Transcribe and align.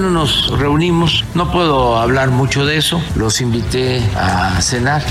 Nos 0.00 0.58
reunimos, 0.58 1.24
no 1.34 1.52
puedo 1.52 1.98
hablar 1.98 2.30
mucho 2.30 2.64
de 2.64 2.78
eso, 2.78 3.02
los 3.16 3.42
invité 3.42 4.02
a 4.16 4.58
cenar. 4.62 5.02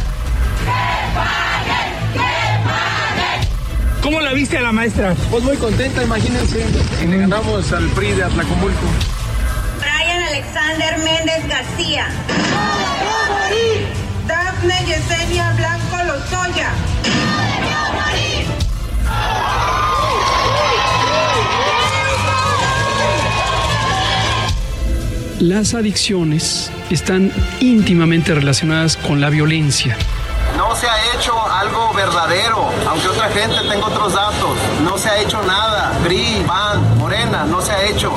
¿Cómo 4.02 4.20
la 4.20 4.34
viste 4.34 4.58
a 4.58 4.62
la 4.62 4.72
maestra? 4.72 5.14
Pues 5.30 5.44
muy 5.44 5.58
contenta, 5.58 6.02
imagínense. 6.04 6.66
Le 7.08 7.17
ganamos 7.17 7.72
al 7.72 7.86
PRI 7.90 8.14
de 8.14 8.23
Atlacomulco. 8.23 8.88
Brian 9.80 10.23
Alexander 10.23 10.98
Méndez 10.98 11.48
García. 11.48 12.08
Dafne 14.28 14.86
Yesenia 14.88 15.54
Blanco 15.54 15.98
Lozoya. 16.08 16.72
Las 25.40 25.73
adicciones 25.73 26.70
están 26.90 27.32
íntimamente 27.62 28.36
relacionadas 28.36 28.98
con 28.98 29.22
la 29.22 29.30
violencia. 29.30 29.95
No 30.58 30.76
se 30.76 30.86
ha 30.86 31.16
hecho 31.16 31.34
algo 31.50 31.94
verdadero, 31.94 32.70
aunque 32.86 33.08
otra 33.08 33.30
gente 33.30 33.56
tenga 33.70 33.88
otros 33.88 34.14
datos. 34.14 34.58
No 34.84 34.98
se 34.98 35.08
ha 35.08 35.22
hecho 35.22 35.42
nada. 35.44 35.98
PRI, 36.04 36.44
PAN, 36.45 36.98
Morena, 36.98 37.45
no 37.45 37.62
se 37.62 37.72
ha 37.72 37.86
hecho. 37.86 38.12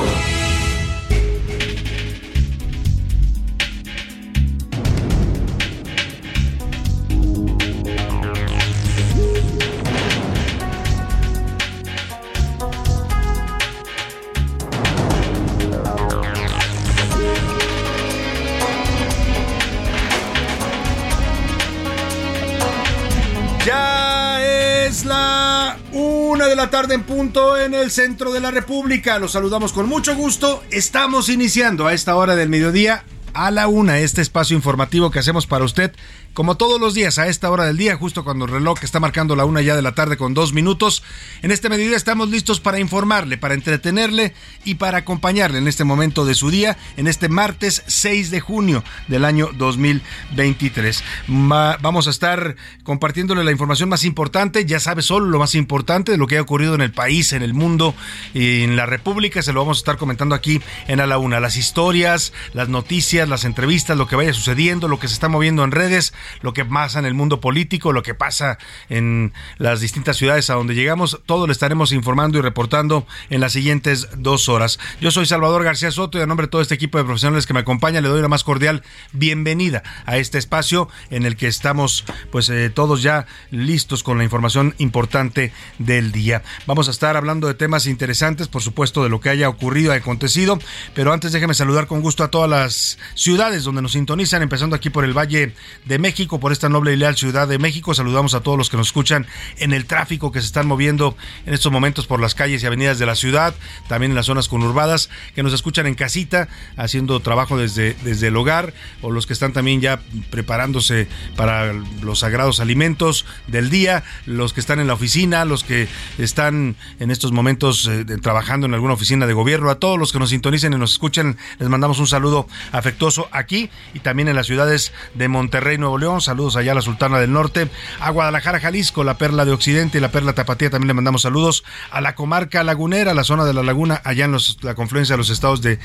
De 26.47 26.55
la 26.55 26.69
tarde 26.69 26.95
en 26.95 27.03
punto 27.03 27.57
en 27.57 27.73
el 27.73 27.91
centro 27.91 28.31
de 28.31 28.39
la 28.39 28.51
República. 28.51 29.19
Los 29.19 29.33
saludamos 29.33 29.73
con 29.73 29.87
mucho 29.87 30.15
gusto. 30.15 30.63
Estamos 30.71 31.29
iniciando 31.29 31.87
a 31.87 31.93
esta 31.93 32.15
hora 32.15 32.35
del 32.35 32.49
mediodía 32.49 33.03
a 33.33 33.51
la 33.51 33.67
una 33.67 33.99
este 33.99 34.21
espacio 34.21 34.55
informativo 34.55 35.11
que 35.11 35.19
hacemos 35.19 35.47
para 35.47 35.65
usted 35.65 35.91
como 36.33 36.57
todos 36.57 36.81
los 36.81 36.93
días 36.95 37.19
a 37.19 37.27
esta 37.27 37.51
hora 37.51 37.65
del 37.65 37.77
día, 37.77 37.95
justo 37.95 38.23
cuando 38.23 38.45
el 38.45 38.51
reloj 38.51 38.79
está 38.83 38.99
marcando 38.99 39.35
la 39.35 39.45
una 39.45 39.61
ya 39.61 39.75
de 39.75 39.81
la 39.83 39.93
tarde 39.93 40.17
con 40.17 40.33
dos 40.33 40.51
minutos. 40.51 41.03
En 41.43 41.51
este 41.51 41.69
mediodía 41.69 41.95
estamos 41.95 42.29
listos 42.29 42.59
para 42.59 42.79
informarle, 42.79 43.37
para 43.37 43.53
entretenerle 43.53 44.33
y 44.65 44.75
para 44.75 44.97
acompañarle 44.99 45.59
en 45.59 45.67
este 45.67 45.83
momento 45.83 46.25
de 46.25 46.33
su 46.33 46.49
día, 46.49 46.77
en 46.97 47.07
este 47.07 47.29
martes 47.29 47.83
6 47.85 48.31
de 48.31 48.39
junio 48.39 48.83
del 49.07 49.25
año 49.25 49.49
2023. 49.57 51.03
Ma- 51.27 51.77
vamos 51.81 52.07
a 52.07 52.09
estar 52.09 52.55
compartiéndole 52.83 53.43
la 53.43 53.51
información 53.51 53.89
más 53.89 54.03
importante, 54.03 54.65
ya 54.65 54.79
sabe 54.79 55.01
solo 55.03 55.27
lo 55.27 55.39
más 55.39 55.53
importante 55.55 56.11
de 56.11 56.17
lo 56.17 56.27
que 56.27 56.37
ha 56.37 56.41
ocurrido 56.41 56.73
en 56.75 56.81
el 56.81 56.91
país, 56.91 57.33
en 57.33 57.43
el 57.43 57.53
mundo 57.53 57.93
y 58.33 58.63
en 58.63 58.75
la 58.75 58.85
República. 58.85 59.41
Se 59.43 59.53
lo 59.53 59.61
vamos 59.61 59.77
a 59.77 59.81
estar 59.81 59.97
comentando 59.97 60.33
aquí 60.35 60.61
en 60.87 60.99
A 60.99 61.05
la 61.05 61.17
Una. 61.19 61.39
Las 61.39 61.57
historias, 61.57 62.33
las 62.53 62.69
noticias, 62.69 63.29
las 63.29 63.45
entrevistas, 63.45 63.97
lo 63.97 64.07
que 64.07 64.15
vaya 64.15 64.33
sucediendo, 64.33 64.87
lo 64.87 64.99
que 64.99 65.07
se 65.07 65.13
está 65.13 65.27
moviendo 65.29 65.63
en 65.63 65.71
redes, 65.71 66.13
lo 66.41 66.53
que 66.53 66.65
pasa 66.65 66.99
en 66.99 67.05
el 67.05 67.13
mundo 67.13 67.41
político, 67.41 67.91
lo 67.91 68.03
que 68.03 68.13
pasa 68.13 68.57
en 68.89 69.33
las 69.57 69.79
distintas 69.81 70.17
ciudades 70.17 70.49
a 70.49 70.55
donde 70.55 70.75
llegamos. 70.75 71.21
Todo 71.25 71.47
lo 71.47 71.51
estaremos 71.51 71.91
informando 71.91 72.37
y 72.37 72.41
reportando 72.41 73.07
en 73.29 73.41
las 73.41 73.53
siguientes 73.53 74.09
dos 74.17 74.49
horas. 74.49 74.79
Yo 75.01 75.11
soy 75.11 75.25
Salvador 75.25 75.63
García 75.63 75.91
Soto 75.91 76.17
y 76.17 76.21
a 76.21 76.25
nombre 76.25 76.47
de 76.47 76.51
todo 76.51 76.61
este 76.61 76.75
equipo 76.75 76.97
de 76.97 77.03
profesionales 77.03 77.47
que 77.47 77.53
me 77.53 77.61
acompaña 77.61 78.01
le 78.01 78.09
doy 78.09 78.21
la 78.21 78.27
más 78.27 78.43
cordial 78.43 78.83
bienvenida 79.11 79.83
a 80.05 80.17
este 80.17 80.37
espacio 80.37 80.89
en 81.09 81.25
el 81.25 81.35
que 81.35 81.47
estamos 81.47 82.05
pues 82.31 82.49
eh, 82.49 82.69
todos 82.69 83.01
ya 83.01 83.25
listos 83.51 84.03
con 84.03 84.17
la 84.17 84.23
información 84.23 84.75
importante 84.77 85.53
del 85.79 86.11
día. 86.11 86.43
Vamos 86.65 86.87
a 86.87 86.91
estar 86.91 87.17
hablando 87.17 87.47
de 87.47 87.53
temas 87.53 87.87
interesantes, 87.87 88.47
por 88.47 88.61
supuesto, 88.61 89.03
de 89.03 89.09
lo 89.09 89.19
que 89.19 89.29
haya 89.29 89.49
ocurrido 89.49 89.93
acontecido, 89.93 90.59
pero 90.93 91.13
antes 91.13 91.31
déjeme 91.31 91.53
saludar 91.53 91.87
con 91.87 92.01
gusto 92.01 92.23
a 92.23 92.31
todas 92.31 92.49
las 92.49 92.97
ciudades 93.15 93.63
donde 93.63 93.81
nos 93.81 93.93
sintonizan, 93.93 94.41
empezando 94.41 94.75
aquí 94.75 94.89
por 94.89 95.05
el 95.05 95.17
Valle 95.17 95.53
de 95.85 95.99
México, 95.99 96.12
por 96.13 96.51
esta 96.51 96.69
noble 96.69 96.93
y 96.93 96.95
leal 96.95 97.15
Ciudad 97.15 97.47
de 97.47 97.57
México. 97.57 97.95
Saludamos 97.95 98.35
a 98.35 98.41
todos 98.41 98.55
los 98.55 98.69
que 98.69 98.77
nos 98.77 98.87
escuchan 98.87 99.25
en 99.57 99.73
el 99.73 99.85
tráfico 99.85 100.31
que 100.31 100.41
se 100.41 100.45
están 100.45 100.67
moviendo 100.67 101.17
en 101.47 101.55
estos 101.55 101.71
momentos 101.71 102.05
por 102.05 102.21
las 102.21 102.35
calles 102.35 102.61
y 102.61 102.67
avenidas 102.67 102.99
de 102.99 103.07
la 103.07 103.15
ciudad, 103.15 103.55
también 103.87 104.11
en 104.11 104.15
las 104.15 104.27
zonas 104.27 104.47
conurbadas, 104.47 105.09
que 105.33 105.41
nos 105.41 105.53
escuchan 105.53 105.87
en 105.87 105.95
casita, 105.95 106.49
haciendo 106.77 107.19
trabajo 107.19 107.57
desde, 107.57 107.95
desde 108.03 108.27
el 108.27 108.37
hogar, 108.37 108.75
o 109.01 109.09
los 109.09 109.25
que 109.25 109.33
están 109.33 109.53
también 109.53 109.81
ya 109.81 110.01
preparándose 110.29 111.07
para 111.35 111.73
los 111.73 112.19
sagrados 112.19 112.59
alimentos 112.59 113.25
del 113.47 113.71
día, 113.71 114.03
los 114.27 114.53
que 114.53 114.59
están 114.59 114.79
en 114.79 114.85
la 114.85 114.93
oficina, 114.93 115.45
los 115.45 115.63
que 115.63 115.87
están 116.19 116.75
en 116.99 117.09
estos 117.09 117.31
momentos 117.31 117.87
eh, 117.87 118.05
trabajando 118.21 118.67
en 118.67 118.75
alguna 118.75 118.93
oficina 118.93 119.25
de 119.25 119.33
gobierno, 119.33 119.71
a 119.71 119.79
todos 119.79 119.97
los 119.97 120.11
que 120.11 120.19
nos 120.19 120.29
sintonicen 120.29 120.73
y 120.73 120.77
nos 120.77 120.91
escuchan, 120.91 121.37
les 121.57 121.69
mandamos 121.69 121.97
un 121.97 122.07
saludo 122.07 122.47
afectuoso 122.71 123.29
aquí 123.31 123.71
y 123.95 123.99
también 123.99 124.27
en 124.27 124.35
las 124.35 124.45
ciudades 124.45 124.93
de 125.15 125.27
Monterrey, 125.27 125.79
Nuevo 125.79 125.97
saludos 126.19 126.57
allá 126.57 126.73
a 126.73 126.75
la 126.75 126.81
Sultana 126.81 127.17
del 127.17 127.31
Norte, 127.31 127.69
a 128.01 128.09
Guadalajara, 128.09 128.59
Jalisco, 128.59 129.05
la 129.05 129.17
Perla 129.17 129.45
de 129.45 129.53
Occidente 129.53 129.97
y 129.97 130.01
la 130.01 130.11
Perla 130.11 130.33
Tapatía, 130.33 130.69
también 130.69 130.89
le 130.89 130.93
mandamos 130.93 131.21
saludos 131.21 131.63
a 131.91 132.01
la 132.01 132.13
comarca 132.13 132.61
lagunera, 132.63 133.13
la 133.13 133.23
zona 133.23 133.45
de 133.45 133.53
la 133.53 133.63
laguna, 133.63 134.01
allá 134.03 134.25
en 134.25 134.35
la 134.61 134.75
confluencia 134.75 135.13
de 135.13 135.17
los 135.17 135.29
estados 135.29 135.61
de 135.61 135.79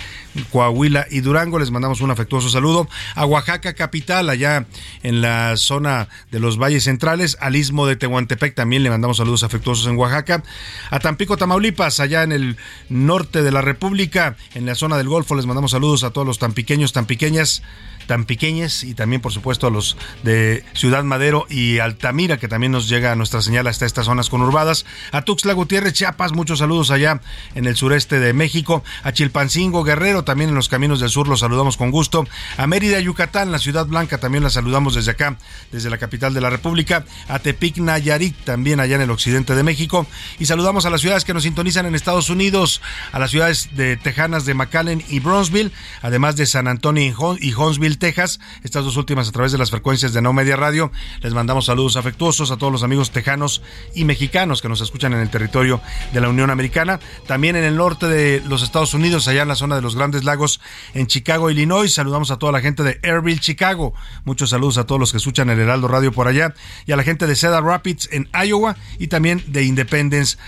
Coahuila 0.51 1.07
y 1.09 1.21
Durango, 1.21 1.61
les 1.61 1.71
mandamos 1.71 2.01
un 2.01 2.11
afectuoso 2.11 2.49
saludo, 2.49 2.89
a 3.15 3.27
Oaxaca 3.27 3.75
capital, 3.75 4.29
allá 4.29 4.67
en 5.05 5.21
la 5.21 5.57
zona 5.57 6.09
de 6.33 6.41
los 6.41 6.59
valles 6.59 6.85
centrales, 6.85 7.39
al 7.41 7.55
istmo 7.55 7.87
de 7.87 7.95
Tehuantepec, 7.95 8.57
también 8.57 8.83
le 8.83 8.91
mandamos 8.91 9.19
saludos 9.19 9.45
afectuosos 9.45 9.87
en 9.87 9.97
Oaxaca, 9.97 10.43
a 10.91 10.99
Tampico, 10.99 11.37
Tamaulipas, 11.37 12.01
allá 12.01 12.25
en 12.25 12.33
el 12.33 12.57
norte 12.89 13.43
de 13.43 13.53
la 13.53 13.63
República, 13.63 14.37
en 14.55 14.67
la 14.67 14.75
zona 14.75 14.97
del 14.97 15.09
Golfo, 15.09 15.37
les 15.37 15.47
mandamos 15.47 15.71
saludos 15.71 16.03
a 16.03 16.11
todos 16.11 16.27
los 16.27 16.39
pequeñas, 17.07 17.63
tan 18.09 18.25
pequeñas 18.25 18.85
y 18.85 18.95
también 18.95 19.21
por 19.21 19.33
supuesto 19.33 19.67
a 19.67 19.71
los 19.71 19.97
de 20.23 20.65
Ciudad 20.75 21.05
Madero 21.05 21.47
y 21.49 21.79
Altamira 21.79 22.39
que 22.39 22.49
también 22.49 22.73
nos 22.73 22.89
llega 22.89 23.13
a 23.13 23.17
nuestra 23.17 23.43
señal 23.43 23.67
hasta 23.67 23.87
estas 23.87 24.07
zonas 24.07 24.29
conurbadas, 24.29 24.87
a 25.13 25.23
Tuxtla 25.23 25.53
Gutiérrez, 25.53 25.93
Chiapas, 25.93 26.33
muchos 26.33 26.59
saludos 26.59 26.91
allá 26.91 27.21
en 27.55 27.67
el 27.67 27.77
sureste 27.77 28.21
de 28.21 28.33
México, 28.33 28.83
a 29.03 29.13
Chilpancingo, 29.13 29.85
Guerrero, 29.85 30.25
también 30.25 30.51
en 30.51 30.57
los 30.57 30.69
caminos 30.69 31.01
del 31.01 31.11
sur 31.11 31.29
los 31.29 31.41
saludamos 31.41 31.77
con 31.77 31.91
gusto, 31.91 32.27
a 32.57 32.67
Mérida, 32.67 33.01
Yucatán, 33.01 33.53
la 33.53 33.59
Ciudad 33.59 33.87
Blanca 33.87 34.19
también 34.19 34.45
la 34.45 34.51
saludamos 34.51 34.95
desde 34.95 35.13
acá, 35.13 35.39
desde 35.73 35.91
la 35.91 35.99
capital 35.99 36.35
de 36.35 36.41
la 36.41 36.51
República, 36.51 37.05
a 37.29 37.39
Tepic, 37.39 37.79
Nayarit, 37.79 38.37
también 38.45 38.81
allá 38.81 38.97
en 38.97 39.03
el 39.03 39.11
occidente 39.11 39.55
de 39.55 39.63
México. 39.63 40.07
Y 40.39 40.47
saludamos 40.47 40.87
a 40.87 40.91
las 40.91 41.01
ciudades 41.01 41.25
que 41.25 41.35
nos 41.35 41.45
sintonizan 41.45 41.87
en 41.87 41.95
Estados 41.95 42.31
Unidos, 42.31 42.81
a 43.13 43.19
las 43.19 43.31
ciudades 43.31 43.71
de 43.77 43.97
Tejanas 43.97 44.45
de 44.45 44.55
McAllen 44.55 45.05
y 45.09 45.21
Bronzeville, 45.21 45.73
además 46.03 46.37
de 46.37 46.47
San 46.47 46.69
Antonio 46.69 47.39
y 47.41 47.55
Huntsville, 47.55 47.97
Texas, 47.97 48.41
estas 48.63 48.85
dos 48.85 48.97
últimas 48.97 49.29
a 49.29 49.33
través 49.33 49.53
de 49.53 49.59
las 49.59 49.71
frecuencias 49.71 49.98
de 49.99 50.23
No 50.23 50.33
Media 50.33 50.55
Radio. 50.55 50.93
Les 51.23 51.35
mandamos 51.35 51.67
saludos 51.67 51.97
afectuosos 51.97 52.53
a 52.53 52.57
todos 52.57 52.73
los 52.73 52.85
amigos 52.85 53.11
tejanos 53.11 53.63
y 53.97 54.05
mexicanos 54.05 54.63
que 54.63 54.69
nos 54.69 54.81
escuchan 54.81 55.13
en 55.13 55.19
el 55.19 55.29
territorio 55.29 55.81
de 56.13 56.21
la 56.21 56.29
Unión 56.29 56.51
Americana. 56.51 57.01
También 57.27 57.57
en 57.57 57.65
el 57.65 57.77
norte 57.77 58.07
de 58.07 58.41
los 58.47 58.63
Estados 58.63 58.95
Unidos, 58.95 59.27
allá 59.27 59.43
en 59.43 59.49
la 59.49 59.57
zona 59.57 59.75
de 59.75 59.83
los 59.83 59.97
Grandes 59.97 60.23
Lagos, 60.23 60.61
en 60.95 61.09
Chicago, 61.09 61.51
Illinois. 61.51 61.93
Saludamos 61.93 62.31
a 62.31 62.37
toda 62.37 62.53
la 62.53 62.61
gente 62.61 62.85
de 62.85 63.01
Airville, 63.03 63.41
Chicago. 63.41 63.93
Muchos 64.25 64.51
saludos 64.51 64.79
a 64.79 64.85
todos 64.85 65.01
los 65.01 65.11
que 65.11 65.19
escuchan 65.19 65.51
el 65.51 65.59
Heraldo 65.59 65.89
Radio 65.89 66.13
por 66.13 66.29
allá. 66.29 66.55
Y 66.87 66.93
a 66.93 66.97
la 66.97 67.03
gente 67.03 67.27
de 67.27 67.35
Cedar 67.35 67.65
Rapids 67.65 68.09
en 68.13 68.29
Iowa 68.33 68.77
y 69.01 69.09
también 69.09 69.43
de 69.49 69.65
Independence, 69.65 70.39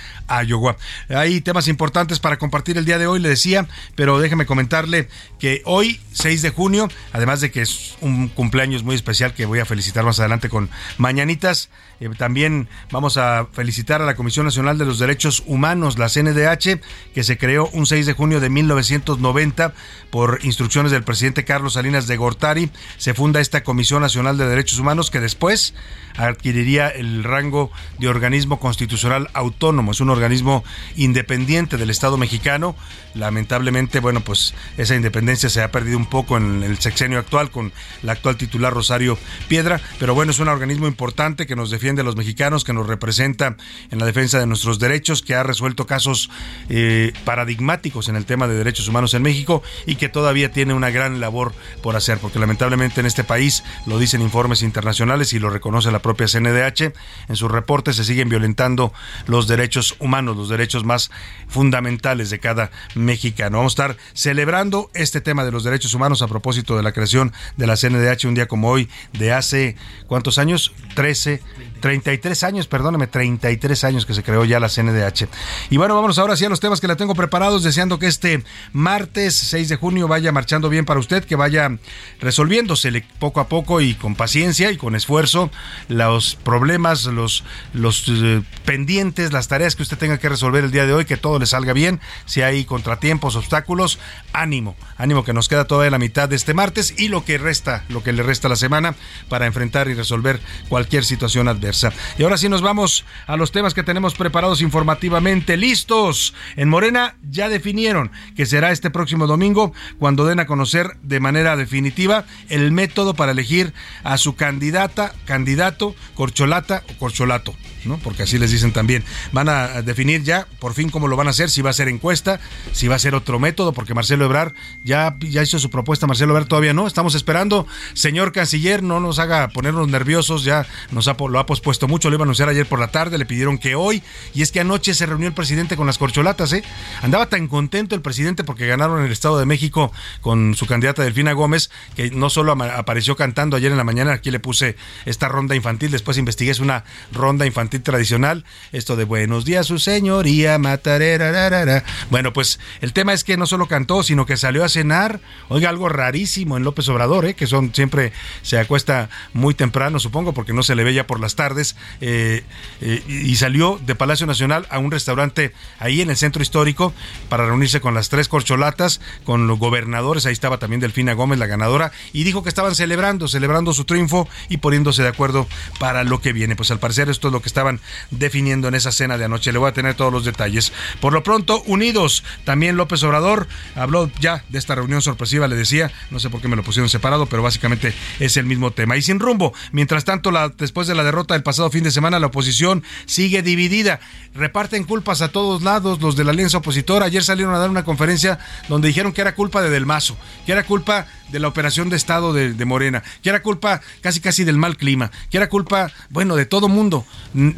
Iowa. 0.46 0.76
Hay 1.08 1.40
temas 1.40 1.66
importantes 1.66 2.20
para 2.20 2.38
compartir 2.38 2.78
el 2.78 2.84
día 2.84 2.98
de 2.98 3.08
hoy, 3.08 3.18
le 3.18 3.28
decía, 3.28 3.66
pero 3.96 4.20
déjeme 4.20 4.46
comentarle 4.46 5.08
que 5.40 5.62
hoy, 5.64 6.00
6 6.12 6.42
de 6.42 6.50
junio, 6.50 6.88
además 7.12 7.40
de 7.40 7.50
que 7.50 7.62
es 7.62 7.96
un 8.00 8.28
cumpleaños 8.28 8.84
muy 8.84 8.94
especial 8.94 9.29
que 9.34 9.46
voy 9.46 9.60
a 9.60 9.64
felicitar 9.64 10.04
más 10.04 10.18
adelante 10.20 10.48
con 10.48 10.70
mañanitas, 10.98 11.70
eh, 12.00 12.08
también 12.16 12.68
vamos 12.90 13.16
a 13.16 13.46
felicitar 13.52 14.02
a 14.02 14.06
la 14.06 14.14
Comisión 14.14 14.46
Nacional 14.46 14.78
de 14.78 14.84
los 14.84 14.98
Derechos 14.98 15.42
Humanos, 15.46 15.98
la 15.98 16.08
CNDH, 16.08 16.80
que 17.14 17.24
se 17.24 17.38
creó 17.38 17.68
un 17.72 17.86
6 17.86 18.06
de 18.06 18.12
junio 18.12 18.40
de 18.40 18.50
1990 18.50 19.74
por 20.10 20.40
instrucciones 20.42 20.92
del 20.92 21.04
presidente 21.04 21.44
Carlos 21.44 21.74
Salinas 21.74 22.06
de 22.06 22.16
Gortari. 22.16 22.70
Se 22.96 23.14
funda 23.14 23.40
esta 23.40 23.62
Comisión 23.62 24.02
Nacional 24.02 24.36
de 24.36 24.46
Derechos 24.46 24.78
Humanos 24.78 25.10
que 25.10 25.20
después 25.20 25.74
adquiriría 26.16 26.88
el 26.88 27.24
rango 27.24 27.70
de 27.98 28.08
organismo 28.08 28.58
constitucional 28.58 29.28
autónomo. 29.32 29.92
Es 29.92 30.00
un 30.00 30.10
organismo 30.10 30.64
independiente 30.96 31.76
del 31.76 31.90
Estado 31.90 32.16
mexicano. 32.16 32.76
Lamentablemente, 33.14 34.00
bueno, 34.00 34.20
pues 34.20 34.54
esa 34.76 34.94
independencia 34.94 35.48
se 35.48 35.62
ha 35.62 35.70
perdido 35.70 35.98
un 35.98 36.06
poco 36.06 36.36
en 36.36 36.62
el 36.62 36.78
sexenio 36.78 37.18
actual 37.18 37.50
con 37.50 37.72
la 38.02 38.12
actual 38.12 38.36
titular 38.36 38.72
Rosario 38.72 39.18
Piedra, 39.48 39.80
pero 39.98 40.14
bueno, 40.14 40.32
es 40.32 40.38
un 40.38 40.48
organismo 40.48 40.86
importante 40.86 41.46
que 41.46 41.56
nos 41.56 41.70
defiende 41.70 42.02
a 42.02 42.04
los 42.04 42.16
mexicanos, 42.16 42.64
que 42.64 42.72
nos 42.72 42.86
representa 42.86 43.56
en 43.90 43.98
la 43.98 44.06
defensa 44.06 44.38
de 44.38 44.46
nuestros 44.46 44.78
derechos, 44.78 45.22
que 45.22 45.34
ha 45.34 45.42
resuelto 45.42 45.86
casos 45.86 46.30
eh, 46.68 47.12
paradigmáticos 47.24 48.08
en 48.08 48.16
el 48.16 48.26
tema 48.26 48.46
de 48.46 48.54
derechos 48.54 48.88
humanos 48.88 49.14
en 49.14 49.22
México 49.22 49.62
y 49.86 49.96
que 50.00 50.08
todavía 50.08 50.50
tiene 50.50 50.72
una 50.74 50.90
gran 50.90 51.20
labor 51.20 51.52
por 51.82 51.94
hacer, 51.94 52.18
porque 52.18 52.38
lamentablemente 52.38 53.00
en 53.00 53.06
este 53.06 53.22
país, 53.22 53.62
lo 53.86 53.98
dicen 53.98 54.22
informes 54.22 54.62
internacionales 54.62 55.34
y 55.34 55.38
lo 55.38 55.50
reconoce 55.50 55.92
la 55.92 56.00
propia 56.00 56.26
CNDH, 56.26 56.92
en 57.28 57.36
sus 57.36 57.50
reportes 57.50 57.96
se 57.96 58.04
siguen 58.04 58.30
violentando 58.30 58.92
los 59.26 59.46
derechos 59.46 59.94
humanos, 60.00 60.38
los 60.38 60.48
derechos 60.48 60.84
más 60.84 61.10
fundamentales 61.48 62.30
de 62.30 62.40
cada 62.40 62.70
mexicano. 62.94 63.58
Vamos 63.58 63.78
a 63.78 63.84
estar 63.84 63.96
celebrando 64.14 64.90
este 64.94 65.20
tema 65.20 65.44
de 65.44 65.52
los 65.52 65.64
derechos 65.64 65.92
humanos 65.92 66.22
a 66.22 66.28
propósito 66.28 66.76
de 66.78 66.82
la 66.82 66.92
creación 66.92 67.32
de 67.58 67.66
la 67.66 67.76
CNDH 67.76 68.24
un 68.26 68.34
día 68.34 68.48
como 68.48 68.70
hoy 68.70 68.88
de 69.12 69.32
hace, 69.32 69.76
¿cuántos 70.06 70.38
años? 70.38 70.72
13, 70.94 71.42
33 71.80 72.42
años, 72.42 72.66
perdóneme, 72.66 73.06
33 73.06 73.84
años 73.84 74.06
que 74.06 74.14
se 74.14 74.22
creó 74.22 74.46
ya 74.46 74.58
la 74.60 74.70
CNDH. 74.70 75.28
Y 75.68 75.76
bueno, 75.76 75.94
vamos 75.94 76.18
ahora 76.18 76.36
sí 76.36 76.46
a 76.46 76.48
los 76.48 76.60
temas 76.60 76.80
que 76.80 76.88
la 76.88 76.96
tengo 76.96 77.14
preparados, 77.14 77.62
deseando 77.62 77.98
que 77.98 78.06
este 78.06 78.42
martes 78.72 79.34
6 79.34 79.68
de 79.68 79.76
vaya 80.08 80.32
marchando 80.32 80.68
bien 80.68 80.84
para 80.84 81.00
usted, 81.00 81.24
que 81.24 81.36
vaya 81.36 81.78
resolviéndose 82.20 83.04
poco 83.18 83.40
a 83.40 83.48
poco 83.48 83.80
y 83.80 83.94
con 83.94 84.14
paciencia 84.14 84.70
y 84.70 84.76
con 84.76 84.94
esfuerzo 84.94 85.50
los 85.88 86.36
problemas, 86.36 87.04
los, 87.06 87.44
los 87.72 88.04
eh, 88.08 88.42
pendientes, 88.64 89.32
las 89.32 89.48
tareas 89.48 89.76
que 89.76 89.82
usted 89.82 89.98
tenga 89.98 90.18
que 90.18 90.28
resolver 90.28 90.64
el 90.64 90.70
día 90.70 90.86
de 90.86 90.92
hoy, 90.92 91.04
que 91.04 91.16
todo 91.16 91.38
le 91.38 91.46
salga 91.46 91.72
bien. 91.72 92.00
Si 92.26 92.42
hay 92.42 92.64
contratiempos, 92.64 93.36
obstáculos, 93.36 93.98
ánimo, 94.32 94.76
ánimo 94.96 95.24
que 95.24 95.32
nos 95.32 95.48
queda 95.48 95.66
todavía 95.66 95.90
la 95.90 95.98
mitad 95.98 96.28
de 96.28 96.36
este 96.36 96.54
martes 96.54 96.94
y 96.98 97.08
lo 97.08 97.24
que 97.24 97.38
resta, 97.38 97.84
lo 97.88 98.02
que 98.02 98.12
le 98.12 98.22
resta 98.22 98.48
la 98.48 98.56
semana 98.56 98.94
para 99.28 99.46
enfrentar 99.46 99.88
y 99.88 99.94
resolver 99.94 100.40
cualquier 100.68 101.04
situación 101.04 101.48
adversa. 101.48 101.92
Y 102.18 102.22
ahora 102.22 102.38
sí 102.38 102.48
nos 102.48 102.62
vamos 102.62 103.04
a 103.26 103.36
los 103.36 103.52
temas 103.52 103.74
que 103.74 103.82
tenemos 103.82 104.14
preparados 104.14 104.60
informativamente. 104.62 105.56
Listos. 105.56 106.34
En 106.56 106.68
Morena 106.68 107.16
ya 107.22 107.48
definieron 107.48 108.10
que 108.36 108.46
será 108.46 108.70
este 108.70 108.90
próximo 108.90 109.26
domingo 109.26 109.72
cuando 109.98 110.26
den 110.26 110.40
a 110.40 110.46
conocer 110.46 110.96
de 111.02 111.20
manera 111.20 111.56
definitiva 111.56 112.24
el 112.48 112.72
método 112.72 113.14
para 113.14 113.32
elegir 113.32 113.72
a 114.04 114.18
su 114.18 114.36
candidata, 114.36 115.12
candidato, 115.24 115.94
corcholata 116.14 116.82
o 116.90 116.98
corcholato. 116.98 117.54
¿no? 117.84 117.98
Porque 117.98 118.24
así 118.24 118.38
les 118.38 118.50
dicen 118.50 118.72
también. 118.72 119.04
Van 119.32 119.48
a 119.48 119.82
definir 119.82 120.22
ya 120.22 120.46
por 120.58 120.74
fin 120.74 120.90
cómo 120.90 121.08
lo 121.08 121.16
van 121.16 121.26
a 121.26 121.30
hacer, 121.30 121.50
si 121.50 121.62
va 121.62 121.70
a 121.70 121.74
ser 121.74 121.88
encuesta, 121.88 122.40
si 122.72 122.88
va 122.88 122.96
a 122.96 122.98
ser 122.98 123.14
otro 123.14 123.38
método, 123.38 123.72
porque 123.72 123.94
Marcelo 123.94 124.24
Ebrar 124.24 124.54
ya, 124.84 125.16
ya 125.20 125.42
hizo 125.42 125.58
su 125.58 125.70
propuesta, 125.70 126.06
Marcelo 126.06 126.32
Ebrar 126.32 126.46
todavía 126.46 126.74
no. 126.74 126.86
Estamos 126.86 127.14
esperando, 127.14 127.66
señor 127.94 128.32
canciller, 128.32 128.82
no 128.82 129.00
nos 129.00 129.18
haga 129.18 129.48
ponernos 129.48 129.88
nerviosos, 129.88 130.44
ya 130.44 130.66
nos 130.90 131.06
lo 131.06 131.38
ha 131.38 131.46
pospuesto 131.46 131.88
mucho, 131.88 132.10
lo 132.10 132.16
iba 132.16 132.22
a 132.22 132.26
anunciar 132.26 132.48
ayer 132.48 132.66
por 132.66 132.78
la 132.78 132.88
tarde, 132.88 133.18
le 133.18 133.26
pidieron 133.26 133.58
que 133.58 133.74
hoy, 133.74 134.02
y 134.34 134.42
es 134.42 134.52
que 134.52 134.60
anoche 134.60 134.94
se 134.94 135.06
reunió 135.06 135.28
el 135.28 135.34
presidente 135.34 135.76
con 135.76 135.86
las 135.86 135.98
corcholatas, 135.98 136.52
¿eh? 136.52 136.62
Andaba 137.02 137.26
tan 137.26 137.48
contento 137.48 137.94
el 137.94 138.02
presidente 138.02 138.44
porque 138.44 138.66
ganaron 138.66 139.04
el 139.04 139.12
Estado 139.12 139.38
de 139.38 139.46
México 139.46 139.69
con 139.70 140.54
su 140.54 140.66
candidata 140.66 141.02
Delfina 141.02 141.32
Gómez, 141.32 141.70
que 141.96 142.10
no 142.10 142.30
solo 142.30 142.52
apareció 142.52 143.16
cantando 143.16 143.56
ayer 143.56 143.70
en 143.70 143.78
la 143.78 143.84
mañana, 143.84 144.12
aquí 144.12 144.30
le 144.30 144.40
puse 144.40 144.76
esta 145.06 145.28
ronda 145.28 145.54
infantil, 145.54 145.90
después 145.90 146.18
investigué, 146.18 146.50
es 146.50 146.60
una 146.60 146.84
ronda 147.12 147.46
infantil 147.46 147.82
tradicional, 147.82 148.44
esto 148.72 148.96
de 148.96 149.04
buenos 149.04 149.44
días, 149.44 149.66
su 149.66 149.78
señoría, 149.78 150.58
matarera. 150.58 151.84
Bueno, 152.10 152.32
pues 152.32 152.58
el 152.80 152.92
tema 152.92 153.12
es 153.12 153.24
que 153.24 153.36
no 153.36 153.46
solo 153.46 153.66
cantó, 153.66 154.02
sino 154.02 154.26
que 154.26 154.36
salió 154.36 154.64
a 154.64 154.68
cenar. 154.68 155.20
Oiga, 155.48 155.68
algo 155.68 155.88
rarísimo 155.88 156.56
en 156.56 156.64
López 156.64 156.88
Obrador, 156.88 157.26
¿eh? 157.26 157.34
que 157.34 157.46
son 157.46 157.74
siempre 157.74 158.12
se 158.42 158.58
acuesta 158.58 159.08
muy 159.32 159.54
temprano, 159.54 159.98
supongo, 159.98 160.34
porque 160.34 160.52
no 160.52 160.62
se 160.62 160.74
le 160.74 160.84
ve 160.84 160.94
ya 160.94 161.06
por 161.06 161.20
las 161.20 161.36
tardes. 161.36 161.76
Eh, 162.00 162.44
eh, 162.80 163.02
y 163.08 163.36
salió 163.36 163.80
de 163.84 163.94
Palacio 163.94 164.26
Nacional 164.26 164.66
a 164.70 164.78
un 164.78 164.90
restaurante 164.90 165.52
ahí 165.78 166.00
en 166.00 166.10
el 166.10 166.16
centro 166.16 166.42
histórico 166.42 166.92
para 167.28 167.46
reunirse 167.46 167.80
con 167.80 167.94
las 167.94 168.08
tres 168.08 168.28
corcholatas, 168.28 169.00
con 169.24 169.46
los 169.46 169.58
gobernadores. 169.60 170.26
Ahí 170.26 170.32
estaba 170.32 170.58
también 170.58 170.80
Delfina 170.80 171.12
Gómez, 171.12 171.38
la 171.38 171.46
ganadora, 171.46 171.92
y 172.12 172.24
dijo 172.24 172.42
que 172.42 172.48
estaban 172.48 172.74
celebrando, 172.74 173.28
celebrando 173.28 173.72
su 173.72 173.84
triunfo 173.84 174.28
y 174.48 174.56
poniéndose 174.56 175.02
de 175.02 175.08
acuerdo 175.08 175.46
para 175.78 176.02
lo 176.02 176.20
que 176.20 176.32
viene. 176.32 176.56
Pues 176.56 176.72
al 176.72 176.80
parecer 176.80 177.08
esto 177.08 177.28
es 177.28 177.32
lo 177.32 177.40
que 177.40 177.48
estaban 177.48 177.80
definiendo 178.10 178.66
en 178.66 178.74
esa 178.74 178.90
cena 178.90 179.16
de 179.16 179.26
anoche. 179.26 179.52
Le 179.52 179.58
voy 179.58 179.68
a 179.68 179.72
tener 179.72 179.94
todos 179.94 180.12
los 180.12 180.24
detalles. 180.24 180.72
Por 181.00 181.12
lo 181.12 181.22
pronto, 181.22 181.62
unidos. 181.66 182.24
También 182.44 182.76
López 182.76 183.02
Obrador 183.04 183.46
habló 183.76 184.10
ya 184.18 184.42
de 184.48 184.58
esta 184.58 184.74
reunión 184.74 185.02
sorpresiva, 185.02 185.46
le 185.46 185.54
decía. 185.54 185.92
No 186.10 186.18
sé 186.18 186.30
por 186.30 186.40
qué 186.40 186.48
me 186.48 186.56
lo 186.56 186.64
pusieron 186.64 186.88
separado, 186.88 187.26
pero 187.26 187.42
básicamente 187.42 187.94
es 188.18 188.36
el 188.36 188.46
mismo 188.46 188.72
tema. 188.72 188.96
Y 188.96 189.02
sin 189.02 189.20
rumbo. 189.20 189.52
Mientras 189.72 190.04
tanto, 190.04 190.30
la, 190.30 190.48
después 190.48 190.88
de 190.88 190.94
la 190.94 191.04
derrota 191.04 191.34
del 191.34 191.42
pasado 191.42 191.70
fin 191.70 191.84
de 191.84 191.90
semana, 191.90 192.18
la 192.18 192.28
oposición 192.28 192.82
sigue 193.06 193.42
dividida. 193.42 194.00
Reparten 194.34 194.84
culpas 194.84 195.22
a 195.22 195.28
todos 195.28 195.62
lados 195.62 196.00
los 196.00 196.16
de 196.16 196.24
la 196.24 196.30
alianza 196.30 196.58
opositora. 196.58 197.06
Ayer 197.06 197.22
salieron 197.22 197.54
a 197.54 197.58
dar 197.58 197.68
una 197.68 197.84
conferencia 197.84 198.38
donde 198.68 198.88
dijeron 198.88 199.12
que 199.12 199.20
era 199.20 199.34
culpa 199.34 199.49
de 199.50 199.70
Del 199.70 199.86
Mazo, 199.86 200.16
que 200.46 200.52
era 200.52 200.64
culpa 200.64 201.06
de 201.30 201.40
la 201.40 201.48
operación 201.48 201.90
de 201.90 201.96
Estado 201.96 202.32
de, 202.32 202.54
de 202.54 202.64
Morena, 202.64 203.02
que 203.22 203.28
era 203.28 203.42
culpa 203.42 203.80
casi 204.00 204.20
casi 204.20 204.44
del 204.44 204.56
mal 204.56 204.76
clima, 204.76 205.10
que 205.30 205.36
era 205.36 205.48
culpa, 205.48 205.90
bueno, 206.10 206.36
de 206.36 206.46
todo 206.46 206.68
mundo 206.68 207.04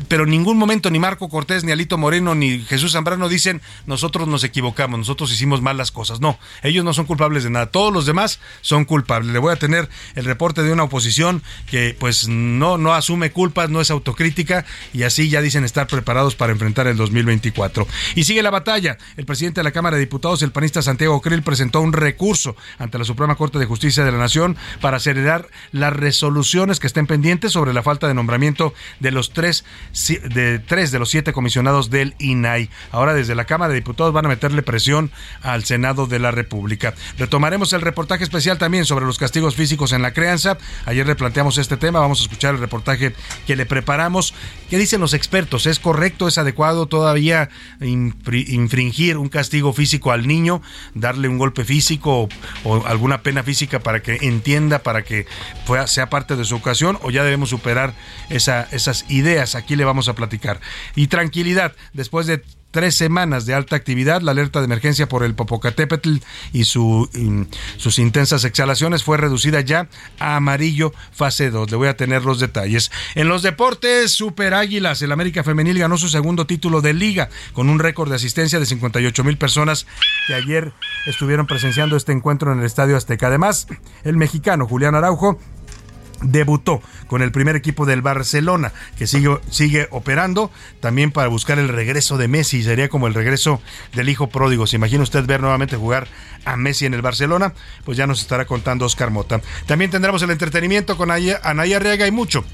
pero 0.08 0.24
en 0.24 0.30
ningún 0.30 0.58
momento 0.58 0.90
ni 0.90 0.98
Marco 0.98 1.28
Cortés, 1.28 1.64
ni 1.64 1.72
Alito 1.72 1.96
Moreno, 1.96 2.34
ni 2.34 2.60
Jesús 2.60 2.92
Zambrano 2.92 3.28
dicen 3.28 3.62
nosotros 3.86 4.28
nos 4.28 4.44
equivocamos, 4.44 4.98
nosotros 4.98 5.32
hicimos 5.32 5.62
mal 5.62 5.76
las 5.76 5.90
cosas. 5.90 6.20
No, 6.20 6.38
ellos 6.62 6.84
no 6.84 6.92
son 6.92 7.06
culpables 7.06 7.44
de 7.44 7.50
nada. 7.50 7.66
Todos 7.66 7.92
los 7.92 8.04
demás 8.04 8.40
son 8.60 8.84
culpables. 8.84 9.32
Le 9.32 9.38
voy 9.38 9.52
a 9.52 9.56
tener 9.56 9.88
el 10.14 10.24
reporte 10.24 10.62
de 10.62 10.72
una 10.72 10.84
oposición 10.84 11.42
que 11.66 11.96
pues 11.98 12.28
no, 12.28 12.76
no 12.76 12.92
asume 12.92 13.32
culpas, 13.32 13.70
no 13.70 13.80
es 13.80 13.90
autocrítica 13.90 14.64
y 14.92 15.04
así 15.04 15.28
ya 15.28 15.40
dicen 15.40 15.64
estar 15.64 15.86
preparados 15.86 16.34
para 16.34 16.52
enfrentar 16.52 16.86
el 16.86 16.96
2024. 16.96 17.86
Y 18.14 18.24
sigue 18.24 18.42
la 18.42 18.50
batalla. 18.50 18.98
El 19.16 19.24
presidente 19.24 19.60
de 19.60 19.64
la 19.64 19.72
Cámara 19.72 19.96
de 19.96 20.00
Diputados, 20.00 20.42
el 20.42 20.52
panista 20.52 20.82
Santiago 20.82 21.20
Krill, 21.22 21.42
presentó 21.42 21.71
un 21.80 21.92
recurso 21.92 22.56
ante 22.78 22.98
la 22.98 23.04
Suprema 23.04 23.36
Corte 23.36 23.58
de 23.58 23.66
Justicia 23.66 24.04
de 24.04 24.12
la 24.12 24.18
Nación 24.18 24.56
para 24.80 24.98
acelerar 24.98 25.48
las 25.72 25.92
resoluciones 25.92 26.80
que 26.80 26.86
estén 26.86 27.06
pendientes 27.06 27.52
sobre 27.52 27.72
la 27.72 27.82
falta 27.82 28.08
de 28.08 28.14
nombramiento 28.14 28.74
de 29.00 29.10
los 29.10 29.32
tres 29.32 29.64
de 30.34 30.58
tres 30.58 30.90
de 30.90 30.98
los 30.98 31.10
siete 31.10 31.32
comisionados 31.32 31.90
del 31.90 32.14
INAI. 32.18 32.70
Ahora 32.90 33.14
desde 33.14 33.34
la 33.34 33.44
Cámara 33.44 33.70
de 33.70 33.80
Diputados 33.80 34.12
van 34.12 34.26
a 34.26 34.28
meterle 34.28 34.62
presión 34.62 35.10
al 35.42 35.64
Senado 35.64 36.06
de 36.06 36.18
la 36.18 36.30
República. 36.30 36.94
Retomaremos 37.18 37.72
el 37.72 37.80
reportaje 37.80 38.24
especial 38.24 38.58
también 38.58 38.84
sobre 38.84 39.06
los 39.06 39.18
castigos 39.18 39.54
físicos 39.54 39.92
en 39.92 40.02
la 40.02 40.12
crianza. 40.12 40.58
Ayer 40.86 41.06
le 41.06 41.14
planteamos 41.14 41.58
este 41.58 41.76
tema, 41.76 42.00
vamos 42.00 42.20
a 42.20 42.22
escuchar 42.24 42.54
el 42.54 42.60
reportaje 42.60 43.14
que 43.46 43.56
le 43.56 43.66
preparamos. 43.66 44.34
¿Qué 44.70 44.78
dicen 44.78 45.00
los 45.00 45.14
expertos? 45.14 45.66
¿Es 45.66 45.78
correcto, 45.78 46.28
es 46.28 46.38
adecuado 46.38 46.86
todavía 46.86 47.50
infringir 47.80 49.18
un 49.18 49.28
castigo 49.28 49.72
físico 49.72 50.12
al 50.12 50.26
niño, 50.26 50.62
darle 50.94 51.28
un 51.28 51.38
golpe 51.38 51.61
físico 51.64 52.28
o, 52.64 52.86
alguna 52.86 53.22
pena 53.22 53.42
física 53.42 53.80
para 53.80 54.02
que 54.02 54.18
entienda, 54.22 54.80
para 54.80 55.02
que 55.02 55.26
sea 55.86 56.10
parte 56.10 56.36
de 56.36 56.44
su 56.44 56.56
ocasión 56.56 56.98
o 57.02 57.10
ya 57.10 57.24
debemos 57.24 57.50
superar 57.50 57.94
esa, 58.28 58.68
esas 58.70 59.04
ideas? 59.08 59.54
Aquí 59.54 59.76
le 59.76 59.84
vamos 59.84 60.08
a 60.08 60.14
platicar. 60.14 60.60
Y 60.94 61.06
tranquilidad, 61.08 61.72
después 61.92 62.26
de 62.26 62.42
tres 62.72 62.96
semanas 62.96 63.46
de 63.46 63.54
alta 63.54 63.76
actividad. 63.76 64.22
La 64.22 64.32
alerta 64.32 64.58
de 64.58 64.64
emergencia 64.64 65.08
por 65.08 65.22
el 65.22 65.34
Popocatépetl 65.36 66.16
y 66.52 66.64
su, 66.64 67.08
sus 67.76 68.00
intensas 68.00 68.44
exhalaciones 68.44 69.04
fue 69.04 69.18
reducida 69.18 69.60
ya 69.60 69.88
a 70.18 70.36
amarillo 70.36 70.92
fase 71.12 71.50
2. 71.50 71.70
Le 71.70 71.76
voy 71.76 71.88
a 71.88 71.96
tener 71.96 72.24
los 72.24 72.40
detalles. 72.40 72.90
En 73.14 73.28
los 73.28 73.42
deportes, 73.42 74.10
Super 74.10 74.54
Águilas. 74.54 75.00
El 75.02 75.12
América 75.12 75.44
Femenil 75.44 75.78
ganó 75.78 75.96
su 75.98 76.08
segundo 76.08 76.46
título 76.46 76.80
de 76.80 76.94
liga 76.94 77.28
con 77.52 77.68
un 77.68 77.78
récord 77.78 78.08
de 78.08 78.16
asistencia 78.16 78.58
de 78.58 78.66
58 78.66 79.22
mil 79.22 79.36
personas 79.36 79.86
que 80.26 80.34
ayer 80.34 80.72
estuvieron 81.06 81.46
presenciando 81.46 81.96
este 81.96 82.12
encuentro 82.12 82.52
en 82.52 82.60
el 82.60 82.64
Estadio 82.64 82.96
Azteca. 82.96 83.28
Además, 83.28 83.66
el 84.04 84.16
mexicano 84.16 84.66
Julián 84.66 84.94
Araujo 84.94 85.38
debutó 86.22 86.82
con 87.06 87.22
el 87.22 87.32
primer 87.32 87.56
equipo 87.56 87.86
del 87.86 88.02
Barcelona, 88.02 88.72
que 88.96 89.06
sigue, 89.06 89.38
sigue 89.50 89.88
operando 89.90 90.50
también 90.80 91.12
para 91.12 91.28
buscar 91.28 91.58
el 91.58 91.68
regreso 91.68 92.18
de 92.18 92.28
Messi. 92.28 92.62
Sería 92.62 92.88
como 92.88 93.06
el 93.06 93.14
regreso 93.14 93.60
del 93.94 94.08
hijo 94.08 94.28
pródigo. 94.28 94.66
¿Se 94.66 94.76
imagina 94.76 95.02
usted 95.02 95.24
ver 95.26 95.40
nuevamente 95.40 95.76
jugar 95.76 96.08
a 96.44 96.56
Messi 96.56 96.86
en 96.86 96.94
el 96.94 97.02
Barcelona? 97.02 97.54
Pues 97.84 97.96
ya 97.96 98.06
nos 98.06 98.20
estará 98.20 98.44
contando 98.44 98.84
Oscar 98.84 99.10
Mota. 99.10 99.40
También 99.66 99.90
tendremos 99.90 100.22
el 100.22 100.30
entretenimiento 100.30 100.96
con 100.96 101.10
Anaya 101.10 101.40
Arriaga 101.76 102.06
y 102.06 102.10
mucho 102.10 102.44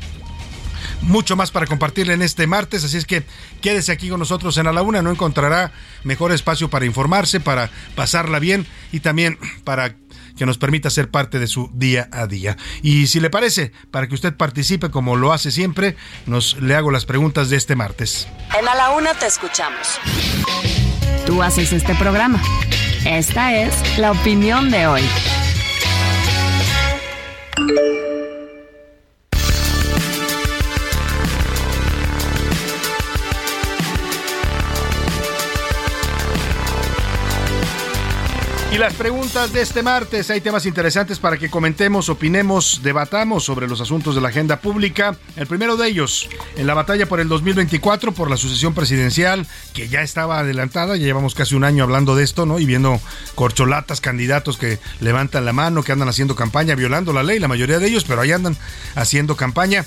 mucho 1.02 1.36
más 1.36 1.50
para 1.50 1.66
compartirle 1.66 2.14
en 2.14 2.22
este 2.22 2.46
martes, 2.46 2.84
así 2.84 2.96
es 2.96 3.04
que 3.04 3.24
quédese 3.60 3.92
aquí 3.92 4.08
con 4.08 4.18
nosotros 4.18 4.56
en 4.58 4.66
A 4.66 4.72
la 4.72 4.82
Una, 4.82 5.02
no 5.02 5.10
encontrará 5.10 5.72
mejor 6.04 6.32
espacio 6.32 6.70
para 6.70 6.86
informarse, 6.86 7.40
para 7.40 7.70
pasarla 7.94 8.38
bien 8.38 8.66
y 8.92 9.00
también 9.00 9.38
para 9.64 9.94
que 10.38 10.46
nos 10.46 10.56
permita 10.56 10.88
ser 10.88 11.10
parte 11.10 11.38
de 11.38 11.46
su 11.46 11.70
día 11.74 12.08
a 12.12 12.26
día. 12.26 12.56
Y 12.82 13.08
si 13.08 13.20
le 13.20 13.28
parece, 13.28 13.72
para 13.90 14.06
que 14.06 14.14
usted 14.14 14.34
participe 14.34 14.90
como 14.90 15.16
lo 15.16 15.32
hace 15.32 15.50
siempre, 15.50 15.96
nos 16.26 16.56
le 16.62 16.74
hago 16.74 16.90
las 16.90 17.04
preguntas 17.04 17.50
de 17.50 17.56
este 17.56 17.76
martes. 17.76 18.28
En 18.58 18.66
A 18.66 18.74
la 18.74 18.90
Una 18.90 19.14
te 19.14 19.26
escuchamos. 19.26 20.00
Tú 21.26 21.42
haces 21.42 21.72
este 21.72 21.94
programa. 21.96 22.40
Esta 23.04 23.54
es 23.54 23.98
la 23.98 24.12
opinión 24.12 24.70
de 24.70 24.86
hoy. 24.86 25.02
Y 38.70 38.76
las 38.76 38.92
preguntas 38.92 39.54
de 39.54 39.62
este 39.62 39.82
martes, 39.82 40.30
hay 40.30 40.42
temas 40.42 40.66
interesantes 40.66 41.18
para 41.18 41.38
que 41.38 41.48
comentemos, 41.48 42.10
opinemos, 42.10 42.80
debatamos 42.82 43.42
sobre 43.42 43.66
los 43.66 43.80
asuntos 43.80 44.14
de 44.14 44.20
la 44.20 44.28
agenda 44.28 44.60
pública. 44.60 45.16
El 45.36 45.46
primero 45.46 45.78
de 45.78 45.88
ellos, 45.88 46.28
en 46.54 46.66
la 46.66 46.74
batalla 46.74 47.06
por 47.06 47.18
el 47.18 47.28
2024, 47.28 48.12
por 48.12 48.28
la 48.28 48.36
sucesión 48.36 48.74
presidencial, 48.74 49.46
que 49.72 49.88
ya 49.88 50.02
estaba 50.02 50.40
adelantada, 50.40 50.96
ya 50.96 51.06
llevamos 51.06 51.34
casi 51.34 51.54
un 51.54 51.64
año 51.64 51.82
hablando 51.82 52.14
de 52.14 52.24
esto, 52.24 52.44
¿no? 52.44 52.58
Y 52.58 52.66
viendo 52.66 53.00
corcholatas, 53.34 54.02
candidatos 54.02 54.58
que 54.58 54.78
levantan 55.00 55.46
la 55.46 55.54
mano, 55.54 55.82
que 55.82 55.92
andan 55.92 56.10
haciendo 56.10 56.36
campaña, 56.36 56.74
violando 56.74 57.14
la 57.14 57.22
ley, 57.22 57.38
la 57.38 57.48
mayoría 57.48 57.78
de 57.78 57.88
ellos, 57.88 58.04
pero 58.06 58.20
ahí 58.20 58.32
andan 58.32 58.54
haciendo 58.94 59.34
campaña. 59.34 59.86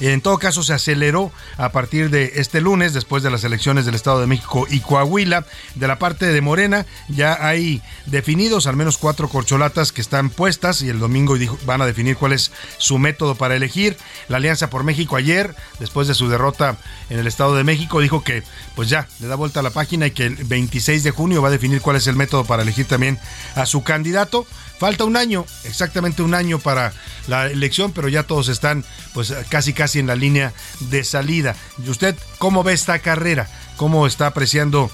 En 0.00 0.20
todo 0.22 0.38
caso, 0.38 0.62
se 0.62 0.72
aceleró 0.72 1.30
a 1.58 1.72
partir 1.72 2.10
de 2.10 2.32
este 2.36 2.60
lunes, 2.60 2.94
después 2.94 3.22
de 3.22 3.30
las 3.30 3.44
elecciones 3.44 3.84
del 3.84 3.94
Estado 3.94 4.20
de 4.20 4.26
México 4.26 4.66
y 4.70 4.80
Coahuila. 4.80 5.44
De 5.74 5.86
la 5.86 5.98
parte 5.98 6.26
de 6.26 6.40
Morena, 6.40 6.86
ya 7.08 7.46
hay 7.46 7.82
definidos 8.06 8.66
al 8.66 8.76
menos 8.76 8.96
cuatro 8.98 9.28
corcholatas 9.28 9.92
que 9.92 10.00
están 10.00 10.30
puestas 10.30 10.82
y 10.82 10.88
el 10.88 10.98
domingo 10.98 11.36
van 11.66 11.82
a 11.82 11.86
definir 11.86 12.16
cuál 12.16 12.32
es 12.32 12.50
su 12.78 12.98
método 12.98 13.34
para 13.34 13.56
elegir. 13.56 13.96
La 14.28 14.38
Alianza 14.38 14.70
por 14.70 14.84
México 14.84 15.16
ayer, 15.16 15.54
después 15.78 16.08
de 16.08 16.14
su 16.14 16.28
derrota 16.28 16.78
en 17.10 17.18
el 17.18 17.26
Estado 17.26 17.54
de 17.54 17.64
México, 17.64 18.00
dijo 18.00 18.24
que 18.24 18.42
pues 18.74 18.88
ya 18.88 19.06
le 19.20 19.26
da 19.26 19.34
vuelta 19.34 19.60
a 19.60 19.62
la 19.62 19.70
página 19.70 20.06
y 20.06 20.12
que 20.12 20.26
el 20.26 20.36
26 20.36 21.02
de 21.02 21.10
junio 21.10 21.42
va 21.42 21.48
a 21.48 21.52
definir 21.52 21.80
cuál 21.82 21.96
es 21.96 22.06
el 22.06 22.16
método 22.16 22.44
para 22.44 22.62
elegir 22.62 22.86
también 22.86 23.18
a 23.54 23.66
su 23.66 23.82
candidato. 23.82 24.46
Falta 24.80 25.04
un 25.04 25.18
año, 25.18 25.44
exactamente 25.64 26.22
un 26.22 26.32
año 26.32 26.58
para 26.58 26.94
la 27.28 27.48
elección, 27.48 27.92
pero 27.92 28.08
ya 28.08 28.22
todos 28.22 28.48
están 28.48 28.82
pues 29.12 29.30
casi 29.50 29.74
casi 29.74 29.98
en 29.98 30.06
la 30.06 30.14
línea 30.14 30.54
de 30.88 31.04
salida. 31.04 31.54
¿Y 31.84 31.90
usted 31.90 32.16
cómo 32.38 32.62
ve 32.62 32.72
esta 32.72 32.98
carrera? 33.00 33.46
¿Cómo 33.76 34.06
está 34.06 34.26
apreciando 34.28 34.90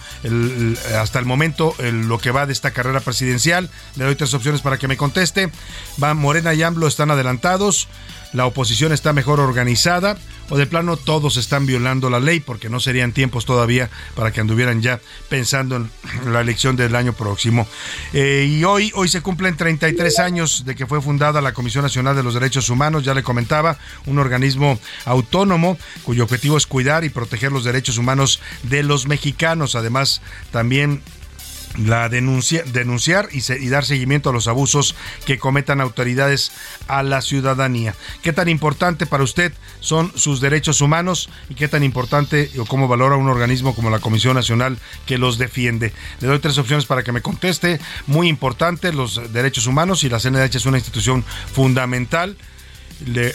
hasta 0.99 1.21
el 1.21 1.25
momento 1.25 1.73
lo 1.79 2.19
que 2.19 2.33
va 2.33 2.47
de 2.47 2.53
esta 2.53 2.73
carrera 2.73 2.99
presidencial? 2.99 3.71
Le 3.95 4.07
doy 4.07 4.17
tres 4.17 4.35
opciones 4.35 4.61
para 4.61 4.77
que 4.77 4.89
me 4.89 4.97
conteste. 4.97 5.53
Va 6.03 6.15
Morena 6.15 6.53
y 6.53 6.65
AMLO 6.65 6.89
están 6.89 7.13
adelantados 7.13 7.87
la 8.37 8.45
oposición 8.45 8.93
está 8.93 9.15
mejor 9.15 9.41
organizada 9.41 10.19
o 10.51 10.59
de 10.59 10.67
plano 10.67 10.99
todos 10.99 11.39
están 11.39 11.65
violando 11.65 12.11
la 12.11 12.21
ley 12.21 12.39
porque 12.39 12.69
no 12.69 12.81
serían 12.81 13.13
tiempos 13.13 13.47
todavía 13.47 13.89
para 14.15 14.31
que 14.31 14.43
anduvieran 14.43 14.83
ya 14.83 15.01
pensando 15.31 15.77
en 15.77 15.91
la 16.33 16.43
elección 16.43 16.77
del 16.77 16.95
año 16.97 17.15
próximo. 17.15 17.67
Eh, 18.13 18.47
y 18.47 18.63
hoy, 18.65 18.93
hoy 18.95 19.09
se 19.09 19.23
cumplen 19.23 19.57
33 19.57 20.19
años 20.19 20.67
de 20.67 20.75
que 20.75 20.85
fue 20.85 21.01
fundada 21.01 21.41
la 21.41 21.55
Comisión 21.55 21.83
Nacional 21.83 22.15
de 22.15 22.23
los 22.23 22.35
Derechos 22.35 22.69
Humanos, 22.69 23.05
ya 23.05 23.15
le 23.15 23.23
comentaba, 23.23 23.79
un 24.05 24.19
organismo 24.19 24.79
autónomo 25.07 25.79
cuyo 26.03 26.25
objetivo 26.25 26.59
es 26.59 26.67
cuidar 26.67 27.05
y 27.05 27.09
proteger 27.09 27.53
los 27.53 27.65
derechos 27.65 27.97
humanos 27.97 28.41
de 28.65 28.83
los 28.83 29.07
mexicanos. 29.07 29.75
Además, 29.77 30.21
también 30.53 31.01
la 31.77 32.09
denuncia, 32.09 32.63
denunciar 32.65 33.29
y, 33.33 33.39
y, 33.53 33.69
dar 33.69 33.85
seguimiento 33.85 34.31
a 34.31 34.33
los 34.33 34.49
abusos 34.49 34.95
que 35.25 35.39
cometan 35.39 35.81
autoridades 35.81 36.53
a 36.89 37.03
la 37.03 37.21
ciudadanía. 37.21 37.95
¿Qué 38.23 38.33
tan 38.33 38.49
importante 38.49 39.07
para 39.07 39.25
usted 39.25 39.53
son 39.81 40.13
sus 40.17 40.41
derechos 40.41 40.81
humanos 40.81 41.29
y 41.49 41.55
qué 41.55 41.69
tan 41.69 41.83
importante 41.83 42.51
o 42.59 42.65
cómo 42.65 42.89
valora 42.89 43.17
un 43.17 43.29
organismo 43.29 43.75
como 43.75 43.91
la 43.91 43.99
Comisión 43.99 44.35
Nacional 44.35 44.79
que 45.07 45.19
los 45.19 45.39
defiende? 45.39 45.93
Le 46.21 46.29
doy 46.29 46.39
tres 46.39 46.59
opciones 46.59 46.87
para 46.87 47.03
que 47.03 47.13
me 47.13 47.23
conteste. 47.23 47.81
Muy 48.07 48.29
importante 48.29 48.93
los 48.93 49.33
derechos 49.33 49.67
humanos 49.67 50.05
y 50.05 50.09
la 50.09 50.21
CNDH 50.21 50.57
es 50.57 50.67
una 50.67 50.79
institución 50.79 51.25
fundamental. 51.53 52.37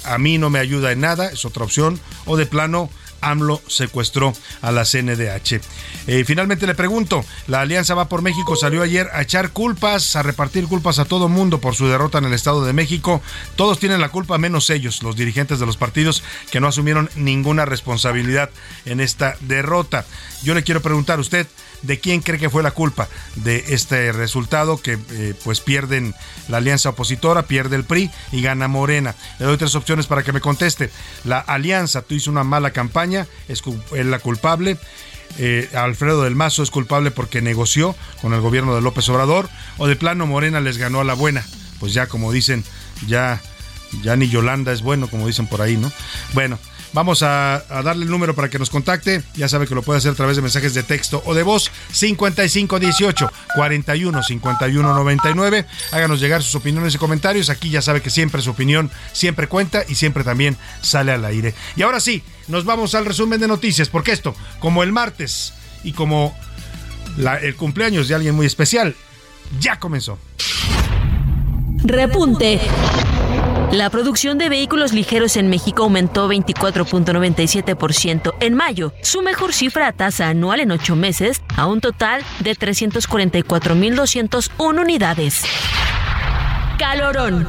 A 0.05 0.17
mí 0.17 0.37
no 0.37 0.49
me 0.49 0.59
ayuda 0.59 0.91
en 0.91 1.01
nada, 1.01 1.29
es 1.29 1.45
otra 1.45 1.63
opción. 1.63 1.99
O 2.25 2.37
de 2.37 2.45
plano, 2.45 2.89
AMLO 3.21 3.61
secuestró 3.67 4.33
a 4.61 4.71
la 4.71 4.83
CNDH. 4.83 5.61
Eh, 6.07 6.23
finalmente 6.25 6.67
le 6.67 6.75
pregunto, 6.75 7.23
la 7.47 7.61
Alianza 7.61 7.95
Va 7.95 8.09
por 8.09 8.21
México 8.21 8.55
salió 8.55 8.81
ayer 8.81 9.09
a 9.13 9.21
echar 9.21 9.51
culpas, 9.51 10.15
a 10.15 10.23
repartir 10.23 10.67
culpas 10.67 10.99
a 10.99 11.05
todo 11.05 11.29
mundo 11.29 11.59
por 11.59 11.75
su 11.75 11.87
derrota 11.87 12.17
en 12.17 12.25
el 12.25 12.33
Estado 12.33 12.65
de 12.65 12.73
México. 12.73 13.21
Todos 13.55 13.79
tienen 13.79 14.01
la 14.01 14.09
culpa 14.09 14.37
menos 14.37 14.69
ellos, 14.69 15.03
los 15.03 15.15
dirigentes 15.15 15.59
de 15.59 15.65
los 15.65 15.77
partidos 15.77 16.23
que 16.51 16.59
no 16.59 16.67
asumieron 16.67 17.09
ninguna 17.15 17.65
responsabilidad 17.65 18.49
en 18.85 18.99
esta 18.99 19.35
derrota. 19.41 20.05
Yo 20.43 20.53
le 20.53 20.63
quiero 20.63 20.81
preguntar 20.81 21.19
a 21.19 21.21
usted, 21.21 21.47
¿de 21.81 21.99
quién 21.99 22.21
cree 22.21 22.39
que 22.39 22.49
fue 22.49 22.63
la 22.63 22.71
culpa 22.71 23.07
de 23.35 23.65
este 23.69 24.11
resultado 24.11 24.77
que 24.81 24.97
eh, 25.11 25.33
pues 25.43 25.61
pierden 25.61 26.13
la 26.47 26.57
alianza 26.57 26.89
opositora, 26.89 27.43
pierde 27.43 27.75
el 27.75 27.83
PRI 27.83 28.11
y 28.31 28.41
gana 28.41 28.67
Morena? 28.67 29.15
Le 29.39 29.45
doy 29.45 29.57
tres 29.57 29.75
opciones 29.75 30.07
para 30.07 30.23
que 30.23 30.33
me 30.33 30.41
conteste. 30.41 30.89
La 31.23 31.39
alianza 31.39 32.01
tú 32.01 32.15
hizo 32.15 32.31
una 32.31 32.43
mala 32.43 32.71
campaña, 32.71 33.27
es, 33.47 33.63
la 33.91 34.19
culpable. 34.19 34.77
Eh, 35.37 35.69
Alfredo 35.73 36.23
del 36.23 36.35
Mazo 36.35 36.61
es 36.61 36.71
culpable 36.71 37.09
porque 37.09 37.41
negoció 37.41 37.95
con 38.21 38.33
el 38.33 38.41
gobierno 38.41 38.75
de 38.75 38.81
López 38.81 39.07
Obrador 39.09 39.49
o 39.77 39.87
de 39.87 39.95
plano 39.95 40.25
Morena 40.25 40.59
les 40.59 40.77
ganó 40.77 40.99
a 40.99 41.05
la 41.05 41.13
buena. 41.13 41.45
Pues 41.79 41.93
ya 41.93 42.07
como 42.07 42.31
dicen, 42.31 42.63
ya 43.07 43.41
ya 44.03 44.15
ni 44.15 44.29
Yolanda 44.29 44.71
es 44.71 44.81
bueno, 44.81 45.07
como 45.09 45.27
dicen 45.27 45.47
por 45.47 45.61
ahí, 45.61 45.77
¿no? 45.77 45.91
Bueno, 46.33 46.57
Vamos 46.93 47.23
a, 47.23 47.63
darle 47.83 48.03
el 48.03 48.11
número 48.11 48.35
para 48.35 48.49
que 48.49 48.59
nos 48.59 48.69
contacte. 48.69 49.23
Ya 49.35 49.47
sabe 49.47 49.67
que 49.67 49.75
lo 49.75 49.81
puede 49.81 49.99
hacer 49.99 50.11
a 50.11 50.15
través 50.15 50.35
de 50.35 50.41
mensajes 50.41 50.73
de 50.73 50.83
texto 50.83 51.23
o 51.25 51.33
de 51.33 51.43
voz 51.43 51.71
5518 51.91 53.31
41 53.55 54.23
51 54.23 54.93
99. 54.93 55.65
Háganos 55.91 56.19
llegar 56.19 56.43
sus 56.43 56.55
opiniones 56.55 56.95
y 56.95 56.97
comentarios. 56.97 57.49
Aquí 57.49 57.69
ya 57.69 57.81
sabe 57.81 58.01
que 58.01 58.09
siempre 58.09 58.41
su 58.41 58.51
opinión 58.51 58.91
siempre 59.13 59.47
cuenta 59.47 59.83
y 59.87 59.95
siempre 59.95 60.23
también 60.23 60.57
sale 60.81 61.13
al 61.13 61.23
aire. 61.23 61.53
Y 61.75 61.83
ahora 61.83 61.99
sí, 61.99 62.23
nos 62.47 62.65
vamos 62.65 62.93
al 62.95 63.05
resumen 63.05 63.39
de 63.39 63.47
noticias, 63.47 63.87
porque 63.87 64.11
esto, 64.11 64.35
como 64.59 64.83
el 64.83 64.91
martes 64.91 65.53
y 65.83 65.93
como 65.93 66.35
el 67.41 67.55
cumpleaños 67.55 68.07
de 68.07 68.15
alguien 68.15 68.35
muy 68.35 68.45
especial, 68.45 68.95
ya 69.59 69.79
comenzó. 69.79 70.17
Repunte. 71.83 72.59
La 73.71 73.89
producción 73.89 74.37
de 74.37 74.49
vehículos 74.49 74.91
ligeros 74.91 75.37
en 75.37 75.49
México 75.49 75.83
aumentó 75.83 76.29
24.97% 76.29 78.33
en 78.41 78.53
mayo, 78.53 78.91
su 79.01 79.21
mejor 79.21 79.53
cifra 79.53 79.87
a 79.87 79.93
tasa 79.93 80.27
anual 80.27 80.59
en 80.59 80.71
ocho 80.71 80.97
meses, 80.97 81.41
a 81.55 81.67
un 81.67 81.79
total 81.79 82.21
de 82.41 82.53
344.201 82.53 84.81
unidades. 84.81 85.43
Calorón. 86.77 87.47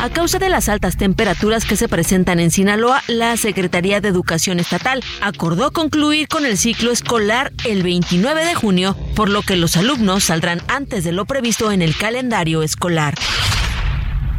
A 0.00 0.08
causa 0.08 0.38
de 0.38 0.48
las 0.48 0.68
altas 0.68 0.96
temperaturas 0.96 1.64
que 1.64 1.74
se 1.74 1.88
presentan 1.88 2.38
en 2.38 2.52
Sinaloa, 2.52 3.02
la 3.08 3.36
Secretaría 3.36 4.00
de 4.00 4.08
Educación 4.08 4.60
Estatal 4.60 5.02
acordó 5.20 5.72
concluir 5.72 6.28
con 6.28 6.46
el 6.46 6.56
ciclo 6.56 6.92
escolar 6.92 7.52
el 7.66 7.82
29 7.82 8.46
de 8.46 8.54
junio, 8.54 8.96
por 9.16 9.30
lo 9.30 9.42
que 9.42 9.56
los 9.56 9.76
alumnos 9.76 10.22
saldrán 10.24 10.62
antes 10.68 11.02
de 11.02 11.10
lo 11.10 11.24
previsto 11.24 11.72
en 11.72 11.82
el 11.82 11.96
calendario 11.96 12.62
escolar. 12.62 13.16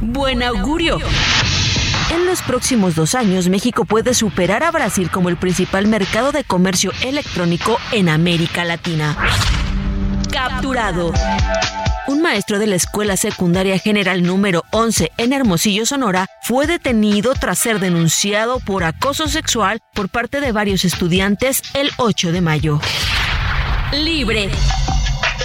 Buen 0.01 0.41
augurio. 0.41 0.97
En 2.09 2.25
los 2.25 2.41
próximos 2.41 2.95
dos 2.95 3.13
años, 3.13 3.49
México 3.49 3.85
puede 3.85 4.15
superar 4.15 4.63
a 4.63 4.71
Brasil 4.71 5.11
como 5.11 5.29
el 5.29 5.37
principal 5.37 5.87
mercado 5.87 6.31
de 6.31 6.43
comercio 6.43 6.91
electrónico 7.03 7.77
en 7.91 8.09
América 8.09 8.65
Latina. 8.65 9.15
Capturado. 10.31 11.13
Un 12.07 12.21
maestro 12.23 12.57
de 12.57 12.65
la 12.65 12.75
Escuela 12.75 13.15
Secundaria 13.15 13.77
General 13.77 14.23
número 14.23 14.63
11 14.71 15.11
en 15.17 15.33
Hermosillo, 15.33 15.85
Sonora, 15.85 16.25
fue 16.41 16.65
detenido 16.65 17.33
tras 17.39 17.59
ser 17.59 17.79
denunciado 17.79 18.59
por 18.59 18.83
acoso 18.83 19.27
sexual 19.27 19.81
por 19.93 20.09
parte 20.09 20.41
de 20.41 20.51
varios 20.51 20.83
estudiantes 20.83 21.61
el 21.75 21.91
8 21.97 22.31
de 22.31 22.41
mayo. 22.41 22.81
Libre. 23.93 24.49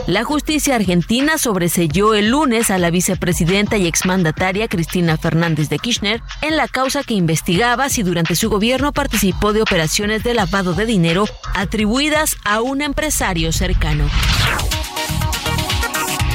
La 0.06 0.22
justicia 0.22 0.76
argentina 0.76 1.36
sobreselló 1.36 2.14
el 2.14 2.30
lunes 2.30 2.70
a 2.70 2.78
la 2.78 2.90
vicepresidenta 2.90 3.76
y 3.76 3.88
exmandataria 3.88 4.68
Cristina 4.68 5.16
Fernández 5.16 5.68
de 5.68 5.80
Kirchner 5.80 6.22
en 6.42 6.56
la 6.56 6.68
causa 6.68 7.02
que 7.02 7.14
investigaba 7.14 7.88
si 7.88 8.04
durante 8.04 8.36
su 8.36 8.48
gobierno 8.48 8.92
participó 8.92 9.52
de 9.52 9.62
operaciones 9.62 10.22
de 10.22 10.34
lavado 10.34 10.74
de 10.74 10.86
dinero 10.86 11.24
atribuidas 11.56 12.36
a 12.44 12.60
un 12.60 12.82
empresario 12.82 13.50
cercano. 13.50 14.08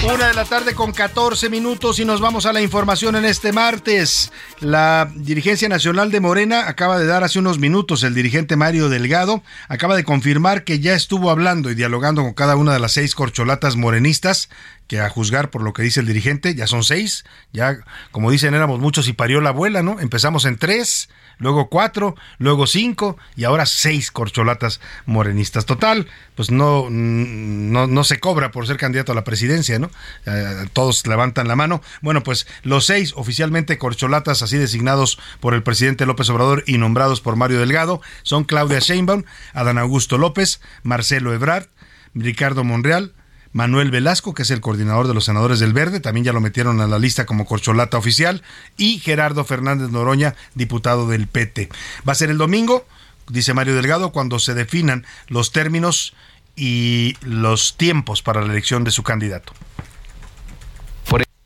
Una 0.04 0.30
de 0.30 0.34
la 0.34 0.46
tarde 0.46 0.74
con 0.74 0.94
14 0.94 1.48
minutos 1.52 2.00
y 2.00 2.06
nos 2.06 2.22
vamos 2.22 2.48
a 2.48 2.54
la 2.54 2.62
información 2.62 3.16
en 3.16 3.24
este 3.24 3.54
martes. 3.54 4.32
La 4.60 5.12
dirigencia 5.16 5.70
nacional 5.70 6.10
de 6.10 6.20
Morena 6.20 6.68
acaba 6.68 6.98
de 6.98 7.06
dar 7.06 7.24
hace 7.24 7.38
unos 7.38 7.60
minutos, 7.60 8.02
el 8.02 8.16
dirigente 8.16 8.56
Mario 8.56 8.90
Delgado 8.90 9.44
acaba 9.68 9.96
de 9.96 10.04
confirmar 10.04 10.64
que 10.64 10.80
ya 10.80 10.96
estuvo 10.96 11.30
hablando 11.30 11.70
y 11.70 11.76
dialogando 11.76 12.24
con 12.24 12.34
cada 12.34 12.56
una 12.56 12.74
de 12.74 12.80
las 12.80 12.94
seis 12.94 13.14
corcholatas 13.14 13.76
morenistas 13.76 14.50
que 14.92 15.00
a 15.00 15.10
juzgar 15.10 15.52
por 15.52 15.62
lo 15.62 15.72
que 15.72 15.84
dice 15.84 16.02
el 16.02 16.06
dirigente, 16.06 16.54
ya 16.54 16.68
son 16.68 16.84
seis, 16.84 17.24
ya 17.54 17.78
como 18.12 18.30
dicen 18.30 18.54
éramos 18.54 18.82
muchos 18.82 19.08
y 19.08 19.14
parió 19.14 19.40
la 19.40 19.52
abuela, 19.52 19.82
¿no? 19.82 20.02
Empezamos 20.02 20.44
en 20.44 20.58
tres, 20.58 21.08
luego 21.38 21.70
cuatro, 21.70 22.18
luego 22.40 22.68
cinco 22.68 23.16
y 23.38 23.46
ahora 23.46 23.66
seis 23.66 24.12
corcholatas 24.12 24.82
morenistas. 25.06 25.66
Total, 25.66 26.10
pues 26.36 26.52
no, 26.52 26.90
no, 26.90 27.88
no 27.88 28.04
se 28.04 28.20
cobra 28.20 28.52
por 28.52 28.68
ser 28.68 28.76
candidato 28.76 29.14
a 29.14 29.16
la 29.16 29.24
presidencia, 29.24 29.80
¿no? 29.80 29.90
Eh, 30.26 30.68
todos 30.74 31.08
levantan 31.08 31.48
la 31.48 31.56
mano. 31.56 31.82
Bueno, 32.02 32.22
pues 32.22 32.46
los 32.64 32.86
seis 32.86 33.14
oficialmente 33.16 33.78
corcholatas 33.78 34.42
así 34.42 34.58
designados 34.58 35.20
por 35.40 35.54
el 35.54 35.64
presidente 35.64 36.06
López 36.06 36.30
Obrador 36.30 36.66
y 36.68 36.78
nombrados 36.78 37.22
por 37.22 37.38
Mario 37.38 37.60
Delgado 37.60 38.02
son 38.24 38.44
Claudia 38.44 38.80
Sheinbaum, 38.80 39.24
Adán 39.54 39.78
Augusto 39.78 40.18
López, 40.18 40.60
Marcelo 40.84 41.34
Ebrard, 41.34 41.68
Ricardo 42.14 42.66
Monreal, 42.66 43.14
Manuel 43.54 43.92
Velasco, 43.92 44.34
que 44.34 44.44
es 44.44 44.52
el 44.52 44.62
coordinador 44.62 45.08
de 45.08 45.14
los 45.14 45.26
senadores 45.26 45.60
del 45.60 45.74
Verde, 45.74 46.00
también 46.00 46.24
ya 46.24 46.34
lo 46.34 46.42
metieron 46.42 46.80
a 46.82 46.88
la 46.88 47.00
lista 47.00 47.26
como 47.26 47.46
corcholata 47.46 47.98
oficial, 47.98 48.44
y 48.78 49.00
Gerardo 49.00 49.44
Fernández 49.44 49.90
Noroña, 49.90 50.36
diputado 50.56 51.08
del 51.08 51.28
PT. 51.28 51.70
Va 52.08 52.14
a 52.14 52.16
ser 52.16 52.30
el 52.30 52.38
domingo, 52.38 52.86
dice 53.30 53.54
Mario 53.54 53.76
Delgado, 53.76 54.12
cuando 54.12 54.40
se 54.40 54.54
definan 54.54 55.06
los 55.28 55.52
términos 55.52 56.14
y 56.56 57.16
los 57.22 57.78
tiempos 57.78 58.22
para 58.22 58.42
la 58.42 58.52
elección 58.52 58.84
de 58.84 58.92
su 58.92 59.04
candidato. 59.04 59.54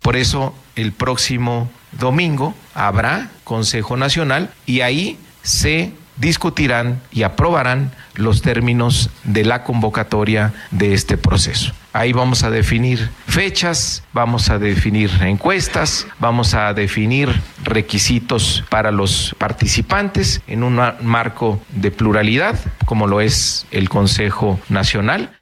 Por, 0.02 0.16
eso 0.16 0.56
el 0.76 0.94
próximo 0.94 1.72
domingo 1.92 2.54
habrá 2.76 3.32
Consejo 3.44 3.98
Nacional 3.98 4.54
y 4.68 4.82
ahí 4.82 5.18
se 5.42 5.94
discutirán 6.17 7.01
y 7.12 7.24
aprobarán 7.24 7.91
los 8.15 8.41
términos 8.41 9.10
de 9.24 9.43
la 9.43 9.63
convocatoria 9.63 10.53
de 10.72 10.93
este 10.93 11.17
proceso. 11.17 11.74
Ahí 11.93 12.12
vamos 12.12 12.43
a 12.43 12.50
definir 12.50 13.10
fechas, 13.27 14.03
vamos 14.12 14.50
a 14.50 14.60
definir 14.60 15.10
encuestas, 15.22 16.07
vamos 16.19 16.53
a 16.53 16.74
definir 16.74 17.29
requisitos 17.63 18.63
para 18.69 18.91
los 18.91 19.34
participantes 19.38 20.41
en 20.48 20.63
un 20.63 20.79
marco 21.01 21.62
de 21.69 21.91
pluralidad, 21.91 22.60
como 22.86 23.07
lo 23.07 23.22
es 23.22 23.65
el 23.72 23.88
Consejo 23.89 24.60
Nacional. 24.67 25.35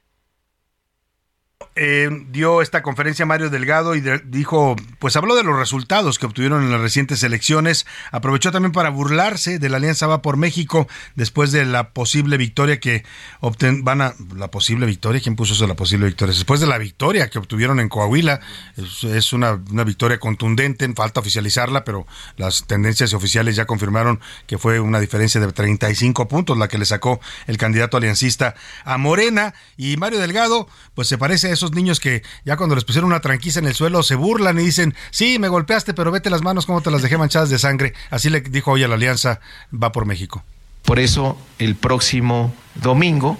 Eh, 1.76 2.08
dio 2.30 2.62
esta 2.62 2.82
conferencia 2.82 3.26
Mario 3.26 3.50
Delgado 3.50 3.96
y 3.96 4.02
dijo, 4.26 4.76
pues 5.00 5.16
habló 5.16 5.34
de 5.34 5.42
los 5.42 5.58
resultados 5.58 6.20
que 6.20 6.26
obtuvieron 6.26 6.62
en 6.62 6.70
las 6.70 6.80
recientes 6.80 7.20
elecciones, 7.24 7.84
aprovechó 8.12 8.52
también 8.52 8.70
para 8.70 8.90
burlarse 8.90 9.58
de 9.58 9.68
la 9.68 9.78
Alianza 9.78 10.06
Va 10.06 10.22
por 10.22 10.36
México 10.36 10.86
después 11.16 11.50
de 11.50 11.64
la 11.64 11.90
posible 11.90 12.36
victoria 12.36 12.78
que 12.78 13.04
obten 13.40 13.82
van 13.82 14.02
a 14.02 14.14
la 14.36 14.52
posible 14.52 14.86
victoria, 14.86 15.20
¿quién 15.20 15.34
puso 15.34 15.54
eso 15.54 15.66
la 15.66 15.74
posible 15.74 16.06
victoria? 16.06 16.32
Después 16.32 16.60
de 16.60 16.68
la 16.68 16.78
victoria 16.78 17.28
que 17.28 17.40
obtuvieron 17.40 17.80
en 17.80 17.88
Coahuila, 17.88 18.38
es, 18.76 19.32
una, 19.32 19.60
una, 19.70 19.82
victoria 19.82 20.20
contundente, 20.20 20.88
falta 20.94 21.18
oficializarla, 21.18 21.84
pero 21.84 22.06
las 22.36 22.68
tendencias 22.68 23.14
oficiales 23.14 23.56
ya 23.56 23.66
confirmaron 23.66 24.20
que 24.46 24.58
fue 24.58 24.78
una 24.78 25.00
diferencia 25.00 25.40
de 25.40 25.50
35 25.50 26.28
puntos 26.28 26.56
la 26.56 26.68
que 26.68 26.78
le 26.78 26.84
sacó 26.84 27.20
el 27.48 27.58
candidato 27.58 27.96
aliancista 27.96 28.54
a 28.84 28.96
Morena 28.96 29.54
y 29.76 29.96
Mario 29.96 30.20
Delgado, 30.20 30.68
pues 30.94 31.08
se 31.08 31.18
parece 31.18 31.48
a 31.48 31.52
eso 31.52 31.63
niños 31.72 32.00
que 32.00 32.22
ya 32.44 32.56
cuando 32.56 32.74
les 32.74 32.84
pusieron 32.84 33.10
una 33.10 33.20
tranquisa 33.20 33.58
en 33.58 33.66
el 33.66 33.74
suelo 33.74 34.02
se 34.02 34.14
burlan 34.14 34.58
y 34.58 34.64
dicen, 34.64 34.94
sí, 35.10 35.38
me 35.38 35.48
golpeaste, 35.48 35.94
pero 35.94 36.10
vete 36.10 36.30
las 36.30 36.42
manos 36.42 36.66
como 36.66 36.80
te 36.80 36.90
las 36.90 37.02
dejé 37.02 37.18
manchadas 37.18 37.50
de 37.50 37.58
sangre. 37.58 37.94
Así 38.10 38.30
le 38.30 38.40
dijo 38.40 38.72
hoy 38.72 38.84
a 38.84 38.88
la 38.88 38.94
Alianza, 38.94 39.40
va 39.72 39.92
por 39.92 40.06
México. 40.06 40.42
Por 40.82 40.98
eso 40.98 41.38
el 41.58 41.76
próximo 41.76 42.54
domingo... 42.74 43.38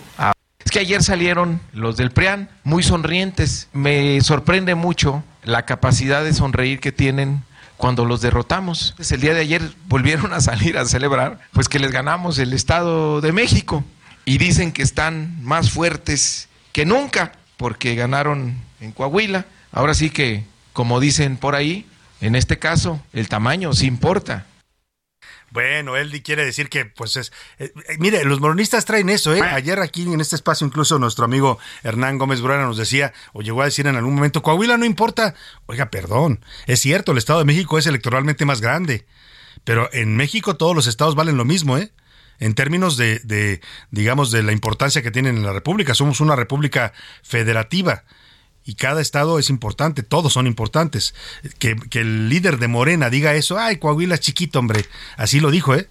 Es 0.64 0.70
que 0.70 0.78
ayer 0.78 1.02
salieron 1.02 1.60
los 1.74 1.98
del 1.98 2.10
PRIAN 2.10 2.48
muy 2.62 2.82
sonrientes. 2.82 3.68
Me 3.74 4.18
sorprende 4.22 4.74
mucho 4.74 5.22
la 5.42 5.66
capacidad 5.66 6.24
de 6.24 6.32
sonreír 6.32 6.80
que 6.80 6.90
tienen 6.90 7.42
cuando 7.76 8.06
los 8.06 8.22
derrotamos. 8.22 8.94
El 9.10 9.20
día 9.20 9.34
de 9.34 9.40
ayer 9.40 9.62
volvieron 9.88 10.32
a 10.32 10.40
salir 10.40 10.78
a 10.78 10.86
celebrar, 10.86 11.38
pues 11.52 11.68
que 11.68 11.78
les 11.78 11.90
ganamos 11.90 12.38
el 12.38 12.54
Estado 12.54 13.20
de 13.20 13.32
México 13.32 13.84
y 14.24 14.38
dicen 14.38 14.72
que 14.72 14.82
están 14.82 15.42
más 15.42 15.70
fuertes 15.70 16.48
que 16.72 16.86
nunca 16.86 17.32
porque 17.56 17.94
ganaron 17.94 18.56
en 18.80 18.92
Coahuila. 18.92 19.46
Ahora 19.72 19.94
sí 19.94 20.10
que, 20.10 20.44
como 20.72 21.00
dicen 21.00 21.36
por 21.36 21.54
ahí, 21.54 21.86
en 22.20 22.36
este 22.36 22.58
caso, 22.58 23.02
el 23.12 23.28
tamaño 23.28 23.72
sí 23.72 23.86
importa. 23.86 24.46
Bueno, 25.54 25.96
él 25.96 26.20
quiere 26.24 26.44
decir 26.44 26.68
que, 26.68 26.84
pues 26.84 27.16
es. 27.16 27.32
Eh, 27.60 27.72
eh, 27.88 27.96
mire, 28.00 28.24
los 28.24 28.40
moronistas 28.40 28.84
traen 28.84 29.08
eso, 29.08 29.32
¿eh? 29.36 29.40
Ayer 29.40 29.78
aquí 29.78 30.02
en 30.02 30.20
este 30.20 30.34
espacio, 30.34 30.66
incluso 30.66 30.98
nuestro 30.98 31.24
amigo 31.24 31.60
Hernán 31.84 32.18
Gómez 32.18 32.40
Bruera 32.40 32.64
nos 32.64 32.76
decía, 32.76 33.12
o 33.32 33.40
llegó 33.40 33.62
a 33.62 33.66
decir 33.66 33.86
en 33.86 33.94
algún 33.94 34.16
momento, 34.16 34.42
Coahuila 34.42 34.76
no 34.78 34.84
importa. 34.84 35.36
Oiga, 35.66 35.90
perdón, 35.90 36.44
es 36.66 36.80
cierto, 36.80 37.12
el 37.12 37.18
Estado 37.18 37.38
de 37.38 37.44
México 37.44 37.78
es 37.78 37.86
electoralmente 37.86 38.44
más 38.44 38.60
grande, 38.60 39.06
pero 39.62 39.88
en 39.92 40.16
México 40.16 40.56
todos 40.56 40.74
los 40.74 40.88
estados 40.88 41.14
valen 41.14 41.36
lo 41.36 41.44
mismo, 41.44 41.78
¿eh? 41.78 41.92
En 42.40 42.54
términos 42.54 42.96
de, 42.96 43.60
digamos, 43.90 44.30
de 44.30 44.42
la 44.42 44.52
importancia 44.52 45.02
que 45.02 45.10
tienen 45.10 45.36
en 45.36 45.44
la 45.44 45.52
República. 45.52 45.94
Somos 45.94 46.20
una 46.20 46.36
República 46.36 46.92
federativa 47.22 48.04
y 48.64 48.74
cada 48.74 49.00
estado 49.00 49.38
es 49.38 49.50
importante, 49.50 50.02
todos 50.02 50.32
son 50.32 50.46
importantes. 50.46 51.14
Que, 51.58 51.76
que, 51.76 52.00
el 52.00 52.28
líder 52.28 52.58
de 52.58 52.68
Morena 52.68 53.10
diga 53.10 53.34
eso, 53.34 53.58
ay, 53.58 53.76
Coahuila 53.76 54.14
es 54.14 54.20
chiquito, 54.20 54.58
hombre. 54.58 54.86
Así 55.16 55.40
lo 55.40 55.50
dijo, 55.50 55.74
¿eh? 55.74 55.88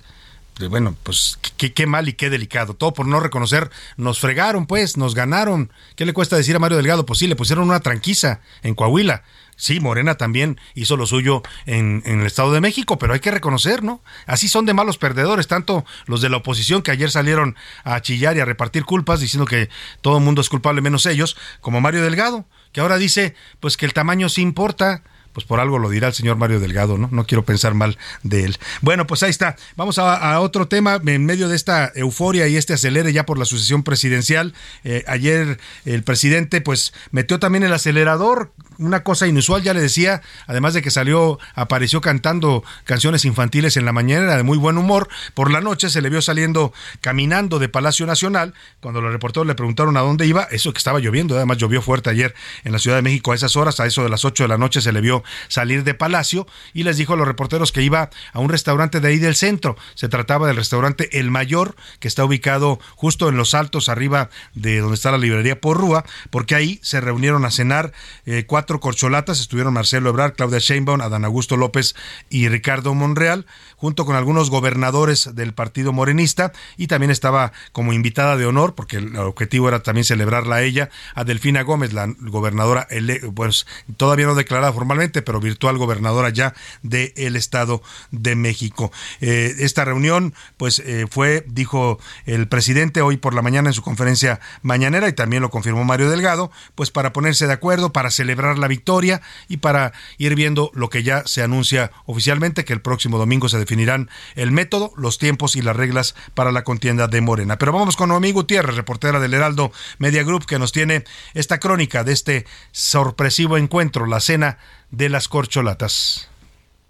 Bueno, 0.69 0.95
pues 1.01 1.39
qué, 1.57 1.73
qué 1.73 1.87
mal 1.87 2.07
y 2.07 2.13
qué 2.13 2.29
delicado. 2.29 2.75
Todo 2.75 2.93
por 2.93 3.07
no 3.07 3.19
reconocer, 3.19 3.71
nos 3.97 4.19
fregaron, 4.19 4.67
pues, 4.67 4.97
nos 4.97 5.15
ganaron. 5.15 5.71
¿Qué 5.95 6.05
le 6.05 6.13
cuesta 6.13 6.37
decir 6.37 6.55
a 6.55 6.59
Mario 6.59 6.77
Delgado? 6.77 7.05
Pues 7.05 7.19
sí, 7.19 7.27
le 7.27 7.35
pusieron 7.35 7.67
una 7.67 7.79
tranquiza 7.79 8.39
en 8.61 8.75
Coahuila. 8.75 9.23
Sí, 9.55 9.79
Morena 9.79 10.15
también 10.15 10.59
hizo 10.73 10.97
lo 10.97 11.05
suyo 11.05 11.43
en, 11.65 12.01
el 12.05 12.25
Estado 12.25 12.51
de 12.51 12.61
México, 12.61 12.97
pero 12.97 13.13
hay 13.13 13.19
que 13.19 13.31
reconocer, 13.31 13.83
¿no? 13.83 14.01
Así 14.25 14.47
son 14.47 14.65
de 14.65 14.73
malos 14.73 14.97
perdedores, 14.97 15.47
tanto 15.47 15.85
los 16.05 16.21
de 16.21 16.29
la 16.29 16.37
oposición 16.37 16.81
que 16.81 16.91
ayer 16.91 17.11
salieron 17.11 17.55
a 17.83 18.01
chillar 18.01 18.35
y 18.37 18.39
a 18.39 18.45
repartir 18.45 18.85
culpas 18.85 19.19
diciendo 19.19 19.45
que 19.45 19.69
todo 20.01 20.17
el 20.17 20.23
mundo 20.23 20.41
es 20.41 20.49
culpable 20.49 20.81
menos 20.81 21.05
ellos, 21.05 21.37
como 21.61 21.81
Mario 21.81 22.03
Delgado, 22.03 22.45
que 22.71 22.81
ahora 22.81 22.97
dice 22.97 23.35
pues 23.59 23.77
que 23.77 23.85
el 23.85 23.93
tamaño 23.93 24.29
sí 24.29 24.41
importa, 24.41 25.03
pues 25.33 25.45
por 25.45 25.59
algo 25.59 25.79
lo 25.79 25.89
dirá 25.89 26.07
el 26.07 26.13
señor 26.13 26.37
Mario 26.37 26.59
Delgado, 26.59 26.97
¿no? 26.97 27.09
No 27.11 27.25
quiero 27.25 27.43
pensar 27.43 27.73
mal 27.73 27.97
de 28.23 28.45
él. 28.45 28.57
Bueno, 28.81 29.07
pues 29.07 29.23
ahí 29.23 29.29
está. 29.29 29.55
Vamos 29.75 29.97
a, 29.99 30.39
otro 30.39 30.67
tema. 30.67 30.99
En 31.05 31.25
medio 31.25 31.47
de 31.49 31.55
esta 31.55 31.91
euforia 31.95 32.47
y 32.47 32.55
este 32.55 32.73
acelere 32.73 33.13
ya 33.13 33.25
por 33.25 33.37
la 33.37 33.45
sucesión 33.45 33.83
presidencial, 33.83 34.53
eh, 34.83 35.03
ayer 35.07 35.59
el 35.85 36.03
presidente 36.03 36.61
pues 36.61 36.93
metió 37.11 37.39
también 37.39 37.63
el 37.63 37.73
acelerador 37.73 38.51
una 38.77 39.03
cosa 39.03 39.27
inusual, 39.27 39.61
ya 39.61 39.73
le 39.73 39.81
decía, 39.81 40.21
además 40.47 40.73
de 40.73 40.81
que 40.81 40.91
salió, 40.91 41.39
apareció 41.55 42.01
cantando 42.01 42.63
canciones 42.83 43.25
infantiles 43.25 43.77
en 43.77 43.85
la 43.85 43.91
mañana, 43.91 44.23
era 44.25 44.37
de 44.37 44.43
muy 44.43 44.57
buen 44.57 44.77
humor, 44.77 45.09
por 45.33 45.51
la 45.51 45.61
noche 45.61 45.89
se 45.89 46.01
le 46.01 46.09
vio 46.09 46.21
saliendo 46.21 46.73
caminando 47.01 47.59
de 47.59 47.69
Palacio 47.69 48.05
Nacional, 48.05 48.53
cuando 48.81 49.01
los 49.01 49.11
reporteros 49.11 49.47
le 49.47 49.55
preguntaron 49.55 49.97
a 49.97 50.01
dónde 50.01 50.25
iba, 50.25 50.43
eso 50.51 50.73
que 50.73 50.77
estaba 50.77 50.99
lloviendo, 50.99 51.35
además 51.35 51.57
llovió 51.57 51.81
fuerte 51.81 52.09
ayer 52.09 52.33
en 52.63 52.71
la 52.71 52.79
Ciudad 52.79 52.97
de 52.97 53.01
México 53.01 53.31
a 53.31 53.35
esas 53.35 53.55
horas, 53.55 53.79
a 53.79 53.85
eso 53.85 54.03
de 54.03 54.09
las 54.09 54.25
8 54.25 54.43
de 54.43 54.47
la 54.47 54.57
noche 54.57 54.81
se 54.81 54.91
le 54.91 55.01
vio 55.01 55.22
salir 55.47 55.83
de 55.83 55.93
Palacio 55.93 56.47
y 56.73 56.83
les 56.83 56.97
dijo 56.97 57.13
a 57.13 57.15
los 57.15 57.27
reporteros 57.27 57.71
que 57.71 57.81
iba 57.81 58.09
a 58.31 58.39
un 58.39 58.49
restaurante 58.49 58.99
de 58.99 59.07
ahí 59.07 59.17
del 59.17 59.35
centro, 59.35 59.77
se 59.95 60.09
trataba 60.09 60.47
del 60.47 60.55
restaurante 60.55 61.19
El 61.19 61.31
Mayor, 61.31 61.75
que 61.99 62.07
está 62.07 62.25
ubicado 62.25 62.79
justo 62.95 63.29
en 63.29 63.37
los 63.37 63.53
altos 63.53 63.89
arriba 63.89 64.29
de 64.53 64.79
donde 64.79 64.95
está 64.95 65.11
la 65.11 65.17
librería 65.17 65.59
Porrúa, 65.59 66.05
porque 66.29 66.55
ahí 66.55 66.79
se 66.81 67.01
reunieron 67.01 67.45
a 67.45 67.51
cenar 67.51 67.93
eh, 68.25 68.45
cuatro 68.45 68.79
corcholatas, 68.79 69.39
estuvieron 69.39 69.73
Marcelo 69.73 70.09
Ebrard, 70.09 70.33
Claudia 70.33 70.59
Sheinbaum, 70.59 71.01
Adán 71.01 71.25
Augusto 71.25 71.57
López 71.57 71.95
y 72.29 72.49
Ricardo 72.49 72.93
Monreal, 72.93 73.45
junto 73.83 74.05
con 74.05 74.15
algunos 74.15 74.49
gobernadores 74.49 75.35
del 75.35 75.53
partido 75.53 75.91
morenista 75.91 76.53
y 76.77 76.87
también 76.87 77.11
estaba 77.11 77.51
como 77.73 77.91
invitada 77.91 78.37
de 78.37 78.45
honor, 78.45 78.75
porque 78.75 78.95
el 78.95 79.17
objetivo 79.17 79.67
era 79.67 79.83
también 79.83 80.05
celebrarla 80.05 80.55
a 80.55 80.61
ella, 80.61 80.89
a 81.15 81.25
Delfina 81.25 81.63
Gómez, 81.63 81.91
la 81.91 82.07
gobernadora, 82.17 82.87
pues 83.35 83.67
todavía 83.97 84.25
no 84.25 84.35
declarada 84.35 84.71
formalmente, 84.71 85.21
pero 85.21 85.41
virtual 85.41 85.77
gobernadora 85.77 86.29
ya 86.29 86.53
del 86.81 87.35
Estado 87.35 87.83
de 88.11 88.37
México. 88.37 88.89
Eh, 89.19 89.53
esta 89.59 89.83
reunión, 89.83 90.33
pues 90.55 90.79
eh, 90.79 91.05
fue, 91.11 91.43
dijo 91.49 91.99
el 92.25 92.47
presidente 92.47 93.01
hoy 93.01 93.17
por 93.17 93.33
la 93.33 93.41
mañana 93.41 93.67
en 93.67 93.73
su 93.73 93.81
conferencia 93.81 94.39
mañanera 94.61 95.09
y 95.09 95.13
también 95.13 95.41
lo 95.41 95.49
confirmó 95.49 95.83
Mario 95.83 96.09
Delgado, 96.09 96.51
pues 96.75 96.89
para 96.89 97.11
ponerse 97.11 97.47
de 97.47 97.53
acuerdo, 97.53 97.91
para 97.91 98.11
celebrar 98.11 98.57
la 98.57 98.69
victoria 98.69 99.21
y 99.49 99.57
para 99.57 99.91
ir 100.17 100.35
viendo 100.35 100.71
lo 100.73 100.89
que 100.89 101.03
ya 101.03 101.23
se 101.25 101.43
anuncia 101.43 101.91
oficialmente, 102.05 102.63
que 102.63 102.71
el 102.71 102.79
próximo 102.79 103.17
domingo 103.17 103.49
se 103.49 103.57
definirán 103.73 104.09
el 104.35 104.51
método, 104.51 104.93
los 104.97 105.17
tiempos 105.17 105.55
y 105.55 105.63
las 105.63 105.75
reglas 105.75 106.13
para 106.35 106.51
la 106.51 106.63
contienda 106.63 107.07
de 107.07 107.21
Morena. 107.21 107.57
Pero 107.57 107.71
vamos 107.71 107.95
con 107.95 108.09
Noemí 108.09 108.31
Gutiérrez, 108.31 108.75
reportera 108.75 109.19
del 109.19 109.33
Heraldo 109.33 109.71
Media 109.97 110.23
Group, 110.23 110.45
que 110.45 110.59
nos 110.59 110.71
tiene 110.71 111.05
esta 111.33 111.59
crónica 111.59 112.03
de 112.03 112.13
este 112.13 112.45
sorpresivo 112.71 113.57
encuentro, 113.57 114.05
la 114.05 114.19
cena 114.19 114.59
de 114.91 115.09
las 115.09 115.27
corcholatas. 115.27 116.29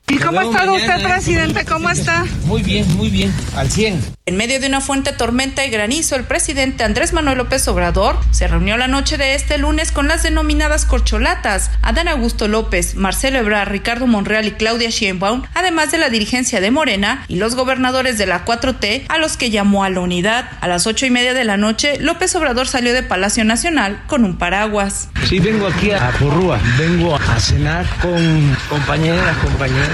¿Y 0.07 0.17
cómo 0.17 0.41
ha 0.41 0.43
estado 0.43 0.73
usted, 0.73 1.01
presidente? 1.01 1.63
¿Cómo 1.65 1.89
está? 1.89 2.25
Muy 2.45 2.61
bien, 2.61 2.85
muy 2.97 3.09
bien, 3.09 3.33
al 3.55 3.71
100. 3.71 4.01
En 4.25 4.37
medio 4.37 4.59
de 4.59 4.67
una 4.67 4.81
fuente 4.81 5.13
tormenta 5.13 5.65
y 5.65 5.69
granizo, 5.69 6.15
el 6.15 6.23
presidente 6.23 6.83
Andrés 6.83 7.13
Manuel 7.13 7.37
López 7.37 7.67
Obrador 7.67 8.17
se 8.31 8.47
reunió 8.47 8.77
la 8.77 8.87
noche 8.87 9.17
de 9.17 9.35
este 9.35 9.57
lunes 9.57 9.91
con 9.91 10.07
las 10.07 10.23
denominadas 10.23 10.85
corcholatas, 10.85 11.71
Adán 11.81 12.07
Augusto 12.07 12.47
López, 12.47 12.95
Marcelo 12.95 13.39
Ebrard, 13.39 13.69
Ricardo 13.69 14.05
Monreal 14.05 14.45
y 14.45 14.51
Claudia 14.51 14.89
Sheinbaum, 14.89 15.43
además 15.53 15.91
de 15.91 15.97
la 15.97 16.09
dirigencia 16.09 16.61
de 16.61 16.71
Morena 16.71 17.25
y 17.27 17.37
los 17.37 17.55
gobernadores 17.55 18.17
de 18.17 18.25
la 18.25 18.45
4T, 18.45 19.05
a 19.07 19.17
los 19.17 19.37
que 19.37 19.49
llamó 19.49 19.83
a 19.83 19.89
la 19.89 20.01
unidad. 20.01 20.49
A 20.61 20.67
las 20.67 20.85
ocho 20.85 21.05
y 21.05 21.11
media 21.11 21.33
de 21.33 21.43
la 21.43 21.57
noche, 21.57 21.97
López 21.99 22.35
Obrador 22.35 22.67
salió 22.67 22.93
de 22.93 23.03
Palacio 23.03 23.45
Nacional 23.45 24.03
con 24.07 24.25
un 24.25 24.37
paraguas. 24.37 25.09
Sí, 25.27 25.39
vengo 25.39 25.67
aquí 25.67 25.91
a 25.91 26.11
Porrúa, 26.19 26.59
vengo 26.77 27.15
a 27.15 27.39
cenar 27.39 27.85
con 28.01 28.57
compañeras, 28.69 29.37
compañeros 29.37 29.92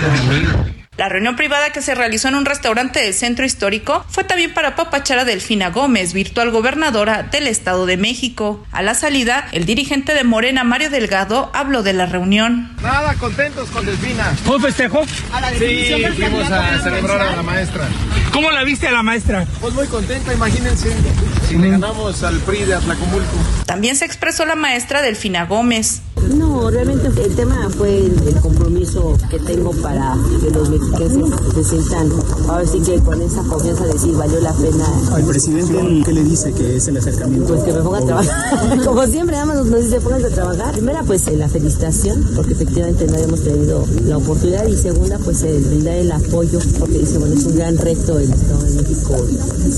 la 1.00 1.08
reunión 1.08 1.38
privada 1.38 1.70
que 1.72 1.82
se 1.82 1.96
realizó 1.96 2.28
en 2.28 2.36
un 2.36 2.44
restaurante 2.44 3.00
del 3.00 3.14
centro 3.14 3.46
histórico 3.46 4.06
fue 4.10 4.26
también 4.26 4.54
para 4.54 4.76
papachar 4.76 5.18
a 5.18 5.24
Delfina 5.24 5.70
Gómez, 5.70 6.12
virtual 6.12 6.52
gobernadora 6.52 7.24
del 7.24 7.48
Estado 7.48 7.86
de 7.86 7.96
México. 7.96 8.66
A 8.74 8.82
la 8.82 8.94
salida, 8.96 9.48
el 9.54 9.66
dirigente 9.66 10.14
de 10.14 10.26
Morena, 10.26 10.66
Mario 10.66 10.90
Delgado, 10.90 11.52
habló 11.54 11.84
de 11.84 11.94
la 11.94 12.06
reunión. 12.06 12.76
Nada, 12.82 13.14
contentos 13.14 13.70
con 13.70 13.86
Delfina. 13.86 14.36
A 15.32 15.40
la 15.40 15.52
sí, 15.52 16.06
fuimos 16.18 16.52
a 16.52 16.84
celebrar 16.84 17.22
a 17.22 17.36
la 17.38 17.44
maestra. 17.44 17.88
¿Cómo 18.34 18.52
la 18.52 18.66
viste 18.66 18.90
a 18.90 18.92
la 18.92 19.02
maestra? 19.02 19.48
Pues 19.62 19.74
muy 19.74 19.88
contenta, 19.88 20.34
imagínense. 20.34 20.94
Si 21.48 21.58
le 21.58 21.70
ganamos 21.70 22.24
al 22.24 22.40
PRI 22.40 22.66
de 22.66 22.76
Atlacomulco. 22.76 23.38
También 23.66 23.96
se 23.96 24.04
expresó 24.04 24.46
la 24.46 24.56
maestra 24.56 25.02
Delfina 25.02 25.46
Gómez. 25.46 26.02
No, 26.38 26.70
realmente 26.70 27.08
el 27.24 27.36
tema 27.36 27.70
fue 27.78 28.06
el, 28.06 28.36
compromiso 28.42 29.18
que 29.30 29.40
tengo 29.40 29.72
para 29.72 30.16
que 30.42 30.52
los 30.52 30.70
mexicanos 30.70 31.30
se 31.54 31.64
sientan, 31.64 32.10
ahora 32.48 32.66
sí 32.66 32.80
que 32.80 33.00
con 33.00 33.22
esa 33.22 33.44
confianza 33.44 33.86
decir 33.86 34.16
valió 34.16 34.40
la 34.40 34.54
pena. 34.54 34.86
Al 35.14 35.24
presidente, 35.24 36.04
¿qué 36.06 36.14
le 36.14 36.24
dice 36.24 36.54
que 36.54 36.78
es 36.78 36.88
el 36.88 36.98
acercamiento? 36.98 37.48
Pues 37.48 37.64
que 37.64 37.74
me 37.74 37.82
ponga 37.82 38.00
a 38.00 38.06
trabajar. 38.06 38.84
Como 38.86 39.06
siempre, 39.08 39.36
nada 39.36 39.46
más 39.46 39.66
nos 39.66 39.84
dice 39.84 40.00
pónganse 40.02 40.28
a 40.28 40.30
trabajar. 40.30 40.74
Primera, 40.74 41.04
pues 41.04 41.28
la 41.32 41.50
felicitación, 41.50 42.30
porque 42.36 42.54
efectivamente 42.54 43.06
no 43.08 43.16
habíamos 43.16 43.44
tenido 43.44 43.86
la 44.06 44.18
oportunidad. 44.18 44.68
Y 44.68 44.78
segunda, 44.78 45.18
pues 45.20 45.44
el 45.44 45.64
brindar 45.64 45.96
el 45.96 46.12
apoyo, 46.12 46.60
porque 46.78 47.00
dice, 47.00 47.18
bueno, 47.18 47.36
es 47.36 47.46
un 47.46 47.56
gran 47.56 47.78
reto 47.78 48.20
el 48.20 48.32
Estado 48.32 48.64
de 48.64 48.82
México 48.82 49.16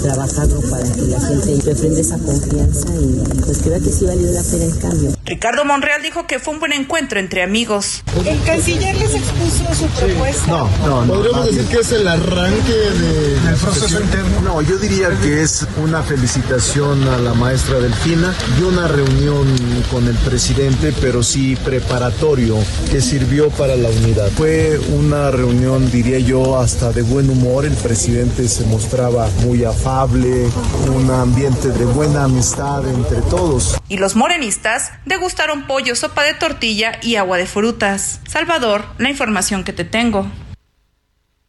trabajarlo 0.02 0.62
para 0.70 0.84
que 0.92 1.02
la 1.02 1.20
gente 1.20 1.60
refrende 1.66 2.02
esa 2.02 2.18
confianza 2.18 2.88
y 2.96 3.42
pues 3.42 3.60
creo 3.60 3.82
que 3.82 3.92
sí 3.92 4.06
valió 4.06 4.32
la 4.32 4.44
pena 4.44 4.66
el 4.66 4.78
cambio. 4.80 5.12
Ricardo 5.26 5.66
Monreal 5.66 6.02
dijo 6.02 6.26
que 6.28 6.31
fue 6.40 6.54
un 6.54 6.60
buen 6.60 6.74
encuentro 6.74 7.20
entre 7.20 7.44
amigos. 7.44 8.04
¿El 8.26 8.42
canciller 8.44 8.96
les 8.96 9.16
expuso 9.16 9.74
su 9.74 9.88
propuesta? 9.88 10.48
No, 10.48 10.70
no, 10.86 11.06
no. 11.06 11.14
Podríamos 11.14 11.46
decir 11.48 11.66
que 11.68 11.78
es 11.80 11.92
el 11.92 12.08
arranque 12.08 12.74
del 12.74 13.56
proceso 13.56 14.02
interno. 14.02 14.42
No, 14.42 14.62
yo 14.62 14.78
diría 14.78 15.10
que 15.22 15.42
es 15.42 15.66
una 15.78 16.02
felicitación 16.04 17.08
a 17.08 17.18
la 17.18 17.34
maestra 17.34 17.80
Delfina 17.80 18.34
y 18.60 18.64
una 18.64 18.88
reunión 18.88 19.48
con 19.92 20.08
el 20.08 20.16
presidente, 20.16 20.94
pero 21.02 21.24
sí 21.24 21.56
preparatorio, 21.56 22.58
que 22.92 23.02
sirvió 23.02 23.50
para 23.50 23.76
la 23.76 23.90
unidad. 23.90 24.30
Fue 24.32 24.80
una 24.94 25.32
reunión, 25.32 25.90
diría 25.92 26.20
yo, 26.20 26.60
hasta 26.60 26.92
de 26.92 27.02
buen 27.02 27.30
humor. 27.30 27.66
El 27.66 27.76
presidente 27.76 28.48
se 28.48 28.66
mostraba 28.66 29.30
muy 29.44 29.64
afable, 29.64 30.50
un 30.94 31.10
ambiente 31.12 31.70
de 31.70 31.86
buena 31.86 32.26
amistad 32.26 32.88
entre 32.88 33.22
todos. 33.22 33.78
Y 33.88 33.98
los 33.98 34.16
morenistas 34.16 34.92
degustaron 35.06 35.68
pollo, 35.68 35.96
sopa 35.96 36.21
de 36.24 36.34
tortilla 36.34 37.00
y 37.02 37.16
agua 37.16 37.38
de 37.38 37.46
frutas. 37.46 38.22
Salvador, 38.28 38.86
la 38.98 39.10
información 39.10 39.64
que 39.64 39.74
te 39.74 39.86
tengo. 39.86 40.30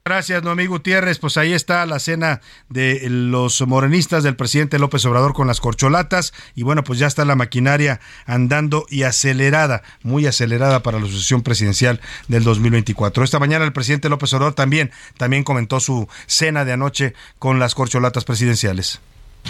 Gracias, 0.04 0.42
Noemí 0.42 0.66
Gutiérrez. 0.66 1.20
Pues 1.20 1.36
ahí 1.36 1.52
está 1.52 1.86
la 1.86 2.00
cena 2.00 2.40
de 2.68 3.06
los 3.08 3.64
morenistas 3.68 4.24
del 4.24 4.34
presidente 4.34 4.80
López 4.80 5.04
Obrador 5.04 5.32
con 5.32 5.46
las 5.46 5.60
corcholatas. 5.60 6.32
Y 6.56 6.64
bueno, 6.64 6.82
pues 6.82 6.98
ya 6.98 7.06
está 7.06 7.24
la 7.24 7.36
maquinaria 7.36 8.00
andando 8.26 8.84
y 8.88 9.04
acelerada, 9.04 9.84
muy 10.02 10.26
acelerada 10.26 10.82
para 10.82 10.98
la 10.98 11.06
sucesión 11.06 11.42
presidencial 11.42 12.00
del 12.26 12.42
2024. 12.42 13.22
Esta 13.22 13.38
mañana 13.38 13.64
el 13.64 13.72
presidente 13.72 14.08
López 14.08 14.34
Obrador 14.34 14.54
también, 14.54 14.90
también 15.18 15.44
comentó 15.44 15.78
su 15.78 16.08
cena 16.26 16.64
de 16.64 16.72
anoche 16.72 17.14
con 17.38 17.60
las 17.60 17.76
corcholatas 17.76 18.24
presidenciales. 18.24 19.00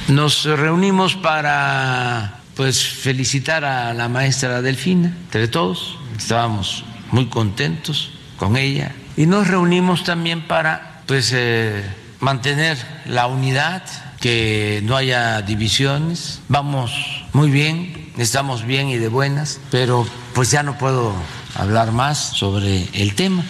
Nos 0.09 0.45
reunimos 0.45 1.15
para 1.17 2.42
pues 2.57 2.85
felicitar 2.85 3.65
a 3.65 3.95
la 3.95 4.09
maestra 4.09 4.63
Delfina, 4.63 5.17
entre 5.25 5.49
todos. 5.49 5.99
Estábamos 6.17 6.85
muy 7.11 7.27
contentos 7.27 8.13
con 8.37 8.57
ella 8.57 8.93
y 9.17 9.27
nos 9.27 9.49
reunimos 9.49 10.05
también 10.05 10.47
para 10.47 11.03
pues 11.07 11.33
eh, 11.35 11.83
mantener 12.21 12.79
la 13.07 13.27
unidad, 13.27 13.83
que 14.21 14.81
no 14.85 14.97
haya 14.97 15.43
divisiones. 15.43 16.41
Vamos 16.49 16.93
muy 17.33 17.51
bien, 17.51 18.13
estamos 18.17 18.65
bien 18.65 18.89
y 18.89 18.97
de 18.97 19.09
buenas, 19.09 19.61
pero 19.71 20.07
pues 20.33 20.51
ya 20.51 20.63
no 20.63 20.79
puedo 20.79 21.13
hablar 21.57 21.93
más 21.93 22.19
sobre 22.19 22.89
el 22.93 23.15
tema. 23.15 23.45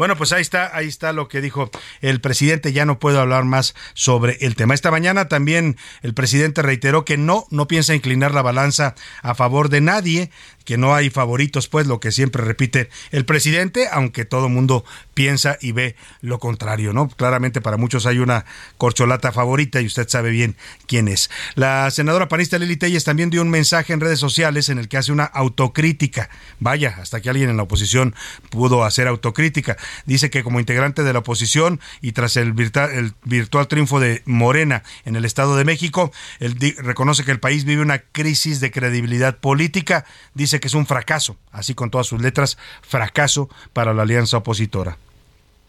Bueno, 0.00 0.16
pues 0.16 0.32
ahí 0.32 0.40
está, 0.40 0.74
ahí 0.74 0.88
está 0.88 1.12
lo 1.12 1.28
que 1.28 1.42
dijo 1.42 1.70
el 2.00 2.22
presidente. 2.22 2.72
Ya 2.72 2.86
no 2.86 2.98
puedo 2.98 3.20
hablar 3.20 3.44
más 3.44 3.74
sobre 3.92 4.38
el 4.40 4.56
tema. 4.56 4.72
Esta 4.72 4.90
mañana 4.90 5.28
también 5.28 5.76
el 6.00 6.14
presidente 6.14 6.62
reiteró 6.62 7.04
que 7.04 7.18
no, 7.18 7.44
no 7.50 7.68
piensa 7.68 7.94
inclinar 7.94 8.32
la 8.32 8.40
balanza 8.40 8.94
a 9.20 9.34
favor 9.34 9.68
de 9.68 9.82
nadie, 9.82 10.30
que 10.70 10.78
no 10.78 10.94
hay 10.94 11.10
favoritos, 11.10 11.66
pues 11.66 11.88
lo 11.88 11.98
que 11.98 12.12
siempre 12.12 12.44
repite 12.44 12.90
el 13.10 13.24
presidente, 13.24 13.88
aunque 13.90 14.24
todo 14.24 14.48
mundo 14.48 14.84
piensa 15.14 15.58
y 15.60 15.72
ve 15.72 15.96
lo 16.20 16.38
contrario, 16.38 16.92
¿no? 16.92 17.08
Claramente 17.08 17.60
para 17.60 17.76
muchos 17.76 18.06
hay 18.06 18.20
una 18.20 18.44
corcholata 18.78 19.32
favorita 19.32 19.80
y 19.80 19.86
usted 19.86 20.08
sabe 20.08 20.30
bien 20.30 20.54
quién 20.86 21.08
es. 21.08 21.28
La 21.56 21.90
senadora 21.90 22.28
panista 22.28 22.56
Lili 22.56 22.76
Telles 22.76 23.02
también 23.02 23.30
dio 23.30 23.42
un 23.42 23.50
mensaje 23.50 23.92
en 23.92 23.98
redes 23.98 24.20
sociales 24.20 24.68
en 24.68 24.78
el 24.78 24.86
que 24.86 24.96
hace 24.96 25.10
una 25.10 25.24
autocrítica. 25.24 26.30
Vaya, 26.60 26.94
hasta 27.00 27.20
que 27.20 27.30
alguien 27.30 27.50
en 27.50 27.56
la 27.56 27.64
oposición 27.64 28.14
pudo 28.50 28.84
hacer 28.84 29.08
autocrítica. 29.08 29.76
Dice 30.06 30.30
que 30.30 30.44
como 30.44 30.60
integrante 30.60 31.02
de 31.02 31.12
la 31.12 31.18
oposición 31.18 31.80
y 32.00 32.12
tras 32.12 32.36
el 32.36 32.52
virtual, 32.52 32.92
el 32.92 33.14
virtual 33.24 33.66
triunfo 33.66 33.98
de 33.98 34.22
Morena 34.24 34.84
en 35.04 35.16
el 35.16 35.24
Estado 35.24 35.56
de 35.56 35.64
México, 35.64 36.12
él 36.38 36.56
reconoce 36.78 37.24
que 37.24 37.32
el 37.32 37.40
país 37.40 37.64
vive 37.64 37.82
una 37.82 37.98
crisis 37.98 38.60
de 38.60 38.70
credibilidad 38.70 39.38
política. 39.38 40.04
Dice 40.34 40.59
que 40.60 40.68
es 40.68 40.74
un 40.74 40.86
fracaso, 40.86 41.36
así 41.52 41.74
con 41.74 41.90
todas 41.90 42.06
sus 42.06 42.20
letras, 42.20 42.58
fracaso 42.82 43.48
para 43.72 43.94
la 43.94 44.02
alianza 44.02 44.36
opositora. 44.36 44.98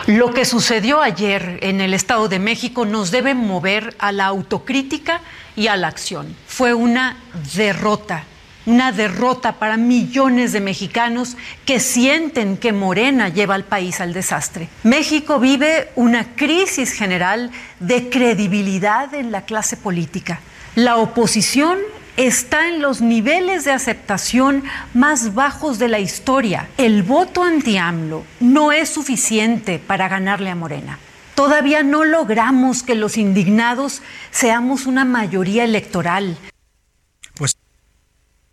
Lo 0.08 0.34
que 0.34 0.46
sucedió 0.46 1.02
ayer 1.02 1.60
en 1.62 1.80
el 1.80 1.94
Estado 1.94 2.28
de 2.28 2.40
México 2.40 2.86
nos 2.86 3.12
debe 3.12 3.36
mover 3.36 3.96
a 4.00 4.12
la 4.12 4.26
autocrítica 4.26 5.22
y 5.56 5.68
a 5.68 5.78
la 5.78 5.90
acción. 5.90 6.36
Fue 6.48 6.74
una 6.74 7.18
derrota, 7.56 8.24
una 8.66 8.92
derrota 8.92 9.60
para 9.60 9.78
millones 9.78 10.54
de 10.54 10.62
mexicanos 10.62 11.38
que 11.66 11.80
sienten 11.80 12.58
que 12.58 12.74
Morena 12.74 13.30
lleva 13.30 13.54
al 13.54 13.64
país 13.64 14.02
al 14.02 14.14
desastre. 14.14 14.70
México 14.84 15.40
vive 15.40 15.92
una 15.96 16.36
crisis 16.36 16.94
general 16.94 17.52
de 17.80 18.10
credibilidad 18.10 19.14
en 19.14 19.32
la 19.32 19.46
clase 19.46 19.78
política. 19.78 20.42
La 20.74 20.98
oposición 20.98 21.78
está 22.18 22.68
en 22.68 22.82
los 22.82 23.02
niveles 23.02 23.64
de 23.64 23.72
aceptación 23.72 24.64
más 24.94 25.34
bajos 25.34 25.80
de 25.80 25.88
la 25.88 26.00
historia. 26.00 26.68
El 26.78 27.04
voto 27.04 27.44
anti-AMLO 27.44 28.24
no 28.40 28.72
es 28.72 28.90
suficiente 28.90 29.80
para 29.80 30.08
ganarle 30.08 30.50
a 30.50 30.56
Morena. 30.56 31.00
Todavía 31.36 31.82
no 31.82 32.04
logramos 32.04 32.84
que 32.84 32.96
los 32.96 33.18
indignados 33.18 34.02
seamos 34.32 34.86
una 34.86 35.06
mayoría 35.06 35.64
electoral. 35.64 36.38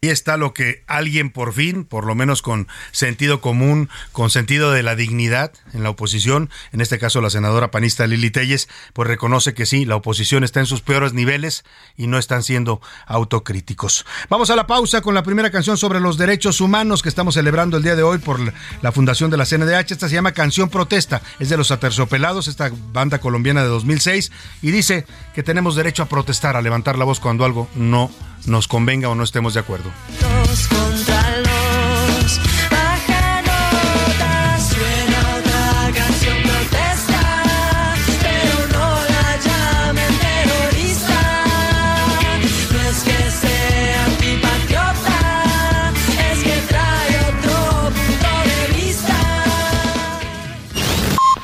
Y 0.00 0.10
está 0.10 0.36
lo 0.36 0.54
que 0.54 0.84
alguien 0.86 1.30
por 1.30 1.52
fin, 1.52 1.84
por 1.84 2.06
lo 2.06 2.14
menos 2.14 2.40
con 2.40 2.68
sentido 2.92 3.40
común, 3.40 3.88
con 4.12 4.30
sentido 4.30 4.70
de 4.70 4.84
la 4.84 4.94
dignidad 4.94 5.52
en 5.72 5.82
la 5.82 5.90
oposición, 5.90 6.50
en 6.72 6.80
este 6.80 7.00
caso 7.00 7.20
la 7.20 7.30
senadora 7.30 7.72
panista 7.72 8.06
Lili 8.06 8.30
Telles, 8.30 8.68
pues 8.92 9.08
reconoce 9.08 9.54
que 9.54 9.66
sí, 9.66 9.84
la 9.84 9.96
oposición 9.96 10.44
está 10.44 10.60
en 10.60 10.66
sus 10.66 10.82
peores 10.82 11.14
niveles 11.14 11.64
y 11.96 12.06
no 12.06 12.18
están 12.18 12.44
siendo 12.44 12.80
autocríticos. 13.06 14.06
Vamos 14.28 14.50
a 14.50 14.56
la 14.56 14.68
pausa 14.68 15.00
con 15.00 15.14
la 15.14 15.24
primera 15.24 15.50
canción 15.50 15.76
sobre 15.76 15.98
los 15.98 16.16
derechos 16.16 16.60
humanos 16.60 17.02
que 17.02 17.08
estamos 17.08 17.34
celebrando 17.34 17.76
el 17.76 17.82
día 17.82 17.96
de 17.96 18.04
hoy 18.04 18.18
por 18.18 18.38
la 18.82 18.92
fundación 18.92 19.30
de 19.30 19.36
la 19.36 19.46
CNDH. 19.46 19.92
Esta 19.92 20.08
se 20.08 20.14
llama 20.14 20.30
Canción 20.30 20.68
Protesta, 20.68 21.22
es 21.40 21.48
de 21.48 21.56
los 21.56 21.72
Aterciopelados, 21.72 22.46
esta 22.46 22.70
banda 22.92 23.18
colombiana 23.18 23.62
de 23.62 23.68
2006, 23.68 24.30
y 24.62 24.70
dice 24.70 25.06
que 25.34 25.42
tenemos 25.42 25.74
derecho 25.74 26.04
a 26.04 26.08
protestar, 26.08 26.56
a 26.56 26.62
levantar 26.62 26.96
la 26.98 27.04
voz 27.04 27.18
cuando 27.18 27.44
algo 27.44 27.68
no 27.74 28.12
nos 28.46 28.68
convenga 28.68 29.08
o 29.08 29.14
no 29.14 29.24
estemos 29.24 29.54
de 29.54 29.60
acuerdo. 29.60 29.90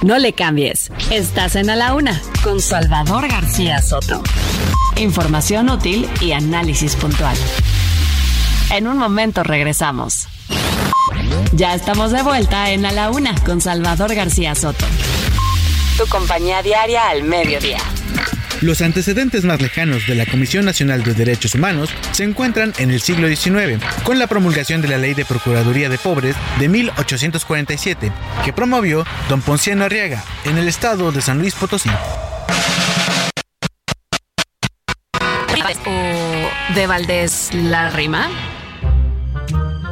No 0.05 0.19
le 0.19 0.35
cambies. 0.35 0.93
Estás 1.11 1.57
en 1.57 1.71
A 1.71 1.77
la 1.77 1.95
Una 1.95 2.21
con 2.43 2.61
Salvador 2.61 3.27
García 3.27 3.81
Soto. 3.81 4.23
Información 4.97 5.71
útil 5.71 6.09
y 6.21 6.33
análisis 6.33 6.95
puntual. 6.95 7.37
En 8.71 8.87
un 8.87 8.97
momento 8.97 9.43
regresamos. 9.43 10.29
Ya 11.53 11.75
estamos 11.75 12.13
de 12.13 12.23
vuelta 12.23 12.71
en 12.71 12.87
A 12.87 12.93
la 12.93 13.11
Una 13.11 13.35
con 13.45 13.61
Salvador 13.61 14.15
García 14.15 14.55
Soto. 14.55 14.87
Tu 15.99 16.07
compañía 16.07 16.63
diaria 16.63 17.09
al 17.09 17.25
mediodía. 17.25 17.79
Los 18.61 18.83
antecedentes 18.83 19.45
más 19.45 19.61
lejanos 19.61 20.07
de 20.07 20.15
la 20.15 20.27
Comisión 20.27 20.65
Nacional 20.65 21.03
de 21.03 21.13
Derechos 21.13 21.55
Humanos 21.57 21.91
se 22.13 22.23
encuentran 22.23 22.73
en 22.79 22.91
el 22.91 23.01
siglo 23.01 23.29
XIX, 23.29 23.83
con 24.05 24.19
la 24.19 24.29
promulgación 24.29 24.81
de 24.81 24.89
la 24.89 24.99
Ley 24.99 25.15
de 25.15 25.25
Procuraduría 25.25 25.89
de 25.89 25.99
Pobres 25.99 26.37
de 26.61 26.69
1847, 26.69 28.13
que 28.45 28.53
promovió 28.53 29.05
don 29.29 29.43
Ponciano 29.43 29.85
Arriaga 29.85 30.25
en 30.45 30.57
el 30.57 30.69
estado 30.69 31.11
de 31.11 31.21
San 31.21 31.41
Luis 31.41 31.55
Potosí. 31.55 31.91
De 36.75 36.87
Valdés 36.87 37.51
la 37.53 37.91
rima? 37.91 38.29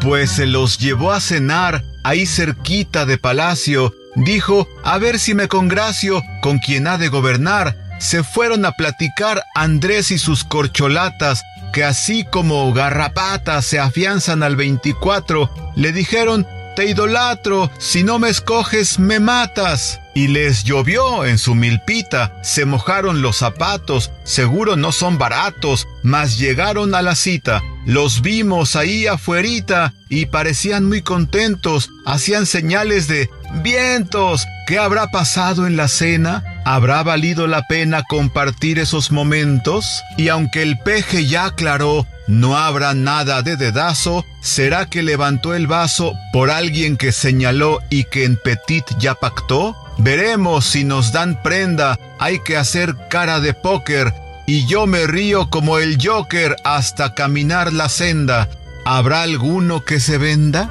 Pues 0.01 0.33
se 0.33 0.47
los 0.47 0.79
llevó 0.79 1.13
a 1.13 1.21
cenar 1.21 1.85
ahí 2.05 2.27
cerquita 2.27 3.07
de 3.07 3.19
palacio. 3.19 3.95
Dijo, 4.15 4.69
a 4.83 4.99
ver 4.99 5.19
si 5.19 5.35
me 5.35 5.49
congracio 5.49 6.23
con 6.43 6.59
quien 6.59 6.87
ha 6.87 6.99
de 6.99 7.09
gobernar 7.09 7.83
se 8.03 8.25
fueron 8.25 8.65
a 8.67 8.73
platicar 8.73 9.45
Andrés 9.55 10.11
y 10.11 10.19
sus 10.19 10.43
corcholatas, 10.43 11.45
que 11.73 11.85
así 11.85 12.25
como 12.25 12.73
garrapatas 12.73 13.65
se 13.65 13.79
afianzan 13.79 14.43
al 14.43 14.57
24, 14.57 15.49
le 15.77 15.93
dijeron, 15.93 16.45
te 16.75 16.87
idolatro, 16.87 17.71
si 17.79 18.05
no 18.05 18.19
me 18.19 18.29
escoges 18.29 18.99
me 18.99 19.21
matas. 19.21 20.01
Y 20.15 20.29
les 20.29 20.65
llovió 20.65 21.25
en 21.25 21.39
su 21.39 21.55
milpita, 21.55 22.35
se 22.43 22.67
mojaron 22.67 23.23
los 23.23 23.39
zapatos, 23.39 24.11
seguro 24.25 24.77
no 24.77 24.93
son 24.93 25.17
baratos, 25.17 25.89
mas 26.03 26.39
llegaron 26.39 26.95
a 26.95 27.01
la 27.01 27.15
cita. 27.15 27.63
Los 27.87 28.21
vimos 28.21 28.77
ahí 28.77 29.07
afuerita 29.07 29.95
y 30.11 30.27
parecían 30.27 30.87
muy 30.87 31.03
contentos, 31.03 31.89
hacían 32.05 32.45
señales 32.45 33.09
de 33.09 33.31
vientos. 33.63 34.47
¿Qué 34.67 34.79
habrá 34.79 35.09
pasado 35.09 35.67
en 35.67 35.77
la 35.77 35.89
cena? 35.89 36.45
¿Habrá 36.65 37.03
valido 37.03 37.47
la 37.47 37.67
pena 37.67 38.05
compartir 38.09 38.79
esos 38.79 39.11
momentos? 39.11 40.03
Y 40.17 40.29
aunque 40.29 40.63
el 40.63 40.79
peje 40.79 41.27
ya 41.27 41.47
aclaró, 41.47 42.07
no 42.27 42.57
habrá 42.57 42.95
nada 42.95 43.43
de 43.43 43.57
dedazo, 43.57 44.25
¿será 44.41 44.87
que 44.87 45.03
levantó 45.03 45.55
el 45.55 45.67
vaso 45.67 46.15
por 46.33 46.51
alguien 46.51 46.97
que 46.97 47.13
señaló 47.13 47.81
y 47.91 48.05
que 48.05 48.25
en 48.25 48.37
Petit 48.37 48.85
ya 48.99 49.15
pactó? 49.15 49.77
Veremos 49.99 50.65
si 50.65 50.85
nos 50.85 51.13
dan 51.13 51.43
prenda, 51.43 51.99
hay 52.19 52.41
que 52.41 52.57
hacer 52.57 52.97
cara 53.09 53.41
de 53.41 53.55
póker, 53.55 54.15
y 54.47 54.67
yo 54.67 54.87
me 54.87 55.07
río 55.07 55.51
como 55.51 55.79
el 55.79 55.99
Joker 56.03 56.57
hasta 56.65 57.15
caminar 57.15 57.73
la 57.73 57.89
senda. 57.89 58.49
¿Habrá 58.85 59.23
alguno 59.23 59.85
que 59.85 60.01
se 60.01 60.19
venda? 60.19 60.71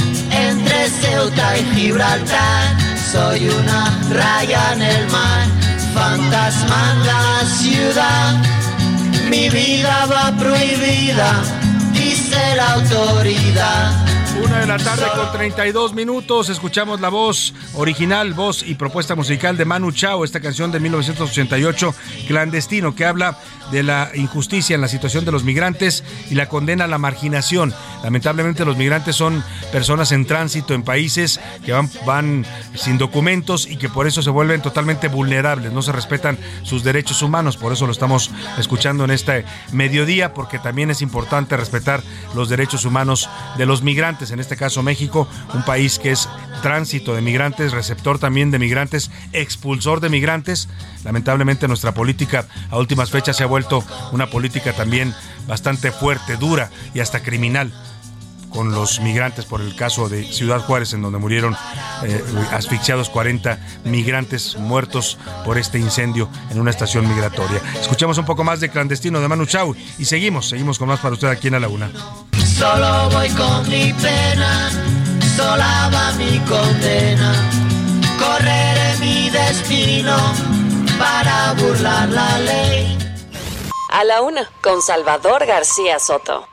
Ceuta 0.89 1.57
y 1.57 1.63
Gibraltar. 1.75 2.77
Soy 3.11 3.49
una 3.49 3.99
raya 4.09 4.73
en 4.73 4.81
el 4.81 5.07
mar, 5.07 5.47
fantasma 5.93 6.93
en 6.93 7.07
la 7.07 7.45
ciudad. 7.45 8.35
Mi 9.29 9.49
vida 9.49 10.05
va 10.05 10.31
prohibida, 10.37 11.43
dice 11.93 12.55
la 12.55 12.73
autoridad. 12.73 13.91
Una 14.39 14.59
de 14.59 14.67
la 14.67 14.77
tarde 14.77 15.05
con 15.15 15.31
32 15.31 15.93
minutos. 15.93 16.49
Escuchamos 16.49 17.01
la 17.01 17.09
voz 17.09 17.53
original, 17.73 18.33
voz 18.33 18.63
y 18.63 18.75
propuesta 18.75 19.15
musical 19.15 19.57
de 19.57 19.65
Manu 19.65 19.91
Chao, 19.91 20.23
esta 20.23 20.39
canción 20.39 20.71
de 20.71 20.79
1988, 20.79 21.93
Clandestino, 22.27 22.95
que 22.95 23.05
habla 23.05 23.37
de 23.71 23.83
la 23.83 24.11
injusticia 24.13 24.75
en 24.75 24.81
la 24.81 24.87
situación 24.87 25.25
de 25.25 25.31
los 25.31 25.43
migrantes 25.43 26.03
y 26.29 26.35
la 26.35 26.47
condena 26.49 26.85
a 26.85 26.87
la 26.87 26.97
marginación. 26.97 27.73
Lamentablemente 28.03 28.65
los 28.65 28.77
migrantes 28.77 29.15
son 29.15 29.43
personas 29.71 30.11
en 30.11 30.25
tránsito 30.25 30.73
en 30.73 30.83
países 30.83 31.39
que 31.65 31.71
van, 31.71 31.89
van 32.05 32.45
sin 32.75 32.97
documentos 32.97 33.65
y 33.67 33.77
que 33.77 33.89
por 33.89 34.07
eso 34.07 34.21
se 34.21 34.29
vuelven 34.29 34.61
totalmente 34.61 35.07
vulnerables, 35.07 35.71
no 35.71 35.81
se 35.81 35.91
respetan 35.91 36.37
sus 36.63 36.83
derechos 36.83 37.21
humanos, 37.21 37.57
por 37.57 37.71
eso 37.71 37.85
lo 37.85 37.91
estamos 37.91 38.29
escuchando 38.57 39.05
en 39.05 39.11
este 39.11 39.45
mediodía, 39.71 40.33
porque 40.33 40.59
también 40.59 40.91
es 40.91 41.01
importante 41.01 41.55
respetar 41.55 42.01
los 42.35 42.49
derechos 42.49 42.85
humanos 42.85 43.29
de 43.57 43.65
los 43.65 43.81
migrantes, 43.81 44.20
en 44.29 44.39
este 44.39 44.55
caso 44.55 44.83
México, 44.83 45.27
un 45.55 45.63
país 45.63 45.97
que 45.97 46.11
es 46.11 46.29
tránsito 46.61 47.15
de 47.15 47.21
migrantes, 47.21 47.71
receptor 47.71 48.19
también 48.19 48.51
de 48.51 48.59
migrantes, 48.59 49.09
expulsor 49.33 49.99
de 50.01 50.09
migrantes. 50.09 50.69
Lamentablemente 51.03 51.67
nuestra 51.67 51.93
política 51.93 52.45
a 52.69 52.77
últimas 52.77 53.09
fechas 53.09 53.37
se 53.37 53.43
ha 53.43 53.47
vuelto 53.47 53.83
una 54.11 54.29
política 54.29 54.73
también 54.73 55.15
bastante 55.47 55.91
fuerte, 55.91 56.37
dura 56.37 56.69
y 56.93 56.99
hasta 56.99 57.23
criminal 57.23 57.73
con 58.51 58.71
los 58.71 58.99
migrantes 58.99 59.45
por 59.45 59.61
el 59.61 59.75
caso 59.75 60.09
de 60.09 60.23
Ciudad 60.23 60.59
Juárez, 60.59 60.93
en 60.93 61.01
donde 61.01 61.17
murieron 61.17 61.55
eh, 62.03 62.23
asfixiados 62.51 63.09
40 63.09 63.59
migrantes 63.85 64.57
muertos 64.57 65.17
por 65.45 65.57
este 65.57 65.79
incendio 65.79 66.29
en 66.49 66.59
una 66.59 66.69
estación 66.69 67.07
migratoria. 67.07 67.61
Escuchamos 67.79 68.17
un 68.17 68.25
poco 68.25 68.43
más 68.43 68.59
de 68.59 68.69
Clandestino 68.69 69.19
de 69.19 69.27
Manu 69.27 69.45
Chao 69.45 69.75
y 69.97 70.05
seguimos, 70.05 70.49
seguimos 70.49 70.77
con 70.77 70.89
más 70.89 70.99
para 70.99 71.13
usted 71.13 71.29
aquí 71.29 71.47
en 71.47 71.53
La 71.53 71.59
Laguna. 71.61 71.89
Solo 72.61 73.09
voy 73.09 73.27
con 73.29 73.67
mi 73.69 73.91
pena, 73.91 74.69
sola 75.35 75.89
va 75.91 76.11
mi 76.11 76.37
condena, 76.41 77.33
correré 78.19 78.97
mi 78.99 79.31
destino 79.31 80.15
para 80.99 81.53
burlar 81.53 82.07
la 82.09 82.37
ley. 82.37 82.99
A 83.89 84.03
la 84.03 84.21
una, 84.21 84.47
con 84.61 84.79
Salvador 84.83 85.47
García 85.47 85.97
Soto. 85.97 86.47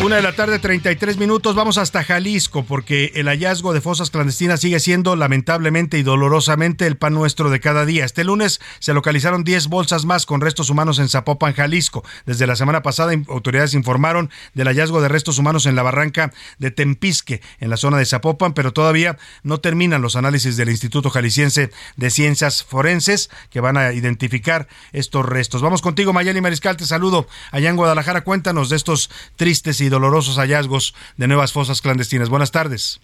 Una 0.00 0.14
de 0.14 0.22
la 0.22 0.32
tarde, 0.32 0.60
33 0.60 1.16
minutos. 1.16 1.56
Vamos 1.56 1.76
hasta 1.76 2.04
Jalisco 2.04 2.62
porque 2.62 3.10
el 3.16 3.26
hallazgo 3.26 3.72
de 3.72 3.80
fosas 3.80 4.10
clandestinas 4.10 4.60
sigue 4.60 4.78
siendo 4.78 5.16
lamentablemente 5.16 5.98
y 5.98 6.04
dolorosamente 6.04 6.86
el 6.86 6.96
pan 6.96 7.14
nuestro 7.14 7.50
de 7.50 7.58
cada 7.58 7.84
día. 7.84 8.04
Este 8.04 8.22
lunes 8.22 8.60
se 8.78 8.94
localizaron 8.94 9.42
10 9.42 9.66
bolsas 9.66 10.04
más 10.04 10.24
con 10.24 10.40
restos 10.40 10.70
humanos 10.70 11.00
en 11.00 11.08
Zapopan, 11.08 11.52
Jalisco. 11.52 12.04
Desde 12.26 12.46
la 12.46 12.54
semana 12.54 12.80
pasada, 12.82 13.12
autoridades 13.26 13.74
informaron 13.74 14.30
del 14.54 14.68
hallazgo 14.68 15.02
de 15.02 15.08
restos 15.08 15.36
humanos 15.38 15.66
en 15.66 15.74
la 15.74 15.82
barranca 15.82 16.32
de 16.58 16.70
Tempisque, 16.70 17.42
en 17.58 17.68
la 17.68 17.76
zona 17.76 17.98
de 17.98 18.06
Zapopan, 18.06 18.54
pero 18.54 18.72
todavía 18.72 19.18
no 19.42 19.58
terminan 19.58 20.00
los 20.00 20.14
análisis 20.14 20.56
del 20.56 20.68
Instituto 20.68 21.10
Jalisciense 21.10 21.72
de 21.96 22.10
Ciencias 22.10 22.62
Forenses 22.62 23.30
que 23.50 23.60
van 23.60 23.76
a 23.76 23.92
identificar 23.92 24.68
estos 24.92 25.26
restos. 25.26 25.60
Vamos 25.60 25.82
contigo, 25.82 26.12
Mayeli 26.12 26.40
Mariscal. 26.40 26.76
Te 26.76 26.86
saludo 26.86 27.26
allá 27.50 27.68
en 27.68 27.76
Guadalajara. 27.76 28.22
Cuéntanos 28.22 28.70
de 28.70 28.76
estos 28.76 29.10
tristes 29.34 29.80
y 29.80 29.87
dolorosos 29.88 30.36
hallazgos 30.36 30.94
de 31.16 31.28
nuevas 31.28 31.52
fosas 31.52 31.82
clandestinas. 31.82 32.28
Buenas 32.28 32.50
tardes. 32.50 33.00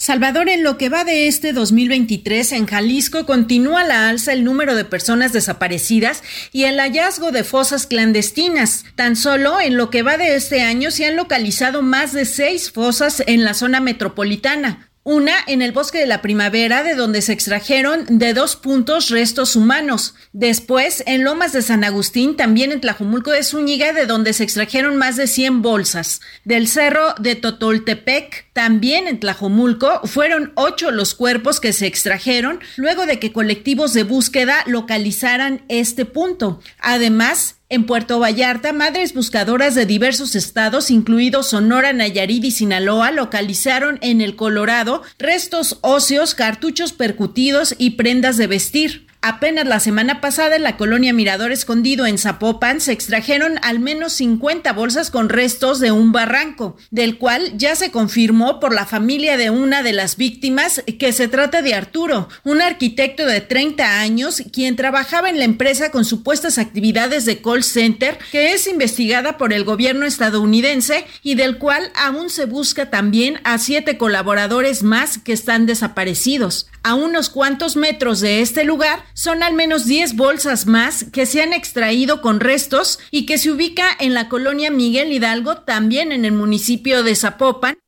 Salvador, 0.00 0.48
en 0.48 0.62
lo 0.62 0.78
que 0.78 0.90
va 0.90 1.02
de 1.02 1.26
este 1.26 1.52
2023, 1.52 2.52
en 2.52 2.66
Jalisco 2.66 3.26
continúa 3.26 3.82
la 3.82 4.08
alza 4.08 4.32
el 4.32 4.44
número 4.44 4.76
de 4.76 4.84
personas 4.84 5.32
desaparecidas 5.32 6.22
y 6.52 6.64
el 6.64 6.78
hallazgo 6.78 7.32
de 7.32 7.42
fosas 7.42 7.88
clandestinas. 7.88 8.84
Tan 8.94 9.16
solo 9.16 9.60
en 9.60 9.76
lo 9.76 9.90
que 9.90 10.04
va 10.04 10.16
de 10.16 10.36
este 10.36 10.62
año 10.62 10.92
se 10.92 11.06
han 11.06 11.16
localizado 11.16 11.82
más 11.82 12.12
de 12.12 12.26
seis 12.26 12.70
fosas 12.70 13.24
en 13.26 13.44
la 13.44 13.54
zona 13.54 13.80
metropolitana. 13.80 14.87
Una 15.04 15.32
en 15.46 15.62
el 15.62 15.72
bosque 15.72 15.98
de 15.98 16.06
la 16.06 16.20
primavera, 16.20 16.82
de 16.82 16.94
donde 16.94 17.22
se 17.22 17.32
extrajeron 17.32 18.04
de 18.18 18.34
dos 18.34 18.56
puntos 18.56 19.08
restos 19.08 19.56
humanos. 19.56 20.14
Después, 20.32 21.02
en 21.06 21.24
Lomas 21.24 21.52
de 21.52 21.62
San 21.62 21.84
Agustín, 21.84 22.36
también 22.36 22.72
en 22.72 22.80
Tlajumulco 22.80 23.30
de 23.30 23.42
Zúñiga, 23.42 23.92
de 23.92 24.06
donde 24.06 24.32
se 24.32 24.44
extrajeron 24.44 24.96
más 24.96 25.16
de 25.16 25.26
100 25.26 25.62
bolsas. 25.62 26.20
Del 26.44 26.68
cerro 26.68 27.14
de 27.18 27.36
Totoltepec, 27.36 28.52
también 28.52 29.06
en 29.06 29.20
Tlajumulco, 29.20 30.00
fueron 30.04 30.52
ocho 30.56 30.90
los 30.90 31.14
cuerpos 31.14 31.60
que 31.60 31.72
se 31.72 31.86
extrajeron 31.86 32.60
luego 32.76 33.06
de 33.06 33.18
que 33.18 33.32
colectivos 33.32 33.94
de 33.94 34.02
búsqueda 34.02 34.62
localizaran 34.66 35.62
este 35.68 36.04
punto. 36.04 36.60
Además, 36.80 37.57
en 37.70 37.84
Puerto 37.84 38.18
Vallarta, 38.18 38.72
madres 38.72 39.12
buscadoras 39.12 39.74
de 39.74 39.84
diversos 39.84 40.34
estados, 40.34 40.90
incluidos 40.90 41.50
Sonora, 41.50 41.92
Nayarit 41.92 42.44
y 42.44 42.50
Sinaloa, 42.50 43.10
localizaron 43.10 43.98
en 44.00 44.20
el 44.22 44.36
Colorado 44.36 45.02
restos 45.18 45.78
óseos, 45.82 46.34
cartuchos 46.34 46.92
percutidos 46.92 47.74
y 47.76 47.90
prendas 47.90 48.38
de 48.38 48.46
vestir. 48.46 49.06
Apenas 49.20 49.66
la 49.66 49.80
semana 49.80 50.20
pasada 50.20 50.54
en 50.54 50.62
la 50.62 50.76
colonia 50.76 51.12
Mirador 51.12 51.50
Escondido 51.50 52.06
en 52.06 52.18
Zapopan 52.18 52.80
se 52.80 52.92
extrajeron 52.92 53.58
al 53.62 53.80
menos 53.80 54.12
50 54.12 54.72
bolsas 54.74 55.10
con 55.10 55.28
restos 55.28 55.80
de 55.80 55.90
un 55.90 56.12
barranco, 56.12 56.76
del 56.92 57.18
cual 57.18 57.52
ya 57.56 57.74
se 57.74 57.90
confirmó 57.90 58.60
por 58.60 58.72
la 58.72 58.86
familia 58.86 59.36
de 59.36 59.50
una 59.50 59.82
de 59.82 59.92
las 59.92 60.16
víctimas 60.16 60.84
que 61.00 61.12
se 61.12 61.26
trata 61.26 61.62
de 61.62 61.74
Arturo, 61.74 62.28
un 62.44 62.62
arquitecto 62.62 63.26
de 63.26 63.40
30 63.40 64.00
años 64.00 64.40
quien 64.52 64.76
trabajaba 64.76 65.28
en 65.28 65.38
la 65.38 65.44
empresa 65.44 65.90
con 65.90 66.04
supuestas 66.04 66.56
actividades 66.56 67.24
de 67.24 67.42
call 67.42 67.64
center 67.64 68.18
que 68.30 68.52
es 68.52 68.68
investigada 68.68 69.36
por 69.36 69.52
el 69.52 69.64
gobierno 69.64 70.06
estadounidense 70.06 71.04
y 71.24 71.34
del 71.34 71.58
cual 71.58 71.90
aún 71.96 72.30
se 72.30 72.44
busca 72.44 72.88
también 72.88 73.40
a 73.42 73.58
siete 73.58 73.98
colaboradores 73.98 74.84
más 74.84 75.18
que 75.18 75.32
están 75.32 75.66
desaparecidos. 75.66 76.68
A 76.84 76.94
unos 76.94 77.28
cuantos 77.28 77.74
metros 77.74 78.20
de 78.20 78.40
este 78.40 78.62
lugar 78.62 79.07
son 79.18 79.42
al 79.42 79.52
menos 79.52 79.84
10 79.84 80.14
bolsas 80.14 80.66
más 80.66 81.02
que 81.02 81.26
se 81.26 81.42
han 81.42 81.52
extraído 81.52 82.22
con 82.22 82.38
restos 82.38 83.00
y 83.10 83.26
que 83.26 83.36
se 83.36 83.50
ubica 83.50 83.88
en 83.98 84.14
la 84.14 84.28
colonia 84.28 84.70
Miguel 84.70 85.10
Hidalgo, 85.10 85.62
también 85.62 86.12
en 86.12 86.24
el 86.24 86.30
municipio 86.30 87.02
de 87.02 87.16
Zapopan, 87.16 87.78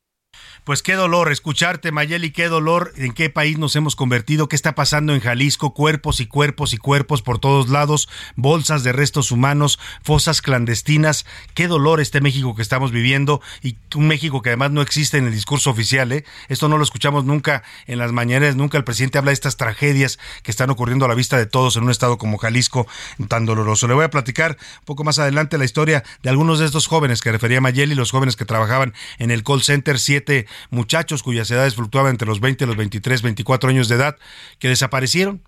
pues 0.64 0.83
qué 0.83 0.94
dolor 0.94 1.33
escucharte, 1.33 1.92
Mayeli, 1.92 2.31
qué 2.31 2.49
dolor, 2.49 2.92
en 2.96 3.12
qué 3.12 3.31
país 3.31 3.59
nos 3.59 3.77
hemos 3.77 3.96
convertido, 3.96 4.49
qué 4.49 4.57
está 4.57 4.75
pasando 4.75 5.14
en 5.14 5.20
Jalisco, 5.20 5.75
cuerpos 5.75 6.20
y 6.20 6.27
cuerpos 6.27 6.73
y 6.73 6.77
cuerpos 6.77 7.23
por 7.23 7.38
todos 7.38 7.68
lados, 7.68 8.09
bolsas 8.37 8.83
de 8.85 8.92
restos 8.92 9.33
humanos, 9.33 9.79
fosas 10.03 10.42
clandestinas, 10.42 11.27
qué 11.55 11.68
dolor 11.68 12.01
este 12.01 12.20
México 12.20 12.55
que 12.55 12.62
estamos 12.62 12.92
viviendo 12.92 13.40
y 13.62 13.77
un 13.94 14.09
México 14.09 14.42
que 14.42 14.51
además 14.51 14.70
no 14.70 14.83
existe 14.83 15.18
en 15.18 15.27
el 15.27 15.33
discurso 15.33 15.70
oficial, 15.70 16.12
¿eh? 16.12 16.25
Esto 16.49 16.68
no 16.68 16.77
lo 16.79 16.85
escuchamos 16.85 17.25
nunca 17.25 17.62
en 17.87 17.99
las 17.99 18.12
mañanas, 18.12 18.57
nunca 18.57 18.79
el 18.79 18.85
presidente 18.85 19.18
habla 19.18 19.31
de 19.31 19.35
estas 19.35 19.57
tragedias 19.57 20.18
que 20.42 20.51
están 20.51 20.70
ocurriendo 20.70 21.05
a 21.05 21.09
la 21.09 21.14
vista 21.14 21.37
de 21.37 21.46
todos 21.46 21.77
en 21.77 21.85
un 21.85 21.90
estado 21.90 22.18
como 22.18 22.38
Jalisco 22.38 22.87
tan 23.29 23.46
doloroso. 23.46 23.88
Le 23.88 23.94
voy 23.94 24.05
a 24.05 24.11
platicar 24.11 24.57
un 24.81 24.85
poco 24.85 25.05
más 25.05 25.18
adelante 25.18 25.59
la 25.59 25.64
historia 25.64 26.05
de 26.23 26.31
algunos 26.31 26.59
de 26.59 26.66
estos 26.66 26.87
jóvenes 26.87 27.20
que 27.20 27.33
refería 27.33 27.61
Mayeli, 27.61 27.94
los 27.94 28.11
jóvenes 28.11 28.37
que 28.37 28.44
trabajaban 28.44 28.94
en 29.18 29.31
el 29.31 29.42
call 29.42 29.62
center 29.62 29.99
7 29.99 30.46
muchachos 30.70 31.23
cuyas 31.23 31.51
edades 31.51 31.75
fluctuaban 31.75 32.11
entre 32.11 32.29
los 32.29 32.40
20 32.40 32.64
y 32.64 32.66
los 32.66 32.77
23, 32.77 33.23
24 33.23 33.70
años 33.70 33.88
de 33.88 33.96
edad, 33.96 34.16
que 34.59 34.68
desaparecieron 34.68 35.42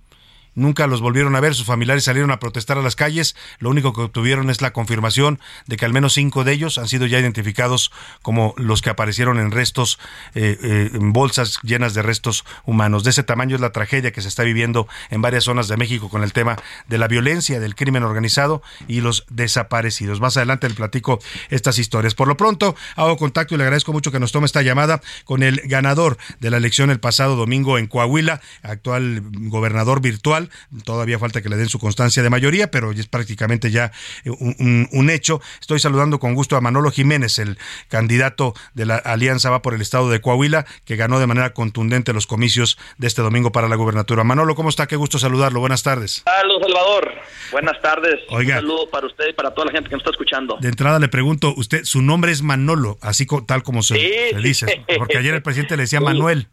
nunca 0.54 0.86
los 0.86 1.00
volvieron 1.00 1.34
a 1.36 1.40
ver, 1.40 1.54
sus 1.54 1.66
familiares 1.66 2.04
salieron 2.04 2.30
a 2.30 2.38
protestar 2.38 2.78
a 2.78 2.82
las 2.82 2.96
calles, 2.96 3.36
lo 3.58 3.70
único 3.70 3.92
que 3.92 4.02
obtuvieron 4.02 4.50
es 4.50 4.60
la 4.60 4.72
confirmación 4.72 5.40
de 5.66 5.76
que 5.76 5.84
al 5.84 5.92
menos 5.92 6.14
cinco 6.14 6.44
de 6.44 6.52
ellos 6.52 6.78
han 6.78 6.88
sido 6.88 7.06
ya 7.06 7.18
identificados 7.18 7.92
como 8.22 8.54
los 8.56 8.82
que 8.82 8.90
aparecieron 8.90 9.38
en 9.38 9.50
restos, 9.50 9.98
eh, 10.34 10.58
eh, 10.62 10.90
en 10.94 11.12
bolsas 11.12 11.58
llenas 11.62 11.94
de 11.94 12.02
restos 12.02 12.44
humanos. 12.64 13.04
De 13.04 13.10
ese 13.10 13.22
tamaño 13.22 13.56
es 13.56 13.60
la 13.60 13.72
tragedia 13.72 14.12
que 14.12 14.22
se 14.22 14.28
está 14.28 14.42
viviendo 14.42 14.86
en 15.10 15.22
varias 15.22 15.44
zonas 15.44 15.68
de 15.68 15.76
México 15.76 16.08
con 16.08 16.22
el 16.22 16.32
tema 16.32 16.56
de 16.88 16.98
la 16.98 17.08
violencia, 17.08 17.60
del 17.60 17.74
crimen 17.74 18.02
organizado 18.02 18.62
y 18.88 19.00
los 19.00 19.24
desaparecidos. 19.30 20.20
Más 20.20 20.36
adelante 20.36 20.68
le 20.68 20.74
platico 20.74 21.18
estas 21.50 21.78
historias. 21.78 22.14
Por 22.14 22.28
lo 22.28 22.36
pronto, 22.36 22.74
hago 22.96 23.16
contacto 23.16 23.54
y 23.54 23.58
le 23.58 23.64
agradezco 23.64 23.92
mucho 23.92 24.12
que 24.12 24.20
nos 24.20 24.32
tome 24.32 24.46
esta 24.46 24.62
llamada 24.62 25.00
con 25.24 25.42
el 25.42 25.60
ganador 25.64 26.18
de 26.40 26.50
la 26.50 26.56
elección 26.56 26.90
el 26.90 27.00
pasado 27.00 27.36
domingo 27.36 27.78
en 27.78 27.86
Coahuila, 27.86 28.40
actual 28.62 29.22
gobernador 29.32 30.00
virtual 30.00 30.41
Todavía 30.84 31.18
falta 31.18 31.42
que 31.42 31.48
le 31.48 31.56
den 31.56 31.68
su 31.68 31.78
constancia 31.78 32.22
de 32.22 32.30
mayoría, 32.30 32.70
pero 32.70 32.92
es 32.92 33.06
prácticamente 33.06 33.70
ya 33.70 33.92
eh, 34.24 34.30
un, 34.30 35.10
hecho. 35.10 35.40
Estoy 35.60 35.80
saludando 35.80 36.18
con 36.18 36.34
gusto 36.34 36.56
a 36.56 36.60
Manolo 36.60 36.90
Jiménez, 36.90 37.38
el 37.38 37.58
candidato 37.88 38.54
de 38.74 38.86
la 38.86 38.96
Alianza 38.96 39.50
Va 39.50 39.62
por 39.62 39.74
el 39.74 39.82
Estado 39.82 40.08
de 40.10 40.20
Coahuila, 40.20 40.64
que 40.84 40.96
ganó 40.96 41.18
de 41.18 41.26
manera 41.26 41.52
contundente 41.52 42.12
los 42.12 42.26
comicios 42.26 42.78
de 42.98 43.06
este 43.06 43.22
domingo 43.22 43.52
para 43.52 43.68
la 43.68 43.76
gubernatura. 43.76 44.24
Manolo, 44.24 44.54
¿cómo 44.54 44.68
está? 44.68 44.86
Qué 44.86 44.96
gusto 44.96 45.18
saludarlo. 45.18 45.60
Buenas 45.60 45.82
tardes. 45.82 46.22
Saludos, 46.24 46.62
Salvador. 46.62 47.12
Buenas 47.50 47.80
tardes. 47.80 48.20
Oiga. 48.30 48.56
Un 48.56 48.60
saludo 48.62 48.90
para 48.90 49.06
usted 49.06 49.24
y 49.28 49.32
para 49.32 49.52
toda 49.52 49.66
la 49.66 49.72
gente 49.72 49.88
que 49.88 49.96
nos 49.96 50.00
está 50.00 50.10
escuchando. 50.10 50.56
De 50.60 50.68
entrada 50.68 50.98
le 50.98 51.08
pregunto, 51.08 51.52
usted, 51.56 51.84
su 51.84 52.02
nombre 52.02 52.32
es 52.32 52.42
Manolo, 52.42 52.98
así 53.00 53.26
tal 53.46 53.62
como 53.62 53.82
se, 53.82 53.94
dice, 54.42 54.84
porque 54.98 55.18
ayer 55.18 55.34
el 55.34 55.42
presidente 55.42 55.76
le 55.76 55.84
decía 55.84 56.00
Manuel. 56.12 56.48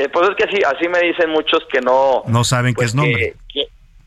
Eh, 0.00 0.08
pues 0.08 0.30
es 0.30 0.36
que 0.36 0.44
así, 0.44 0.56
así 0.64 0.88
me 0.88 0.98
dicen 1.00 1.28
muchos 1.28 1.60
que 1.70 1.82
no... 1.82 2.22
No 2.26 2.42
saben 2.42 2.72
qué 2.72 2.76
pues 2.76 2.88
es 2.88 2.94
nombre. 2.94 3.34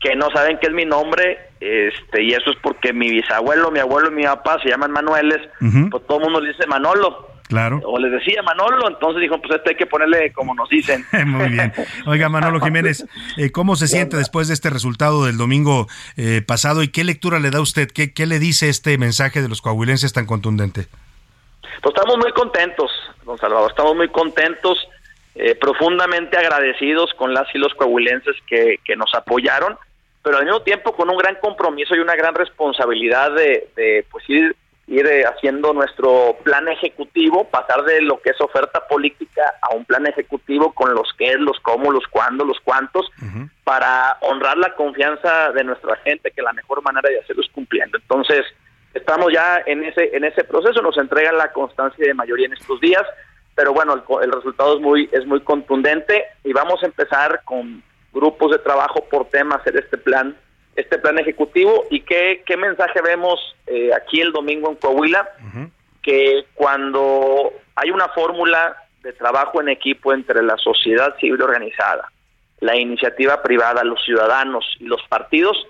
Que, 0.00 0.16
no 0.16 0.28
saben 0.34 0.58
qué 0.60 0.66
es 0.66 0.72
mi 0.74 0.84
nombre, 0.84 1.50
este 1.60 2.22
y 2.22 2.32
eso 2.32 2.50
es 2.50 2.56
porque 2.62 2.92
mi 2.92 3.10
bisabuelo, 3.10 3.70
mi 3.70 3.78
abuelo 3.78 4.10
y 4.10 4.14
mi 4.14 4.24
papá 4.24 4.58
se 4.62 4.68
llaman 4.68 4.90
Manueles, 4.90 5.40
pues 5.58 6.06
todo 6.06 6.18
el 6.18 6.24
mundo 6.24 6.40
le 6.42 6.48
dice 6.48 6.66
Manolo. 6.66 7.30
Claro. 7.48 7.80
O 7.86 7.98
les 7.98 8.12
decía 8.12 8.42
Manolo, 8.42 8.86
entonces 8.88 9.22
dijo, 9.22 9.40
pues 9.40 9.54
este 9.54 9.70
hay 9.70 9.76
que 9.76 9.86
ponerle 9.86 10.30
como 10.32 10.54
nos 10.54 10.68
dicen. 10.68 11.06
Muy 11.26 11.48
bien. 11.48 11.72
Oiga, 12.06 12.28
Manolo 12.28 12.60
Jiménez, 12.60 13.06
eh, 13.38 13.50
¿cómo 13.50 13.76
se 13.76 13.86
siente 13.86 14.18
después 14.18 14.48
de 14.48 14.54
este 14.54 14.68
resultado 14.68 15.24
del 15.24 15.38
domingo 15.38 15.86
eh, 16.18 16.42
pasado 16.46 16.82
y 16.82 16.88
qué 16.88 17.04
lectura 17.04 17.38
le 17.38 17.50
da 17.50 17.62
usted? 17.62 17.90
¿Qué, 17.90 18.12
¿Qué 18.12 18.26
le 18.26 18.38
dice 18.38 18.68
este 18.68 18.98
mensaje 18.98 19.40
de 19.40 19.48
los 19.48 19.62
coahuilenses 19.62 20.12
tan 20.12 20.26
contundente? 20.26 20.86
Pues 21.82 21.94
estamos 21.96 22.18
muy 22.18 22.32
contentos, 22.32 22.90
don 23.24 23.38
Salvador, 23.38 23.70
estamos 23.70 23.96
muy 23.96 24.08
contentos 24.08 24.76
eh, 25.36 25.56
profundamente 25.56 26.36
agradecidos 26.36 27.12
con 27.14 27.34
las 27.34 27.52
y 27.54 27.58
los 27.58 27.74
coahuilenses 27.74 28.36
que, 28.46 28.78
nos 28.96 29.12
apoyaron, 29.14 29.76
pero 30.22 30.38
al 30.38 30.44
mismo 30.44 30.62
tiempo 30.62 30.94
con 30.94 31.10
un 31.10 31.18
gran 31.18 31.34
compromiso 31.36 31.96
y 31.96 31.98
una 31.98 32.14
gran 32.14 32.36
responsabilidad 32.36 33.32
de, 33.32 34.06
pues 34.12 34.30
ir, 34.30 34.54
ir 34.86 35.06
eh, 35.06 35.24
haciendo 35.24 35.72
nuestro 35.72 36.36
plan 36.44 36.68
ejecutivo, 36.68 37.48
pasar 37.50 37.84
de 37.84 38.00
lo 38.02 38.20
que 38.20 38.30
es 38.30 38.40
oferta 38.40 38.86
política 38.86 39.42
a 39.60 39.74
un 39.74 39.84
plan 39.84 40.06
ejecutivo 40.06 40.72
con 40.72 40.94
los 40.94 41.12
qué, 41.18 41.34
los 41.36 41.58
cómo, 41.60 41.90
los 41.90 42.06
cuándo, 42.06 42.44
los 42.44 42.60
cuántos, 42.60 43.10
para 43.64 44.16
honrar 44.20 44.56
la 44.56 44.72
confianza 44.76 45.50
de 45.50 45.64
nuestra 45.64 45.96
gente, 45.96 46.30
que 46.30 46.42
la 46.42 46.52
mejor 46.52 46.80
manera 46.82 47.08
de 47.08 47.18
hacerlo 47.18 47.42
es 47.42 47.50
cumpliendo. 47.50 47.98
Entonces, 47.98 48.46
estamos 48.94 49.32
ya 49.32 49.62
en 49.66 49.82
ese, 49.82 50.16
en 50.16 50.22
ese 50.22 50.44
proceso, 50.44 50.80
nos 50.80 50.96
entregan 50.96 51.36
la 51.36 51.50
constancia 51.52 52.06
de 52.06 52.14
mayoría 52.14 52.46
en 52.46 52.52
estos 52.52 52.80
días 52.80 53.02
pero 53.54 53.72
bueno, 53.72 54.02
el, 54.22 54.32
resultado 54.32 54.76
es 54.76 54.80
muy, 54.80 55.08
es 55.12 55.26
muy 55.26 55.40
contundente 55.40 56.24
y 56.42 56.52
vamos 56.52 56.82
a 56.82 56.86
empezar 56.86 57.42
con 57.44 57.82
grupos 58.12 58.52
de 58.52 58.58
trabajo 58.58 59.04
por 59.08 59.28
tema 59.28 59.56
hacer 59.56 59.76
este 59.76 59.96
plan, 59.96 60.36
este 60.74 60.98
plan 60.98 61.18
ejecutivo. 61.18 61.84
Y 61.90 62.00
qué, 62.00 62.42
qué 62.44 62.56
mensaje 62.56 63.00
vemos 63.00 63.38
eh, 63.66 63.90
aquí 63.94 64.20
el 64.20 64.32
domingo 64.32 64.70
en 64.70 64.76
Coahuila, 64.76 65.28
que 66.02 66.44
cuando 66.54 67.52
hay 67.76 67.90
una 67.90 68.08
fórmula 68.08 68.76
de 69.02 69.12
trabajo 69.12 69.60
en 69.60 69.68
equipo 69.68 70.12
entre 70.12 70.42
la 70.42 70.56
sociedad 70.56 71.16
civil 71.18 71.40
organizada, 71.40 72.10
la 72.60 72.76
iniciativa 72.76 73.42
privada, 73.42 73.84
los 73.84 74.02
ciudadanos 74.04 74.64
y 74.80 74.84
los 74.84 75.02
partidos, 75.08 75.66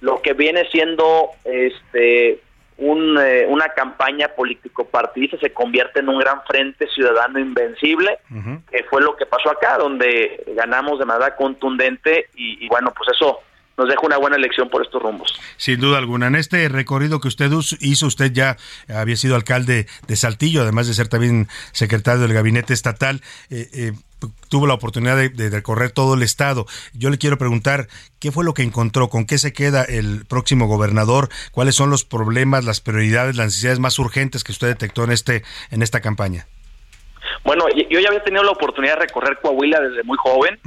lo 0.00 0.22
que 0.22 0.32
viene 0.32 0.68
siendo 0.70 1.30
este 1.44 2.40
eh, 2.80 3.46
una 3.46 3.68
campaña 3.68 4.28
político-partidista 4.28 5.36
se 5.38 5.52
convierte 5.52 6.00
en 6.00 6.08
un 6.08 6.18
gran 6.18 6.42
frente 6.44 6.88
ciudadano 6.88 7.38
invencible, 7.38 8.18
que 8.70 8.84
fue 8.84 9.02
lo 9.02 9.16
que 9.16 9.26
pasó 9.26 9.50
acá, 9.50 9.76
donde 9.76 10.44
ganamos 10.56 10.98
de 10.98 11.04
manera 11.04 11.36
contundente 11.36 12.28
y, 12.34 12.66
bueno, 12.68 12.92
pues 12.96 13.10
eso 13.14 13.40
nos 13.76 13.88
deja 13.88 14.00
una 14.04 14.18
buena 14.18 14.36
elección 14.36 14.68
por 14.68 14.82
estos 14.82 15.02
rumbos. 15.02 15.38
Sin 15.56 15.80
duda 15.80 15.98
alguna. 15.98 16.26
En 16.26 16.34
este 16.34 16.68
recorrido 16.68 17.20
que 17.20 17.28
usted 17.28 17.50
hizo, 17.80 18.06
usted 18.06 18.32
ya 18.32 18.56
había 18.88 19.16
sido 19.16 19.36
alcalde 19.36 19.86
de 20.06 20.16
Saltillo, 20.16 20.62
además 20.62 20.86
de 20.86 20.94
ser 20.94 21.08
también 21.08 21.48
secretario 21.72 22.20
del 22.20 22.34
gabinete 22.34 22.74
estatal. 22.74 23.22
Eh, 23.48 23.68
eh, 23.72 23.92
tuvo 24.48 24.66
la 24.66 24.74
oportunidad 24.74 25.16
de, 25.16 25.50
recorrer 25.50 25.90
todo 25.92 26.14
el 26.14 26.22
estado. 26.22 26.66
Yo 26.92 27.10
le 27.10 27.18
quiero 27.18 27.38
preguntar, 27.38 27.88
¿qué 28.18 28.32
fue 28.32 28.44
lo 28.44 28.54
que 28.54 28.62
encontró? 28.62 29.08
¿Con 29.08 29.24
qué 29.24 29.38
se 29.38 29.52
queda 29.52 29.82
el 29.82 30.26
próximo 30.26 30.66
gobernador? 30.66 31.28
¿Cuáles 31.52 31.74
son 31.74 31.90
los 31.90 32.04
problemas, 32.04 32.64
las 32.64 32.80
prioridades, 32.80 33.36
las 33.36 33.46
necesidades 33.46 33.78
más 33.78 33.98
urgentes 33.98 34.44
que 34.44 34.52
usted 34.52 34.68
detectó 34.68 35.04
en, 35.04 35.12
este, 35.12 35.42
en 35.70 35.82
esta 35.82 36.00
campaña? 36.00 36.46
Bueno, 37.44 37.64
yo 37.88 38.00
ya 38.00 38.08
había 38.08 38.22
tenido 38.22 38.42
la 38.42 38.50
oportunidad 38.50 38.94
de 38.94 39.06
recorrer 39.06 39.38
Coahuila 39.40 39.80
desde 39.80 40.02
muy 40.02 40.18
joven. 40.18 40.58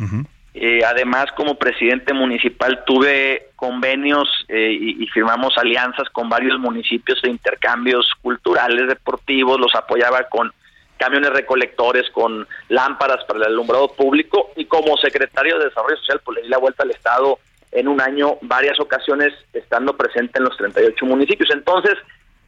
Eh, 0.56 0.82
además, 0.86 1.26
como 1.36 1.56
presidente 1.56 2.14
municipal 2.14 2.84
tuve 2.86 3.50
convenios 3.56 4.28
eh, 4.50 4.72
y, 4.72 5.04
y, 5.04 5.08
firmamos 5.08 5.58
alianzas 5.58 6.08
con 6.10 6.30
varios 6.30 6.60
municipios 6.60 7.20
de 7.24 7.32
intercambios 7.32 8.08
culturales, 8.22 8.88
deportivos, 8.88 9.60
los 9.60 9.74
apoyaba 9.74 10.24
con 10.30 10.52
camiones 10.98 11.32
recolectores, 11.32 12.10
con 12.12 12.48
lámparas 12.70 13.26
para 13.26 13.40
el 13.40 13.46
alumbrado 13.46 13.90
público 13.90 14.52
y 14.56 14.66
como 14.66 14.96
secretario 14.98 15.58
de 15.58 15.66
Desarrollo 15.66 15.98
Social 15.98 16.22
pues 16.24 16.38
le 16.38 16.44
di 16.44 16.50
la 16.50 16.60
vuelta 16.60 16.84
al 16.84 16.92
Estado 16.92 17.40
en 17.72 17.88
un 17.88 18.00
año 18.00 18.38
varias 18.42 18.80
ocasiones 18.80 19.34
estando 19.52 19.98
presente 19.98 20.38
en 20.38 20.46
los 20.46 20.56
38 20.56 21.06
municipios. 21.06 21.50
Entonces, 21.52 21.96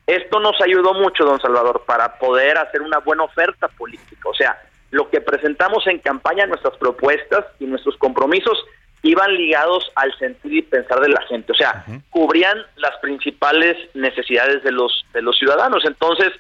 esto 0.08 0.40
nos 0.40 0.60
ayudó 0.62 0.94
mucho, 0.94 1.26
don 1.26 1.42
Salvador, 1.42 1.84
para 1.86 2.20
poder 2.20 2.58
hacer 2.58 2.82
una 2.82 3.00
buena 3.00 3.24
oferta 3.24 3.68
política. 3.68 4.30
O 4.30 4.34
sea, 4.34 4.58
lo 4.96 5.10
que 5.10 5.20
presentamos 5.20 5.86
en 5.88 6.00
campaña, 6.00 6.46
nuestras 6.46 6.78
propuestas 6.78 7.46
y 7.60 7.66
nuestros 7.66 7.98
compromisos 7.98 8.58
iban 9.04 9.36
ligados 9.36 9.92
al 9.96 10.18
sentir 10.18 10.54
y 10.54 10.62
pensar 10.62 11.02
de 11.02 11.10
la 11.10 11.22
gente. 11.24 11.52
O 11.52 11.56
sea, 11.56 11.84
cubrían 12.10 12.58
las 12.78 12.98
principales 13.02 13.76
necesidades 13.94 14.64
de 14.64 14.72
los, 14.72 15.06
de 15.14 15.22
los 15.22 15.38
ciudadanos. 15.38 15.84
Entonces, 15.86 16.32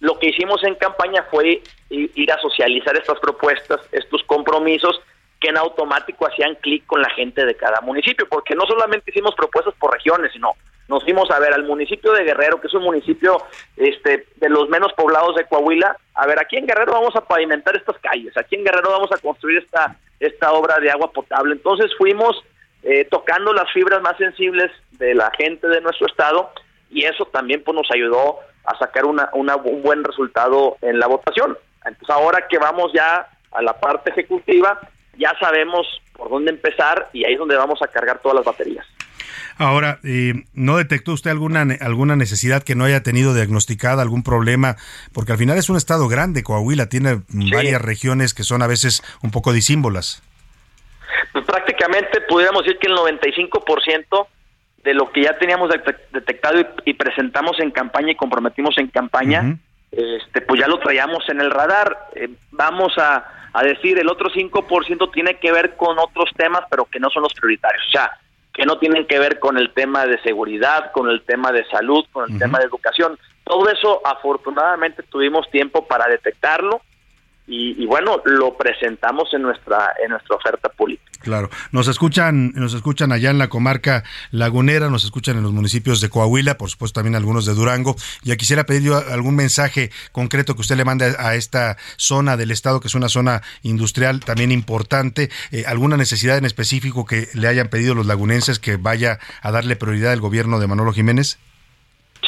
lo 0.00 0.18
que 0.18 0.28
hicimos 0.28 0.62
en 0.64 0.74
campaña 0.74 1.24
fue 1.30 1.62
ir 1.88 2.30
a 2.30 2.38
socializar 2.40 2.94
estas 2.94 3.18
propuestas, 3.20 3.80
estos 3.90 4.22
compromisos 4.24 5.00
que 5.40 5.48
en 5.48 5.56
automático 5.56 6.26
hacían 6.26 6.56
clic 6.56 6.84
con 6.84 7.00
la 7.00 7.08
gente 7.10 7.46
de 7.46 7.54
cada 7.54 7.80
municipio, 7.80 8.28
porque 8.28 8.54
no 8.54 8.66
solamente 8.66 9.10
hicimos 9.10 9.34
propuestas 9.34 9.74
por 9.78 9.94
regiones, 9.94 10.30
sino 10.32 10.52
nos 10.88 11.02
fuimos 11.02 11.30
a 11.30 11.38
ver 11.38 11.54
al 11.54 11.64
municipio 11.64 12.12
de 12.12 12.24
Guerrero, 12.24 12.60
que 12.60 12.66
es 12.66 12.74
un 12.74 12.82
municipio 12.82 13.38
este, 13.76 14.26
de 14.36 14.48
los 14.48 14.68
menos 14.68 14.92
poblados 14.92 15.34
de 15.36 15.46
Coahuila, 15.46 15.96
a 16.14 16.26
ver, 16.26 16.38
aquí 16.38 16.56
en 16.56 16.66
Guerrero 16.66 16.92
vamos 16.92 17.16
a 17.16 17.22
pavimentar 17.22 17.76
estas 17.76 17.98
calles, 17.98 18.36
aquí 18.36 18.56
en 18.56 18.64
Guerrero 18.64 18.90
vamos 18.90 19.10
a 19.12 19.18
construir 19.18 19.58
esta, 19.58 19.96
esta 20.20 20.52
obra 20.52 20.78
de 20.78 20.90
agua 20.90 21.10
potable. 21.12 21.54
Entonces 21.54 21.90
fuimos 21.96 22.42
eh, 22.82 23.06
tocando 23.06 23.52
las 23.52 23.70
fibras 23.72 24.02
más 24.02 24.16
sensibles 24.18 24.70
de 24.92 25.14
la 25.14 25.30
gente 25.36 25.68
de 25.68 25.80
nuestro 25.80 26.06
estado 26.06 26.50
y 26.90 27.04
eso 27.04 27.24
también 27.26 27.62
pues, 27.64 27.74
nos 27.74 27.90
ayudó 27.90 28.40
a 28.64 28.78
sacar 28.78 29.04
una, 29.04 29.30
un 29.32 29.82
buen 29.82 30.04
resultado 30.04 30.76
en 30.82 30.98
la 30.98 31.06
votación. 31.06 31.56
Entonces 31.84 32.10
ahora 32.10 32.46
que 32.48 32.58
vamos 32.58 32.92
ya 32.92 33.28
a 33.52 33.62
la 33.62 33.78
parte 33.78 34.10
ejecutiva, 34.10 34.80
ya 35.16 35.32
sabemos 35.38 35.86
por 36.14 36.28
dónde 36.28 36.50
empezar 36.50 37.08
y 37.12 37.24
ahí 37.24 37.34
es 37.34 37.38
donde 37.38 37.56
vamos 37.56 37.80
a 37.82 37.88
cargar 37.88 38.18
todas 38.20 38.36
las 38.36 38.44
baterías. 38.44 38.86
Ahora, 39.56 40.00
eh, 40.02 40.44
¿no 40.52 40.76
detectó 40.76 41.12
usted 41.12 41.30
alguna, 41.30 41.64
alguna 41.80 42.16
necesidad 42.16 42.62
que 42.62 42.74
no 42.74 42.84
haya 42.84 43.02
tenido 43.02 43.34
diagnosticada, 43.34 44.02
algún 44.02 44.22
problema? 44.22 44.76
Porque 45.12 45.32
al 45.32 45.38
final 45.38 45.58
es 45.58 45.70
un 45.70 45.76
estado 45.76 46.08
grande, 46.08 46.42
Coahuila 46.42 46.88
tiene 46.88 47.22
varias 47.28 47.80
regiones 47.80 48.34
que 48.34 48.42
son 48.42 48.62
a 48.62 48.66
veces 48.66 49.02
un 49.22 49.30
poco 49.30 49.52
disímbolas. 49.52 50.22
Pues 51.32 51.44
prácticamente 51.44 52.20
pudiéramos 52.22 52.64
decir 52.64 52.78
que 52.78 52.88
el 52.88 52.94
95% 52.94 54.26
de 54.84 54.94
lo 54.94 55.10
que 55.10 55.22
ya 55.22 55.38
teníamos 55.38 55.70
detectado 56.12 56.60
y, 56.84 56.92
presentamos 56.94 57.58
en 57.58 57.70
campaña 57.70 58.12
y 58.12 58.16
comprometimos 58.16 58.76
en 58.78 58.88
campaña, 58.88 59.56
este, 59.90 60.42
pues 60.42 60.60
ya 60.60 60.68
lo 60.68 60.78
traíamos 60.78 61.26
en 61.28 61.40
el 61.40 61.50
radar. 61.50 62.08
Eh, 62.14 62.28
vamos 62.50 62.92
a, 62.98 63.24
decir, 63.62 63.98
el 63.98 64.10
otro 64.10 64.28
5% 64.28 65.12
tiene 65.12 65.38
que 65.38 65.52
ver 65.52 65.76
con 65.76 65.98
otros 65.98 66.30
temas, 66.36 66.62
pero 66.68 66.84
que 66.84 67.00
no 67.00 67.08
son 67.08 67.22
los 67.22 67.32
prioritarios. 67.32 67.82
O 67.88 67.90
sea, 67.92 68.10
que 68.54 68.64
no 68.64 68.78
tienen 68.78 69.06
que 69.06 69.18
ver 69.18 69.40
con 69.40 69.58
el 69.58 69.72
tema 69.74 70.06
de 70.06 70.20
seguridad, 70.22 70.92
con 70.92 71.10
el 71.10 71.22
tema 71.22 71.50
de 71.50 71.64
salud, 71.66 72.04
con 72.12 72.32
el 72.32 72.38
tema 72.38 72.60
de 72.60 72.66
educación. 72.66 73.18
Todo 73.42 73.68
eso, 73.68 74.00
afortunadamente, 74.04 75.02
tuvimos 75.02 75.50
tiempo 75.50 75.86
para 75.86 76.08
detectarlo 76.08 76.80
y, 77.46 77.84
bueno, 77.84 78.22
lo 78.24 78.56
presentamos 78.56 79.28
en 79.34 79.42
nuestra 79.42 79.92
en 80.02 80.10
nuestra 80.10 80.36
oferta 80.36 80.70
política. 80.70 81.10
Claro, 81.20 81.50
nos 81.72 81.88
escuchan 81.88 82.52
nos 82.54 82.72
escuchan 82.72 83.12
allá 83.12 83.30
en 83.30 83.38
la 83.38 83.48
comarca 83.48 84.02
lagunera, 84.30 84.88
nos 84.88 85.04
escuchan 85.04 85.36
en 85.36 85.42
los 85.42 85.52
municipios 85.52 86.00
de 86.00 86.08
Coahuila, 86.08 86.56
por 86.56 86.70
supuesto 86.70 86.98
también 86.98 87.16
algunos 87.16 87.44
de 87.44 87.52
Durango. 87.52 87.96
Ya 88.22 88.36
quisiera 88.36 88.64
pedir 88.64 88.82
yo 88.82 88.96
algún 88.96 89.36
mensaje 89.36 89.90
concreto 90.12 90.54
que 90.54 90.62
usted 90.62 90.76
le 90.76 90.86
mande 90.86 91.14
a 91.18 91.34
esta 91.34 91.76
zona 91.96 92.38
del 92.38 92.50
estado, 92.50 92.80
que 92.80 92.88
es 92.88 92.94
una 92.94 93.10
zona 93.10 93.42
industrial 93.62 94.20
también 94.20 94.50
importante, 94.50 95.30
eh, 95.50 95.64
alguna 95.66 95.98
necesidad 95.98 96.38
en 96.38 96.46
específico 96.46 97.04
que 97.04 97.28
le 97.34 97.48
hayan 97.48 97.68
pedido 97.68 97.94
los 97.94 98.06
lagunenses 98.06 98.58
que 98.58 98.76
vaya 98.76 99.18
a 99.42 99.50
darle 99.50 99.76
prioridad 99.76 100.12
al 100.12 100.20
gobierno 100.20 100.60
de 100.60 100.66
Manolo 100.66 100.92
Jiménez. 100.92 101.38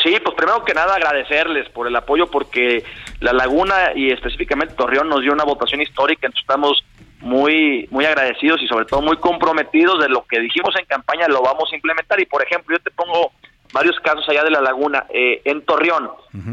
Sí, 0.06 0.16
pues 0.22 0.36
primero 0.36 0.64
que 0.64 0.72
nada 0.72 0.94
agradecerles 0.94 1.68
por 1.70 1.88
el 1.88 1.96
apoyo 1.96 2.28
porque 2.28 2.84
La 3.18 3.32
Laguna 3.32 3.90
y 3.92 4.12
específicamente 4.12 4.74
Torreón 4.74 5.08
nos 5.08 5.22
dio 5.22 5.32
una 5.32 5.42
votación 5.42 5.80
histórica, 5.80 6.28
entonces 6.28 6.42
estamos 6.42 6.84
muy 7.18 7.88
muy 7.90 8.04
agradecidos 8.04 8.62
y 8.62 8.68
sobre 8.68 8.84
todo 8.84 9.02
muy 9.02 9.16
comprometidos 9.16 9.98
de 10.00 10.08
lo 10.08 10.24
que 10.26 10.38
dijimos 10.38 10.76
en 10.78 10.84
campaña 10.84 11.26
lo 11.26 11.42
vamos 11.42 11.72
a 11.72 11.74
implementar. 11.74 12.20
Y 12.20 12.26
por 12.26 12.40
ejemplo 12.40 12.76
yo 12.76 12.82
te 12.84 12.92
pongo 12.92 13.32
varios 13.72 13.98
casos 13.98 14.28
allá 14.28 14.44
de 14.44 14.52
la 14.52 14.60
laguna 14.60 15.06
eh, 15.08 15.42
en 15.44 15.64
Torreón. 15.64 16.08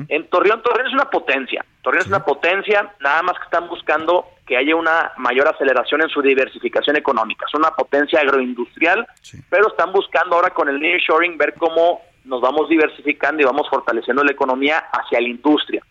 En 0.08 0.28
Torreón 0.30 0.64
Torreón 0.64 0.88
es 0.88 0.93
una 0.93 1.12
potencia 1.12 1.64
Torreón 1.84 2.01
es 2.01 2.08
una 2.08 2.26
potencia 2.26 2.91
nada 3.01 3.22
más 3.22 3.38
que 3.38 3.43
están 3.43 3.68
buscando 3.70 4.26
que 4.47 4.58
haya 4.58 4.76
una 4.76 5.12
mayor 5.18 5.47
aceleración 5.47 6.01
en 6.01 6.10
su 6.10 6.24
diversificación 6.24 6.95
económica. 6.95 7.45
Es 7.47 7.54
una 7.54 7.70
potencia 7.70 8.20
agroindustrial 8.20 9.06
pero 9.51 9.68
están 9.68 9.91
buscando 9.91 10.38
ahora 10.38 10.49
con 10.49 10.70
el 10.70 10.80
nearshoring 10.80 11.38
ver 11.38 11.54
cómo 11.54 12.01
nos 12.26 12.41
vamos 12.41 12.69
diversificando 12.69 13.41
y 13.41 13.45
vamos 13.45 13.67
fortaleciendo 13.69 14.24
la 14.24 14.32
economía 14.32 14.78
hacia 14.91 15.19
la 15.21 15.28
industria. 15.28 15.84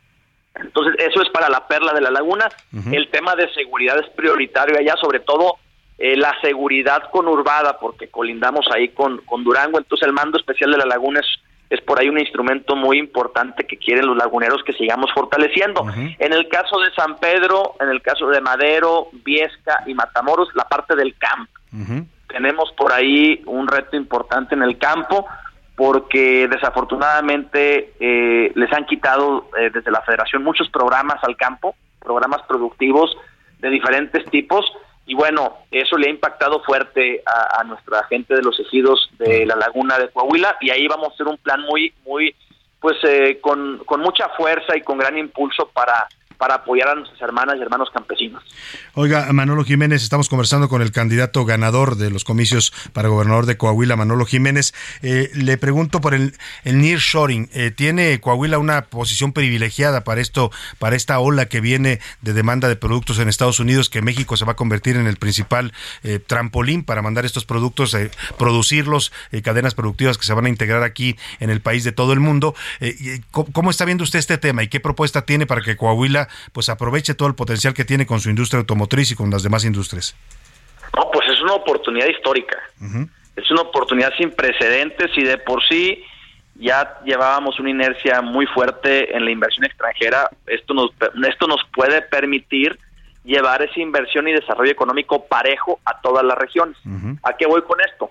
Entonces, 0.55 0.95
eso 0.99 1.23
es 1.23 1.31
para 1.31 1.49
la 1.49 1.67
perla 1.67 1.93
de 1.93 2.01
la 2.01 2.11
laguna. 2.11 2.49
El 2.91 3.09
tema 3.11 3.35
de 3.35 3.53
seguridad 3.55 3.99
es 3.99 4.09
prioritario 4.11 4.79
allá, 4.79 4.95
sobre 5.01 5.21
todo 5.21 5.57
eh, 5.99 6.17
la 6.17 6.35
seguridad 6.43 7.11
conurbada, 7.11 7.79
porque 7.79 8.09
colindamos 8.09 8.67
ahí 8.75 8.89
con, 8.89 9.19
con 9.19 9.45
Durango. 9.45 9.79
Entonces, 9.79 10.07
el 10.07 10.13
mando 10.13 10.39
especial 10.39 10.71
de 10.73 10.79
la 10.79 10.85
laguna 10.85 11.21
es, 11.21 11.27
es 11.71 11.81
por 11.81 11.99
ahí 11.99 12.09
un 12.09 12.19
instrumento 12.19 12.77
muy 12.77 12.99
importante 12.99 13.65
que 13.65 13.79
quieren 13.79 14.07
los 14.07 14.17
laguneros 14.17 14.63
que 14.63 14.75
sigamos 14.75 15.11
fortaleciendo. 15.15 15.87
En 16.19 16.33
el 16.33 16.49
caso 16.49 16.79
de 16.81 16.93
San 16.95 17.17
Pedro, 17.17 17.75
en 17.81 17.89
el 17.89 18.03
caso 18.03 18.27
de 18.29 18.41
Madero, 18.43 19.09
Viesca 19.25 19.83
y 19.87 19.95
Matamoros, 19.95 20.49
la 20.55 20.65
parte 20.65 20.95
del 20.95 21.17
campo. 21.17 21.53
Tenemos 22.29 22.73
por 22.73 22.93
ahí 22.93 23.43
un 23.47 23.69
reto 23.69 23.97
importante 23.97 24.55
en 24.55 24.63
el 24.63 24.79
campo 24.79 25.27
porque 25.77 26.49
desafortunadamente 26.49 27.95
eh, 27.99 28.53
les 28.55 28.73
han 28.73 28.85
quitado 28.87 29.49
eh, 29.59 29.71
desde 29.73 29.91
la 29.91 30.03
federación 30.03 30.45
muchos 30.45 30.69
programas 30.71 31.23
al 31.23 31.37
campo, 31.37 31.75
programas 31.99 32.43
productivos 32.47 33.17
de 33.59 33.71
diferentes 33.71 34.25
tipos, 34.31 34.65
y 35.07 35.15
bueno, 35.15 35.59
eso 35.71 35.97
le 35.97 36.07
ha 36.07 36.11
impactado 36.11 36.63
fuerte 36.63 37.23
a, 37.27 37.65
nuestra 37.65 38.05
gente 38.05 38.35
de 38.35 38.43
los 38.43 38.59
ejidos 38.61 39.11
de 39.19 39.45
la 39.47 39.57
laguna 39.57 39.99
de 39.99 40.09
Coahuila, 40.09 40.57
y 40.61 40.71
ahí 40.71 40.87
vamos 40.87 41.09
a 41.09 41.15
hacer 41.15 41.27
un 41.27 41.39
plan 41.39 41.61
muy, 41.63 41.93
muy, 42.05 42.35
pues 42.81 42.97
eh, 43.03 43.39
con, 43.41 43.79
con 43.85 44.01
mucha 44.01 44.29
fuerza 44.31 44.77
y 44.77 44.83
con 44.83 44.99
gran 44.99 45.19
impulso 45.19 45.69
para 45.73 46.07
para 46.43 46.57
apoyar 46.57 46.89
a 46.89 46.97
nuestras 46.97 47.23
hermanas 47.23 47.55
y 47.57 47.63
hermanos 47.63 47.89
campesinos. 47.95 48.43
Oiga, 48.95 49.33
Manolo 49.33 49.63
Jiménez, 49.63 50.03
estamos 50.03 50.29
conversando 50.29 50.69
con 50.69 50.83
el 50.83 50.91
candidato 50.91 51.45
ganador 51.45 51.95
de 51.95 52.11
los 52.11 52.25
comicios 52.25 52.73
para 52.93 53.09
gobernador 53.09 53.47
de 53.47 53.57
Coahuila, 53.57 53.95
Manolo 53.95 54.27
Jiménez. 54.27 54.75
Eh, 55.03 55.31
le 55.35 55.57
pregunto 55.57 56.01
por 56.01 56.15
el, 56.15 56.35
el 56.65 56.81
nearshoring. 56.81 57.49
Eh, 57.55 57.71
¿Tiene 57.71 58.19
Coahuila 58.19 58.59
una 58.59 58.87
posición 58.87 59.33
privilegiada 59.33 60.03
para 60.03 60.21
esto, 60.21 60.51
para 60.81 60.97
esta 60.97 61.21
ola 61.21 61.47
que 61.47 61.61
viene 61.61 62.01
de 62.23 62.33
demanda 62.33 62.69
de 62.69 62.75
productos 62.75 63.21
en 63.21 63.29
Estados 63.29 63.61
Unidos, 63.61 63.89
que 63.89 64.03
México 64.03 64.37
se 64.37 64.45
va 64.45 64.55
a 64.55 64.57
convertir 64.57 64.97
en 64.97 65.07
el 65.07 65.19
principal 65.19 65.73
eh, 66.03 66.19
trampolín 66.19 66.83
para 66.83 67.03
mandar 67.03 67.25
estos 67.25 67.45
productos, 67.45 67.97
producirlos, 68.37 69.13
cadenas 69.45 69.77
productivas 69.77 70.19
que 70.19 70.25
se 70.27 70.35
van 70.35 70.47
a 70.47 70.49
integrar 70.49 70.83
aquí 70.83 71.17
en 71.39 71.51
el 71.51 71.61
país 71.61 71.85
de 71.85 71.93
todo 71.93 72.13
el 72.13 72.19
mundo? 72.19 72.57
¿Cómo 73.31 73.71
está 73.71 73.85
viendo 73.85 74.03
usted 74.03 74.19
este 74.19 74.39
tema 74.39 74.65
y 74.65 74.69
qué 74.69 74.81
propuesta 74.81 75.25
tiene 75.25 75.47
para 75.47 75.61
que 75.61 75.77
Coahuila 75.77 76.29
pues 76.53 76.69
aproveche 76.69 77.15
todo 77.15 77.29
el 77.29 77.35
potencial 77.35 77.75
que 77.75 77.85
tiene 77.85 78.07
con 78.07 78.21
su 78.21 78.31
industria 78.31 78.61
automotriz 78.61 79.11
y 79.11 79.15
con 79.15 79.31
las 79.31 79.43
demás 79.43 79.65
industrias. 79.65 80.17
No, 80.97 81.11
pues 81.13 81.29
es 81.29 81.41
una 81.41 81.55
oportunidad 81.55 82.07
histórica. 82.07 82.59
Es 83.37 83.51
una 83.51 83.63
oportunidad 83.63 84.13
sin 84.19 84.31
precedentes 84.31 85.11
y 85.17 85.25
de 85.25 85.39
por 85.39 85.63
sí 85.67 86.05
ya 86.55 86.99
llevábamos 87.05 87.59
una 87.59 87.71
inercia 87.71 88.21
muy 88.21 88.47
fuerte 88.47 89.17
en 89.17 89.25
la 89.25 89.31
inversión 89.31 89.65
extranjera. 89.65 90.29
Esto 90.47 90.75
nos, 90.75 90.91
esto 91.27 91.47
nos 91.47 91.61
puede 91.75 92.03
permitir 92.03 92.79
llevar 93.25 93.63
esa 93.63 93.81
inversión 93.81 94.29
y 94.29 94.33
desarrollo 94.33 94.71
económico 94.71 95.25
parejo 95.25 95.81
a 95.85 96.01
todas 96.01 96.25
las 96.25 96.37
regiones. 96.37 96.77
¿A 97.23 97.37
qué 97.37 97.47
voy 97.47 97.63
con 97.63 97.81
esto? 97.81 98.11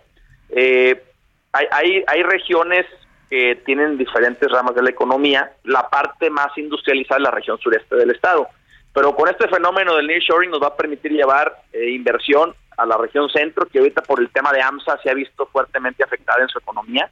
Eh, 0.49 1.03
hay, 1.53 1.65
hay, 1.71 2.03
hay 2.07 2.23
regiones 2.23 2.85
que 3.31 3.55
tienen 3.65 3.97
diferentes 3.97 4.51
ramas 4.51 4.75
de 4.75 4.83
la 4.83 4.89
economía. 4.89 5.53
La 5.63 5.89
parte 5.89 6.29
más 6.29 6.49
industrializada 6.57 7.19
es 7.19 7.23
la 7.23 7.31
región 7.31 7.57
sureste 7.59 7.95
del 7.95 8.11
estado. 8.11 8.49
Pero 8.93 9.15
con 9.15 9.29
este 9.29 9.47
fenómeno 9.47 9.95
del 9.95 10.07
nearshoring 10.07 10.51
nos 10.51 10.61
va 10.61 10.67
a 10.67 10.75
permitir 10.75 11.13
llevar 11.13 11.63
eh, 11.71 11.91
inversión 11.91 12.53
a 12.75 12.85
la 12.85 12.97
región 12.97 13.29
centro, 13.29 13.65
que 13.67 13.79
ahorita 13.79 14.01
por 14.01 14.19
el 14.19 14.29
tema 14.31 14.51
de 14.51 14.61
AMSA 14.61 14.97
se 15.01 15.09
ha 15.09 15.13
visto 15.13 15.45
fuertemente 15.45 16.03
afectada 16.03 16.41
en 16.41 16.49
su 16.49 16.59
economía, 16.59 17.09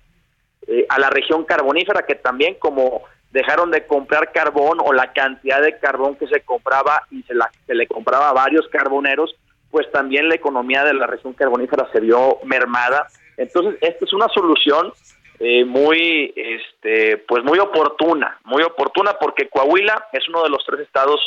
eh, 0.68 0.86
a 0.90 1.00
la 1.00 1.10
región 1.10 1.46
carbonífera, 1.46 2.06
que 2.06 2.16
también 2.16 2.56
como 2.56 3.04
dejaron 3.32 3.72
de 3.72 3.88
comprar 3.88 4.34
carbón 4.34 4.80
o 4.84 4.92
la 4.92 5.14
cantidad 5.14 5.62
de 5.62 5.80
carbón 5.80 6.18
que 6.18 6.28
se 6.28 6.42
compraba 6.42 7.04
y 7.12 7.24
se, 7.24 7.34
la, 7.34 7.50
se 7.66 7.76
le 7.76 7.88
compraba 7.88 8.28
a 8.28 8.34
varios 8.34 8.68
carboneros, 8.68 9.34
pues 9.72 9.90
también 9.94 10.28
la 10.28 10.36
economía 10.36 10.84
de 10.84 10.96
la 10.96 11.08
región 11.08 11.32
carbonífera 11.32 11.88
se 11.94 12.02
vio 12.02 12.40
mermada. 12.44 13.08
Entonces, 13.38 13.78
esta 13.80 14.04
es 14.04 14.12
una 14.12 14.28
solución 14.28 14.92
eh, 15.40 15.64
muy, 15.64 16.34
este, 16.36 17.18
pues 17.18 17.44
muy 17.44 17.60
oportuna, 17.60 18.40
muy 18.44 18.62
oportuna 18.64 19.14
porque 19.20 19.48
Coahuila 19.48 20.08
es 20.12 20.28
uno 20.28 20.44
de 20.44 20.50
los 20.50 20.66
tres 20.66 20.82
estados 20.82 21.20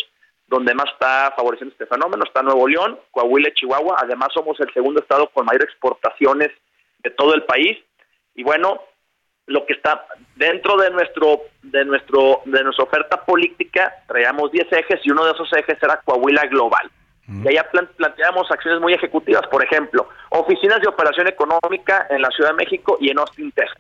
donde 0.47 0.75
más 0.75 0.91
está 0.93 1.33
favoreciendo 1.35 1.73
este 1.73 1.87
fenómeno, 1.87 2.25
está 2.25 2.43
Nuevo 2.43 2.69
León, 2.69 2.99
Coahuila 3.11 3.49
y 3.49 3.55
Chihuahua, 3.55 3.97
además 3.99 4.29
somos 4.35 4.61
el 4.61 4.71
segundo 4.75 5.01
estado 5.01 5.29
con 5.29 5.47
mayor 5.47 5.65
exportaciones 5.65 6.51
de 6.99 7.11
todo 7.11 7.35
el 7.35 7.45
país. 7.45 7.79
Y 8.35 8.43
bueno, 8.43 8.83
lo 9.47 9.65
que 9.65 9.73
está 9.73 10.07
dentro 10.37 10.77
de 10.77 10.91
nuestro 10.91 11.43
de 11.63 11.85
nuestro 11.85 12.43
de 12.45 12.63
nuestra 12.63 12.85
oferta 12.85 13.25
política 13.25 13.95
traíamos 14.07 14.53
10 14.53 14.73
ejes 14.73 15.01
y 15.05 15.11
uno 15.11 15.25
de 15.25 15.33
esos 15.33 15.51
ejes 15.55 15.79
era 15.83 16.03
Coahuila 16.05 16.47
global. 16.47 16.91
Y 17.29 17.49
allá 17.49 17.67
planteamos 17.97 18.51
acciones 18.51 18.81
muy 18.81 18.93
ejecutivas, 18.93 19.47
por 19.49 19.65
ejemplo, 19.65 20.09
oficinas 20.31 20.81
de 20.81 20.89
operación 20.89 21.29
económica 21.29 22.07
en 22.11 22.21
la 22.21 22.29
Ciudad 22.31 22.51
de 22.51 22.57
México 22.57 22.99
y 23.01 23.11
en 23.11 23.19
Austin, 23.19 23.53
Texas. 23.53 23.79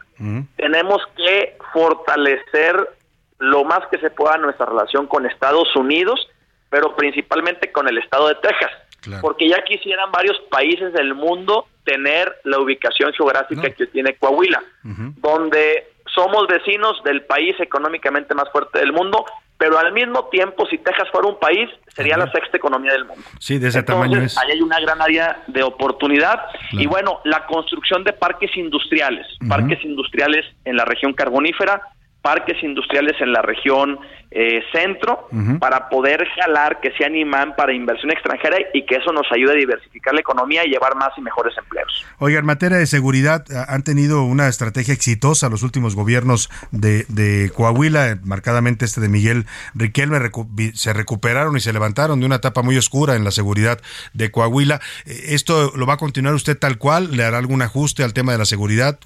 Tenemos 0.56 1.02
que 1.16 1.56
fortalecer 1.72 2.76
lo 3.38 3.64
más 3.64 3.80
que 3.90 3.98
se 3.98 4.10
pueda 4.10 4.38
nuestra 4.38 4.66
relación 4.66 5.06
con 5.06 5.26
Estados 5.26 5.74
Unidos 5.74 6.28
pero 6.72 6.96
principalmente 6.96 7.70
con 7.70 7.86
el 7.86 7.98
estado 7.98 8.28
de 8.28 8.36
Texas, 8.36 8.70
porque 9.20 9.46
ya 9.46 9.62
quisieran 9.62 10.10
varios 10.10 10.40
países 10.50 10.90
del 10.94 11.14
mundo 11.14 11.66
tener 11.84 12.34
la 12.44 12.58
ubicación 12.60 13.12
geográfica 13.12 13.68
que 13.68 13.86
tiene 13.88 14.16
Coahuila, 14.16 14.62
donde 15.18 15.92
somos 16.06 16.46
vecinos 16.46 17.02
del 17.04 17.26
país 17.26 17.54
económicamente 17.60 18.34
más 18.34 18.50
fuerte 18.50 18.78
del 18.78 18.94
mundo, 18.94 19.26
pero 19.62 19.78
al 19.78 19.92
mismo 19.92 20.24
tiempo, 20.24 20.66
si 20.66 20.76
Texas 20.78 21.06
fuera 21.12 21.28
un 21.28 21.38
país, 21.38 21.70
sería 21.94 22.16
la 22.16 22.28
sexta 22.32 22.56
economía 22.56 22.90
del 22.94 23.04
mundo. 23.04 23.22
Sí, 23.38 23.60
de 23.60 23.68
ese 23.68 23.84
tamaño 23.84 24.18
es. 24.20 24.36
Ahí 24.36 24.50
hay 24.50 24.60
una 24.60 24.80
gran 24.80 25.00
área 25.00 25.40
de 25.46 25.62
oportunidad. 25.62 26.40
Y 26.72 26.88
bueno, 26.88 27.20
la 27.22 27.46
construcción 27.46 28.02
de 28.02 28.12
parques 28.12 28.50
industriales, 28.56 29.24
parques 29.48 29.78
industriales 29.84 30.44
en 30.64 30.76
la 30.76 30.84
región 30.84 31.12
carbonífera, 31.12 31.80
parques 32.22 32.62
industriales 32.62 33.20
en 33.20 33.32
la 33.32 33.42
región 33.42 33.98
eh, 34.30 34.62
centro 34.72 35.28
para 35.58 35.90
poder 35.90 36.26
jalar 36.40 36.80
que 36.80 36.90
se 36.92 37.04
animan 37.04 37.54
para 37.54 37.74
inversión 37.74 38.10
extranjera 38.10 38.56
y 38.72 38.86
que 38.86 38.94
eso 38.96 39.12
nos 39.12 39.26
ayude 39.30 39.52
a 39.52 39.56
diversificar 39.56 40.14
la 40.14 40.20
economía 40.20 40.64
y 40.64 40.70
llevar 40.70 40.96
más 40.96 41.10
y 41.18 41.20
mejores 41.20 41.54
empleos. 41.58 42.06
Oiga, 42.18 42.38
en 42.38 42.46
materia 42.46 42.78
de 42.78 42.86
seguridad, 42.86 43.44
han 43.68 43.82
tenido 43.82 44.22
una 44.22 44.48
estrategia 44.48 44.94
exitosa 44.94 45.50
los 45.50 45.62
últimos 45.62 45.94
gobiernos 45.94 46.48
de, 46.70 47.04
de 47.08 47.50
Coahuila, 47.54 48.18
marcadamente 48.24 48.86
este 48.86 49.02
de 49.02 49.10
Miguel 49.10 49.44
Riquelme, 49.74 50.18
se 50.72 50.92
recuperaron 50.94 51.56
y 51.56 51.60
se 51.60 51.72
levantaron 51.72 52.20
de 52.20 52.26
una 52.26 52.36
etapa 52.36 52.62
muy 52.62 52.78
oscura 52.78 53.16
en 53.16 53.24
la 53.24 53.32
seguridad 53.32 53.80
de 54.14 54.30
Coahuila. 54.30 54.80
Eh, 55.04 55.24
¿Esto 55.28 55.72
lo 55.76 55.86
va 55.86 55.94
a 55.94 55.98
continuar 55.98 56.34
usted 56.34 56.58
tal 56.58 56.78
cual? 56.78 57.16
¿Le 57.16 57.24
hará 57.24 57.36
algún 57.36 57.60
ajuste 57.60 58.02
al 58.02 58.14
tema 58.14 58.32
de 58.32 58.38
la 58.38 58.44
seguridad? 58.46 58.98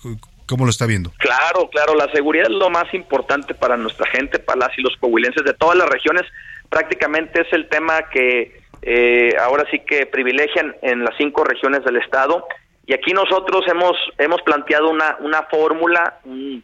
¿Cómo 0.46 0.64
lo 0.64 0.70
está 0.70 0.86
viendo? 0.86 1.10
Claro, 1.18 1.68
claro, 1.70 1.94
la 1.94 2.10
seguridad 2.12 2.46
es 2.46 2.56
lo 2.56 2.70
más 2.70 2.92
importante 2.94 3.54
para 3.54 3.76
nuestra 3.76 4.08
gente, 4.10 4.38
para 4.38 4.60
las 4.60 4.78
y 4.78 4.82
los 4.82 4.96
coahuilenses 4.98 5.44
de 5.44 5.54
todas 5.54 5.76
las 5.76 5.88
regiones. 5.88 6.22
Prácticamente 6.68 7.42
es 7.42 7.52
el 7.52 7.68
tema 7.68 8.08
que 8.10 8.60
eh, 8.82 9.34
ahora 9.40 9.64
sí 9.70 9.80
que 9.80 10.06
privilegian 10.06 10.76
en 10.82 11.04
las 11.04 11.16
cinco 11.16 11.42
regiones 11.42 11.84
del 11.84 11.96
estado. 11.96 12.46
Y 12.86 12.94
aquí 12.94 13.12
nosotros 13.12 13.64
hemos 13.66 13.96
hemos 14.18 14.40
planteado 14.42 14.88
una 14.90 15.16
una 15.18 15.42
fórmula, 15.44 16.20
un, 16.24 16.62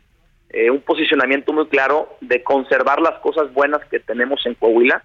eh, 0.51 0.71
un 0.71 0.81
posicionamiento 0.83 1.53
muy 1.53 1.67
claro 1.67 2.17
de 2.21 2.45
conservar 2.45 3.01
las 3.01 3.19
cosas 3.19 3.53
buenas 3.53 3.85
que 3.87 3.99
tenemos 3.99 4.47
en 4.47 4.55
Coahuila, 4.55 5.03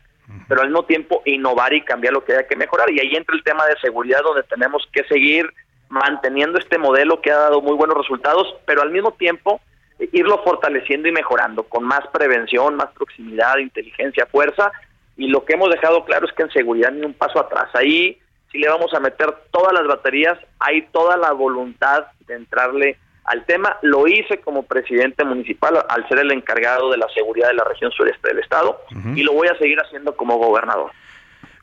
pero 0.47 0.61
al 0.61 0.67
mismo 0.67 0.83
tiempo 0.83 1.23
innovar 1.25 1.73
y 1.73 1.81
cambiar 1.81 2.13
lo 2.13 2.23
que 2.23 2.33
haya 2.33 2.47
que 2.47 2.55
mejorar. 2.55 2.91
Y 2.91 2.99
ahí 2.99 3.15
entra 3.15 3.35
el 3.35 3.43
tema 3.43 3.65
de 3.65 3.79
seguridad, 3.81 4.21
donde 4.21 4.43
tenemos 4.43 4.87
que 4.91 5.03
seguir 5.05 5.49
manteniendo 5.89 6.59
este 6.59 6.77
modelo 6.77 7.21
que 7.21 7.31
ha 7.31 7.37
dado 7.37 7.61
muy 7.61 7.75
buenos 7.75 7.97
resultados, 7.97 8.55
pero 8.65 8.81
al 8.81 8.91
mismo 8.91 9.11
tiempo 9.13 9.61
eh, 9.99 10.09
irlo 10.11 10.43
fortaleciendo 10.43 11.07
y 11.07 11.11
mejorando 11.11 11.63
con 11.63 11.83
más 11.83 12.05
prevención, 12.11 12.75
más 12.75 12.91
proximidad, 12.93 13.57
inteligencia, 13.57 14.25
fuerza. 14.25 14.71
Y 15.15 15.27
lo 15.27 15.45
que 15.45 15.53
hemos 15.53 15.69
dejado 15.69 16.05
claro 16.05 16.27
es 16.27 16.33
que 16.33 16.43
en 16.43 16.51
seguridad 16.51 16.91
ni 16.91 17.05
un 17.05 17.13
paso 17.13 17.39
atrás. 17.39 17.69
Ahí 17.73 18.19
si 18.51 18.59
le 18.59 18.69
vamos 18.69 18.93
a 18.93 18.99
meter 18.99 19.33
todas 19.51 19.73
las 19.73 19.85
baterías, 19.87 20.37
hay 20.59 20.83
toda 20.87 21.17
la 21.17 21.31
voluntad 21.31 22.05
de 22.27 22.35
entrarle 22.35 22.97
al 23.25 23.45
tema. 23.45 23.77
Lo 23.81 24.07
hice 24.07 24.39
como 24.39 24.63
presidente 24.63 25.25
municipal 25.25 25.83
al 25.87 26.07
ser 26.07 26.19
el 26.19 26.31
encargado 26.31 26.89
de 26.89 26.97
la 26.97 27.07
seguridad 27.09 27.49
de 27.49 27.55
la 27.55 27.65
región 27.65 27.91
sureste 27.91 28.29
del 28.29 28.39
estado 28.39 28.79
y 29.15 29.23
lo 29.23 29.33
voy 29.33 29.47
a 29.47 29.57
seguir 29.57 29.77
haciendo 29.79 30.15
como 30.15 30.37
gobernador. 30.37 30.91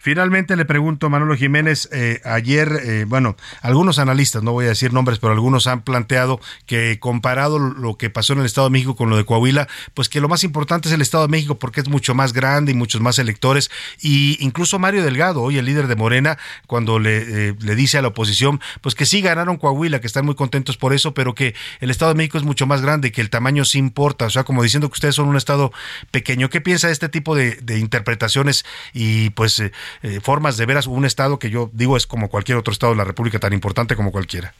Finalmente 0.04 0.54
le 0.54 0.66
pregunto, 0.66 1.08
Manolo 1.08 1.34
Jiménez, 1.34 1.88
eh, 1.90 2.20
ayer, 2.26 2.78
eh, 2.84 3.06
bueno, 3.08 3.38
algunos 3.62 3.98
analistas, 3.98 4.42
no 4.42 4.52
voy 4.52 4.66
a 4.66 4.68
decir 4.68 4.92
nombres, 4.92 5.18
pero 5.18 5.32
algunos 5.32 5.66
han 5.66 5.80
planteado 5.80 6.40
que 6.66 6.98
comparado 7.00 7.58
lo 7.58 7.96
que 7.96 8.10
pasó 8.10 8.34
en 8.34 8.40
el 8.40 8.44
Estado 8.44 8.66
de 8.66 8.72
México 8.72 8.96
con 8.96 9.08
lo 9.08 9.16
de 9.16 9.24
Coahuila, 9.24 9.66
pues 9.94 10.10
que 10.10 10.20
lo 10.20 10.28
más 10.28 10.44
importante 10.44 10.88
es 10.88 10.94
el 10.94 11.00
Estado 11.00 11.26
de 11.26 11.30
México 11.30 11.54
porque 11.54 11.80
es 11.80 11.88
mucho 11.88 12.14
más 12.14 12.34
grande 12.34 12.72
y 12.72 12.74
muchos 12.74 13.00
más 13.00 13.18
electores. 13.18 13.70
Y 13.98 14.36
incluso 14.44 14.78
Mario 14.78 15.02
Delgado, 15.02 15.40
hoy 15.40 15.56
el 15.56 15.64
líder 15.64 15.86
de 15.86 15.96
Morena, 15.96 16.36
cuando 16.66 16.98
le, 16.98 17.48
eh, 17.48 17.54
le 17.58 17.74
dice 17.74 17.96
a 17.96 18.02
la 18.02 18.08
oposición, 18.08 18.60
pues 18.82 18.94
que 18.94 19.06
sí 19.06 19.22
ganaron 19.22 19.56
Coahuila, 19.56 20.02
que 20.02 20.06
están 20.06 20.26
muy 20.26 20.34
contentos 20.34 20.76
por 20.76 20.92
eso, 20.92 21.14
pero 21.14 21.34
que 21.34 21.54
el 21.80 21.90
Estado 21.90 22.12
de 22.12 22.18
México 22.18 22.36
es 22.36 22.44
mucho 22.44 22.66
más 22.66 22.82
grande, 22.82 23.10
que 23.10 23.22
el 23.22 23.30
tamaño 23.30 23.64
sí 23.64 23.78
importa, 23.78 24.26
o 24.26 24.30
sea, 24.30 24.44
como 24.44 24.62
diciendo 24.62 24.90
que 24.90 24.96
ustedes 24.96 25.14
son 25.14 25.28
un 25.28 25.36
Estado 25.36 25.72
pequeño. 26.10 26.50
¿Qué 26.50 26.60
piensa 26.60 26.88
de 26.88 26.92
este 26.92 27.08
tipo 27.08 27.34
de, 27.34 27.52
de 27.62 27.78
interpretaciones 27.78 28.66
y 28.92 29.30
pues 29.30 29.62
eh, 30.02 30.20
formas 30.20 30.56
de 30.56 30.66
ver 30.66 30.76
a 30.76 30.80
un 30.88 31.04
Estado 31.04 31.38
que 31.38 31.50
yo 31.50 31.70
digo 31.72 31.96
es 31.96 32.06
como 32.06 32.28
cualquier 32.28 32.58
otro 32.58 32.72
Estado 32.72 32.92
de 32.92 32.98
la 32.98 33.04
República, 33.04 33.38
tan 33.38 33.52
importante 33.52 33.96
como 33.96 34.12
cualquiera? 34.12 34.52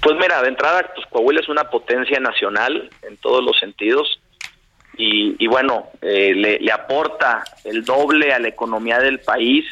Pues 0.00 0.16
mira, 0.20 0.42
de 0.42 0.48
entrada, 0.48 0.90
pues 0.94 1.06
Coahuila 1.08 1.40
es 1.40 1.48
una 1.48 1.64
potencia 1.70 2.20
nacional 2.20 2.90
en 3.02 3.16
todos 3.16 3.42
los 3.42 3.58
sentidos 3.58 4.20
y, 4.96 5.46
bueno, 5.48 5.88
eh, 6.02 6.32
le, 6.34 6.70
aporta 6.70 7.42
el 7.64 7.84
doble 7.84 8.32
a 8.32 8.38
la 8.38 8.48
economía 8.48 9.00
del 9.00 9.18
país 9.18 9.64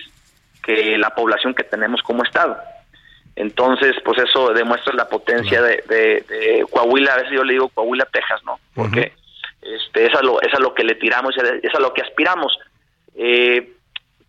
que 0.62 0.98
la 0.98 1.10
población 1.10 1.54
que 1.54 1.62
tenemos 1.64 2.02
como 2.02 2.24
Estado. 2.24 2.56
Entonces, 3.36 3.94
pues 4.04 4.18
eso 4.18 4.52
demuestra 4.52 4.92
la 4.94 5.08
potencia 5.08 5.62
de, 5.62 6.64
Coahuila, 6.70 7.12
a 7.12 7.16
veces 7.16 7.32
yo 7.32 7.44
le 7.44 7.52
digo 7.52 7.68
Coahuila, 7.68 8.06
Texas, 8.12 8.40
¿no? 8.44 8.58
Porque 8.74 9.12
este, 9.62 10.06
es, 10.06 10.14
a 10.14 10.22
lo, 10.22 10.40
es 10.40 10.52
a 10.52 10.58
lo 10.58 10.74
que 10.74 10.84
le 10.84 10.96
tiramos, 10.96 11.34
es 11.36 11.74
a 11.74 11.80
lo 11.80 11.92
que 11.94 12.02
aspiramos. 12.02 12.58
Eh, 13.14 13.74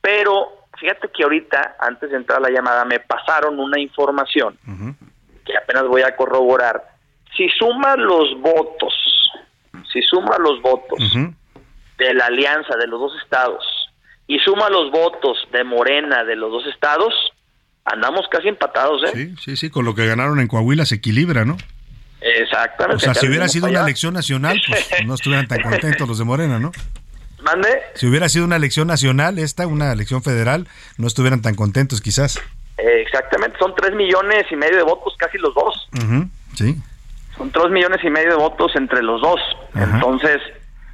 pero 0.04 0.68
fíjate 0.78 1.08
que 1.16 1.24
ahorita, 1.24 1.78
antes 1.80 2.12
de 2.12 2.18
entrar 2.18 2.39
a 2.39 2.41
la 2.41 2.49
llamada, 2.49 2.84
me 2.84 2.99
pasaron 2.99 3.58
una 3.58 3.80
información 3.80 4.60
que 5.45 5.56
apenas 5.56 5.88
voy 5.88 6.01
a 6.01 6.14
corroborar. 6.18 6.84
Si 7.38 7.47
suma 7.58 7.95
los 7.95 8.38
votos, 8.41 8.93
si 9.91 10.01
suma 10.01 10.38
los 10.39 10.62
votos 10.62 10.99
de 11.97 12.14
la 12.14 12.26
alianza 12.26 12.76
de 12.76 12.88
los 12.88 12.99
dos 12.99 13.14
estados 13.24 13.64
y 14.28 14.39
suma 14.39 14.70
los 14.70 14.91
votos 14.91 15.38
de 15.54 15.64
Morena 15.64 16.26
de 16.26 16.36
los 16.36 16.51
dos 16.51 16.68
estados, 16.68 17.14
andamos 17.86 18.28
casi 18.30 18.49
empatados, 18.49 19.04
¿eh? 19.06 19.12
Sí, 19.14 19.36
sí, 19.39 19.56
sí, 19.56 19.70
con 19.70 19.86
lo 19.86 19.95
que 19.95 20.06
ganaron 20.06 20.41
en 20.41 20.47
Coahuila 20.47 20.86
se 20.86 20.95
equilibra, 20.95 21.45
¿no? 21.45 21.56
Exactamente. 22.20 22.97
O 22.97 22.99
sea, 22.99 23.14
si 23.14 23.28
hubiera 23.28 23.47
sido 23.47 23.68
una 23.68 23.84
elección 23.84 24.14
nacional, 24.14 24.62
pues 24.68 25.06
no 25.06 25.14
estuvieran 25.14 25.47
tan 25.47 25.62
contentos 25.62 26.06
los 26.08 26.18
de 26.18 26.26
Morena, 26.26 26.60
¿no? 26.60 26.74
Si 27.95 28.07
hubiera 28.07 28.29
sido 28.29 28.45
una 28.45 28.55
elección 28.55 28.87
nacional, 28.87 29.39
esta, 29.39 29.67
una 29.67 29.91
elección 29.91 30.23
federal, 30.23 30.67
no 30.97 31.07
estuvieran 31.07 31.41
tan 31.41 31.55
contentos 31.55 32.01
quizás. 32.01 32.41
exactamente, 32.77 33.57
son 33.59 33.73
tres 33.75 33.95
millones 33.95 34.45
y 34.51 34.55
medio 34.55 34.77
de 34.77 34.83
votos, 34.83 35.13
casi 35.17 35.37
los 35.37 35.53
dos. 35.53 35.89
sí. 36.55 36.77
Son 37.37 37.51
tres 37.51 37.71
millones 37.71 37.99
y 38.03 38.09
medio 38.09 38.29
de 38.29 38.35
votos 38.35 38.71
entre 38.75 39.01
los 39.01 39.21
dos. 39.21 39.39
Entonces, 39.73 40.39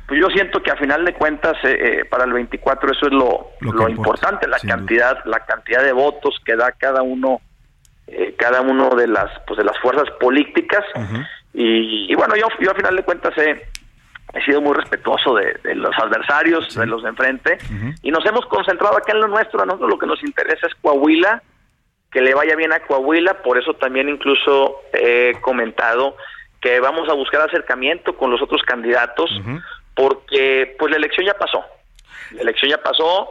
pues 0.10 0.20
yo 0.20 0.28
siento 0.30 0.64
que 0.64 0.72
a 0.72 0.76
final 0.76 1.06
de 1.06 1.14
cuentas, 1.14 1.56
eh, 1.64 2.00
eh, 2.00 2.06
para 2.06 2.24
el 2.24 2.34
24 2.34 2.92
eso 2.92 3.06
es 3.06 3.14
lo, 3.14 3.52
lo, 3.62 3.88
importante, 3.88 4.48
la 4.48 4.58
cantidad, 4.58 5.24
la 5.26 5.46
cantidad 5.46 5.84
de 5.84 5.92
votos 5.92 6.36
que 6.44 6.56
da 6.56 6.72
cada 6.72 7.04
uno, 7.04 7.42
eh, 8.08 8.34
cada 8.36 8.62
uno 8.62 8.90
de 8.96 9.08
las, 9.08 9.30
pues 9.46 9.60
de 9.60 9.64
las 9.64 9.78
fuerzas 9.78 10.10
políticas. 10.20 10.84
Y, 11.54 12.14
bueno, 12.16 12.36
yo, 12.36 12.48
yo 12.60 12.72
al 12.72 12.76
final 12.76 12.96
de 12.96 13.04
cuentas 13.04 13.38
he, 13.38 13.68
he 14.34 14.42
sido 14.44 14.62
muy 14.62 14.76
respetuoso 14.76 15.36
de, 15.36 15.76
los 15.76 15.98
adversarios, 15.98 16.76
de 16.76 16.86
los 16.86 17.04
de 17.04 17.10
enfrente, 17.10 17.58
y 18.02 18.12
nos 18.12 18.26
hemos 18.26 18.46
concentrado 18.46 18.98
acá 18.98 19.14
en 19.14 19.22
lo 19.22 19.28
nuestro. 19.28 19.62
A 19.62 19.66
nosotros 19.66 19.90
lo 19.90 20.00
que 20.00 20.08
nos 20.08 20.22
interesa 20.24 20.68
es 20.68 20.76
Coahuila, 20.76 21.42
que 22.12 22.22
le 22.22 22.34
vaya 22.34 22.56
bien 22.56 22.74
a 22.74 22.80
Coahuila, 22.80 23.42
por 23.42 23.58
eso 23.58 23.74
también 23.74 24.10
incluso 24.10 24.82
he 24.94 25.34
comentado 25.42 26.16
que 26.62 26.80
vamos 26.80 27.10
a 27.10 27.14
buscar 27.14 27.42
acercamiento 27.42 28.18
con 28.18 28.32
los 28.32 28.42
otros 28.42 28.62
candidatos, 28.64 29.32
porque 29.96 30.76
pues 30.78 30.92
la 30.92 30.98
elección 30.98 31.26
ya 31.26 31.34
pasó. 31.34 31.64
La 32.32 32.42
elección 32.42 32.70
ya 32.70 32.84
pasó, 32.84 33.30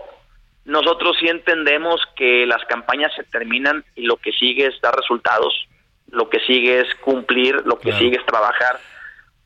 nosotros 0.64 1.16
sí 1.20 1.28
entendemos 1.28 2.01
que 2.16 2.44
las 2.46 2.64
campañas 2.64 3.12
se 3.14 3.22
terminan 3.24 3.84
y 3.94 4.03
lo 4.03 4.16
que 4.16 4.32
sigue 4.32 4.66
es 4.66 4.80
dar 4.80 4.94
resultados, 4.94 5.68
lo 6.11 6.28
que 6.28 6.40
sigue 6.40 6.80
es 6.80 6.94
cumplir, 6.96 7.62
lo 7.64 7.78
que 7.78 7.92
sigue 7.92 8.16
es 8.16 8.26
trabajar 8.26 8.78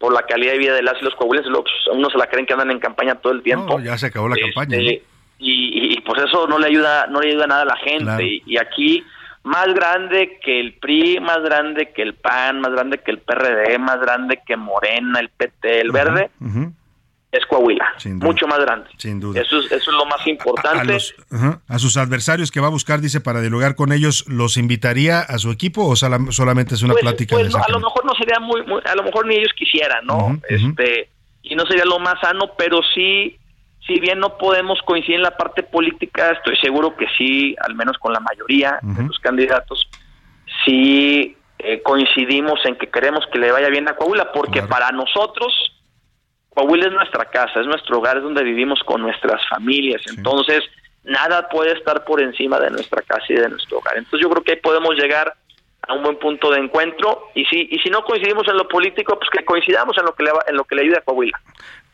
por 0.03 0.13
la 0.13 0.23
calidad 0.23 0.55
de 0.55 0.59
vida 0.59 0.75
de 0.75 0.83
las 0.83 1.01
y 1.01 1.05
los 1.05 1.15
coahuilenses. 1.15 1.53
Unos 1.93 2.11
se 2.11 2.19
la 2.19 2.27
creen 2.27 2.45
que 2.45 2.55
andan 2.55 2.73
en 2.73 2.81
campaña 2.81 3.15
todo 3.15 3.33
el 3.33 3.41
tiempo. 3.41 3.79
ya 3.79 3.97
se 3.97 4.07
acabó 4.07 4.29
la 4.29 4.35
este, 4.35 4.53
campaña. 4.53 4.79
Y, 5.39 6.01
pues 6.01 6.23
eso 6.25 6.49
no 6.49 6.59
le 6.59 6.67
ayuda, 6.67 7.07
no 7.07 7.21
le 7.21 7.31
ayuda 7.31 7.47
nada 7.47 7.63
a 7.63 7.67
la 7.67 7.77
gente. 7.77 8.41
Y, 8.45 8.57
aquí 8.59 9.05
más 9.45 9.73
grande 9.73 10.41
que 10.45 10.59
el 10.59 10.73
PRI, 10.75 11.21
más 11.21 11.41
grande 11.45 11.93
que 11.93 12.03
el 12.03 12.15
PAN, 12.15 12.61
más 12.61 12.73
grande 12.73 12.99
que 12.99 13.13
el 13.13 13.19
PRD, 13.19 13.79
más 13.79 14.01
grande 14.01 14.41
que 14.45 14.57
Morena, 14.57 15.21
el 15.21 15.29
PT, 15.29 15.81
el 15.81 15.93
Verde, 15.93 16.31
es 17.33 17.47
Coahuila, 17.47 17.95
mucho 18.21 18.47
más 18.47 18.61
grande. 18.61 18.91
Sin 18.99 19.19
duda. 19.19 19.41
Eso 19.41 19.59
es, 19.59 19.73
eso 19.73 19.91
es 19.91 19.97
lo 19.97 20.05
más 20.05 20.25
importante. 20.27 20.99
A, 21.67 21.79
sus 21.79 21.97
adversarios 21.97 22.51
que 22.51 22.61
va 22.61 22.67
a 22.67 22.71
buscar, 22.71 23.01
dice, 23.01 23.23
para 23.23 23.41
dialogar 23.41 23.75
con 23.75 23.91
ellos, 23.91 24.27
¿los 24.29 24.59
invitaría 24.59 25.21
a 25.21 25.39
su 25.39 25.51
equipo 25.51 25.87
o 25.87 25.97
solamente 25.97 26.75
es 26.75 26.83
una 26.83 26.93
pues, 26.93 27.03
plática? 27.03 27.37
Pues, 27.37 27.55
a 27.55 27.71
lo 27.71 27.81
mejor 27.81 28.05
no 28.05 28.15
sería 28.15 28.39
muy, 28.39 28.61
a 28.85 28.95
lo 28.95 29.03
mejor 29.03 29.27
ni 29.27 29.37
ellos 29.37 29.53
quisieran, 29.57 30.05
¿no? 30.05 30.39
este 30.47 31.09
Y 31.43 31.57
no 31.57 31.65
sería 31.65 31.87
lo 31.87 31.99
más 31.99 32.21
sano, 32.21 32.51
pero 32.59 32.81
sí, 32.95 33.39
si 33.87 33.99
bien 33.99 34.19
no 34.19 34.37
podemos 34.37 34.81
coincidir 34.85 35.17
en 35.17 35.23
la 35.23 35.35
parte 35.35 35.63
política, 35.63 36.33
estoy 36.33 36.59
seguro 36.59 36.95
que 36.97 37.07
sí, 37.17 37.57
al 37.63 37.75
menos 37.75 37.97
con 37.97 38.13
la 38.13 38.21
mayoría 38.21 38.79
de 38.83 39.05
los 39.05 39.19
candidatos, 39.21 39.89
sí 40.67 41.35
eh, 41.59 41.81
coincidimos 41.83 42.61
en 42.67 42.77
que 42.77 42.91
queremos 42.91 43.25
que 43.33 43.39
le 43.39 43.51
vaya 43.53 43.71
bien 43.71 43.89
a 43.89 43.97
Coahuila, 43.97 44.33
porque 44.33 44.63
para 44.65 44.91
nosotros 44.91 45.55
Coahuila 46.55 46.87
es 46.87 46.93
nuestra 46.93 47.25
casa, 47.27 47.61
es 47.61 47.67
nuestro 47.67 47.99
hogar, 47.99 48.19
es 48.19 48.23
donde 48.23 48.43
vivimos 48.43 48.81
con 48.85 49.03
nuestras 49.03 49.41
familias. 49.49 50.03
Entonces, 50.15 50.63
nada 51.05 51.49
puede 51.49 51.73
estar 51.73 52.05
por 52.05 52.21
encima 52.21 52.59
de 52.61 52.71
nuestra 52.71 53.03
casa 53.03 53.25
y 53.29 53.35
de 53.35 53.49
nuestro 53.49 53.79
hogar. 53.79 53.97
Entonces, 53.97 54.21
yo 54.21 54.31
creo 54.31 54.45
que 54.45 54.53
ahí 54.53 54.61
podemos 54.61 54.95
llegar 54.95 55.35
a 55.89 55.95
un 55.95 56.03
buen 56.03 56.17
punto 56.19 56.51
de 56.51 56.61
encuentro 56.61 57.31
y 57.35 57.45
si 57.47 57.69
y 57.71 57.79
si 57.81 57.91
no 57.91 58.05
coincidimos 58.05 58.47
en 58.49 58.57
lo 58.57 58.69
político, 58.69 59.19
pues 59.19 59.29
que 59.31 59.45
coincidamos 59.45 59.97
en 59.99 60.05
lo 60.05 60.15
que 60.15 60.23
le 60.23 60.31
en 60.47 60.57
lo 60.57 60.65
que 60.65 60.77
le 60.77 60.83
ayude 60.83 60.99
a 60.99 61.01
Coahuila. 61.01 61.41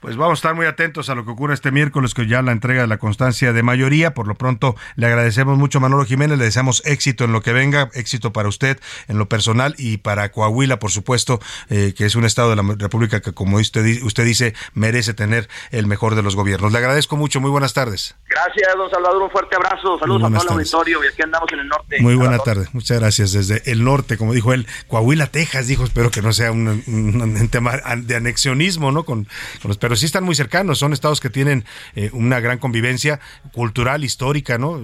Pues 0.01 0.17
vamos 0.17 0.39
a 0.39 0.39
estar 0.39 0.55
muy 0.55 0.67
atentos 0.67 1.11
a 1.11 1.17
lo 1.17 1.25
que 1.25 1.33
ocurre 1.33 1.55
este 1.55 1.73
miércoles, 1.73 2.15
que 2.15 2.29
ya 2.29 2.41
la 2.41 2.53
entrega 2.53 2.83
de 2.83 2.87
la 2.87 2.99
constancia 2.99 3.53
de 3.53 3.63
mayoría. 3.65 4.15
Por 4.15 4.29
lo 4.29 4.37
pronto, 4.37 4.77
le 4.95 5.07
agradecemos 5.07 5.59
mucho 5.59 5.79
a 5.79 5.81
Manolo 5.81 6.05
Jiménez, 6.05 6.39
le 6.39 6.45
deseamos 6.45 6.83
éxito 6.85 7.25
en 7.25 7.33
lo 7.33 7.43
que 7.43 7.53
venga, 7.53 7.91
éxito 7.95 8.33
para 8.33 8.49
usted 8.49 8.79
en 9.09 9.19
lo 9.19 9.29
personal 9.29 9.75
y 9.77 9.97
para 9.97 10.31
Coahuila, 10.31 10.79
por 10.79 10.93
supuesto, 10.93 11.41
eh, 11.69 11.95
que 11.97 12.07
es 12.07 12.15
un 12.15 12.25
estado 12.25 12.51
de 12.51 12.57
la 12.57 12.63
República 12.79 13.21
que, 13.21 13.33
como 13.33 13.57
usted, 13.57 14.03
usted 14.05 14.25
dice, 14.25 14.55
merece 14.73 15.15
tener 15.15 15.49
el 15.73 15.89
mejor 15.89 16.15
de 16.15 16.23
los 16.23 16.37
gobiernos. 16.37 16.71
Le 16.71 16.79
agradezco 16.79 17.17
mucho, 17.17 17.41
muy 17.41 17.51
buenas 17.51 17.75
tardes. 17.75 18.15
Gracias, 18.29 18.77
don 18.77 18.89
Salvador, 18.91 19.21
un 19.21 19.31
fuerte 19.31 19.57
abrazo. 19.57 19.99
Saludos 19.99 20.23
a 20.23 20.39
todo 20.39 20.43
el 20.43 20.59
auditorio 20.59 21.05
y 21.05 21.09
aquí 21.09 21.23
andamos 21.23 21.51
en 21.53 21.59
el 21.59 21.69
norte. 21.69 21.97
Muy 22.01 22.15
buena 22.15 22.39
tarde, 22.39 22.69
muchas 22.73 23.01
gracias. 23.01 23.33
Desde 23.33 23.69
el 23.69 23.83
norte, 23.83 24.17
como 24.17 24.33
dijo 24.33 24.53
él, 24.53 24.69
Coahuila, 24.87 25.27
Texas, 25.27 25.67
dijo, 25.67 25.83
espero 25.83 26.13
que 26.13 26.23
no 26.23 26.33
sea 26.33 26.53
un, 26.53 27.49
tema 27.51 27.73
de 27.97 28.15
anexionismo, 28.15 28.93
¿no? 28.93 29.03
Con, 29.03 29.25
con 29.61 29.69
los 29.69 29.79
pero 29.89 29.97
sí 29.97 30.05
están 30.05 30.23
muy 30.23 30.35
cercanos, 30.35 30.81
son 30.81 30.93
estados 30.93 31.19
que 31.19 31.31
tienen 31.31 31.65
eh, 31.95 32.11
una 32.13 32.41
gran 32.41 32.59
convivencia 32.59 33.21
cultural, 33.53 34.05
histórica, 34.05 34.59
¿no? 34.59 34.79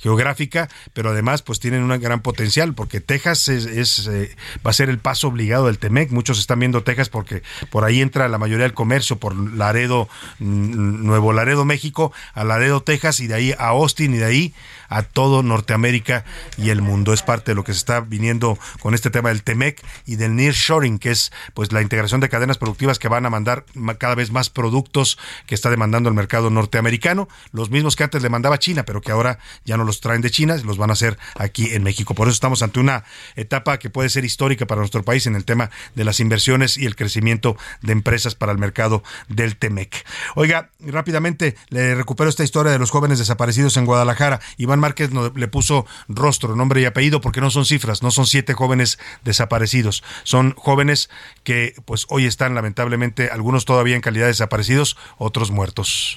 geográfica, 0.00 0.68
pero 0.92 1.08
además 1.08 1.40
pues 1.40 1.60
tienen 1.60 1.82
un 1.82 1.98
gran 1.98 2.20
potencial, 2.20 2.74
porque 2.74 3.00
Texas 3.00 3.48
es, 3.48 4.06
eh, 4.06 4.36
va 4.58 4.68
a 4.68 4.74
ser 4.74 4.90
el 4.90 4.98
paso 4.98 5.28
obligado 5.28 5.64
del 5.64 5.78
Temec, 5.78 6.10
muchos 6.10 6.38
están 6.38 6.58
viendo 6.58 6.82
Texas 6.82 7.08
porque 7.08 7.42
por 7.70 7.84
ahí 7.84 8.02
entra 8.02 8.28
la 8.28 8.36
mayoría 8.36 8.64
del 8.64 8.74
comercio, 8.74 9.16
por 9.16 9.34
Laredo, 9.34 10.10
mm, 10.40 11.06
Nuevo 11.06 11.32
Laredo, 11.32 11.64
México, 11.64 12.12
a 12.34 12.44
Laredo, 12.44 12.82
Texas, 12.82 13.20
y 13.20 13.28
de 13.28 13.34
ahí 13.36 13.52
a 13.52 13.68
Austin, 13.68 14.12
y 14.12 14.18
de 14.18 14.26
ahí 14.26 14.54
a 14.90 15.04
todo 15.04 15.42
Norteamérica 15.42 16.24
y 16.58 16.68
el 16.68 16.82
mundo. 16.82 17.14
Es 17.14 17.22
parte 17.22 17.52
de 17.52 17.54
lo 17.54 17.64
que 17.64 17.72
se 17.72 17.78
está 17.78 18.00
viniendo 18.00 18.58
con 18.80 18.92
este 18.92 19.08
tema 19.08 19.30
del 19.30 19.42
TEMEC 19.42 19.80
y 20.04 20.16
del 20.16 20.36
nearshoring, 20.36 20.98
que 20.98 21.12
es 21.12 21.32
pues 21.54 21.72
la 21.72 21.80
integración 21.80 22.20
de 22.20 22.28
cadenas 22.28 22.58
productivas 22.58 22.98
que 22.98 23.08
van 23.08 23.24
a 23.24 23.30
mandar 23.30 23.64
cada 23.98 24.16
vez 24.16 24.30
más 24.30 24.49
productos 24.50 25.18
que 25.46 25.54
está 25.54 25.70
demandando 25.70 26.08
el 26.08 26.14
mercado 26.14 26.50
norteamericano, 26.50 27.28
los 27.52 27.70
mismos 27.70 27.96
que 27.96 28.04
antes 28.04 28.22
le 28.22 28.28
mandaba 28.28 28.58
China, 28.58 28.84
pero 28.84 29.00
que 29.00 29.12
ahora 29.12 29.38
ya 29.64 29.76
no 29.76 29.84
los 29.84 30.00
traen 30.00 30.20
de 30.20 30.30
China, 30.30 30.56
los 30.64 30.76
van 30.76 30.90
a 30.90 30.94
hacer 30.94 31.18
aquí 31.36 31.72
en 31.72 31.82
México. 31.82 32.14
Por 32.14 32.28
eso 32.28 32.34
estamos 32.34 32.62
ante 32.62 32.80
una 32.80 33.04
etapa 33.36 33.78
que 33.78 33.90
puede 33.90 34.08
ser 34.08 34.24
histórica 34.24 34.66
para 34.66 34.80
nuestro 34.80 35.02
país 35.02 35.26
en 35.26 35.36
el 35.36 35.44
tema 35.44 35.70
de 35.94 36.04
las 36.04 36.20
inversiones 36.20 36.76
y 36.76 36.86
el 36.86 36.96
crecimiento 36.96 37.56
de 37.82 37.92
empresas 37.92 38.34
para 38.34 38.52
el 38.52 38.58
mercado 38.58 39.02
del 39.28 39.56
TEMEC. 39.56 40.04
Oiga, 40.34 40.70
rápidamente 40.80 41.56
le 41.68 41.94
recupero 41.94 42.30
esta 42.30 42.44
historia 42.44 42.72
de 42.72 42.78
los 42.78 42.90
jóvenes 42.90 43.18
desaparecidos 43.18 43.76
en 43.76 43.86
Guadalajara. 43.86 44.40
Iván 44.56 44.80
Márquez 44.80 45.10
le 45.12 45.48
puso 45.48 45.86
rostro, 46.08 46.56
nombre 46.56 46.80
y 46.80 46.84
apellido 46.84 47.20
porque 47.20 47.40
no 47.40 47.50
son 47.50 47.64
cifras, 47.64 48.02
no 48.02 48.10
son 48.10 48.26
siete 48.26 48.54
jóvenes 48.54 48.98
desaparecidos, 49.24 50.02
son 50.24 50.54
jóvenes 50.56 51.10
que 51.44 51.74
pues 51.84 52.06
hoy 52.08 52.26
están 52.26 52.54
lamentablemente 52.54 53.30
algunos 53.30 53.64
todavía 53.64 53.96
en 53.96 54.02
calidad 54.02 54.26
de 54.26 54.34
desaparecidos, 54.40 54.96
otros 55.18 55.50
muertos. 55.50 56.16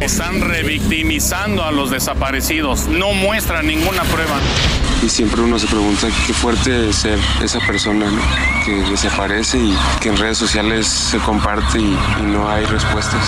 Están 0.00 0.40
revictimizando 0.42 1.62
a 1.64 1.70
los 1.70 1.90
desaparecidos, 1.90 2.88
no 2.88 3.14
muestran 3.14 3.66
ninguna 3.66 4.02
prueba. 4.02 4.38
Y 5.02 5.08
siempre 5.08 5.40
uno 5.40 5.58
se 5.58 5.66
pregunta 5.66 6.08
qué 6.26 6.32
fuerte 6.34 6.92
ser 6.92 7.18
esa 7.42 7.60
persona 7.60 8.06
que 8.64 8.72
desaparece 8.90 9.58
y 9.58 9.74
que 10.00 10.10
en 10.10 10.16
redes 10.16 10.38
sociales 10.38 10.86
se 10.86 11.18
comparte 11.18 11.78
y, 11.78 11.96
y 12.20 12.22
no 12.24 12.50
hay 12.50 12.64
respuestas. 12.66 13.22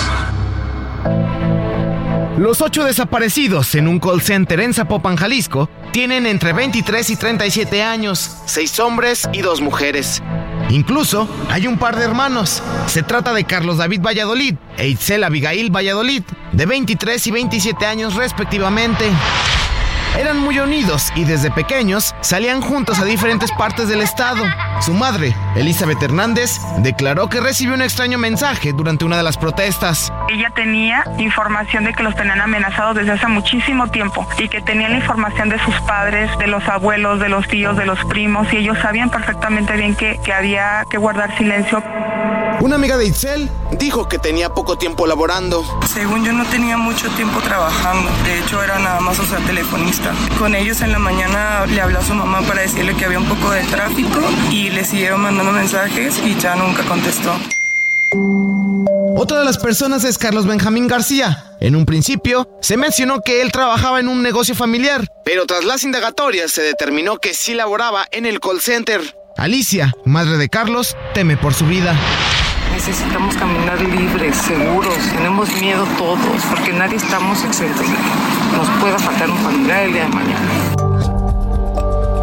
Los 2.36 2.61
ocho 2.61 2.84
desaparecidos 2.84 3.74
en 3.76 3.86
un 3.86 4.01
call 4.01 4.20
center 4.20 4.61
en 4.61 4.74
Zapopan, 4.74 5.16
Jalisco, 5.16 5.70
tienen 5.95 6.26
entre 6.26 6.53
23 6.53 7.09
y 7.11 7.14
37 7.14 7.84
años, 7.84 8.38
seis 8.47 8.80
hombres 8.80 9.28
y 9.32 9.42
dos 9.42 9.61
mujeres. 9.61 10.20
Incluso 10.68 11.28
hay 11.49 11.68
un 11.68 11.78
par 11.78 11.95
de 11.95 12.05
hermanos. 12.05 12.64
Se 12.88 13.05
trata 13.05 13.32
de 13.32 13.45
Carlos 13.45 13.78
David 13.78 14.01
Valladolid 14.01 14.57
e 14.76 14.88
Itzel 14.88 15.22
Abigail 15.22 15.70
Valladolid, 15.70 16.24
de 16.51 16.66
23 16.66 17.24
y 17.28 17.30
27 17.30 17.86
años 17.86 18.16
respectivamente. 18.16 19.05
Eran 20.19 20.39
muy 20.39 20.61
unidos 20.61 21.12
y 21.17 21.25
desde 21.25 21.51
pequeños 21.51 22.15
salían 22.21 22.61
juntos 22.61 23.01
a 23.01 23.05
diferentes 23.05 23.51
partes 23.51 23.89
del 23.89 24.01
estado. 24.01 24.45
Su 24.81 24.95
madre, 24.95 25.35
Elizabeth 25.57 26.01
Hernández, 26.01 26.61
declaró 26.79 27.29
que 27.29 27.41
recibió 27.41 27.75
un 27.75 27.83
extraño 27.83 28.17
mensaje 28.17 28.73
durante 28.73 29.05
una 29.05 29.17
de 29.17 29.25
las 29.25 29.37
protestas. 29.37 30.12
Ella 30.29 30.51
tenía 30.55 31.05
información 31.19 31.85
de 31.85 31.93
que 31.93 32.05
los 32.05 32.15
tenían 32.15 32.41
amenazados 32.41 32.95
desde 32.95 33.12
hace 33.12 33.27
muchísimo 33.27 33.89
tiempo 33.89 34.27
y 34.39 34.49
que 34.49 34.61
tenían 34.61 34.93
la 34.93 34.99
información 34.99 35.49
de 35.49 35.59
sus 35.59 35.75
padres, 35.81 36.31
de 36.39 36.47
los 36.47 36.67
abuelos, 36.69 37.19
de 37.19 37.29
los 37.29 37.49
tíos, 37.49 37.77
de 37.77 37.85
los 37.85 37.99
primos 38.05 38.53
y 38.53 38.59
ellos 38.59 38.79
sabían 38.79 39.11
perfectamente 39.11 39.77
bien 39.77 39.97
que, 39.97 40.21
que 40.25 40.33
había 40.33 40.85
que 40.89 40.97
guardar 40.97 41.37
silencio. 41.37 41.83
Una 42.65 42.77
amiga 42.77 42.97
de 42.97 43.05
Itzel 43.05 43.51
dijo 43.79 44.09
que 44.09 44.19
tenía 44.19 44.49
poco 44.49 44.79
tiempo 44.79 45.07
laborando. 45.07 45.62
Según 45.87 46.25
yo 46.25 46.33
no 46.33 46.47
tenía 46.47 46.79
mucho 46.79 47.11
tiempo 47.11 47.43
trabajando, 47.43 48.11
de 48.25 48.39
hecho 48.39 48.62
era 48.62 48.79
nada 48.79 49.01
más 49.01 49.21
o 49.21 49.27
sea 49.27 49.39
telefonista. 49.41 50.15
Con 50.39 50.55
ellos 50.55 50.81
en 50.81 50.91
la 50.91 50.99
mañana 50.99 51.67
le 51.67 51.79
habló 51.83 51.99
a 51.99 52.03
su 52.03 52.15
mamá 52.15 52.41
para 52.41 52.62
decirle 52.62 52.97
que 52.97 53.05
había 53.05 53.19
un 53.19 53.29
poco 53.29 53.51
de 53.51 53.62
tráfico 53.65 54.19
y 54.51 54.71
le 54.71 54.83
siguieron 54.83 55.21
mandando 55.21 55.53
mensajes 55.53 56.19
y 56.25 56.37
ya 56.37 56.57
nunca 56.57 56.83
contestó. 56.85 57.35
Otra 59.15 59.41
de 59.41 59.45
las 59.45 59.59
personas 59.59 60.03
es 60.05 60.17
Carlos 60.17 60.47
Benjamín 60.47 60.87
García. 60.87 61.45
En 61.61 61.77
un 61.77 61.85
principio, 61.85 62.49
se 62.62 62.79
mencionó 62.79 63.21
que 63.21 63.43
él 63.43 63.53
trabajaba 63.53 64.01
en 64.01 64.09
un 64.09 64.23
negocio 64.23 64.55
familiar, 64.55 65.07
pero 65.23 65.45
tras 65.45 65.65
las 65.65 65.85
indagatorias 65.85 66.51
se 66.51 66.62
determinó 66.62 67.19
que 67.19 67.35
sí 67.35 67.53
laboraba 67.53 68.07
en 68.11 68.25
el 68.25 68.41
call 68.41 68.62
center. 68.62 69.03
Alicia, 69.37 69.93
madre 70.07 70.39
de 70.39 70.49
Carlos, 70.49 70.97
teme 71.12 71.37
por 71.37 71.53
su 71.53 71.67
vida. 71.67 71.95
Necesitamos 72.87 73.35
caminar 73.37 73.80
libres, 73.80 74.37
seguros. 74.37 74.95
Tenemos 75.16 75.51
miedo 75.59 75.87
todos, 75.97 76.43
porque 76.51 76.70
nadie 76.74 76.99
estamos 76.99 77.43
exentos 77.43 77.80
de 77.80 77.87
que 77.87 78.57
nos 78.59 78.68
pueda 78.78 78.99
faltar 78.99 79.30
un 79.30 79.39
familiar 79.39 79.85
el 79.85 79.95
día 79.95 80.03
de 80.03 80.09
mañana. 80.11 80.47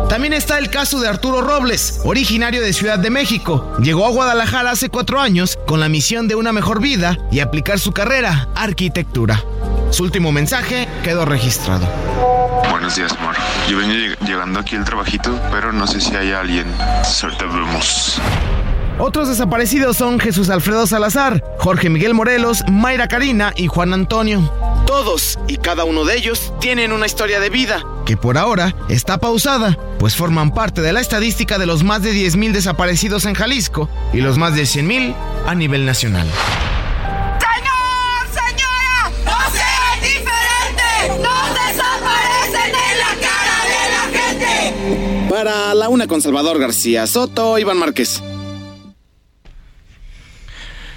También 0.07 0.33
está 0.33 0.59
el 0.59 0.69
caso 0.69 0.99
de 0.99 1.07
Arturo 1.07 1.41
Robles, 1.41 2.01
originario 2.03 2.61
de 2.61 2.73
Ciudad 2.73 2.99
de 2.99 3.09
México. 3.09 3.75
Llegó 3.79 4.05
a 4.05 4.11
Guadalajara 4.11 4.69
hace 4.69 4.89
cuatro 4.89 5.19
años 5.19 5.57
con 5.65 5.79
la 5.79 5.89
misión 5.89 6.27
de 6.27 6.35
una 6.35 6.53
mejor 6.53 6.79
vida 6.79 7.17
y 7.31 7.39
aplicar 7.39 7.79
su 7.79 7.91
carrera, 7.91 8.47
arquitectura. 8.53 9.43
Su 9.89 10.03
último 10.03 10.31
mensaje 10.31 10.87
quedó 11.03 11.25
registrado. 11.25 11.87
Buenos 12.69 12.95
días, 12.95 13.13
amor. 13.13 13.33
Yo 13.67 13.79
venía 13.79 14.15
llegando 14.27 14.59
aquí 14.59 14.75
al 14.75 14.85
trabajito, 14.85 15.35
pero 15.49 15.73
no 15.73 15.87
sé 15.87 15.99
si 15.99 16.15
hay 16.15 16.33
alguien. 16.33 16.67
Suerte 17.03 17.45
vemos. 17.45 18.21
Otros 18.99 19.29
desaparecidos 19.29 19.97
son 19.97 20.19
Jesús 20.19 20.49
Alfredo 20.49 20.85
Salazar, 20.85 21.43
Jorge 21.59 21.89
Miguel 21.89 22.13
Morelos, 22.13 22.63
Mayra 22.69 23.07
Karina 23.07 23.53
y 23.55 23.67
Juan 23.67 23.93
Antonio. 23.93 24.51
Todos 24.85 25.39
y 25.47 25.57
cada 25.57 25.85
uno 25.85 26.05
de 26.05 26.17
ellos 26.17 26.53
tienen 26.59 26.91
una 26.91 27.05
historia 27.05 27.39
de 27.39 27.49
vida 27.49 27.83
que 28.05 28.17
por 28.17 28.37
ahora 28.37 28.75
está 28.89 29.19
pausada, 29.19 29.77
pues 29.97 30.15
forman 30.15 30.53
parte 30.53 30.81
de 30.81 30.91
la 30.91 30.99
estadística 30.99 31.57
de 31.57 31.65
los 31.65 31.83
más 31.83 32.01
de 32.03 32.13
10.000 32.13 32.51
desaparecidos 32.51 33.25
en 33.25 33.35
Jalisco 33.35 33.89
y 34.11 34.21
los 34.21 34.37
más 34.37 34.53
de 34.55 34.63
100.000 34.63 35.15
a 35.47 35.55
nivel 35.55 35.85
nacional. 35.85 36.27
¡Señor, 37.39 38.27
señora! 38.33 39.11
¡No 39.25 39.37
sean 39.51 40.01
diferentes! 40.01 41.23
¡No 41.23 41.53
desaparecen 41.53 42.75
en 42.75 42.97
la 42.99 43.13
cara 43.27 43.57
de 43.71 43.79
la 43.93 44.03
gente! 44.19 45.29
Para 45.29 45.73
la 45.73 45.87
una 45.87 46.07
con 46.07 46.21
Salvador 46.21 46.59
García 46.59 47.07
Soto, 47.07 47.57
Iván 47.57 47.77
Márquez. 47.77 48.21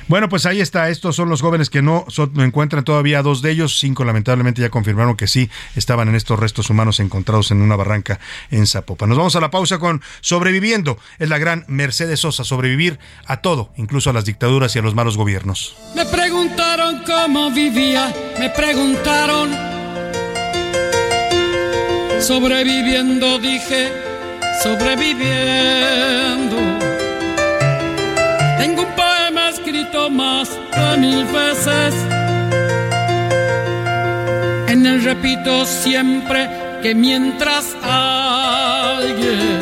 Bueno, 0.07 0.29
pues 0.29 0.47
ahí 0.47 0.61
está. 0.61 0.91
Estos 0.91 1.17
son 1.17 1.29
los 1.29 1.41
jóvenes 1.41 1.71
que 1.71 1.83
no, 1.83 2.07
encuentran 2.39 2.85
todavía 2.85 3.23
dos 3.23 3.43
de 3.43 3.51
ellos. 3.51 3.79
Cinco, 3.79 4.05
lamentablemente, 4.05 4.61
ya 4.61 4.71
confirmaron 4.71 5.17
que 5.17 5.27
sí 5.27 5.51
estaban 5.77 6.09
en 6.09 6.15
estos 6.15 6.39
restos 6.39 6.71
humanos 6.71 7.01
encontrados 7.01 7.51
en 7.51 7.63
una 7.63 7.77
barranca 7.77 8.21
en 8.51 8.67
Zapopan. 8.67 9.09
Nos 9.09 9.19
vamos 9.19 9.37
a 9.37 9.41
la 9.41 9.51
pausa 9.51 9.79
con 9.79 10.03
Sobreviviendo. 10.21 10.99
Es 11.19 11.29
la 11.29 11.39
gran 11.39 11.65
Mercedes 11.69 12.21
Sosa. 12.21 12.45
Sobrevivir 12.45 12.99
a 13.27 13.39
todo, 13.39 13.71
incluso 13.77 14.11
a 14.11 14.13
las 14.13 14.25
dictaduras 14.25 14.75
y 14.77 14.79
a 14.79 14.83
los 14.83 14.95
malos 14.95 15.17
gobiernos. 15.17 15.77
Me 15.95 16.05
preguntaron 16.05 17.03
cómo 17.07 17.51
vivía. 17.51 18.15
Me 18.39 18.51
preguntaron. 18.51 19.51
Sobreviviendo, 22.21 23.39
dije. 23.39 23.93
Sobreviviendo. 24.63 26.84
Más 29.95 30.51
de 30.51 30.97
mil 30.99 31.25
veces. 31.25 31.95
En 34.69 34.87
él 34.87 35.05
repito 35.05 35.65
siempre 35.65 36.51
que 36.83 36.95
mientras 36.95 37.77
alguien. 37.83 39.61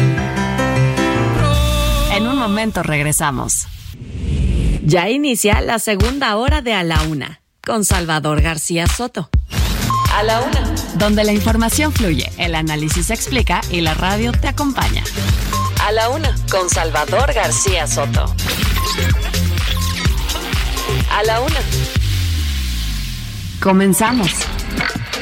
En 2.12 2.26
un 2.26 2.38
momento 2.38 2.82
regresamos. 2.82 3.66
Ya 4.84 5.10
inicia 5.10 5.60
la 5.60 5.78
segunda 5.78 6.36
hora 6.36 6.62
de 6.62 6.74
A 6.74 6.82
la 6.82 7.02
Una 7.02 7.40
con 7.64 7.84
Salvador 7.84 8.40
García 8.40 8.86
Soto. 8.86 9.28
A 10.14 10.22
la 10.22 10.40
Una. 10.40 10.74
Donde 10.94 11.24
la 11.24 11.32
información 11.32 11.92
fluye, 11.92 12.32
el 12.38 12.54
análisis 12.54 13.06
se 13.06 13.14
explica 13.14 13.60
y 13.70 13.82
la 13.82 13.94
radio 13.94 14.32
te 14.32 14.48
acompaña. 14.48 15.04
A 15.84 15.92
la 15.92 16.08
Una 16.08 16.34
con 16.50 16.68
Salvador 16.70 17.32
García 17.34 17.86
Soto. 17.86 18.34
A 21.12 21.22
la 21.24 21.40
Una. 21.40 21.60
Comenzamos. 23.60 24.32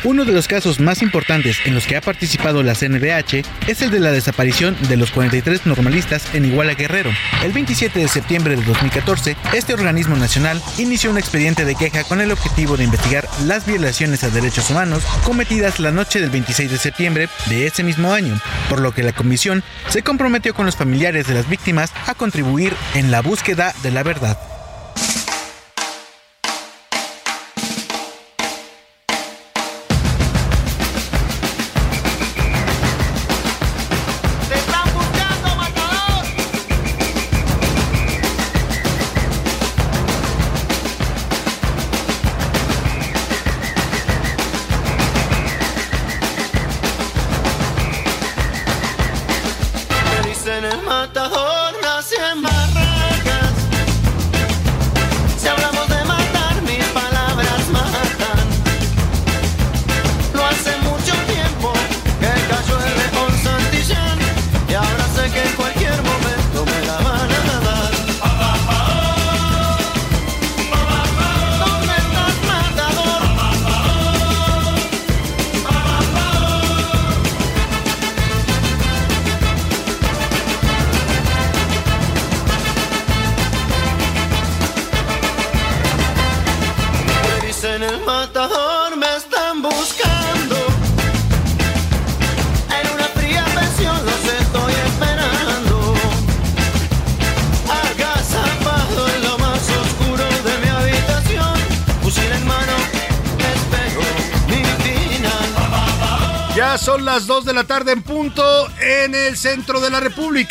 Uno 0.04 0.24
de 0.24 0.32
los 0.32 0.46
casos 0.46 0.78
más 0.78 1.02
importantes 1.02 1.58
en 1.64 1.74
los 1.74 1.86
que 1.86 1.96
ha 1.96 2.00
participado 2.00 2.62
la 2.62 2.74
CNDH 2.74 3.44
es 3.66 3.82
el 3.82 3.90
de 3.90 3.98
la 3.98 4.12
desaparición 4.12 4.76
de 4.88 4.96
los 4.96 5.10
43 5.10 5.66
normalistas 5.66 6.32
en 6.32 6.44
Iguala 6.44 6.74
Guerrero. 6.74 7.10
El 7.42 7.52
27 7.52 7.98
de 7.98 8.08
septiembre 8.08 8.56
de 8.56 8.62
2014, 8.62 9.36
este 9.52 9.74
organismo 9.74 10.16
nacional 10.16 10.62
inició 10.78 11.10
un 11.10 11.18
expediente 11.18 11.64
de 11.64 11.74
queja 11.74 12.04
con 12.04 12.20
el 12.20 12.30
objetivo 12.30 12.76
de 12.76 12.84
investigar 12.84 13.28
las 13.44 13.66
violaciones 13.66 14.22
a 14.22 14.30
derechos 14.30 14.70
humanos 14.70 15.02
cometidas 15.24 15.80
la 15.80 15.90
noche 15.90 16.20
del 16.20 16.30
26 16.30 16.70
de 16.70 16.78
septiembre 16.78 17.28
de 17.46 17.66
ese 17.66 17.82
mismo 17.82 18.12
año, 18.12 18.40
por 18.68 18.80
lo 18.80 18.92
que 18.92 19.02
la 19.02 19.12
comisión 19.12 19.64
se 19.88 20.02
comprometió 20.02 20.54
con 20.54 20.66
los 20.66 20.76
familiares 20.76 21.26
de 21.26 21.34
las 21.34 21.48
víctimas 21.48 21.92
a 22.06 22.14
contribuir 22.14 22.74
en 22.94 23.10
la 23.10 23.22
búsqueda 23.22 23.74
de 23.82 23.90
la 23.90 24.04
verdad. 24.04 24.38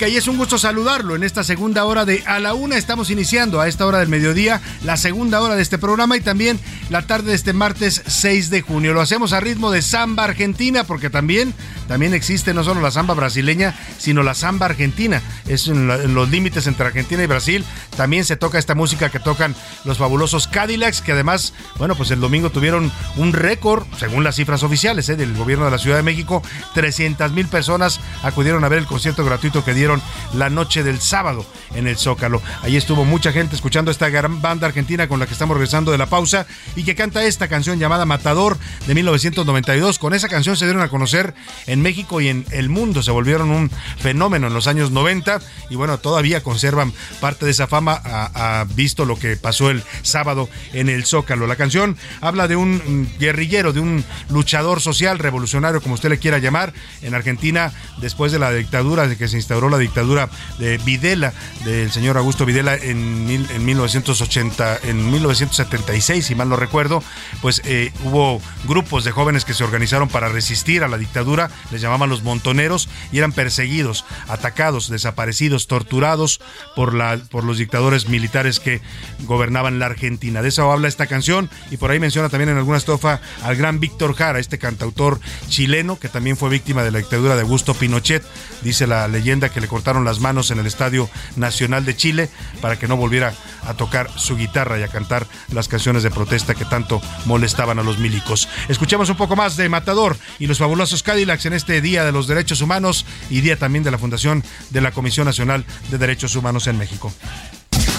Y 0.07 0.15
es 0.15 0.27
un 0.27 0.37
gusto 0.37 0.57
saludarlo 0.57 1.15
en 1.15 1.23
esta 1.23 1.43
segunda 1.43 1.83
hora 1.83 2.05
de 2.05 2.23
A 2.25 2.39
la 2.39 2.53
Una. 2.53 2.77
Estamos 2.77 3.09
iniciando 3.09 3.59
a 3.59 3.67
esta 3.67 3.85
hora 3.85 3.99
del 3.99 4.07
mediodía 4.07 4.61
la 4.85 4.95
segunda 4.95 5.41
hora 5.41 5.57
de 5.57 5.61
este 5.61 5.77
programa 5.77 6.15
y 6.15 6.21
también 6.21 6.57
la 6.89 7.01
tarde 7.01 7.31
de 7.31 7.35
este 7.35 7.51
martes 7.51 8.01
6 8.07 8.49
de 8.49 8.61
junio. 8.61 8.93
Lo 8.93 9.01
hacemos 9.01 9.33
a 9.33 9.41
ritmo 9.41 9.71
de 9.71 9.81
samba 9.81 10.23
argentina 10.23 10.85
porque 10.85 11.09
también, 11.09 11.53
también 11.89 12.13
existe 12.13 12.53
no 12.53 12.63
solo 12.63 12.79
la 12.79 12.91
samba 12.91 13.13
brasileña, 13.13 13.75
sino 13.97 14.23
la 14.23 14.35
samba 14.35 14.67
argentina. 14.67 15.21
Es 15.49 15.67
en, 15.67 15.87
los 15.87 16.29
límites 16.29 16.67
entre 16.67 16.85
Argentina 16.85 17.21
y 17.21 17.27
Brasil. 17.27 17.65
También 17.97 18.23
se 18.23 18.37
toca 18.37 18.57
esta 18.57 18.75
música 18.75 19.09
que 19.09 19.19
tocan 19.19 19.55
los 19.83 19.97
fabulosos 19.97 20.47
Cadillacs 20.47 21.01
que 21.01 21.11
además, 21.11 21.53
bueno, 21.77 21.95
pues 21.95 22.11
el 22.11 22.21
domingo 22.21 22.49
tuvieron 22.49 22.91
un 23.17 23.33
récord, 23.33 23.85
según 23.97 24.23
las 24.23 24.35
cifras 24.35 24.63
oficiales 24.63 25.09
¿eh? 25.09 25.17
del 25.17 25.35
gobierno 25.35 25.65
de 25.65 25.71
la 25.71 25.77
Ciudad 25.77 25.97
de 25.97 26.03
México, 26.03 26.41
300 26.75 27.31
mil 27.33 27.47
personas 27.47 27.99
acudieron 28.23 28.63
a 28.63 28.69
ver 28.69 28.79
el 28.79 28.85
concierto 28.85 29.25
gratuito 29.25 29.65
que 29.65 29.73
dieron 29.73 30.01
la 30.33 30.49
noche 30.49 30.83
del 30.83 31.01
sábado 31.01 31.45
en 31.75 31.87
el 31.87 31.97
Zócalo. 31.97 32.41
Ahí 32.61 32.77
estuvo 32.77 33.03
mucha 33.03 33.31
gente 33.31 33.55
escuchando 33.55 33.91
esta 33.91 34.09
gran 34.09 34.41
banda 34.41 34.67
argentina 34.67 35.07
con 35.07 35.19
la 35.19 35.25
que 35.25 35.33
estamos 35.33 35.55
regresando 35.55 35.91
de 35.91 35.97
la 35.97 36.05
pausa 36.05 36.45
y 36.75 36.83
que 36.83 36.95
canta 36.95 37.25
esta 37.25 37.47
canción 37.47 37.79
llamada 37.79 38.05
Matador 38.05 38.57
de 38.87 38.95
1992. 38.95 39.99
Con 39.99 40.13
esa 40.13 40.29
canción 40.29 40.57
se 40.57 40.65
dieron 40.65 40.83
a 40.83 40.89
conocer 40.89 41.33
en 41.67 41.81
México 41.81 42.21
y 42.21 42.27
en 42.27 42.45
el 42.51 42.69
mundo. 42.69 43.03
Se 43.03 43.11
volvieron 43.11 43.49
un 43.49 43.69
fenómeno 43.99 44.47
en 44.47 44.53
los 44.53 44.67
años 44.67 44.91
90 44.91 45.38
y 45.69 45.75
bueno, 45.75 45.97
todavía 45.97 46.43
conservan 46.43 46.93
parte 47.19 47.45
de 47.45 47.51
esa 47.51 47.67
fama 47.67 47.99
a, 48.03 48.61
a 48.61 48.63
visto 48.65 49.05
lo 49.05 49.17
que 49.17 49.35
pasó 49.37 49.69
el 49.69 49.83
sábado 50.01 50.49
en 50.73 50.89
el 50.89 51.05
Zócalo. 51.05 51.47
La 51.47 51.55
canción 51.55 51.97
habla 52.21 52.47
de 52.47 52.55
un 52.55 53.09
guerrillero, 53.19 53.73
de 53.73 53.79
un 53.79 54.03
luchador 54.29 54.81
social, 54.81 55.19
revolucionario, 55.19 55.81
como 55.81 55.95
usted 55.95 56.09
le 56.09 56.19
quiera 56.19 56.37
llamar, 56.37 56.73
en 57.01 57.15
Argentina, 57.15 57.71
después 57.97 58.31
de 58.31 58.39
la 58.39 58.51
dictadura, 58.51 59.07
de 59.07 59.17
que 59.17 59.27
se 59.27 59.37
instauró 59.37 59.69
la 59.69 59.77
dictadura 59.77 60.29
de 60.57 60.77
Videla, 60.79 61.33
del 61.65 61.91
señor 61.91 62.17
Augusto 62.17 62.45
Videla 62.45 62.75
en 62.75 63.25
1980, 63.65 64.79
en 64.83 65.11
1976, 65.11 66.25
si 66.25 66.35
mal 66.35 66.49
no 66.49 66.55
recuerdo, 66.55 67.03
pues 67.41 67.61
eh, 67.65 67.91
hubo 68.03 68.41
grupos 68.65 69.03
de 69.03 69.11
jóvenes 69.11 69.45
que 69.45 69.53
se 69.53 69.63
organizaron 69.63 70.09
para 70.09 70.29
resistir 70.29 70.83
a 70.83 70.87
la 70.87 70.97
dictadura, 70.97 71.49
les 71.71 71.81
llamaban 71.81 72.09
los 72.09 72.23
montoneros, 72.23 72.89
y 73.11 73.17
eran 73.17 73.31
perseguidos, 73.31 74.05
atacados, 74.27 74.89
desaparecidos, 74.89 75.28
torturados 75.67 76.41
por, 76.75 76.93
la, 76.93 77.17
por 77.30 77.43
los 77.43 77.57
dictadores 77.57 78.07
militares 78.07 78.59
que 78.59 78.82
gobernaban 79.21 79.80
la 79.80 79.88
Argentina. 79.88 80.41
De 80.41 80.49
eso 80.49 80.71
habla 80.71 80.88
esta 80.88 81.07
canción, 81.07 81.49
y 81.71 81.77
por 81.77 81.91
ahí 81.91 81.99
menciona 81.99 82.30
también 82.30 82.49
en 82.49 82.57
alguna 82.57 82.77
estrofa 82.77 83.21
al 83.43 83.55
gran 83.55 83.80
Víctor 83.80 84.15
Jara, 84.15 84.39
este 84.39 84.57
cantautor 84.57 85.19
chileno 85.47 85.99
que 85.99 86.09
también 86.09 86.38
fue 86.38 86.49
víctima 86.49 86.84
de 86.84 86.91
la 86.91 86.99
dictadura 86.99 87.36
de 87.36 87.41
Augusto 87.41 87.73
Pinochet. 87.73 88.23
Dice 88.61 88.88
la 88.88 89.07
leyenda 89.07 89.49
que 89.49 89.61
le 89.61 89.67
cortaron 89.67 90.05
las 90.05 90.19
manos 90.19 90.51
en 90.51 90.59
el 90.59 90.67
Estadio 90.67 91.09
Nacional 91.36 91.86
de 91.86 91.95
Chile 91.95 92.30
para 92.61 92.77
que 92.77 92.88
no 92.88 92.97
volviera 92.97 93.34
a 93.65 93.73
tocar 93.73 94.09
su 94.17 94.36
guitarra 94.36 94.80
y 94.80 94.84
a 94.84 94.88
cantar 94.88 95.27
las 95.51 95.67
canciones 95.67 96.03
de 96.03 96.11
protesta 96.11 96.55
que 96.55 96.65
tanto 96.65 97.01
molestaban 97.25 97.80
a 97.80 97.84
los 97.84 97.99
milicos. 97.99 98.47
Escuchemos 98.67 99.09
un 99.09 99.17
poco 99.17 99.36
más 99.36 99.57
de 99.57 99.69
Matador 99.69 100.17
y 100.39 100.47
los 100.47 100.57
fabulosos 100.57 101.03
Cadillacs 101.03 101.45
en 101.45 101.53
este 101.53 101.82
Día 101.82 102.03
de 102.05 102.11
los 102.11 102.27
Derechos 102.27 102.61
Humanos 102.61 103.05
y 103.30 103.41
día 103.41 103.57
también 103.57 103.84
de 103.84 103.91
la 103.91 103.97
fundación 103.97 104.43
de 104.69 104.82
la 104.82 104.91
Comisión 104.91 105.09
Nacional 105.18 105.66
de 105.89 105.97
Derechos 105.97 106.36
Humanos 106.36 106.68
en 106.68 106.78
México. 106.78 107.12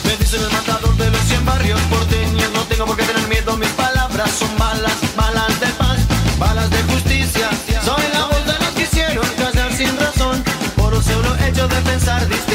Me 0.05 0.17
dicen 0.17 0.41
el 0.43 0.51
matador 0.51 0.97
de 0.97 1.11
los 1.11 1.21
100 1.21 1.45
barrios 1.45 1.81
porteños 1.83 2.51
No 2.55 2.63
tengo 2.65 2.87
por 2.87 2.97
qué 2.97 3.03
tener 3.05 3.27
miedo, 3.29 3.57
mis 3.57 3.69
palabras 3.71 4.31
son 4.31 4.57
balas 4.59 4.95
Balas 5.17 5.61
de 5.61 5.67
paz, 5.69 5.99
balas 6.39 6.71
de 6.71 6.83
justicia. 6.85 7.51
Soy 7.85 8.03
la 8.13 8.27
voz 8.27 8.45
de 8.47 8.53
los 8.53 8.71
que 8.75 8.83
hicieron 8.83 9.27
callar 9.37 9.73
sin 9.73 9.97
razón 9.99 10.43
Por 10.77 10.95
un 10.95 11.03
solo 11.03 11.37
hecho 11.47 11.69
de 11.69 11.81
pensar 11.83 12.29
distinto 12.29 12.50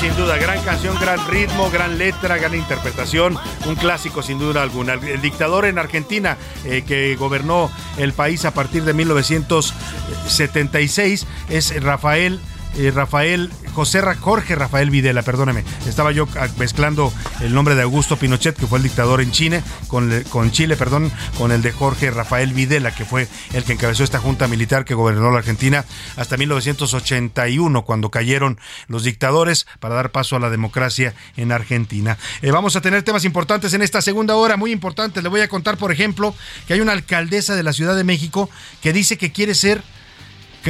sin 0.00 0.16
duda, 0.16 0.36
gran 0.38 0.60
canción, 0.62 0.98
gran 0.98 1.28
ritmo, 1.28 1.70
gran 1.70 1.98
letra, 1.98 2.38
gran 2.38 2.54
interpretación, 2.54 3.36
un 3.66 3.74
clásico 3.74 4.22
sin 4.22 4.38
duda 4.38 4.62
alguna. 4.62 4.94
El, 4.94 5.20
dictador 5.20 5.66
en 5.66 5.78
Argentina 5.78 6.38
eh, 6.64 6.82
que 6.86 7.14
gobernó 7.16 7.70
el 7.98 8.14
país 8.14 8.46
a 8.46 8.54
partir 8.54 8.84
de 8.84 8.94
1976 8.94 11.26
es 11.50 11.82
Rafael. 11.82 12.40
Eh, 12.76 12.90
Rafael 12.94 13.50
José 13.74 14.02
Jorge 14.20 14.54
Rafael 14.54 14.90
Videla, 14.90 15.22
perdóneme, 15.22 15.64
estaba 15.86 16.12
yo 16.12 16.26
mezclando 16.58 17.12
el 17.40 17.54
nombre 17.54 17.74
de 17.74 17.82
Augusto 17.82 18.16
Pinochet, 18.16 18.56
que 18.56 18.66
fue 18.66 18.78
el 18.78 18.84
dictador 18.84 19.20
en 19.20 19.30
Chile, 19.30 19.62
con, 19.86 20.10
con 20.24 20.50
Chile, 20.50 20.76
perdón, 20.76 21.10
con 21.38 21.52
el 21.52 21.62
de 21.62 21.72
Jorge 21.72 22.10
Rafael 22.10 22.52
Videla, 22.52 22.94
que 22.94 23.04
fue 23.04 23.28
el 23.52 23.64
que 23.64 23.72
encabezó 23.72 24.04
esta 24.04 24.18
junta 24.18 24.48
militar 24.48 24.84
que 24.84 24.94
gobernó 24.94 25.30
la 25.30 25.38
Argentina 25.38 25.84
hasta 26.16 26.36
1981, 26.36 27.84
cuando 27.84 28.10
cayeron 28.10 28.58
los 28.88 29.04
dictadores 29.04 29.66
para 29.78 29.94
dar 29.94 30.10
paso 30.10 30.36
a 30.36 30.40
la 30.40 30.50
democracia 30.50 31.14
en 31.36 31.52
Argentina. 31.52 32.18
Eh, 32.42 32.50
vamos 32.50 32.76
a 32.76 32.80
tener 32.80 33.02
temas 33.02 33.24
importantes 33.24 33.72
en 33.72 33.82
esta 33.82 34.02
segunda 34.02 34.36
hora, 34.36 34.56
muy 34.56 34.72
importantes. 34.72 35.22
Le 35.22 35.28
voy 35.28 35.40
a 35.40 35.48
contar, 35.48 35.76
por 35.76 35.92
ejemplo, 35.92 36.34
que 36.66 36.74
hay 36.74 36.80
una 36.80 36.92
alcaldesa 36.92 37.54
de 37.54 37.62
la 37.62 37.72
Ciudad 37.72 37.96
de 37.96 38.04
México 38.04 38.50
que 38.82 38.92
dice 38.92 39.16
que 39.16 39.32
quiere 39.32 39.54
ser 39.54 39.82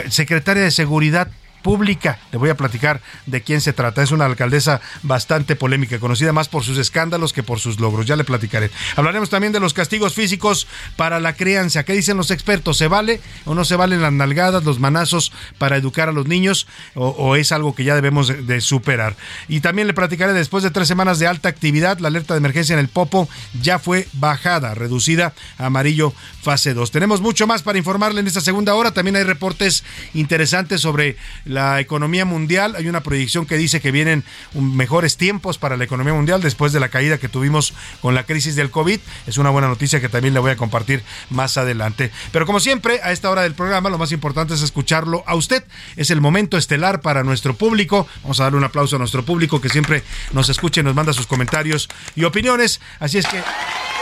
secretaria 0.09 0.63
de 0.63 0.71
Seguridad 0.71 1.31
Pública. 1.63 2.19
Le 2.33 2.39
voy 2.39 2.51
a 2.51 2.57
platicar 2.57 3.01
de 3.27 3.43
quién 3.43 3.61
se 3.61 3.73
trata. 3.73 4.03
Es 4.03 4.13
una 4.13 4.27
alcaldesa 4.27 4.81
bastante 5.03 5.57
polémica, 5.57 5.99
conocida 5.99 6.33
más 6.33 6.49
por 6.49 6.65
sus 6.65 6.79
escándalos 6.79 7.33
que 7.33 7.43
por 7.43 7.61
sus 7.61 7.81
logros. 7.81 8.07
Ya 8.07 8.17
le 8.17 8.25
platicaré. 8.25 8.71
Hablaremos 8.97 9.31
también 9.31 9.53
de 9.53 9.61
los 9.61 9.75
castigos 9.75 10.15
físicos 10.15 10.67
para 10.97 11.21
la 11.21 11.35
crianza. 11.35 11.85
¿Qué 11.85 11.93
dicen 11.93 12.17
los 12.17 12.31
expertos? 12.31 12.77
¿Se 12.77 12.89
vale 12.89 13.21
o 13.45 13.55
no 13.55 13.65
se 13.65 13.77
valen 13.77 14.03
las 14.03 14.13
nalgadas, 14.13 14.65
los 14.65 14.79
manazos 14.79 15.33
para 15.59 15.77
educar 15.77 16.09
a 16.09 16.13
los 16.13 16.27
niños? 16.27 16.67
¿O, 16.95 17.37
es 17.37 17.53
algo 17.53 17.75
que 17.75 17.85
ya 17.85 17.95
debemos 17.95 18.29
de, 18.29 18.43
de 18.43 18.61
superar? 18.61 19.17
Y 19.49 19.61
también 19.61 19.87
le 19.87 19.95
platicaré 19.95 20.33
después 20.33 20.63
de 20.63 20.71
tres 20.71 20.89
semanas 20.89 21.19
de 21.19 21.27
alta 21.27 21.49
actividad, 21.49 21.99
la 21.99 22.09
alerta 22.09 22.35
de 22.35 22.39
emergencia 22.39 22.75
en 22.75 22.81
el 22.81 22.89
Popo 22.89 23.29
ya 23.63 23.79
fue 23.79 24.09
bajada, 24.13 24.75
reducida 24.75 25.35
a 25.59 25.67
amarillo 25.67 26.13
fase 26.43 26.75
2. 26.75 26.91
Tenemos 26.91 27.21
mucho 27.21 27.47
más 27.47 27.63
para 27.63 27.79
informarle 27.79 28.21
en 28.21 28.27
esta 28.27 28.41
segunda 28.41 28.75
hora. 28.75 28.93
También 28.93 29.17
hay 29.17 29.25
reportes 29.25 29.85
interesantes 30.15 30.81
sobre 30.81 31.17
la 31.51 31.81
economía 31.81 32.25
mundial. 32.25 32.75
Hay 32.77 32.89
una 32.89 33.03
proyección 33.03 33.47
que 33.47 33.57
dice 33.57 33.81
que 33.81 33.91
vienen 33.91 34.25
mejores 34.55 35.17
tiempos 35.17 35.59
para 35.59 35.77
la 35.77 35.85
economía 35.85 36.15
mundial 36.15 36.41
después 36.41 36.73
de 36.73 36.81
la 36.81 36.89
caída 36.89 37.19
que 37.19 37.29
tuvimos 37.29 37.75
con 38.01 38.15
la 38.15 38.25
crisis 38.25 38.57
del 38.57 38.71
COVID. 38.71 39.01
Es 39.27 39.39
una 39.39 39.51
buena 39.51 39.69
noticia 39.69 40.01
que 40.01 40.09
también 40.09 40.35
le 40.35 40.41
voy 40.41 40.53
a 40.53 40.57
compartir 40.57 41.03
más 41.29 41.59
adelante. 41.59 42.11
Pero 42.33 42.47
como 42.47 42.61
siempre, 42.61 43.01
a 43.03 43.13
esta 43.13 43.31
hora 43.31 43.43
del 43.43 43.55
programa, 43.55 43.91
lo 43.91 43.99
más 43.99 44.13
importante 44.13 44.55
es 44.55 44.63
escucharlo 44.63 45.25
a 45.27 45.35
usted. 45.35 45.65
Es 45.97 46.11
el 46.11 46.21
momento 46.21 46.57
estelar 46.57 47.01
para 47.01 47.25
nuestro 47.25 47.55
público. 47.55 48.07
Vamos 48.23 48.41
a 48.41 48.45
darle 48.45 48.59
un 48.59 48.65
aplauso 48.65 48.97
a 48.97 48.99
nuestro 48.99 49.25
público 49.25 49.61
que 49.61 49.69
siempre 49.69 50.03
nos 50.33 50.49
escucha 50.49 50.81
y 50.81 50.85
nos 50.85 50.95
manda 50.95 51.13
sus 51.13 51.27
comentarios 51.27 51.89
y 52.15 52.25
opiniones. 52.25 52.81
Así 53.01 53.19
es 53.19 53.27
que 53.27 53.43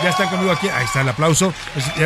ya 0.02 0.10
están 0.10 0.28
conmigo 0.28 0.50
aquí. 0.52 0.68
Ahí 0.68 0.84
está 0.84 1.00
el 1.00 1.08
aplauso. 1.08 1.52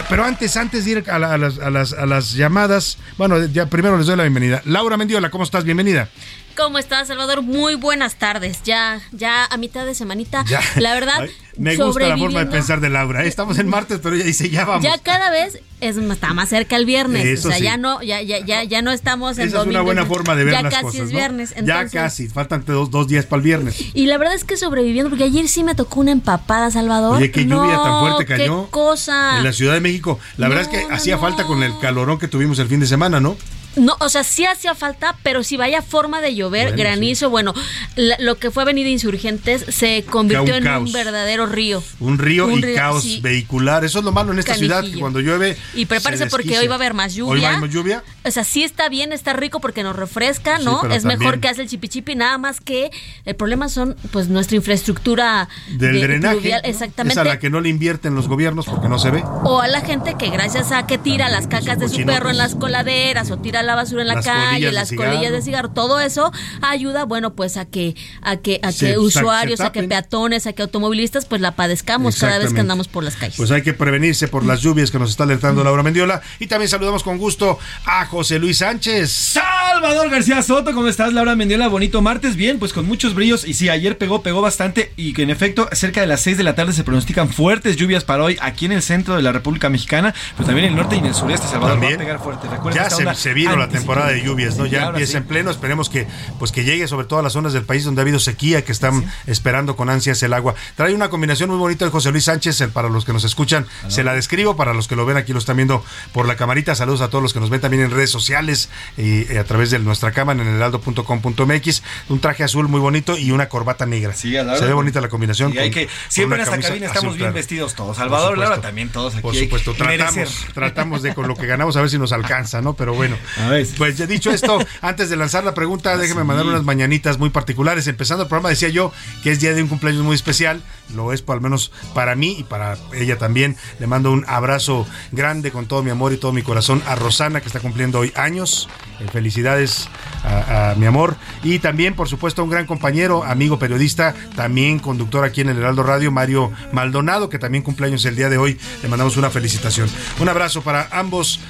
Pero 0.08 0.24
antes, 0.24 0.56
antes 0.56 0.84
de 0.84 0.90
ir 0.92 1.04
a 1.10 1.18
las, 1.18 1.58
a 1.58 1.70
las- 1.70 1.92
a 1.92 2.06
las 2.06 2.32
llamadas, 2.32 2.98
bueno, 3.18 3.44
ya 3.46 3.66
primero 3.66 3.96
les 3.98 4.06
doy 4.06 4.16
la 4.16 4.22
bienvenida. 4.24 4.62
Laura 4.64 4.96
Mendiola, 4.96 5.30
¿cómo 5.30 5.44
estás? 5.44 5.64
Bienvenida. 5.64 6.08
¿Cómo 6.56 6.78
estás, 6.78 7.08
Salvador? 7.08 7.42
Muy 7.42 7.76
buenas 7.76 8.16
tardes. 8.16 8.62
Ya, 8.64 9.00
ya 9.12 9.46
a 9.46 9.56
mitad 9.56 9.86
de 9.86 9.94
semanita. 9.94 10.44
Ya. 10.46 10.60
La 10.76 10.92
verdad, 10.94 11.26
me 11.56 11.76
gusta 11.76 12.08
la 12.08 12.16
forma 12.18 12.40
de 12.40 12.46
pensar 12.46 12.80
de 12.80 12.90
Laura. 12.90 13.24
¿eh? 13.24 13.28
Estamos 13.28 13.58
en 13.58 13.68
martes, 13.68 14.00
pero 14.02 14.16
ella 14.16 14.24
dice, 14.24 14.50
ya 14.50 14.64
vamos. 14.64 14.84
Ya 14.84 14.98
cada 14.98 15.30
vez 15.30 15.60
es, 15.80 15.96
está 15.96 16.34
más 16.34 16.50
cerca 16.50 16.76
el 16.76 16.84
viernes. 16.84 17.24
Eso 17.24 17.48
o 17.48 17.50
sea, 17.50 17.58
sí. 17.58 17.64
ya 17.64 17.76
no, 17.76 18.02
ya, 18.02 18.20
ya, 18.20 18.38
ya, 18.44 18.64
ya 18.64 18.82
no 18.82 18.90
estamos 18.90 19.38
en 19.38 19.48
Esa 19.48 19.62
es 19.62 19.66
una 19.66 19.80
buena 19.80 20.04
forma 20.04 20.34
de 20.34 20.44
ver 20.44 20.54
ya 20.54 20.62
las 20.62 20.74
casi 20.74 20.84
cosas. 20.84 21.00
es 21.00 21.10
¿no? 21.10 21.16
viernes. 21.16 21.50
ya 21.50 21.58
entonces- 21.58 21.92
casi, 21.92 22.28
faltan 22.28 22.64
dos, 22.66 22.90
dos 22.90 23.08
días 23.08 23.24
para 23.24 23.38
el 23.38 23.44
viernes. 23.44 23.76
Y 23.94 24.06
la 24.06 24.18
verdad 24.18 24.34
es 24.34 24.44
que 24.44 24.56
sobreviviendo, 24.56 25.08
porque 25.08 25.24
ayer 25.24 25.48
sí 25.48 25.64
me 25.64 25.74
tocó 25.74 26.00
una 26.00 26.12
empapada, 26.12 26.70
Salvador. 26.70 27.16
Oye, 27.16 27.30
qué 27.30 27.42
lluvia 27.44 27.74
No, 27.76 27.82
tan 27.82 28.00
fuerte 28.00 28.26
cayó. 28.26 28.64
Qué 28.66 28.70
cosa. 28.70 29.38
En 29.38 29.44
la 29.44 29.52
Ciudad 29.52 29.74
de 29.74 29.80
México. 29.80 30.18
La 30.36 30.48
verdad 30.48 30.64
es 30.64 30.68
que 30.68 30.92
hacía 30.92 31.18
falta 31.18 31.44
con 31.44 31.62
el 31.62 31.72
calorón 31.80 32.18
que 32.18 32.28
tuvimos 32.28 32.58
el 32.58 32.68
fin 32.68 32.80
de 32.80 32.86
semana, 32.86 33.20
¿no? 33.20 33.36
No, 33.76 33.96
o 34.00 34.08
sea, 34.08 34.22
sí 34.24 34.44
hacía 34.44 34.74
falta, 34.74 35.16
pero 35.22 35.42
si 35.42 35.56
vaya 35.56 35.80
forma 35.82 36.20
de 36.20 36.34
llover, 36.34 36.68
Bueno, 36.68 36.78
granizo, 36.82 37.30
bueno, 37.30 37.54
la- 37.96 38.16
lo 38.18 38.36
que 38.38 38.50
fue 38.50 38.62
Avenida 38.64 38.88
Insurgentes 38.88 39.64
se 39.68 40.04
convirtió 40.08 40.54
un 40.54 40.58
en 40.58 40.64
caos. 40.64 40.86
un 40.88 40.92
verdadero 40.92 41.46
río. 41.46 41.82
Un 42.00 42.18
río 42.18 42.46
Un 42.46 42.58
y 42.58 42.62
río, 42.62 42.74
caos 42.76 43.02
sí. 43.02 43.20
vehicular. 43.22 43.84
Eso 43.84 44.00
es 44.00 44.04
lo 44.04 44.12
malo 44.12 44.32
en 44.32 44.38
esta 44.38 44.54
ciudad, 44.54 44.82
que 44.84 44.98
cuando 44.98 45.20
llueve. 45.20 45.56
Y 45.74 45.86
prepárese 45.86 46.24
se 46.24 46.30
porque 46.30 46.58
hoy 46.58 46.66
va 46.66 46.74
a 46.74 46.76
haber 46.76 46.94
más 46.94 47.14
lluvia. 47.14 47.32
Hoy 47.32 47.40
va 47.40 47.46
a 47.46 47.50
haber 47.52 47.60
más 47.62 47.70
lluvia. 47.74 48.02
O 48.24 48.30
sea, 48.30 48.44
sí 48.44 48.62
está 48.62 48.88
bien, 48.88 49.12
está 49.12 49.32
rico 49.32 49.60
porque 49.60 49.82
nos 49.82 49.96
refresca, 49.96 50.58
¿no? 50.58 50.82
es 50.92 51.04
mejor 51.04 51.40
que 51.40 51.48
hace 51.48 51.62
el 51.62 51.68
chipichipi, 51.68 52.14
nada 52.14 52.38
más 52.38 52.60
que 52.60 52.90
el 53.24 53.34
problema 53.34 53.68
son, 53.68 53.96
pues, 54.10 54.28
nuestra 54.28 54.56
infraestructura 54.56 55.48
Del 55.70 55.94
de- 55.94 56.00
drenaje. 56.00 56.36
pluvial, 56.36 56.60
¿no? 56.64 56.68
exactamente. 56.68 57.12
Es 57.14 57.18
a 57.18 57.24
la 57.24 57.38
que 57.38 57.50
no 57.50 57.60
le 57.60 57.68
invierten 57.68 58.14
los 58.14 58.28
gobiernos 58.28 58.66
porque 58.66 58.88
no 58.88 58.98
se 58.98 59.10
ve. 59.10 59.22
O 59.44 59.60
a 59.60 59.68
la 59.68 59.80
gente 59.80 60.14
que 60.18 60.28
gracias 60.30 60.72
a 60.72 60.86
que 60.86 60.98
tira 60.98 61.28
las 61.28 61.46
cacas 61.46 61.78
de 61.78 61.88
su 61.88 62.04
perro 62.04 62.30
en 62.30 62.36
las 62.36 62.54
coladeras 62.54 63.30
o 63.30 63.38
tira 63.38 63.61
la 63.66 63.74
basura 63.74 64.02
en 64.02 64.08
la 64.08 64.14
Las 64.14 64.24
calle, 64.26 64.72
las 64.72 64.92
colillas 64.92 65.32
de 65.32 65.42
cigarro, 65.42 65.70
todo 65.70 66.00
eso 66.00 66.32
ayuda, 66.60 67.04
bueno, 67.04 67.34
pues 67.34 67.56
a 67.56 67.64
que 67.64 67.94
a 68.22 68.36
que 68.36 68.60
a 68.62 68.72
Se- 68.72 68.86
que 68.86 68.92
se- 68.92 68.98
usuarios, 68.98 69.60
a 69.60 69.72
que 69.72 69.82
peatones, 69.84 70.46
a 70.46 70.52
que 70.52 70.62
automovilistas 70.62 71.26
pues 71.26 71.40
la 71.40 71.52
padezcamos 71.52 72.16
cada 72.18 72.38
vez 72.38 72.52
que 72.52 72.60
andamos 72.60 72.88
por 72.88 73.04
las 73.04 73.16
calles. 73.16 73.36
Pues 73.36 73.50
hay 73.50 73.62
que 73.62 73.72
prevenirse 73.74 74.28
por 74.28 74.44
las 74.44 74.60
lluvias 74.60 74.90
que 74.90 74.98
nos 74.98 75.10
está 75.10 75.24
alertando 75.24 75.64
Laura 75.64 75.82
Mendiola. 75.82 76.20
Y 76.38 76.46
también 76.46 76.68
saludamos 76.68 77.02
con 77.02 77.18
gusto 77.18 77.58
a 77.84 78.06
José 78.06 78.38
Luis 78.38 78.58
Sánchez. 78.58 79.10
Salvador 79.10 80.10
García 80.10 80.42
Soto, 80.42 80.72
¿cómo 80.74 80.88
estás? 80.88 81.12
Laura 81.12 81.34
Mendiola, 81.36 81.68
bonito 81.68 82.02
martes, 82.02 82.36
bien, 82.36 82.58
pues 82.58 82.72
con 82.72 82.86
muchos 82.86 83.14
brillos. 83.14 83.46
Y 83.46 83.54
sí, 83.54 83.68
ayer 83.68 83.98
pegó, 83.98 84.22
pegó 84.22 84.40
bastante. 84.42 84.92
Y 84.96 85.12
que 85.12 85.22
en 85.22 85.30
efecto, 85.30 85.68
cerca 85.72 86.00
de 86.00 86.06
las 86.06 86.20
6 86.20 86.36
de 86.36 86.42
la 86.44 86.54
tarde 86.54 86.72
se 86.72 86.84
pronostican 86.84 87.28
fuertes 87.28 87.76
lluvias 87.76 88.04
para 88.04 88.22
hoy 88.24 88.38
aquí 88.40 88.66
en 88.66 88.72
el 88.72 88.82
centro 88.82 89.16
de 89.16 89.22
la 89.22 89.32
República 89.32 89.68
Mexicana, 89.68 90.14
pero 90.36 90.46
también 90.46 90.66
en 90.66 90.72
el 90.72 90.76
norte 90.78 90.96
y 90.96 90.98
en 90.98 91.06
el 91.06 91.14
sureste, 91.14 91.46
Salvador. 91.46 91.72
También. 91.78 91.92
Va 91.92 91.96
a 91.96 91.98
pegar 91.98 92.18
fuerte. 92.20 92.48
Recuerda 92.48 92.76
Ya 92.80 92.82
esta 92.84 92.96
se, 92.96 93.02
onda 93.02 93.14
se 93.14 93.34
vino 93.52 93.66
la 93.66 93.68
temporada 93.68 94.10
de 94.10 94.22
lluvias, 94.22 94.56
¿no? 94.56 94.66
Ya 94.66 94.86
empieza 94.88 95.12
sí. 95.12 95.16
en 95.18 95.24
pleno. 95.24 95.50
Esperemos 95.50 95.88
que 95.88 96.06
pues 96.38 96.52
que 96.52 96.64
llegue 96.64 96.86
sobre 96.88 97.06
todo 97.06 97.18
a 97.20 97.22
las 97.22 97.32
zonas 97.32 97.52
del 97.52 97.64
país 97.64 97.84
donde 97.84 98.00
ha 98.00 98.02
habido 98.02 98.18
sequía, 98.18 98.64
que 98.64 98.72
están 98.72 99.04
esperando 99.26 99.76
con 99.76 99.88
ansias 99.90 100.22
el 100.22 100.32
agua. 100.32 100.54
Trae 100.76 100.94
una 100.94 101.08
combinación 101.10 101.50
muy 101.50 101.58
bonita 101.58 101.84
de 101.84 101.90
José 101.90 102.10
Luis 102.10 102.24
Sánchez, 102.24 102.60
el- 102.60 102.70
para 102.70 102.88
los 102.88 103.04
que 103.04 103.12
nos 103.12 103.24
escuchan, 103.24 103.66
se 103.88 104.02
la 104.04 104.14
describo, 104.14 104.56
para 104.56 104.74
los 104.74 104.88
que 104.88 104.96
lo 104.96 105.04
ven 105.06 105.16
aquí, 105.16 105.32
lo 105.32 105.38
están 105.38 105.56
viendo 105.56 105.84
por 106.12 106.26
la 106.26 106.36
camarita. 106.36 106.74
Saludos 106.74 107.00
a 107.02 107.08
todos 107.08 107.22
los 107.22 107.32
que 107.32 107.40
nos 107.40 107.50
ven 107.50 107.60
también 107.60 107.82
en 107.82 107.90
redes 107.90 108.10
sociales 108.10 108.68
y 108.96 109.36
a 109.36 109.44
través 109.44 109.70
de 109.70 109.78
nuestra 109.78 110.12
cámara 110.12 110.40
en 110.42 110.48
heraldo.com.mx. 110.48 111.82
Un 112.08 112.20
traje 112.20 112.44
azul 112.44 112.68
muy 112.68 112.80
bonito 112.80 113.16
y 113.16 113.30
una 113.32 113.48
corbata 113.48 113.86
negra. 113.86 114.12
Sí, 114.14 114.36
a 114.36 114.44
la 114.44 114.56
se 114.56 114.64
ve 114.66 114.72
bonita 114.72 115.00
la 115.00 115.08
combinación. 115.08 115.52
Y 115.52 115.58
hay 115.58 115.70
que, 115.70 115.86
con 115.86 115.94
siempre 116.08 116.36
en 116.38 116.42
esta 116.44 116.58
cabina 116.58 116.86
azul 116.86 116.96
estamos 116.96 117.14
bien 117.14 117.18
claro. 117.18 117.34
vestidos 117.34 117.74
todos. 117.74 117.96
Salvador, 117.96 118.38
Laura 118.38 118.60
también 118.60 118.88
todos 118.90 119.14
aquí. 119.14 119.22
Por 119.22 119.34
supuesto, 119.34 119.74
tratamos, 119.74 120.46
tratamos 120.54 121.02
de 121.02 121.14
con 121.14 121.28
lo 121.28 121.36
que 121.36 121.46
ganamos 121.46 121.76
a 121.76 121.80
ver 121.80 121.90
si 121.90 121.98
nos 121.98 122.12
alcanza, 122.12 122.60
¿no? 122.60 122.74
Pero 122.74 122.94
bueno, 122.94 123.16
pues 123.78 123.96
ya 123.96 124.06
dicho 124.06 124.30
esto, 124.30 124.58
antes 124.80 125.10
de 125.10 125.16
lanzar 125.16 125.44
la 125.44 125.54
pregunta, 125.54 125.96
déjeme 125.96 126.24
mandar 126.24 126.46
unas 126.46 126.64
mañanitas 126.64 127.18
muy 127.18 127.30
particulares. 127.30 127.86
Empezando 127.86 128.24
el 128.24 128.28
programa, 128.28 128.48
decía 128.48 128.68
yo 128.68 128.92
que 129.22 129.30
es 129.30 129.40
día 129.40 129.54
de 129.54 129.62
un 129.62 129.68
cumpleaños 129.68 130.02
muy 130.02 130.14
especial, 130.14 130.62
lo 130.94 131.12
es 131.12 131.22
por 131.22 131.36
al 131.36 131.42
menos 131.42 131.72
para 131.94 132.14
mí 132.14 132.36
y 132.38 132.42
para 132.44 132.76
ella 132.94 133.18
también. 133.18 133.56
Le 133.78 133.86
mando 133.86 134.12
un 134.12 134.24
abrazo 134.28 134.86
grande 135.10 135.50
con 135.50 135.66
todo 135.66 135.82
mi 135.82 135.90
amor 135.90 136.12
y 136.12 136.16
todo 136.16 136.32
mi 136.32 136.42
corazón 136.42 136.82
a 136.86 136.94
Rosana, 136.94 137.40
que 137.40 137.46
está 137.46 137.60
cumpliendo 137.60 137.98
hoy 137.98 138.12
años. 138.16 138.68
Eh, 139.00 139.06
Felicidades 139.12 139.88
a, 140.24 140.70
a 140.70 140.74
mi 140.74 140.86
amor. 140.86 141.16
Y 141.42 141.58
también, 141.58 141.94
por 141.94 142.08
supuesto, 142.08 142.42
a 142.42 142.44
un 142.44 142.50
gran 142.50 142.66
compañero, 142.66 143.24
amigo 143.24 143.58
periodista, 143.58 144.14
también 144.36 144.78
conductor 144.78 145.24
aquí 145.24 145.40
en 145.40 145.48
el 145.48 145.58
Heraldo 145.58 145.82
Radio, 145.82 146.10
Mario 146.10 146.52
Maldonado, 146.72 147.28
que 147.28 147.38
también 147.38 147.62
cumpleaños 147.62 148.04
el 148.04 148.16
día 148.16 148.28
de 148.28 148.38
hoy. 148.38 148.58
Le 148.82 148.88
mandamos 148.88 149.16
una 149.16 149.30
felicitación. 149.30 149.88
Un 150.20 150.28
abrazo 150.28 150.62
para 150.62 150.88
ambos 150.92 151.40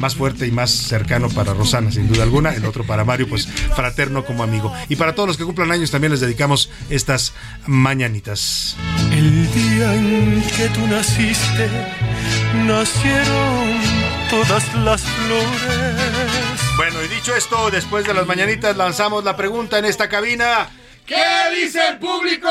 más 0.00 0.16
fuerte 0.16 0.46
y 0.46 0.50
más 0.50 0.70
cercano 0.70 1.28
para 1.28 1.52
Rosana, 1.54 1.92
sin 1.92 2.08
duda 2.08 2.24
alguna. 2.24 2.54
El 2.54 2.64
otro 2.64 2.84
para 2.84 3.04
Mario, 3.04 3.28
pues 3.28 3.46
fraterno 3.46 4.24
como 4.24 4.42
amigo. 4.42 4.72
Y 4.88 4.96
para 4.96 5.14
todos 5.14 5.28
los 5.28 5.36
que 5.36 5.44
cumplan 5.44 5.70
años 5.70 5.90
también 5.90 6.10
les 6.10 6.20
dedicamos 6.20 6.70
estas 6.88 7.34
mañanitas. 7.66 8.76
El 9.12 9.52
día 9.52 9.94
en 9.94 10.42
que 10.56 10.68
tú 10.70 10.86
naciste, 10.86 11.68
nacieron 12.66 13.80
todas 14.30 14.74
las 14.76 15.02
flores. 15.02 16.60
Bueno, 16.76 17.02
y 17.04 17.08
dicho 17.14 17.36
esto, 17.36 17.70
después 17.70 18.06
de 18.06 18.14
las 18.14 18.26
mañanitas 18.26 18.76
lanzamos 18.76 19.22
la 19.22 19.36
pregunta 19.36 19.78
en 19.78 19.84
esta 19.84 20.08
cabina. 20.08 20.68
¿Qué 21.10 21.60
dice 21.60 21.80
el 21.90 21.98
público? 21.98 22.48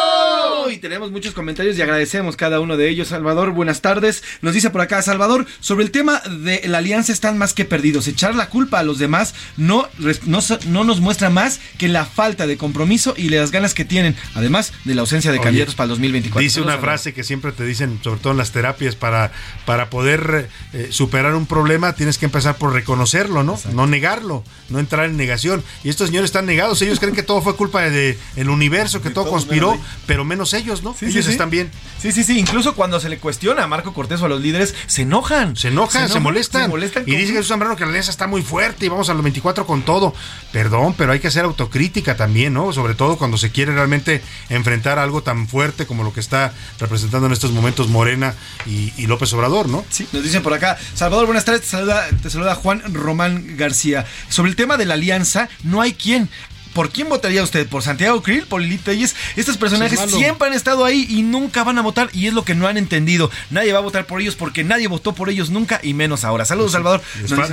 Y 0.69 0.79
tenemos 0.79 1.11
muchos 1.11 1.33
comentarios 1.33 1.77
y 1.77 1.81
agradecemos 1.81 2.35
cada 2.35 2.59
uno 2.59 2.75
de 2.75 2.89
ellos. 2.89 3.07
Salvador, 3.07 3.51
buenas 3.51 3.79
tardes. 3.79 4.21
Nos 4.41 4.53
dice 4.53 4.69
por 4.69 4.81
acá, 4.81 5.01
Salvador, 5.01 5.45
sobre 5.61 5.85
el 5.85 5.91
tema 5.91 6.19
de 6.19 6.63
la 6.65 6.79
alianza 6.79 7.13
están 7.13 7.37
más 7.37 7.53
que 7.53 7.63
perdidos. 7.63 8.09
Echar 8.09 8.35
la 8.35 8.49
culpa 8.49 8.79
a 8.79 8.83
los 8.83 8.99
demás 8.99 9.33
no, 9.55 9.87
no, 10.25 10.39
no 10.67 10.83
nos 10.83 10.99
muestra 10.99 11.29
más 11.29 11.61
que 11.77 11.87
la 11.87 12.03
falta 12.03 12.47
de 12.47 12.57
compromiso 12.57 13.13
y 13.15 13.29
las 13.29 13.51
ganas 13.51 13.73
que 13.73 13.85
tienen, 13.85 14.17
además 14.35 14.73
de 14.83 14.93
la 14.93 15.01
ausencia 15.03 15.31
de 15.31 15.37
Oye, 15.37 15.45
candidatos 15.45 15.75
para 15.75 15.85
el 15.85 15.91
2024. 15.91 16.41
Dice 16.41 16.59
una 16.59 16.73
Salvador. 16.73 16.89
frase 16.89 17.13
que 17.13 17.23
siempre 17.23 17.53
te 17.53 17.63
dicen, 17.65 18.01
sobre 18.03 18.19
todo 18.19 18.31
en 18.33 18.39
las 18.39 18.51
terapias, 18.51 18.97
para, 18.97 19.31
para 19.65 19.89
poder 19.89 20.49
eh, 20.73 20.89
superar 20.91 21.33
un 21.35 21.45
problema 21.45 21.93
tienes 21.93 22.17
que 22.17 22.25
empezar 22.25 22.57
por 22.57 22.73
reconocerlo, 22.73 23.41
¿no? 23.41 23.57
No 23.71 23.87
negarlo, 23.87 24.43
no 24.67 24.79
entrar 24.79 25.05
en 25.05 25.15
negación. 25.15 25.63
Y 25.85 25.87
estos 25.87 26.07
señores 26.09 26.27
están 26.27 26.45
negados, 26.45 26.81
ellos 26.81 26.99
creen 26.99 27.15
que 27.15 27.23
todo 27.23 27.41
fue 27.41 27.55
culpa 27.55 27.83
de, 27.83 28.17
universo, 28.49 29.01
que 29.01 29.09
todo 29.09 29.29
conspiró, 29.29 29.77
pero 30.05 30.25
menos 30.25 30.53
ellos, 30.53 30.83
¿no? 30.83 30.95
Sí, 30.97 31.05
ellos 31.07 31.25
sí, 31.25 31.31
están 31.31 31.49
bien. 31.49 31.71
Sí, 32.01 32.11
sí, 32.11 32.23
sí. 32.23 32.39
Incluso 32.39 32.75
cuando 32.75 32.99
se 32.99 33.09
le 33.09 33.17
cuestiona 33.17 33.63
a 33.63 33.67
Marco 33.67 33.93
Cortés 33.93 34.21
o 34.21 34.25
a 34.25 34.29
los 34.29 34.41
líderes, 34.41 34.75
se 34.87 35.01
enojan. 35.03 35.55
Se 35.55 35.67
enojan, 35.69 36.09
se, 36.09 36.19
molestan. 36.19 36.63
Se 36.63 36.67
molestan 36.69 37.03
y 37.05 37.11
con- 37.11 37.19
dice 37.19 37.33
Jesús 37.33 37.47
Zambrano 37.49 37.75
que 37.75 37.83
la 37.83 37.89
alianza 37.89 38.11
está 38.11 38.27
muy 38.27 38.41
fuerte 38.41 38.85
y 38.85 38.89
vamos 38.89 39.09
a 39.09 39.13
los 39.13 39.23
24 39.23 39.65
con 39.65 39.81
todo. 39.83 40.13
Perdón, 40.51 40.95
pero 40.97 41.11
hay 41.11 41.19
que 41.19 41.27
hacer 41.27 41.43
autocrítica 41.45 42.15
también, 42.15 42.53
¿no? 42.53 42.73
Sobre 42.73 42.95
todo 42.95 43.17
cuando 43.17 43.37
se 43.37 43.51
quiere 43.51 43.73
realmente 43.73 44.21
enfrentar 44.49 44.99
algo 44.99 45.23
tan 45.23 45.47
fuerte 45.47 45.85
como 45.85 46.03
lo 46.03 46.13
que 46.13 46.19
está 46.19 46.53
representando 46.79 47.27
en 47.27 47.33
estos 47.33 47.51
momentos 47.51 47.87
Morena 47.89 48.33
y, 48.65 48.93
y 48.97 49.07
López 49.07 49.31
Obrador, 49.33 49.69
¿no? 49.69 49.83
Sí, 49.89 50.07
nos 50.11 50.23
dicen 50.23 50.41
por 50.43 50.53
acá. 50.53 50.77
Salvador, 50.95 51.25
buenas 51.25 51.45
tardes. 51.45 51.61
Te 51.61 51.67
saluda, 51.67 52.07
te 52.21 52.29
saluda 52.29 52.55
Juan 52.55 52.81
Román 52.93 53.57
García. 53.57 54.05
Sobre 54.29 54.49
el 54.49 54.55
tema 54.55 54.77
de 54.77 54.85
la 54.85 54.93
alianza, 54.95 55.49
no 55.63 55.81
hay 55.81 55.93
quien. 55.93 56.29
¿Por 56.73 56.91
quién 56.91 57.09
votaría 57.09 57.43
usted? 57.43 57.67
¿Por 57.67 57.81
Santiago 57.81 58.21
Krill? 58.21 58.45
¿Por 58.45 58.61
Lili 58.61 58.77
Telles? 58.77 59.15
Estos 59.35 59.57
personajes 59.57 59.99
es 59.99 60.11
siempre 60.11 60.47
han 60.47 60.53
estado 60.53 60.85
ahí 60.85 61.05
y 61.09 61.23
nunca 61.23 61.63
van 61.63 61.77
a 61.77 61.81
votar 61.81 62.09
y 62.13 62.27
es 62.27 62.33
lo 62.33 62.43
que 62.43 62.55
no 62.55 62.67
han 62.67 62.77
entendido. 62.77 63.29
Nadie 63.49 63.73
va 63.73 63.79
a 63.79 63.81
votar 63.81 64.05
por 64.05 64.21
ellos 64.21 64.35
porque 64.35 64.63
nadie 64.63 64.87
votó 64.87 65.13
por 65.13 65.29
ellos 65.29 65.49
nunca 65.49 65.79
y 65.83 65.93
menos 65.93 66.23
ahora. 66.23 66.45
Saludos, 66.45 66.71
Salvador. 66.73 67.01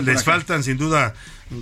Les, 0.05 0.25
faltan 0.25 0.63
sin 0.63 0.77
duda 0.77 1.15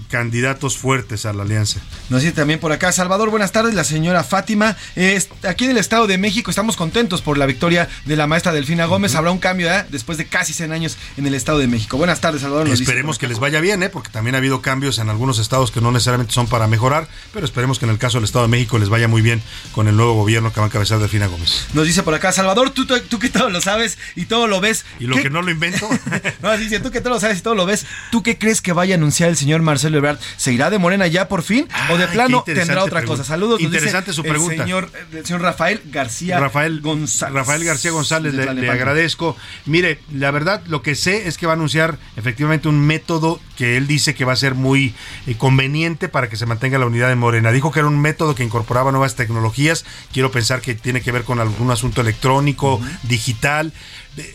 candidatos 0.08 0.78
fuertes 0.78 1.26
a 1.26 1.32
la 1.32 1.42
alianza. 1.42 1.80
Nos 2.08 2.22
dice 2.22 2.32
también 2.34 2.58
por 2.60 2.72
acá, 2.72 2.92
Salvador, 2.92 3.30
buenas 3.30 3.52
tardes, 3.52 3.74
la 3.74 3.84
señora 3.84 4.24
Fátima. 4.24 4.76
Eh, 4.96 5.22
aquí 5.46 5.64
en 5.64 5.72
el 5.72 5.78
Estado 5.78 6.06
de 6.06 6.18
México 6.18 6.50
estamos 6.50 6.76
contentos 6.76 7.20
por 7.22 7.38
la 7.38 7.46
victoria 7.46 7.88
de 8.04 8.16
la 8.16 8.26
maestra 8.26 8.52
Delfina 8.52 8.86
Gómez. 8.86 9.14
Habrá 9.14 9.30
un 9.30 9.38
cambio 9.38 9.70
¿eh? 9.72 9.84
después 9.90 10.18
de 10.18 10.26
casi 10.26 10.52
100 10.52 10.72
años 10.72 10.96
en 11.16 11.26
el 11.26 11.34
Estado 11.34 11.58
de 11.58 11.66
México. 11.66 11.96
Buenas 11.96 12.20
tardes, 12.20 12.42
Salvador. 12.42 12.68
nos 12.68 12.80
Esperemos 12.80 13.18
que 13.18 13.28
les 13.28 13.38
vaya 13.38 13.60
bien, 13.60 13.82
¿eh? 13.82 13.88
porque 13.90 14.10
también 14.10 14.34
ha 14.34 14.38
habido 14.38 14.62
cambios 14.62 14.98
en 14.98 15.08
algunos 15.10 15.38
estados 15.38 15.70
que 15.70 15.80
no 15.80 15.90
necesariamente 15.92 16.32
son 16.32 16.46
para 16.46 16.66
mejorar, 16.66 17.08
pero 17.32 17.44
esperemos 17.44 17.78
que 17.78 17.84
en 17.84 17.90
el 17.90 17.98
caso 17.98 18.18
del 18.18 18.24
Estado 18.24 18.44
de 18.46 18.50
México 18.50 18.78
les 18.78 18.88
vaya 18.88 19.08
muy 19.08 19.22
bien 19.22 19.42
con 19.72 19.88
el 19.88 19.96
nuevo 19.96 20.14
gobierno 20.14 20.52
que 20.52 20.60
va 20.60 20.66
a 20.66 20.68
encabezar 20.68 20.98
Delfina 20.98 21.26
Gómez. 21.26 21.66
Nos 21.74 21.86
dice 21.86 22.02
por 22.02 22.14
acá, 22.14 22.32
Salvador, 22.32 22.70
tú, 22.70 22.86
tú, 22.86 22.98
tú 23.00 23.18
que 23.18 23.28
todo 23.28 23.50
lo 23.50 23.60
sabes 23.60 23.98
y 24.16 24.24
todo 24.26 24.46
lo 24.46 24.60
ves. 24.60 24.84
Y 24.98 25.06
lo 25.06 25.16
¿qué- 25.16 25.24
que 25.24 25.30
no 25.30 25.42
lo 25.42 25.50
invento. 25.50 25.88
no, 26.42 26.56
dice, 26.56 26.80
tú 26.80 26.90
que 26.90 27.00
todo 27.00 27.14
lo 27.14 27.20
sabes 27.20 27.38
y 27.38 27.40
todo 27.42 27.54
lo 27.54 27.66
ves. 27.66 27.86
¿Tú 28.10 28.22
qué 28.22 28.38
crees 28.38 28.60
que 28.62 28.72
vaya 28.72 28.94
a 28.94 28.98
anunciar 28.98 29.28
el 29.30 29.36
señor 29.36 29.62
Marcelo 29.74 29.98
Ebrard? 29.98 30.18
¿Se 30.36 30.52
irá 30.52 30.70
de 30.70 30.78
Morena 30.78 31.06
ya 31.06 31.28
por 31.28 31.42
fin? 31.42 31.68
¿O 31.90 31.98
de 31.98 32.06
plano 32.08 32.42
tendrá 32.44 32.84
otra 32.84 33.00
pregunta. 33.00 33.06
cosa? 33.06 33.24
Saludos. 33.24 33.58
dice 33.58 33.68
Interesante 33.68 34.12
su 34.12 34.22
el 34.22 34.28
pregunta. 34.28 34.62
señor, 34.62 34.90
el 35.12 35.26
señor 35.26 35.42
Rafael 35.42 35.82
García 35.86 36.38
Rafael 36.38 36.80
González. 36.80 37.34
Rafael 37.34 37.64
García 37.64 37.90
González, 37.90 38.34
de 38.34 38.54
le, 38.54 38.70
agradezco. 38.70 39.36
Mire, 39.66 39.98
la 40.12 40.30
verdad, 40.30 40.62
lo 40.66 40.82
que 40.82 40.94
sé 40.94 41.28
es 41.28 41.38
que 41.38 41.46
va 41.46 41.52
a 41.52 41.56
anunciar 41.56 41.98
efectivamente 42.16 42.68
un 42.68 42.80
método 42.80 43.40
que 43.56 43.76
él 43.76 43.86
dice 43.86 44.14
que 44.14 44.24
va 44.24 44.32
a 44.32 44.36
ser 44.36 44.54
muy 44.54 44.94
eh, 45.26 45.36
conveniente 45.36 46.08
para 46.08 46.28
que 46.28 46.36
se 46.36 46.46
mantenga 46.46 46.78
la 46.78 46.86
unidad 46.86 47.10
en 47.12 47.18
Morena. 47.18 47.52
Dijo 47.52 47.70
que 47.72 47.80
era 47.80 47.88
un 47.88 48.00
método 48.00 48.34
que 48.34 48.44
incorporaba 48.44 48.90
nuevas 48.90 49.16
tecnologías. 49.16 49.84
Quiero 50.12 50.30
pensar 50.30 50.60
que 50.60 50.74
tiene 50.74 51.00
que 51.00 51.12
ver 51.12 51.24
con 51.24 51.40
algún 51.40 51.70
asunto 51.70 52.00
electrónico, 52.00 52.80
digital. 53.02 53.72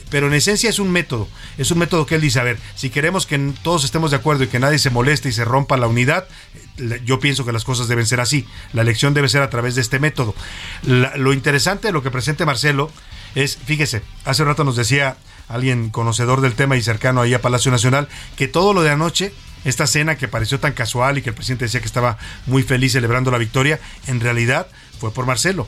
Pero 0.10 0.28
en 0.28 0.34
esencia 0.34 0.70
es 0.70 0.78
un 0.80 0.92
método, 0.92 1.28
es 1.58 1.72
un 1.72 1.78
método 1.80 2.06
que 2.06 2.16
él 2.16 2.22
dice, 2.22 2.40
a 2.40 2.44
ver, 2.44 2.58
si 2.76 2.90
queremos 2.90 3.26
que 3.26 3.38
todos 3.64 3.86
estemos 3.86 4.12
de 4.12 4.18
acuerdo 4.18 4.44
y 4.44 4.48
que 4.48 4.60
nadie 4.60 4.78
se 4.78 4.90
moleste 4.90 5.30
y 5.30 5.32
se 5.32 5.46
rompa 5.46 5.78
la 5.78 5.88
unidad, 5.88 6.28
eh, 6.80 7.02
yo 7.06 7.20
pienso 7.20 7.46
que 7.46 7.52
las 7.54 7.64
cosas 7.64 7.88
deben 7.88 8.06
ser 8.06 8.20
así. 8.20 8.46
La 8.74 8.82
elección 8.82 9.14
debe 9.14 9.30
ser 9.30 9.42
a 9.42 9.50
través 9.50 9.76
de 9.76 9.82
este 9.82 10.00
método. 10.00 10.36
La- 10.84 11.16
lo 11.16 11.32
interesante 11.32 11.88
de 11.88 11.94
lo 11.94 12.04
que 12.04 12.12
presente 12.12 12.46
Marcelo 12.46 12.92
es, 13.36 13.58
fíjese, 13.58 14.02
hace 14.26 14.44
rato 14.44 14.64
nos 14.66 14.76
decía 14.76 15.16
alguien 15.48 15.90
conocedor 15.92 16.42
del 16.42 16.54
tema 16.56 16.76
y 16.76 16.82
cercano 16.82 17.22
ahí 17.22 17.34
a 17.34 17.42
Palacio 17.42 17.72
Nacional, 17.72 18.10
que 18.36 18.48
todo 18.48 18.74
lo 18.74 18.82
de 18.82 18.90
anoche, 18.90 19.34
esta 19.66 19.88
cena 19.88 20.18
que 20.18 20.28
pareció 20.28 20.60
tan 20.60 20.74
casual 20.74 21.18
y 21.18 21.22
que 21.22 21.30
el 21.30 21.36
presidente 21.36 21.66
decía 21.66 21.80
que 21.80 21.86
estaba 21.88 22.18
muy 22.48 22.64
feliz 22.64 22.92
celebrando 22.94 23.32
la 23.32 23.38
victoria, 23.38 23.80
en 24.08 24.20
realidad 24.20 24.68
fue 25.00 25.12
por 25.14 25.26
Marcelo. 25.26 25.68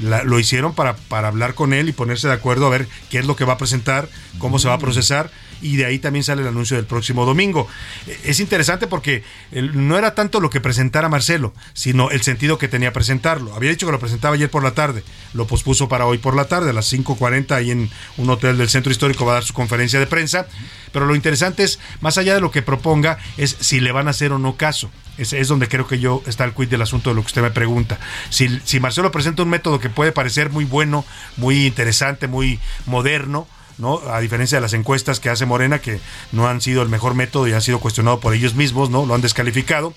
La- 0.00 0.24
lo 0.24 0.38
hicieron 0.38 0.74
para, 0.74 0.94
para 0.96 1.28
hablar 1.28 1.54
con 1.54 1.72
él 1.72 1.88
y 1.88 1.92
ponerse 1.92 2.28
de 2.28 2.34
acuerdo 2.34 2.66
a 2.66 2.70
ver 2.70 2.86
qué 3.10 3.18
es 3.18 3.24
lo 3.26 3.34
que 3.36 3.44
va 3.44 3.54
a 3.54 3.58
presentar, 3.58 4.08
cómo 4.38 4.58
se 4.58 4.68
va 4.68 4.74
a 4.74 4.78
procesar 4.78 5.30
y 5.62 5.76
de 5.76 5.86
ahí 5.86 5.98
también 5.98 6.22
sale 6.22 6.42
el 6.42 6.48
anuncio 6.48 6.76
del 6.76 6.84
próximo 6.84 7.24
domingo. 7.24 7.66
Eh, 8.06 8.20
Es 8.24 8.40
interesante 8.40 8.86
porque 8.86 9.24
no 9.52 9.96
era 9.96 10.14
tanto 10.14 10.38
lo 10.40 10.50
que 10.50 10.60
presentara 10.60 11.08
Marcelo, 11.08 11.54
sino 11.72 12.10
el 12.10 12.20
sentido 12.22 12.58
que 12.58 12.68
tenía 12.68 12.92
presentarlo. 12.92 13.54
Había 13.54 13.70
dicho 13.70 13.86
que 13.86 13.92
lo 13.92 13.98
presentaba 13.98 14.34
ayer 14.34 14.50
por 14.50 14.62
la 14.62 14.72
tarde, 14.72 15.02
lo 15.32 15.46
pospuso 15.46 15.88
para 15.88 16.04
hoy 16.04 16.18
por 16.18 16.36
la 16.36 16.44
tarde, 16.44 16.70
a 16.70 16.74
las 16.74 16.92
5.40 16.92 17.52
ahí 17.52 17.70
en 17.70 17.88
un 18.18 18.28
hotel 18.28 18.58
del 18.58 18.68
centro 18.68 18.92
histórico 18.92 19.24
va 19.24 19.32
a 19.32 19.34
dar 19.36 19.44
su 19.44 19.54
conferencia 19.54 19.98
de 19.98 20.06
prensa, 20.06 20.46
pero 20.92 21.06
lo 21.06 21.14
interesante 21.14 21.62
es, 21.64 21.78
más 22.02 22.18
allá 22.18 22.34
de 22.34 22.40
lo 22.42 22.50
que 22.50 22.60
proponga, 22.60 23.16
es 23.38 23.56
si 23.60 23.80
le 23.80 23.92
van 23.92 24.08
a 24.08 24.10
hacer 24.10 24.32
o 24.32 24.38
no 24.38 24.56
caso. 24.56 24.90
Es, 25.18 25.32
es 25.32 25.48
donde 25.48 25.68
creo 25.68 25.86
que 25.86 25.98
yo 25.98 26.22
está 26.26 26.44
el 26.44 26.52
quid 26.52 26.68
del 26.68 26.82
asunto 26.82 27.10
de 27.10 27.16
lo 27.16 27.22
que 27.22 27.26
usted 27.28 27.42
me 27.42 27.50
pregunta. 27.50 27.98
Si, 28.30 28.60
si 28.64 28.80
Marcelo 28.80 29.10
presenta 29.10 29.42
un 29.42 29.48
método 29.48 29.80
que 29.80 29.88
puede 29.88 30.12
parecer 30.12 30.50
muy 30.50 30.64
bueno, 30.64 31.04
muy 31.36 31.66
interesante, 31.66 32.26
muy 32.28 32.60
moderno, 32.84 33.46
¿no? 33.78 34.00
A 34.10 34.20
diferencia 34.20 34.58
de 34.58 34.62
las 34.62 34.72
encuestas 34.74 35.20
que 35.20 35.30
hace 35.30 35.46
Morena, 35.46 35.78
que 35.80 36.00
no 36.32 36.46
han 36.48 36.60
sido 36.60 36.82
el 36.82 36.88
mejor 36.88 37.14
método 37.14 37.46
y 37.48 37.52
han 37.52 37.62
sido 37.62 37.78
cuestionados 37.80 38.20
por 38.20 38.34
ellos 38.34 38.54
mismos, 38.54 38.90
¿no? 38.90 39.06
Lo 39.06 39.14
han 39.14 39.20
descalificado, 39.22 39.94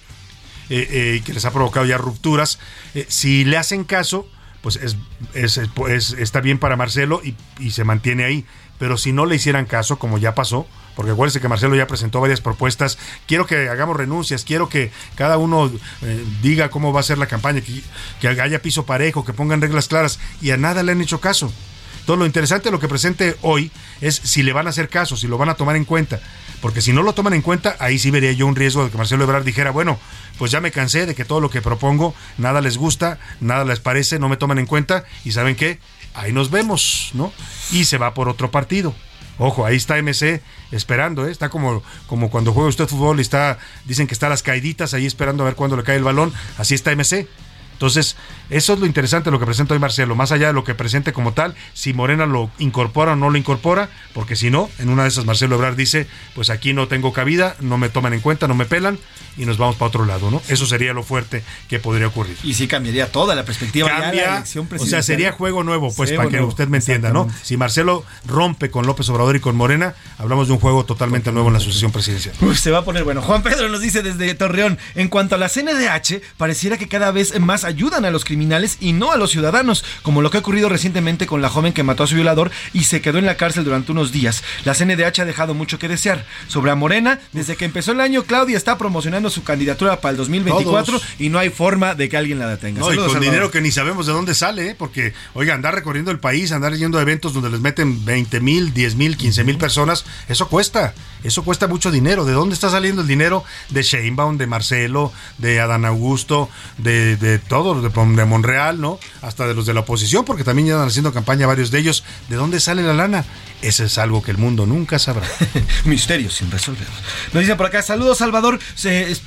eh, 0.69 0.87
eh, 0.91 1.15
y 1.17 1.21
que 1.21 1.33
les 1.33 1.45
ha 1.45 1.51
provocado 1.51 1.85
ya 1.85 1.97
rupturas. 1.97 2.59
Eh, 2.95 3.05
si 3.09 3.43
le 3.45 3.57
hacen 3.57 3.83
caso, 3.85 4.27
pues 4.61 4.75
es, 4.77 4.95
es- 5.33 5.57
es- 5.57 5.69
es- 5.89 6.11
está 6.11 6.41
bien 6.41 6.59
para 6.59 6.75
Marcelo 6.75 7.21
y, 7.23 7.35
y 7.59 7.71
se 7.71 7.83
mantiene 7.83 8.23
ahí. 8.25 8.45
Pero 8.77 8.97
si 8.97 9.11
no 9.11 9.25
le 9.25 9.35
hicieran 9.35 9.65
caso, 9.65 9.97
como 9.99 10.17
ya 10.17 10.35
pasó, 10.35 10.65
porque 10.99 11.13
acuérdense 11.13 11.39
que 11.39 11.47
Marcelo 11.47 11.77
ya 11.77 11.87
presentó 11.87 12.19
varias 12.19 12.41
propuestas, 12.41 12.97
quiero 13.25 13.47
que 13.47 13.69
hagamos 13.69 13.95
renuncias, 13.95 14.43
quiero 14.43 14.67
que 14.67 14.91
cada 15.15 15.37
uno 15.37 15.71
eh, 16.01 16.25
diga 16.41 16.69
cómo 16.69 16.91
va 16.91 16.99
a 16.99 17.03
ser 17.03 17.17
la 17.17 17.25
campaña, 17.25 17.61
que, 17.61 17.81
que 18.19 18.27
haya 18.27 18.61
piso 18.61 18.85
parejo, 18.85 19.23
que 19.23 19.31
pongan 19.31 19.61
reglas 19.61 19.87
claras, 19.87 20.19
y 20.41 20.51
a 20.51 20.57
nada 20.57 20.83
le 20.83 20.91
han 20.91 20.99
hecho 20.99 21.21
caso. 21.21 21.53
Entonces, 22.01 22.19
lo 22.19 22.25
interesante 22.25 22.65
de 22.65 22.71
lo 22.71 22.81
que 22.81 22.89
presente 22.89 23.37
hoy 23.43 23.71
es 24.01 24.13
si 24.15 24.43
le 24.43 24.51
van 24.51 24.67
a 24.67 24.71
hacer 24.71 24.89
caso, 24.89 25.15
si 25.15 25.29
lo 25.29 25.37
van 25.37 25.47
a 25.47 25.53
tomar 25.53 25.77
en 25.77 25.85
cuenta. 25.85 26.19
Porque 26.59 26.81
si 26.81 26.91
no 26.91 27.01
lo 27.01 27.13
toman 27.13 27.33
en 27.33 27.43
cuenta, 27.43 27.77
ahí 27.79 27.97
sí 27.97 28.11
vería 28.11 28.33
yo 28.33 28.45
un 28.45 28.57
riesgo 28.57 28.83
de 28.83 28.91
que 28.91 28.97
Marcelo 28.97 29.23
Ebrard 29.23 29.45
dijera, 29.45 29.71
bueno, 29.71 29.97
pues 30.37 30.51
ya 30.51 30.59
me 30.59 30.71
cansé 30.71 31.05
de 31.05 31.15
que 31.15 31.23
todo 31.23 31.39
lo 31.39 31.49
que 31.49 31.61
propongo, 31.61 32.13
nada 32.37 32.59
les 32.59 32.77
gusta, 32.77 33.19
nada 33.39 33.63
les 33.63 33.79
parece, 33.79 34.19
no 34.19 34.27
me 34.27 34.35
toman 34.35 34.59
en 34.59 34.65
cuenta, 34.65 35.05
y 35.23 35.31
¿saben 35.31 35.55
qué? 35.55 35.79
Ahí 36.13 36.33
nos 36.33 36.51
vemos, 36.51 37.11
¿no? 37.13 37.31
Y 37.71 37.85
se 37.85 37.97
va 37.97 38.13
por 38.13 38.27
otro 38.27 38.51
partido. 38.51 38.93
Ojo, 39.39 39.65
ahí 39.65 39.77
está 39.77 39.97
MC 39.97 40.41
esperando, 40.71 41.25
¿eh? 41.25 41.31
está 41.31 41.49
como, 41.49 41.81
como 42.07 42.29
cuando 42.29 42.53
juega 42.53 42.69
usted 42.69 42.87
fútbol 42.87 43.19
y 43.19 43.21
está, 43.21 43.57
dicen 43.85 44.05
que 44.05 44.13
está 44.13 44.27
a 44.27 44.29
las 44.29 44.43
caíditas 44.43 44.93
ahí 44.93 45.05
esperando 45.05 45.43
a 45.43 45.45
ver 45.45 45.55
cuándo 45.55 45.77
le 45.77 45.83
cae 45.83 45.95
el 45.95 46.03
balón, 46.03 46.33
así 46.57 46.75
está 46.75 46.91
MC. 46.91 47.27
Entonces, 47.73 48.17
eso 48.49 48.73
es 48.73 48.79
lo 48.79 48.85
interesante 48.85 49.29
de 49.29 49.31
lo 49.31 49.39
que 49.39 49.45
presenta 49.45 49.73
hoy 49.73 49.79
Marcelo, 49.79 50.15
más 50.15 50.31
allá 50.31 50.47
de 50.47 50.53
lo 50.53 50.63
que 50.63 50.73
presente 50.73 51.13
como 51.13 51.33
tal, 51.33 51.55
si 51.73 51.93
Morena 51.93 52.25
lo 52.25 52.49
incorpora 52.57 53.13
o 53.13 53.15
no 53.15 53.29
lo 53.29 53.37
incorpora, 53.37 53.89
porque 54.13 54.35
si 54.35 54.49
no, 54.49 54.69
en 54.79 54.89
una 54.89 55.03
de 55.03 55.09
esas 55.09 55.25
Marcelo 55.25 55.55
Ebrard 55.55 55.75
dice, 55.75 56.07
pues 56.33 56.49
aquí 56.49 56.73
no 56.73 56.87
tengo 56.87 57.13
cabida, 57.13 57.55
no 57.59 57.77
me 57.77 57.89
toman 57.89 58.13
en 58.13 58.21
cuenta, 58.21 58.47
no 58.47 58.55
me 58.55 58.65
pelan 58.65 58.97
y 59.37 59.45
nos 59.45 59.57
vamos 59.57 59.75
para 59.75 59.87
otro 59.87 60.05
lado, 60.05 60.31
¿no? 60.31 60.41
Eso 60.49 60.65
sería 60.65 60.93
lo 60.93 61.03
fuerte 61.03 61.43
que 61.69 61.79
podría 61.79 62.07
ocurrir. 62.07 62.37
Y 62.43 62.55
sí 62.55 62.67
cambiaría 62.67 63.11
toda 63.11 63.35
la 63.35 63.45
perspectiva. 63.45 63.87
ya 63.87 63.99
la 63.99 64.09
elección 64.09 64.65
o 64.65 64.67
sea, 64.67 64.69
presidencial. 64.69 65.03
sería 65.03 65.31
juego 65.31 65.63
nuevo, 65.63 65.93
pues, 65.95 66.09
Juego 66.09 66.23
para 66.23 66.37
que 66.37 66.43
usted 66.43 66.67
me 66.67 66.77
entienda, 66.77 67.11
¿no? 67.11 67.27
Si 67.43 67.55
Marcelo 67.55 68.03
rompe 68.25 68.71
con 68.71 68.85
López 68.85 69.07
Obrador 69.09 69.35
y 69.35 69.39
con 69.39 69.55
Morena, 69.55 69.93
hablamos 70.17 70.47
de 70.47 70.53
un 70.53 70.59
juego 70.59 70.85
totalmente 70.85 71.31
nuevo 71.31 71.47
en 71.47 71.53
la 71.53 71.59
sucesión 71.59 71.91
presidencial. 71.91 72.35
Uf, 72.41 72.57
se 72.57 72.71
va 72.71 72.79
a 72.79 72.83
poner 72.83 73.03
bueno. 73.03 73.21
Juan 73.21 73.43
Pedro 73.43 73.69
nos 73.69 73.81
dice 73.81 74.01
desde 74.01 74.33
Torreón, 74.33 74.77
en 74.95 75.07
cuanto 75.07 75.35
a 75.35 75.37
la 75.37 75.49
CNDH, 75.49 76.21
pareciera 76.37 76.77
que 76.77 76.87
cada 76.87 77.11
vez 77.11 77.39
más 77.39 77.63
ayudan 77.63 78.05
a 78.05 78.11
los 78.11 78.25
criminales 78.25 78.38
y 78.79 78.93
no 78.93 79.11
a 79.11 79.17
los 79.17 79.31
ciudadanos, 79.31 79.83
como 80.01 80.21
lo 80.21 80.29
que 80.29 80.37
ha 80.37 80.39
ocurrido 80.39 80.69
recientemente 80.69 81.27
con 81.27 81.41
la 81.41 81.49
joven 81.49 81.73
que 81.73 81.83
mató 81.83 82.03
a 82.03 82.07
su 82.07 82.15
violador 82.15 82.51
y 82.73 82.85
se 82.85 83.01
quedó 83.01 83.17
en 83.17 83.25
la 83.25 83.37
cárcel 83.37 83.63
durante 83.63 83.91
unos 83.91 84.11
días. 84.11 84.43
La 84.65 84.73
CNDH 84.73 85.19
ha 85.21 85.25
dejado 85.25 85.53
mucho 85.53 85.79
que 85.79 85.87
desear. 85.87 86.25
Sobre 86.47 86.71
a 86.71 86.75
Morena, 86.75 87.19
desde 87.33 87.55
que 87.55 87.65
empezó 87.65 87.91
el 87.91 88.01
año, 88.01 88.23
Claudia 88.23 88.57
está 88.57 88.77
promocionando 88.77 89.29
su 89.29 89.43
candidatura 89.43 89.99
para 90.01 90.11
el 90.11 90.17
2024 90.17 90.99
Todos. 90.99 91.07
y 91.19 91.29
no 91.29 91.39
hay 91.39 91.49
forma 91.49 91.95
de 91.95 92.09
que 92.09 92.17
alguien 92.17 92.39
la 92.39 92.47
detenga. 92.47 92.79
No, 92.79 92.87
y 92.87 92.89
Saludos, 92.89 93.07
con 93.07 93.13
Salvador. 93.15 93.33
dinero 93.33 93.51
que 93.51 93.61
ni 93.61 93.71
sabemos 93.71 94.05
de 94.07 94.13
dónde 94.13 94.33
sale, 94.35 94.69
¿eh? 94.69 94.75
porque, 94.77 95.13
oiga, 95.33 95.53
andar 95.53 95.75
recorriendo 95.75 96.11
el 96.11 96.19
país, 96.19 96.51
andar 96.51 96.73
yendo 96.75 96.97
a 96.97 97.01
eventos 97.01 97.33
donde 97.33 97.49
les 97.49 97.59
meten 97.59 98.05
20 98.05 98.39
mil, 98.39 98.73
10 98.73 98.95
mil, 98.95 99.17
15 99.17 99.43
mil 99.43 99.57
personas, 99.57 100.05
eso 100.27 100.47
cuesta, 100.47 100.93
eso 101.23 101.43
cuesta 101.43 101.67
mucho 101.67 101.91
dinero. 101.91 102.25
¿De 102.25 102.33
dónde 102.33 102.53
está 102.55 102.69
saliendo 102.69 103.01
el 103.01 103.07
dinero? 103.07 103.43
De 103.69 103.83
Sheinbaum, 103.83 104.37
de 104.37 104.47
Marcelo, 104.47 105.11
de 105.37 105.59
Adán 105.59 105.85
Augusto, 105.85 106.49
de, 106.77 107.17
de 107.17 107.39
todos, 107.39 107.83
de, 107.83 107.89
de 107.89 108.25
Monreal, 108.29 108.79
¿no? 108.79 108.99
Hasta 109.21 109.47
de 109.47 109.53
los 109.53 109.65
de 109.65 109.73
la 109.73 109.81
oposición, 109.81 110.23
porque 110.23 110.43
también 110.43 110.69
ya 110.69 110.75
están 110.75 110.87
haciendo 110.87 111.11
campaña 111.11 111.47
varios 111.47 111.71
de 111.71 111.79
ellos. 111.79 112.03
¿De 112.29 112.35
dónde 112.35 112.59
sale 112.59 112.83
la 112.83 112.93
lana? 112.93 113.25
Ese 113.61 113.85
es 113.85 113.97
algo 113.97 114.23
que 114.23 114.31
el 114.31 114.37
mundo 114.37 114.65
nunca 114.65 114.99
sabrá. 114.99 115.27
Misterios 115.85 116.35
sin 116.35 116.49
resolver. 116.49 116.87
Nos 117.33 117.41
dicen 117.41 117.57
por 117.57 117.65
acá, 117.65 117.81
saludos 117.81 118.19
Salvador. 118.19 118.59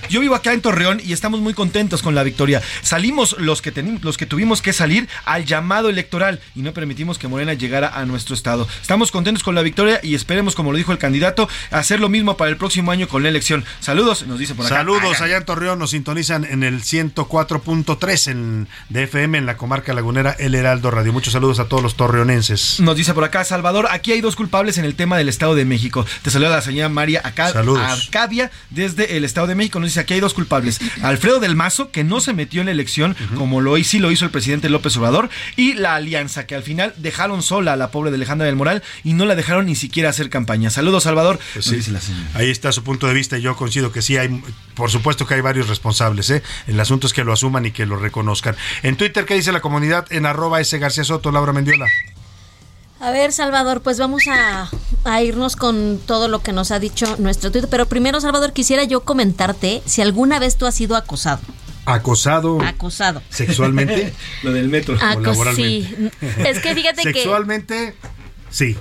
Yo 0.09 0.21
vivo 0.21 0.35
acá 0.35 0.55
en 0.55 0.63
Torreón 0.63 1.01
y 1.05 1.13
estamos 1.13 1.41
muy 1.41 1.53
contentos 1.53 2.03
con 2.03 2.15
la 2.15 2.23
victoria. 2.23 2.63
Salimos 2.81 3.37
los 3.39 3.61
que, 3.61 3.73
los 4.01 4.17
que 4.17 4.25
tuvimos 4.25 4.63
que 4.63 4.73
salir 4.73 5.09
al 5.27 5.45
llamado 5.45 5.91
electoral 5.91 6.41
y 6.55 6.63
no 6.63 6.73
permitimos 6.73 7.19
que 7.19 7.29
Morena 7.29 7.53
llegara 7.53 7.89
a 7.89 8.07
nuestro 8.07 8.35
estado. 8.35 8.67
Estamos 8.81 9.11
contentos 9.11 9.43
con 9.43 9.55
la 9.55 9.63
victoria 9.63 10.01
y 10.03 10.15
esperemos, 10.15 10.55
como 10.55 10.73
lo 10.73 10.79
dijo 10.79 10.93
el 10.93 10.99
candidato, 10.99 11.49
hacer 11.71 12.01
lo 12.01 12.09
mismo 12.09 12.37
para 12.37 12.51
el 12.51 12.57
próximo 12.57 12.91
año 12.91 13.09
con 13.09 13.23
la 13.23 13.29
elección. 13.29 13.65
Saludos, 13.81 14.27
nos 14.27 14.39
dice 14.39 14.55
por 14.55 14.65
acá. 14.65 14.77
Saludos 14.77 15.21
allá 15.21 15.37
en 15.37 15.45
Torreón, 15.45 15.79
nos 15.79 15.91
sintonizan 15.91 16.45
en 16.45 16.63
el 16.63 16.83
104.3 16.83 18.31
en 18.31 18.69
de 18.93 19.05
FM 19.05 19.39
en 19.39 19.47
la 19.47 19.57
comarca 19.57 19.95
lagunera 19.95 20.37
El 20.39 20.55
Heraldo 20.55 20.91
Radio. 20.91 21.13
Muchos 21.15 21.33
saludos 21.33 21.59
a 21.59 21.65
todos 21.65 21.83
los 21.83 21.97
torreonenses. 21.97 22.79
Nos 22.81 22.95
dice 22.97 23.15
por 23.15 23.25
acá, 23.25 23.43
Salvador, 23.45 23.89
aquí 23.91 24.13
hay 24.13 24.21
dos 24.21 24.37
culpables 24.37 24.77
en 24.77 24.85
el 24.85 24.95
tema 24.95 25.17
del 25.17 25.31
Estado 25.31 25.55
de 25.55 25.65
México. 25.65 26.05
Te 26.23 26.31
saluda 26.31 26.51
la 26.51 26.61
señora 26.63 26.89
María 26.91 27.21
Aca- 27.25 27.53
Saludos. 27.53 27.83
Arcadia 27.83 28.51
desde 28.71 29.17
el 29.17 29.25
Estado 29.25 29.47
de 29.47 29.55
México. 29.55 29.81
Nos 29.81 29.89
dice, 29.89 30.01
aquí 30.01 30.13
hay 30.15 30.21
dos 30.21 30.35
culpables. 30.35 30.79
Alfredo 31.03 31.41
del 31.41 31.57
Mazo, 31.57 31.91
que 31.91 32.05
no 32.05 32.21
se 32.21 32.35
metió 32.35 32.61
en 32.61 32.67
la 32.67 32.73
elección, 32.73 33.17
como 33.37 33.61
lo 33.63 33.79
hizo, 33.79 33.91
sí 33.93 33.99
lo 33.99 34.11
hizo 34.11 34.25
el 34.25 34.31
presidente 34.31 34.69
López 34.69 34.97
Obrador, 34.97 35.29
y 35.57 35.75
la 35.75 35.95
Alianza, 35.95 36.47
que 36.47 36.55
al 36.55 36.63
final 36.63 36.95
dejaron 36.99 37.43
sola 37.43 37.73
a 37.73 37.77
la 37.77 37.91
pobre 37.91 38.11
de 38.11 38.17
Alejandra 38.17 38.47
del 38.47 38.57
Moral 38.57 38.83
y 39.05 39.15
no 39.15 39.25
la 39.27 39.35
dejaron 39.35 39.67
ni 39.67 39.75
siquiera 39.75 40.11
hacer 40.11 40.29
campaña. 40.31 40.71
Saludos, 40.71 41.03
Salvador. 41.05 41.39
Pues 41.55 41.65
sí, 41.65 41.77
dice 41.77 41.91
la 41.93 42.01
señora. 42.01 42.27
ahí 42.35 42.51
está 42.51 42.73
su 42.73 42.83
punto 42.85 43.07
de 43.07 43.15
vista 43.15 43.39
y 43.39 43.43
yo 43.43 43.57
coincido 43.57 43.91
que 43.93 44.03
sí 44.03 44.17
hay, 44.17 44.29
por 44.75 44.91
supuesto 44.91 45.27
que 45.27 45.35
hay 45.35 45.41
varios 45.41 45.69
responsables, 45.69 46.31
¿eh? 46.31 46.43
El 46.67 46.79
asunto 46.81 47.07
es 47.07 47.13
que 47.13 47.25
lo 47.25 47.33
asuman 47.33 47.65
y 47.67 47.71
que 47.73 47.87
lo 47.87 47.97
reconozcan. 47.97 48.55
En 48.83 48.97
Twitter, 48.97 49.25
¿qué 49.25 49.35
dice 49.35 49.53
la 49.53 49.61
comunidad? 49.61 50.07
En 50.11 50.27
arroba 50.27 50.61
S 50.61 50.77
García 50.79 51.05
Soto, 51.05 51.31
Laura 51.31 51.53
Mendiola. 51.53 51.87
A 53.01 53.11
ver, 53.11 53.33
Salvador, 53.33 53.81
pues 53.83 53.99
vamos 53.99 54.23
a, 54.29 54.71
a 55.05 55.23
irnos 55.23 55.57
con 55.57 55.99
todo 56.07 56.29
lo 56.29 56.41
que 56.43 56.53
nos 56.53 56.71
ha 56.71 56.79
dicho 56.79 57.17
nuestro 57.19 57.51
Twitter. 57.51 57.69
Pero 57.71 57.87
primero, 57.87 58.21
Salvador, 58.21 58.53
quisiera 58.53 58.85
yo 58.85 59.01
comentarte 59.05 59.83
si 59.87 60.03
alguna 60.03 60.39
vez 60.39 60.57
tú 60.57 60.67
has 60.67 60.75
sido 60.75 60.97
acosado. 60.97 61.41
Acosado 61.85 62.61
Acosado. 62.63 63.23
sexualmente. 63.29 64.15
lo 64.45 64.53
del 64.53 64.69
metro. 64.69 64.95
o 64.95 64.99
Acos- 64.99 65.23
laboralmente. 65.27 66.11
sí. 66.21 66.41
Es 66.45 66.61
que 66.61 66.75
fíjate 66.77 67.03
que- 67.03 67.13
Sexualmente, 67.13 67.97
sí. 68.51 68.77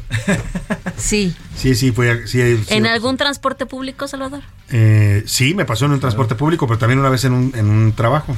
Sí. 0.98 1.36
Sí, 1.58 1.74
sí, 1.74 1.92
fue. 1.92 2.28
Sí, 2.28 2.58
sí, 2.58 2.64
¿En 2.76 2.86
algún 2.86 3.18
transporte 3.18 3.66
público, 3.66 4.08
Salvador? 4.08 4.44
Eh, 4.72 5.24
sí, 5.26 5.54
me 5.54 5.66
pasó 5.66 5.86
en 5.86 5.92
un 5.92 6.00
transporte 6.00 6.36
público, 6.36 6.66
pero 6.68 6.80
también 6.80 7.00
una 7.00 7.10
vez 7.10 7.24
en 7.26 7.34
un, 7.34 7.54
en 7.56 7.70
un 7.70 7.94
trabajo. 7.94 8.36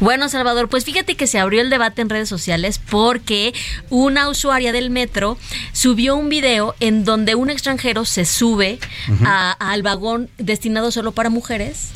Bueno, 0.00 0.28
Salvador, 0.28 0.68
pues 0.68 0.84
fíjate 0.84 1.14
que 1.16 1.26
se 1.26 1.38
abrió 1.38 1.60
el 1.60 1.70
debate 1.70 2.02
en 2.02 2.08
redes 2.08 2.28
sociales 2.28 2.78
porque 2.90 3.54
una 3.90 4.28
usuaria 4.28 4.72
del 4.72 4.90
metro 4.90 5.38
subió 5.72 6.16
un 6.16 6.28
video 6.28 6.74
en 6.80 7.04
donde 7.04 7.34
un 7.34 7.50
extranjero 7.50 8.04
se 8.04 8.24
sube 8.24 8.78
a- 9.24 9.52
al 9.52 9.82
vagón 9.82 10.28
destinado 10.38 10.90
solo 10.90 11.12
para 11.12 11.30
mujeres 11.30 11.90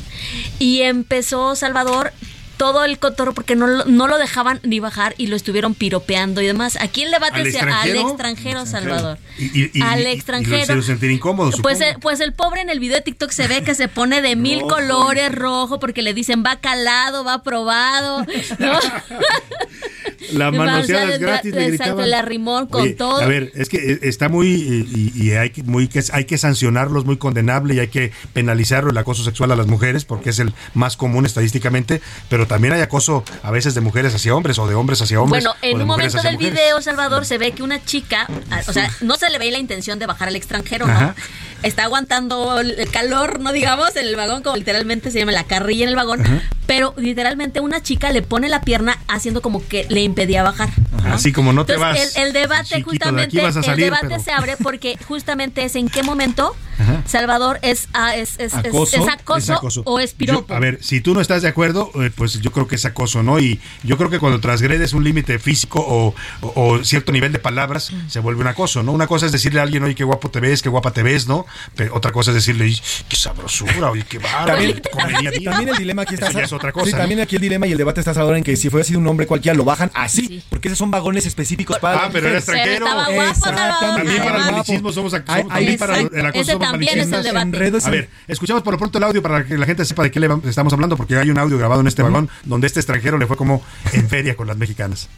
y 0.59 0.81
empezó, 0.81 1.55
Salvador, 1.55 2.13
todo 2.57 2.83
el 2.85 2.97
cotorro 2.99 3.33
porque 3.33 3.55
no, 3.55 3.67
lo- 3.67 3.85
no 3.85 4.07
lo 4.07 4.17
dejaban 4.17 4.59
ni 4.63 4.79
bajar 4.79 5.13
y 5.17 5.27
lo 5.27 5.35
estuvieron 5.35 5.73
piropeando 5.75 6.41
y 6.41 6.47
demás. 6.47 6.77
Aquí 6.81 7.03
el 7.03 7.11
debate 7.11 7.41
¿Al 7.41 7.47
es 7.47 7.55
al 7.55 7.61
extranjero? 7.67 8.07
extranjero, 8.09 8.65
Salvador. 8.65 9.17
Y, 9.37 9.45
y- 9.63 9.71
y- 9.73 9.81
Al 9.81 10.01
y- 10.01 10.03
y 10.03 10.07
extranjero. 10.07 10.57
hicieron 10.57 10.83
sentir 10.83 11.11
incómodo, 11.11 11.51
Pues 11.61 11.79
el, 11.81 11.95
pues 11.99 12.19
el 12.19 12.33
pobre 12.33 12.61
en 12.61 12.69
el 12.69 12.79
video 12.79 12.95
de 12.97 13.01
TikTok 13.03 13.31
se 13.31 13.47
ve 13.47 13.63
que 13.63 13.75
se 13.75 13.87
pone 13.87 14.21
de 14.21 14.35
mil 14.35 14.59
Rojo. 14.61 14.75
colores 14.75 15.33
rojo 15.33 15.79
porque 15.79 16.01
le 16.01 16.13
dicen 16.13 16.43
va 16.45 16.55
calado, 16.57 17.23
va 17.23 17.43
probado. 17.43 18.25
¿no? 18.59 18.71
La 20.33 20.51
manoseada 20.51 21.03
O 21.03 21.07
sea, 21.07 21.15
es 21.15 21.21
gratis, 21.21 21.53
de- 21.53 21.59
le 21.59 21.65
exacto, 21.67 21.83
gritaban. 21.97 22.05
el 22.05 22.13
arrimón 22.13 22.67
con 22.67 22.81
Oye, 22.81 22.93
todo. 22.93 23.21
A 23.21 23.27
ver, 23.27 23.51
es 23.55 23.69
que 23.69 23.77
eh, 23.77 23.99
está 24.01 24.29
muy 24.29 24.47
y, 24.47 25.11
y 25.15 25.31
hay 25.33 25.51
que 25.51 25.63
muy 25.63 25.87
que 25.87 26.03
hay 26.11 26.25
que 26.25 26.37
sancionarlo, 26.37 26.99
es 26.99 27.05
muy 27.05 27.17
condenable 27.17 27.75
y 27.75 27.79
hay 27.79 27.87
que 27.87 28.11
penalizarlo 28.33 28.89
el 28.89 28.97
acoso 28.97 29.23
sexual 29.23 29.51
a 29.51 29.55
las 29.55 29.67
mujeres 29.67 30.05
porque 30.05 30.31
es 30.31 30.39
el 30.39 30.53
más 30.73 30.97
común 30.97 31.25
estadísticamente, 31.25 32.01
pero 32.29 32.46
también 32.47 32.73
hay 32.73 32.81
acoso 32.81 33.23
a 33.43 33.51
veces 33.51 33.75
de 33.75 33.81
mujeres 33.81 34.13
hacia 34.15 34.35
hombres 34.35 34.57
o 34.59 34.67
de 34.67 34.75
hombres 34.75 35.01
hacia 35.01 35.21
hombres. 35.21 35.43
Bueno, 35.43 35.57
en 35.61 35.81
un 35.81 35.87
momento 35.87 36.21
del 36.21 36.33
mujeres. 36.33 36.53
video, 36.55 36.81
Salvador, 36.81 37.25
se 37.25 37.37
ve 37.37 37.51
que 37.51 37.63
una 37.63 37.83
chica, 37.83 38.27
ah, 38.51 38.61
o 38.67 38.73
sea, 38.73 38.91
no 39.01 39.15
se 39.15 39.29
le 39.29 39.37
ve 39.37 39.51
la 39.51 39.59
intención 39.59 39.99
de 39.99 40.05
bajar 40.05 40.27
al 40.29 40.35
extranjero, 40.35 40.87
¿no? 40.87 40.93
Ajá. 40.93 41.15
Está 41.63 41.83
aguantando 41.85 42.59
el 42.59 42.89
calor, 42.91 43.39
no 43.39 43.51
digamos, 43.51 43.95
en 43.95 44.07
el 44.07 44.15
vagón, 44.15 44.43
como 44.43 44.55
literalmente 44.57 45.11
se 45.11 45.19
llama 45.19 45.31
la 45.31 45.43
carrilla 45.45 45.83
en 45.83 45.89
el 45.89 45.95
vagón, 45.95 46.23
pero 46.65 46.93
literalmente 46.97 47.59
una 47.61 47.81
chica 47.81 48.11
le 48.11 48.21
pone 48.21 48.47
la 48.49 48.61
pierna 48.61 48.97
haciendo 49.07 49.41
como 49.41 49.65
que 49.67 49.85
le 49.89 50.01
impedía 50.01 50.43
bajar. 50.43 50.69
¿no? 51.03 51.13
Así 51.13 51.31
como 51.31 51.53
no 51.53 51.65
te 51.65 51.73
Entonces, 51.73 52.13
vas. 52.13 52.15
el, 52.17 52.27
el 52.27 52.33
debate 52.33 52.63
chiquito, 52.65 52.77
de 52.77 52.83
justamente, 52.97 53.41
vas 53.41 53.55
a 53.55 53.59
el 53.59 53.65
salir, 53.65 53.85
debate 53.85 54.07
pero- 54.09 54.23
se 54.23 54.31
abre 54.31 54.55
porque 54.61 54.97
justamente 55.07 55.63
es 55.63 55.75
en 55.75 55.89
qué 55.89 56.03
momento 56.03 56.55
Ajá. 56.79 57.01
Salvador 57.07 57.57
es, 57.63 57.87
ah, 57.93 58.15
es, 58.15 58.33
es, 58.37 58.53
es- 58.53 58.65
Acoso, 58.65 58.97
es 58.97 59.07
acoso, 59.11 59.37
es 59.53 59.57
acoso. 59.57 59.81
o 59.85 59.99
es 59.99 60.13
piropo. 60.13 60.45
Yo- 60.49 60.55
a 60.55 60.59
ver, 60.59 60.77
si 60.83 61.01
tú 61.01 61.15
no 61.15 61.21
estás 61.21 61.41
de 61.41 61.47
acuerdo, 61.47 61.89
eh, 61.95 62.11
pues 62.15 62.39
yo 62.39 62.51
creo 62.51 62.67
que 62.67 62.75
es 62.75 62.85
acoso, 62.85 63.23
¿no? 63.23 63.39
Y 63.39 63.59
yo 63.81 63.97
creo 63.97 64.11
que 64.11 64.19
cuando 64.19 64.39
transgredes 64.39 64.93
un 64.93 65.03
límite 65.03 65.39
físico 65.39 65.79
o, 65.79 66.13
o- 66.41 66.53
o 66.55 66.83
cierto 66.83 67.11
nivel 67.11 67.31
de 67.31 67.39
palabras, 67.39 67.91
se 68.07 68.19
vuelve 68.19 68.41
un 68.41 68.47
acoso, 68.47 68.83
¿no? 68.83 68.91
Una 68.91 69.07
cosa 69.07 69.25
es 69.25 69.31
decirle 69.31 69.59
a 69.59 69.63
alguien, 69.63 69.81
oye, 69.83 69.95
qué 69.95 70.03
guapo 70.03 70.29
te 70.29 70.39
ves, 70.39 70.61
qué 70.61 70.69
guapa 70.69 70.91
te 70.91 71.01
ves, 71.01 71.27
¿no? 71.27 71.46
Pero 71.75 71.95
otra 71.95 72.11
cosa 72.11 72.31
es 72.31 72.35
decirle, 72.35 72.65
"Ay, 72.65 72.77
qué 73.07 73.15
sabrosura, 73.15 73.91
oye, 73.91 74.03
qué 74.07 74.17
bárbaro. 74.19 74.47
También, 74.47 74.81
te 74.81 74.89
comería 74.89 75.31
bien". 75.31 75.43
también 75.45 75.69
el 75.69 75.77
dilema 75.77 76.01
aquí 76.03 76.13
está. 76.15 76.27
Eso 76.27 76.39
ya 76.39 76.45
es 76.45 76.53
otra 76.53 76.71
cosa. 76.71 76.85
Sí, 76.87 76.91
¿no? 76.93 76.97
también 76.99 77.19
aquí 77.21 77.35
el 77.35 77.41
dilema 77.41 77.67
y 77.67 77.71
el 77.71 77.77
debate 77.77 77.99
está 78.01 78.11
ahora 78.19 78.37
en 78.37 78.43
que 78.43 78.55
si 78.55 78.69
fuera 78.69 78.83
sido 78.83 78.99
un 78.99 79.07
hombre 79.07 79.25
cualquiera 79.27 79.55
lo 79.55 79.63
bajan 79.65 79.91
así, 79.93 80.43
porque 80.49 80.67
esos 80.69 80.77
son 80.77 80.91
vagones 80.91 81.25
específicos 81.25 81.77
para. 81.79 82.05
Ah, 82.05 82.09
pero 82.11 82.27
era 82.29 82.37
extranjero. 82.37 82.85
También 82.85 84.23
para 84.23 84.37
el 84.37 84.43
Guapo. 84.43 84.51
malicismo 84.51 84.91
somos 84.91 85.11
también 85.25 85.77
para 85.77 85.97
el 85.99 86.25
acoso 86.25 86.41
Ese 86.41 86.51
somos 86.53 86.69
también 86.69 86.99
es 86.99 87.05
el 87.05 87.11
malicistas. 87.11 87.23
debate. 87.23 87.47
Enredos 87.47 87.85
A 87.85 87.89
ver, 87.89 88.09
escuchamos 88.27 88.63
por 88.63 88.73
lo 88.73 88.77
pronto 88.79 88.97
el 88.97 89.03
audio 89.03 89.21
para 89.21 89.45
que 89.45 89.57
la 89.57 89.65
gente 89.65 89.85
sepa 89.85 90.03
de 90.03 90.11
qué 90.11 90.19
le 90.19 90.27
estamos 90.45 90.73
hablando, 90.73 90.97
porque 90.97 91.17
hay 91.17 91.29
un 91.29 91.37
audio 91.37 91.57
grabado 91.57 91.81
en 91.81 91.87
este 91.87 92.01
vagón 92.03 92.29
donde 92.43 92.67
este 92.67 92.79
extranjero 92.79 93.17
le 93.17 93.27
fue 93.27 93.37
como 93.37 93.61
en 93.93 94.09
feria 94.09 94.35
con 94.35 94.47
las 94.47 94.57
mexicanas. 94.57 95.09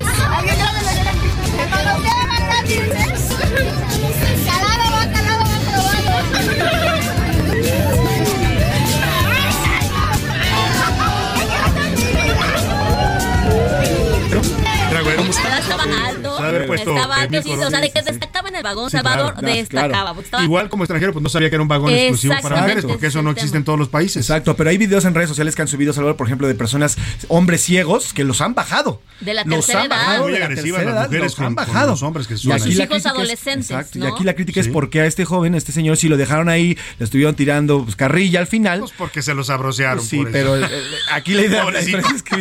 Haber 16.50 16.68
puesto 16.68 16.96
estaba 16.96 17.28
mil 17.28 17.44
sí, 17.44 17.52
o 17.52 17.70
sea, 17.70 17.82
de 17.82 17.92
que 17.92 18.02
destacaba 18.02 18.50
en 18.50 18.56
el 18.56 18.64
vagón, 18.64 18.90
Sí, 18.90 18.98
Salvador 18.98 19.34
claro, 19.36 19.56
destacaba. 19.56 19.88
claro. 20.04 20.22
estaba- 20.22 20.44
Igual 20.44 20.70
como 20.70 20.84
extranjero, 20.84 21.14
pues 21.14 21.24
no 21.24 21.30
sabía 21.30 21.50
que 21.50 21.56
era 21.56 21.62
un 21.62 21.68
vagón 21.68 21.92
exclusivo 21.94 22.36
para 22.42 22.62
mujeres, 22.62 22.86
porque 22.86 23.08
eso 23.08 23.22
no 23.22 23.32
existe 23.32 23.58
en 23.58 23.64
todos 23.64 23.78
los 23.80 23.90
países. 23.90 24.18
Exacto, 24.30 24.56
pero 24.56 24.70
hay 24.70 24.78
videos 24.78 25.06
en 25.06 25.14
redes 25.16 25.30
sociales 25.30 25.56
que 25.56 25.62
han 25.62 25.68
subido, 25.68 25.94
Salvador, 25.94 26.18
por 26.18 26.28
ejemplo, 26.28 26.48
de 26.48 26.56
personas, 26.56 26.98
hombres 27.28 27.62
ciegos, 27.64 28.14
que 28.14 28.24
los 28.24 28.42
han 28.42 28.54
bajado. 28.56 29.02
De 29.20 29.34
la 29.34 29.44
los 29.44 29.54
tercera 29.66 29.82
han 29.82 29.88
edad. 29.88 29.98
bajado 29.98 30.24
Muy 30.24 30.32
de 30.34 30.40
la 30.40 30.46
agresivas 30.46 30.86
las 30.86 31.06
mujeres 31.08 31.24
los 31.24 31.40
han 31.40 31.46
con- 31.46 31.56
con 31.56 31.66
bajado. 31.74 31.92
los 31.92 32.04
hombres 32.04 32.28
que 32.28 32.34
Y 32.36 32.38
aquí 32.38 32.48
la 32.48 32.56
Hijos 32.56 32.64
crítica 32.76 32.96
es- 32.98 33.06
adolescentes, 33.06 33.70
exacto, 33.72 34.00
¿no? 34.00 34.06
Y 34.06 34.08
aquí 34.12 34.24
la 34.24 34.34
crítica 34.36 34.64
Sí. 34.64 34.70
es 34.70 34.74
porque 34.74 35.02
a 35.02 35.06
este 35.06 35.26
joven, 35.26 35.56
a 35.56 35.58
este 35.58 35.72
señor, 35.74 35.98
si 35.98 36.08
lo 36.08 36.16
dejaron 36.18 36.48
ahí, 36.50 36.78
le 37.00 37.04
estuvieron 37.06 37.36
tirando 37.36 37.84
pues, 37.84 37.96
carrilla 37.98 38.40
al 38.40 38.48
final. 38.48 38.80
Pues 38.80 38.92
porque 38.98 39.22
se 39.22 39.34
los 39.34 39.50
abrocearon. 39.50 40.04
sí, 40.04 40.18
por 40.18 40.32
pero 40.32 40.58
eh, 40.58 40.68
aquí 41.12 41.34
la 41.34 41.42
idea 41.44 41.64
es 42.16 42.24
que 42.24 42.36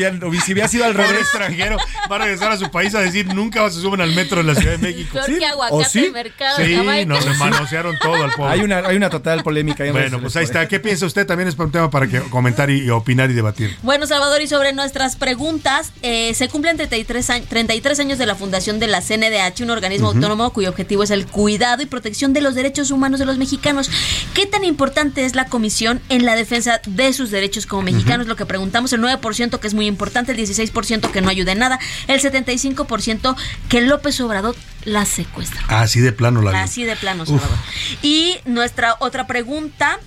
si 0.44 0.52
hubiera 0.52 0.68
sido 0.68 0.84
al 0.84 0.94
revés. 0.94 1.20
extranjero 1.22 1.76
va 2.10 2.16
a 2.16 2.18
regresar 2.20 2.52
a 2.52 2.56
su 2.56 2.70
país 2.70 2.94
a 2.94 3.00
decir 3.00 3.26
nunca 3.34 3.68
se 3.70 3.80
suben 3.80 3.97
al 4.00 4.14
metro 4.14 4.40
en 4.40 4.46
la 4.48 4.54
Ciudad 4.54 4.72
de 4.72 4.78
México. 4.92 5.18
Que 5.26 5.44
aguacate 5.44 5.74
o 5.74 5.84
sí, 5.84 6.06
el 6.06 6.12
mercado 6.12 6.58
de 6.58 6.66
Sí, 6.66 7.06
nos 7.06 7.24
le 7.24 7.34
manosearon 7.34 7.98
todo 7.98 8.14
al 8.14 8.30
pobre. 8.32 8.52
Hay 8.52 8.60
una, 8.60 8.78
hay 8.78 8.96
una 8.96 9.10
total 9.10 9.42
polémica. 9.42 9.84
ahí 9.84 9.90
Bueno, 9.90 10.20
pues 10.20 10.36
ahí 10.36 10.44
está. 10.44 10.66
¿Qué 10.68 10.80
piensa 10.80 11.06
usted? 11.06 11.26
También 11.26 11.48
es 11.48 11.58
un 11.58 11.70
tema 11.70 11.90
para 11.90 12.06
que 12.06 12.20
comentar 12.20 12.70
y, 12.70 12.84
y 12.84 12.90
opinar 12.90 13.30
y 13.30 13.34
debatir. 13.34 13.76
Bueno, 13.82 14.06
Salvador, 14.06 14.40
y 14.42 14.46
sobre 14.46 14.72
nuestras 14.72 15.16
preguntas, 15.16 15.92
eh, 16.02 16.34
se 16.34 16.48
cumplen 16.48 16.76
33, 16.76 17.30
años, 17.30 17.48
33 17.48 18.00
años 18.00 18.18
de 18.18 18.26
la 18.26 18.34
fundación 18.34 18.78
de 18.78 18.86
la 18.86 19.00
CNDH, 19.00 19.62
un 19.62 19.70
organismo 19.70 20.08
autónomo 20.08 20.50
cuyo 20.52 20.70
objetivo 20.70 21.02
es 21.02 21.10
el 21.10 21.26
cuidado 21.26 21.82
y 21.82 21.86
protección 21.86 22.32
de 22.32 22.40
los 22.40 22.54
derechos 22.54 22.90
humanos 22.90 23.20
de 23.20 23.26
los 23.26 23.38
mexicanos. 23.38 23.90
¿Qué 24.34 24.46
tan 24.46 24.64
importante 24.64 25.24
es 25.24 25.34
la 25.34 25.46
comisión 25.46 26.00
en 26.08 26.24
la 26.24 26.36
defensa 26.36 26.80
de 26.86 27.12
sus 27.12 27.30
derechos 27.30 27.66
como 27.66 27.82
mexicanos? 27.82 28.26
Lo 28.26 28.36
que 28.36 28.46
preguntamos, 28.46 28.92
el 28.92 29.00
9% 29.00 29.58
que 29.58 29.66
es 29.66 29.74
muy 29.74 29.86
importante, 29.86 30.32
el 30.32 30.38
16% 30.38 31.10
que 31.10 31.20
no 31.20 31.28
ayuda 31.28 31.52
en 31.52 31.58
nada, 31.58 31.78
el 32.06 32.20
75% 32.20 33.36
que 33.68 33.80
López 33.88 34.20
Obrador 34.20 34.54
la 34.84 35.04
secuestra. 35.04 35.60
Así 35.68 36.00
de 36.00 36.12
plano 36.12 36.42
la. 36.42 36.62
Así 36.62 36.84
de 36.84 36.96
plano. 36.96 37.26
Salvador. 37.26 37.58
Y 38.02 38.36
nuestra 38.44 38.96
otra 39.00 39.26
pregunta. 39.26 39.98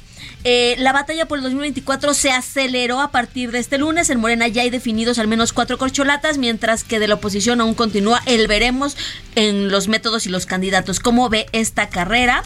eh, 0.44 0.76
la 0.80 0.92
batalla 0.92 1.28
por 1.28 1.38
el 1.38 1.44
2024 1.44 2.14
se 2.14 2.32
aceleró 2.32 3.00
a 3.02 3.12
partir 3.12 3.52
de 3.52 3.60
este 3.60 3.78
lunes. 3.78 4.10
En 4.10 4.20
Morena 4.20 4.48
ya 4.48 4.64
hay 4.64 4.70
definidos 4.70 5.20
al 5.20 5.28
menos 5.28 5.54
cuatro 5.54 5.78
corcholatas, 5.78 6.38
mientras 6.38 6.84
que 6.84 7.00
de 7.00 7.08
la 7.08 7.16
oposición 7.16 7.62
aún 7.62 7.76
continúa 7.76 8.22
el 8.26 8.48
veremos 8.48 8.98
en 9.36 9.70
los 9.70 9.88
métodos 9.88 10.26
y 10.26 10.30
los 10.30 10.46
candidatos. 10.46 11.00
¿Cómo 11.00 11.30
ve 11.30 11.46
esta 11.52 11.90
carrera? 11.90 12.44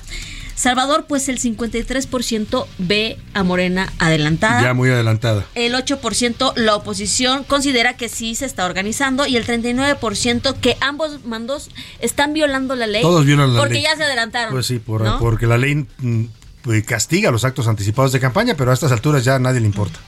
Salvador, 0.56 1.06
pues 1.08 1.28
el 1.28 1.40
53% 1.40 2.66
ve 2.78 3.18
a 3.34 3.44
Morena 3.44 3.92
adelantada. 4.00 4.62
Ya 4.62 4.74
muy 4.74 4.90
adelantada. 4.90 5.46
El 5.54 5.74
8% 5.74 6.54
la 6.56 6.76
oposición 6.76 7.44
considera 7.44 7.98
que 7.98 8.08
sí 8.10 8.36
se 8.36 8.46
está 8.46 8.66
organizando 8.66 9.28
y 9.28 9.36
el 9.36 9.46
39% 9.46 10.56
que 10.60 10.78
ambos 10.80 11.26
mandos 11.26 11.70
están 12.00 12.34
violando 12.34 12.76
la 12.76 12.88
ley. 12.88 13.02
Todos 13.02 13.26
violan 13.26 13.54
la 13.54 13.60
porque 13.60 13.76
ley. 13.76 13.84
ya 13.84 13.96
se 13.98 14.04
adelantaron. 14.04 14.54
Pues 14.54 14.66
sí, 14.66 14.80
por- 14.80 15.02
¿no? 15.02 15.20
porque 15.20 15.46
la 15.46 15.58
ley 15.58 15.86
mm, 15.98 16.24
pues, 16.62 16.84
castiga 16.86 17.32
los 17.32 17.44
actos 17.44 17.68
anticipados 17.68 18.12
de 18.12 18.20
campaña, 18.20 18.56
pero 18.56 18.72
a 18.72 18.74
estas 18.74 18.92
alturas 18.92 19.24
ya 19.26 19.36
a 19.36 19.40
nadie 19.40 19.60
le 19.60 19.66
importa. 19.68 20.00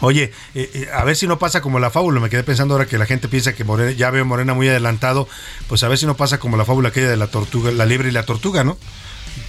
Oye, 0.00 0.32
eh, 0.54 0.70
eh, 0.72 0.88
a 0.94 1.02
ver 1.04 1.16
si 1.16 1.26
no 1.26 1.38
pasa 1.40 1.60
como 1.60 1.80
la 1.80 1.90
fábula. 1.90 2.20
Me 2.20 2.30
quedé 2.30 2.44
pensando 2.44 2.74
ahora 2.74 2.86
que 2.86 2.96
la 2.98 3.06
gente 3.06 3.26
piensa 3.28 3.54
que 3.54 3.64
Morena, 3.64 3.90
ya 3.90 4.10
veo 4.10 4.24
Morena 4.24 4.54
muy 4.54 4.68
adelantado. 4.68 5.28
Pues 5.66 5.82
a 5.82 5.88
ver 5.88 5.98
si 5.98 6.06
no 6.06 6.16
pasa 6.16 6.38
como 6.38 6.56
la 6.56 6.64
fábula 6.64 6.90
aquella 6.90 7.10
de 7.10 7.16
la 7.16 7.26
tortuga, 7.26 7.72
la 7.72 7.84
liebre 7.84 8.08
y 8.08 8.12
la 8.12 8.24
tortuga, 8.24 8.62
¿no? 8.62 8.78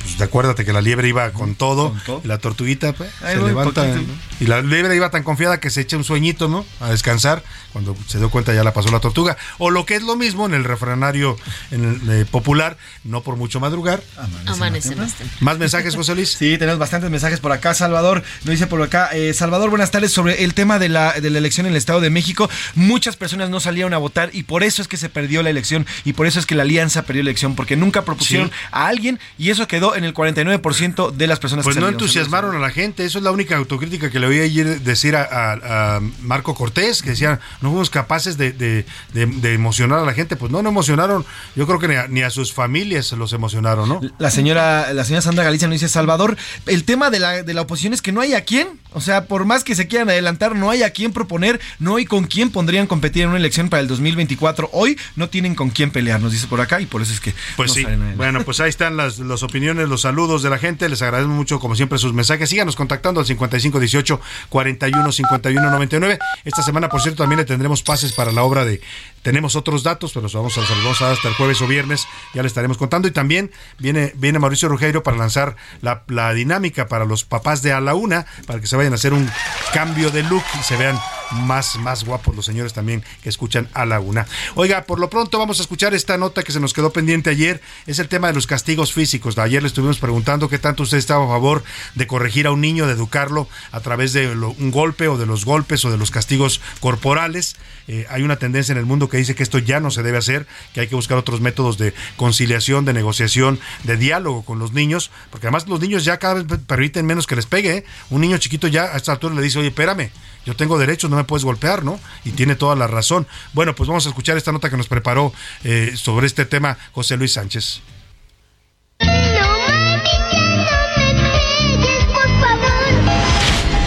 Pues 0.02 0.20
acuérdate 0.22 0.66
que 0.66 0.74
la 0.74 0.82
liebre 0.82 1.08
iba 1.08 1.30
con 1.32 1.56
todo, 1.56 1.94
y 2.24 2.28
la 2.28 2.38
tortuguita 2.40 2.94
pues, 2.94 3.10
Ahí 3.22 3.34
se 3.36 3.40
voy, 3.40 3.50
levanta. 3.50 3.84
poquito. 3.84 4.02
¿no? 4.08 4.14
Y 4.40 4.48
la 4.48 4.62
liebre 4.62 4.96
iba 4.96 5.10
tan 5.12 5.24
confiada 5.24 5.60
que 5.60 5.70
se 5.70 5.82
echa 5.82 5.98
un 5.98 6.04
sueñito, 6.04 6.48
¿no? 6.48 6.66
A 6.80 6.90
descansar. 6.90 7.44
Cuando 7.74 7.96
se 8.08 8.18
dio 8.18 8.32
cuenta 8.32 8.54
ya 8.54 8.64
la 8.64 8.74
pasó 8.74 8.90
la 8.90 9.00
tortuga. 9.00 9.38
O 9.60 9.70
lo 9.70 9.86
que 9.86 9.96
es 9.96 10.02
lo 10.02 10.16
mismo 10.16 10.46
en 10.48 10.54
el 10.56 10.64
refranario 10.64 11.38
en 11.72 12.02
el, 12.02 12.22
eh, 12.22 12.26
popular, 12.26 12.78
no 13.04 13.22
por 13.22 13.36
mucho 13.36 13.60
madrugar. 13.60 14.02
Amanece 14.48 14.96
más 14.96 15.14
temprano. 15.14 15.38
Más 15.42 15.58
mensajes, 15.60 15.96
José 15.96 16.16
Luis. 16.16 16.32
Sí, 16.32 16.58
tenemos 16.58 16.80
bastantes 16.80 17.10
mensajes 17.12 17.40
por 17.40 17.52
acá. 17.52 17.74
Salvador 17.74 18.24
nos 18.44 18.52
dice 18.52 18.66
por 18.68 18.82
acá. 18.82 19.10
eh, 19.14 19.34
Salvador, 19.34 19.70
buenas 19.70 19.92
tardes. 19.92 20.12
Sobre 20.12 20.44
el 20.44 20.54
tema 20.54 20.80
de 20.80 20.90
la, 20.90 21.14
de 21.14 21.30
la 21.30 21.38
elección 21.38 21.66
en 21.68 21.74
el 21.74 21.78
Estado 21.78 22.02
de 22.02 22.10
México, 22.10 22.50
muchas 22.76 23.16
personas 23.18 23.50
no 23.50 23.60
salieron 23.60 23.94
a 23.94 23.98
votar 23.98 24.30
y 24.34 24.44
por 24.44 24.64
eso 24.64 24.82
es 24.82 24.88
que 24.88 24.98
se 24.98 25.10
perdió 25.10 25.44
la 25.44 25.50
elección 25.52 25.86
y 26.06 26.14
por 26.14 26.26
eso 26.26 26.40
es 26.40 26.46
que 26.46 26.56
la 26.56 26.64
alianza 26.64 27.04
perdió 27.04 27.24
la 27.24 27.30
elección, 27.30 27.56
porque 27.56 27.76
nunca 27.76 28.04
propusieron 28.06 28.48
Sí. 28.50 28.54
a 28.72 28.88
alguien 28.88 29.20
y 29.38 29.50
eso 29.52 29.68
quedó 29.68 29.79
en 29.96 30.04
el 30.04 30.14
49% 30.14 31.12
de 31.12 31.28
las 31.28 31.40
personas 31.40 31.64
Pues 31.64 31.76
que 31.76 31.82
no 31.82 31.88
entusiasmaron 31.90 32.56
a 32.56 32.60
la 32.60 32.70
gente, 32.72 33.06
eso 33.06 33.18
es 33.18 33.24
la 33.24 33.32
única 33.32 33.58
autocrítica 33.58 34.10
que 34.10 34.20
le 34.20 34.28
oí 34.28 34.40
ayer 34.40 34.82
decir 34.82 35.16
a, 35.16 35.24
a- 35.24 35.96
a 35.98 36.02
Marco 36.22 36.54
Cortés, 36.56 37.02
que 37.02 37.12
decía, 37.12 37.40
no 37.62 37.70
fuimos 37.70 37.90
capaces 37.90 38.38
de, 38.38 38.52
de- 38.52 38.86
de- 39.14 39.26
de 39.26 39.54
emocionar 39.54 40.00
a 40.00 40.04
la 40.06 40.14
gente, 40.14 40.36
pues 40.36 40.52
no, 40.52 40.62
no 40.62 40.70
emocionaron, 40.70 41.26
yo 41.56 41.66
creo 41.68 41.80
que 41.80 41.88
ni 41.88 41.96
a, 41.96 42.08
ni 42.08 42.22
a 42.22 42.30
sus 42.30 42.54
familias 42.54 43.12
los 43.14 43.34
emocionaron, 43.34 43.88
¿no? 43.90 44.02
La 44.18 44.32
señora, 44.32 44.94
la 44.94 45.04
señora 45.04 45.22
Sandra 45.22 45.44
Galicia 45.44 45.68
nos 45.68 45.76
dice, 45.76 45.90
Salvador, 45.90 46.38
el 46.66 46.84
tema 46.84 47.10
de 47.10 47.20
la, 47.20 47.44
de 47.44 47.54
la 47.54 47.62
oposición 47.62 47.94
es 47.94 48.02
que 48.02 48.12
no 48.12 48.22
hay 48.22 48.34
a 48.34 48.44
quién. 48.46 48.68
O 48.92 49.02
sea, 49.02 49.26
por 49.26 49.46
más 49.46 49.64
que 49.64 49.76
se 49.76 49.88
quieran 49.88 50.10
adelantar, 50.10 50.56
no 50.56 50.72
hay 50.72 50.82
a 50.82 50.90
quién 50.90 51.12
proponer, 51.14 51.60
no 51.78 51.98
hay 51.98 52.06
con 52.06 52.26
quién 52.26 52.50
pondrían 52.50 52.88
competir 52.88 53.22
en 53.24 53.30
una 53.30 53.38
elección 53.38 53.70
para 53.70 53.82
el 53.82 53.88
2024. 53.88 54.70
Hoy 54.74 54.98
no 55.16 55.30
tienen 55.30 55.54
con 55.54 55.70
quién 55.70 55.92
pelear, 55.92 56.20
nos 56.20 56.32
dice 56.32 56.48
por 56.48 56.60
acá, 56.60 56.82
y 56.82 56.88
por 56.88 57.04
eso 57.04 57.14
es 57.14 57.20
que 57.20 57.36
Pues 57.56 57.70
no 57.70 57.76
sí, 57.76 57.86
bueno, 58.16 58.44
pues 58.44 58.60
ahí 58.60 58.70
están 58.70 58.98
las, 58.98 59.20
las 59.20 59.44
opiniones, 59.44 59.59
los 59.60 60.02
saludos 60.02 60.42
de 60.42 60.50
la 60.50 60.58
gente, 60.58 60.90
les 60.90 61.02
agradecemos 61.02 61.36
mucho 61.36 61.60
como 61.60 61.76
siempre 61.76 61.98
sus 61.98 62.14
mensajes, 62.14 62.50
síganos 62.50 62.76
contactando 62.76 63.20
al 63.20 63.26
5518 63.26 64.22
41 64.50 65.12
51 65.12 65.72
99. 65.72 66.20
Esta 66.46 66.62
semana, 66.62 66.90
por 66.90 67.02
cierto, 67.02 67.24
también 67.24 67.40
le 67.40 67.46
tendremos 67.46 67.84
pases 67.84 68.14
para 68.14 68.32
la 68.32 68.44
obra 68.44 68.66
de 68.66 68.82
tenemos 69.22 69.56
otros 69.56 69.84
datos, 69.84 70.12
pero 70.14 70.24
los 70.24 70.34
vamos 70.34 70.58
a, 70.58 70.62
los 70.62 71.02
hasta 71.02 71.28
el 71.28 71.34
jueves 71.34 71.62
o 71.62 71.68
viernes, 71.68 72.08
ya 72.34 72.42
le 72.42 72.48
estaremos 72.48 72.78
contando. 72.78 73.08
Y 73.08 73.12
también 73.12 73.52
viene, 73.78 74.14
viene 74.16 74.40
Mauricio 74.40 74.70
Rugeiro 74.70 75.04
para 75.04 75.18
lanzar 75.18 75.56
la, 75.82 76.04
la 76.08 76.34
dinámica 76.34 76.88
para 76.88 77.06
los 77.06 77.26
papás 77.26 77.62
de 77.62 77.74
a 77.74 77.82
la 77.82 77.96
una, 77.96 78.26
para 78.48 78.60
que 78.60 78.68
se 78.68 78.76
vayan 78.76 78.94
a 78.94 78.96
hacer 78.96 79.14
un 79.14 79.30
cambio 79.74 80.10
de 80.12 80.24
look 80.24 80.44
y 80.60 80.64
se 80.64 80.78
vean 80.78 80.98
más, 81.32 81.78
más 81.78 82.04
guapos 82.04 82.36
los 82.36 82.46
señores 82.46 82.74
también 82.74 83.04
que 83.22 83.30
escuchan 83.30 83.68
a 83.74 83.86
la 83.86 84.00
una. 84.00 84.28
Oiga, 84.56 84.84
por 84.84 85.00
lo 85.00 85.10
pronto 85.10 85.38
vamos 85.38 85.60
a 85.60 85.64
escuchar 85.64 85.94
esta 85.94 86.18
nota 86.18 86.44
que 86.44 86.52
se 86.52 86.60
nos 86.60 86.74
quedó 86.74 86.92
pendiente 86.92 87.30
ayer, 87.30 87.62
es 87.88 88.00
el 88.00 88.08
tema 88.08 88.28
de 88.28 88.34
los 88.34 88.48
castigos 88.48 88.94
físicos. 88.94 89.38
Ayer 89.38 89.62
le 89.62 89.68
estuvimos 89.68 90.00
preguntando 90.00 90.50
qué 90.50 90.60
tanto 90.60 90.84
usted 90.84 90.98
estaba 90.98 91.26
a 91.26 91.28
favor 91.28 91.64
de 91.96 92.08
corregir 92.08 92.48
a 92.48 92.52
un 92.52 92.62
niño, 92.62 92.88
de 92.88 92.94
educarlo 92.94 93.48
a 93.72 93.80
través 93.80 94.14
de 94.14 94.30
un 94.30 94.72
golpe 94.72 95.08
o 95.08 95.18
de 95.18 95.26
los 95.26 95.46
golpes 95.46 95.86
o 95.86 95.92
de 95.92 95.98
los 95.98 96.12
castigos 96.12 96.62
corporales. 96.80 97.56
Eh, 97.88 98.06
hay 98.10 98.22
una 98.24 98.38
tendencia 98.38 98.72
en 98.72 98.78
el 98.78 98.86
mundo 98.86 99.10
que 99.10 99.18
dice 99.18 99.36
que 99.36 99.44
esto 99.44 99.58
ya 99.58 99.80
no 99.80 99.92
se 99.92 100.04
debe 100.04 100.18
hacer, 100.18 100.46
que 100.74 100.82
hay 100.82 100.88
que 100.88 100.96
buscar 100.96 101.18
otros 101.18 101.42
métodos 101.42 101.78
de 101.78 101.94
conciliación, 102.18 102.86
de 102.86 102.94
negociación, 102.94 103.60
de 103.84 103.98
diálogo 103.98 104.44
con 104.44 104.60
los 104.60 104.74
niños, 104.74 105.12
porque 105.32 105.48
además 105.48 105.68
los 105.68 105.80
niños 105.80 106.06
ya 106.06 106.18
cada 106.18 106.36
vez 106.36 106.46
permiten 106.68 107.06
menos 107.06 107.28
que 107.28 107.36
les 107.36 107.46
pegue. 107.46 107.78
¿eh? 107.78 107.86
Un 108.10 108.22
niño 108.22 108.38
chiquito 108.38 108.68
ya 108.68 108.84
a 108.94 108.98
esta 108.98 109.14
altura 109.14 109.36
le 109.36 109.42
dice, 109.42 109.60
oye, 109.60 109.70
espérame, 109.70 110.12
yo 110.46 110.56
tengo 110.56 110.78
derechos, 110.78 111.10
no 111.10 111.18
me 111.18 111.24
puedes 111.24 111.44
golpear, 111.44 111.84
¿no? 111.84 112.00
Y 112.26 112.32
tiene 112.32 112.56
toda 112.56 112.76
la 112.76 112.88
razón. 112.88 113.28
Bueno, 113.54 113.76
pues 113.76 113.88
vamos 113.88 114.06
a 114.06 114.10
escuchar 114.10 114.38
esta 114.38 114.52
nota 114.52 114.70
que 114.70 114.78
nos 114.78 114.88
preparó 114.88 115.34
eh, 115.64 115.94
sobre 115.96 116.28
este 116.28 116.46
tema 116.46 116.78
José 116.94 117.18
Luis 117.18 117.34
Sánchez. 117.34 117.82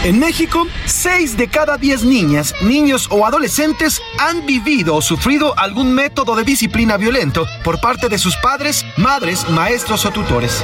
En 0.03 0.19
México, 0.19 0.67
6 0.85 1.37
de 1.37 1.47
cada 1.47 1.77
10 1.77 2.03
niñas, 2.03 2.53
niños 2.61 3.07
o 3.09 3.25
adolescentes 3.25 4.01
han 4.19 4.45
vivido 4.45 4.95
o 4.95 5.01
sufrido 5.01 5.57
algún 5.57 5.93
método 5.93 6.35
de 6.35 6.43
disciplina 6.43 6.97
violento 6.97 7.45
por 7.63 7.79
parte 7.79 8.09
de 8.09 8.17
sus 8.17 8.35
padres, 8.35 8.85
madres, 8.97 9.49
maestros 9.49 10.05
o 10.05 10.11
tutores. 10.11 10.61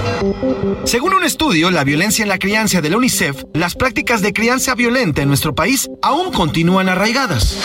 Según 0.84 1.14
un 1.14 1.24
estudio, 1.24 1.72
La 1.72 1.86
violencia 1.86 2.24
en 2.24 2.30
la 2.30 2.38
crianza 2.38 2.82
de 2.82 2.90
la 2.90 2.98
UNICEF, 2.98 3.46
las 3.54 3.76
prácticas 3.76 4.22
de 4.22 4.34
crianza 4.34 4.76
violenta 4.76 5.22
en 5.22 5.30
nuestro 5.30 5.56
país 5.56 5.90
aún 6.02 6.34
continúan 6.34 6.90
arraigadas. 6.90 7.58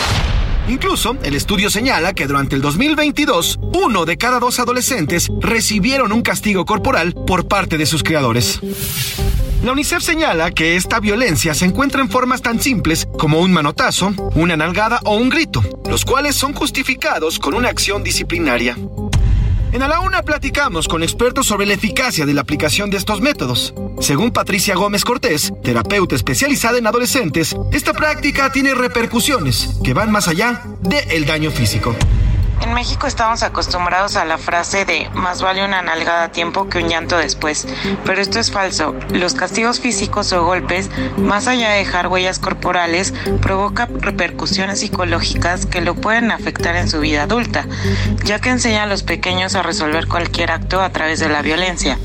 Incluso, 0.69 1.17
el 1.23 1.35
estudio 1.35 1.69
señala 1.69 2.13
que 2.13 2.25
durante 2.25 2.55
el 2.55 2.61
2022, 2.61 3.59
uno 3.73 4.05
de 4.05 4.17
cada 4.17 4.39
dos 4.39 4.59
adolescentes 4.59 5.29
recibieron 5.41 6.13
un 6.13 6.21
castigo 6.21 6.63
corporal 6.63 7.13
por 7.27 7.49
parte 7.49 7.77
de 7.77 7.85
sus 7.85 8.01
creadores. 8.01 8.61
La 9.65 9.71
UNICEF 9.71 10.03
señala 10.03 10.51
que 10.51 10.75
esta 10.75 10.99
violencia 10.99 11.55
se 11.55 11.65
encuentra 11.65 11.99
en 11.99 12.07
formas 12.07 12.43
tan 12.43 12.61
simples 12.61 13.07
como 13.17 13.39
un 13.39 13.51
manotazo, 13.51 14.13
una 14.35 14.55
nalgada 14.55 14.99
o 15.05 15.15
un 15.15 15.27
grito, 15.29 15.63
los 15.89 16.05
cuales 16.05 16.35
son 16.35 16.53
justificados 16.53 17.39
con 17.39 17.55
una 17.55 17.69
acción 17.69 18.03
disciplinaria. 18.03 18.77
En 19.71 19.81
A 19.81 19.87
la 19.87 20.01
Una 20.01 20.21
platicamos 20.21 20.87
con 20.87 21.01
expertos 21.01 21.47
sobre 21.47 21.65
la 21.65 21.73
eficacia 21.73 22.27
de 22.27 22.35
la 22.35 22.41
aplicación 22.41 22.91
de 22.91 22.97
estos 22.97 23.21
métodos. 23.21 23.73
Según 23.99 24.29
Patricia 24.29 24.75
Gómez 24.75 25.03
Cortés, 25.03 25.51
terapeuta 25.63 26.13
especializada 26.13 26.77
en 26.77 26.85
adolescentes, 26.85 27.55
esta 27.71 27.93
práctica 27.93 28.51
tiene 28.51 28.75
repercusiones 28.75 29.79
que 29.83 29.95
van 29.95 30.11
más 30.11 30.27
allá 30.27 30.61
del 30.81 31.25
daño 31.25 31.49
físico. 31.49 31.95
En 32.61 32.73
México 32.73 33.07
estamos 33.07 33.43
acostumbrados 33.43 34.15
a 34.15 34.25
la 34.25 34.37
frase 34.37 34.85
de 34.85 35.09
más 35.13 35.41
vale 35.41 35.63
una 35.63 35.81
nalgada 35.81 36.23
a 36.25 36.31
tiempo 36.31 36.67
que 36.67 36.79
un 36.79 36.89
llanto 36.89 37.17
después, 37.17 37.67
pero 38.05 38.21
esto 38.21 38.39
es 38.39 38.51
falso. 38.51 38.95
Los 39.09 39.33
castigos 39.33 39.79
físicos 39.79 40.31
o 40.33 40.43
golpes, 40.43 40.89
más 41.17 41.47
allá 41.47 41.69
de 41.69 41.77
dejar 41.77 42.07
huellas 42.07 42.39
corporales, 42.39 43.13
provoca 43.41 43.87
repercusiones 43.99 44.79
psicológicas 44.79 45.65
que 45.65 45.81
lo 45.81 45.95
pueden 45.95 46.31
afectar 46.31 46.75
en 46.75 46.89
su 46.89 46.99
vida 46.99 47.23
adulta, 47.23 47.67
ya 48.23 48.39
que 48.39 48.49
enseña 48.49 48.83
a 48.83 48.87
los 48.87 49.03
pequeños 49.03 49.55
a 49.55 49.63
resolver 49.63 50.07
cualquier 50.07 50.51
acto 50.51 50.81
a 50.81 50.89
través 50.89 51.19
de 51.19 51.29
la 51.29 51.41
violencia. 51.41 51.99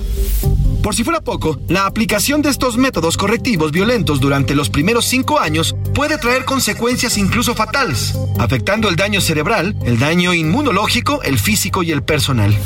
Por 0.82 0.94
si 0.94 1.04
fuera 1.04 1.20
poco, 1.20 1.58
la 1.68 1.84
aplicación 1.84 2.40
de 2.40 2.48
estos 2.48 2.78
métodos 2.78 3.18
correctivos 3.18 3.70
violentos 3.70 4.18
durante 4.18 4.54
los 4.54 4.70
primeros 4.70 5.04
cinco 5.04 5.38
años 5.38 5.76
puede 5.94 6.16
traer 6.16 6.46
consecuencias 6.46 7.18
incluso 7.18 7.54
fatales, 7.54 8.14
afectando 8.38 8.88
el 8.88 8.96
daño 8.96 9.20
cerebral, 9.20 9.76
el 9.84 9.98
daño 9.98 10.32
inmunológico, 10.32 11.22
el 11.22 11.38
físico 11.38 11.82
y 11.82 11.92
el 11.92 12.02
personal. 12.02 12.56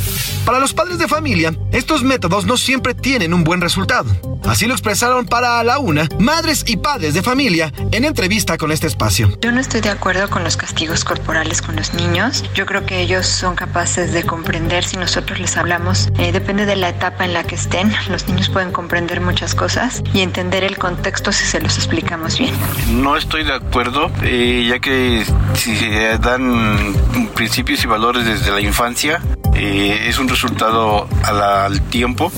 Para 0.45 0.61
los 0.61 0.75
padres 0.75 0.99
de 0.99 1.09
familia, 1.09 1.57
estos 1.73 2.05
métodos 2.05 2.47
no 2.47 2.57
siempre 2.57 2.95
tienen 2.95 3.35
un 3.35 3.43
buen 3.43 3.61
resultado. 3.61 4.15
Así 4.45 4.67
lo 4.67 4.75
expresaron 4.75 5.27
para 5.27 5.65
la 5.65 5.79
Una 5.79 6.07
madres 6.19 6.65
y 6.67 6.77
padres 6.77 7.15
de 7.15 7.23
familia 7.23 7.73
en 7.93 8.05
entrevista 8.05 8.59
con 8.59 8.71
este 8.71 8.87
espacio. 8.87 9.37
Yo 9.41 9.51
no 9.51 9.61
estoy 9.61 9.81
de 9.81 9.89
acuerdo 9.89 10.29
con 10.29 10.45
los 10.45 10.57
castigos 10.57 11.05
corporales 11.05 11.63
con 11.63 11.77
los 11.77 11.95
niños. 11.95 12.45
Yo 12.55 12.67
creo 12.67 12.85
que 12.85 13.01
ellos 13.01 13.27
son 13.27 13.57
capaces 13.57 14.13
de 14.13 14.23
comprender 14.23 14.85
si 14.85 14.99
nosotros 14.99 15.41
les 15.41 15.57
hablamos. 15.57 16.09
Eh, 16.19 16.31
depende 16.31 16.67
de 16.67 16.77
la 16.77 16.91
etapa 16.91 17.25
en 17.25 17.33
la 17.33 17.45
que 17.45 17.55
estén. 17.55 17.91
Los 18.09 18.29
niños 18.29 18.49
pueden 18.51 18.71
comprender 18.71 19.21
muchas 19.21 19.55
cosas 19.55 20.03
y 20.13 20.21
entender 20.21 20.63
el 20.63 20.77
contexto 20.77 21.33
si 21.33 21.47
se 21.47 21.61
los 21.61 21.77
explicamos 21.77 22.39
bien. 22.39 22.55
No 22.91 23.17
estoy 23.17 23.45
de 23.45 23.55
acuerdo, 23.55 24.11
eh, 24.23 24.67
ya 24.69 24.79
que 24.79 25.25
si 25.55 25.77
se 25.77 26.19
dan 26.19 26.95
principios 27.35 27.83
y 27.83 27.87
valores 27.87 28.25
desde 28.27 28.53
la 28.53 28.61
infancia, 28.61 29.21
eh, 29.55 30.07
es 30.09 30.19
un 30.19 30.29
resultado 30.29 31.09
al 31.23 31.81
tiempo. 31.83 32.31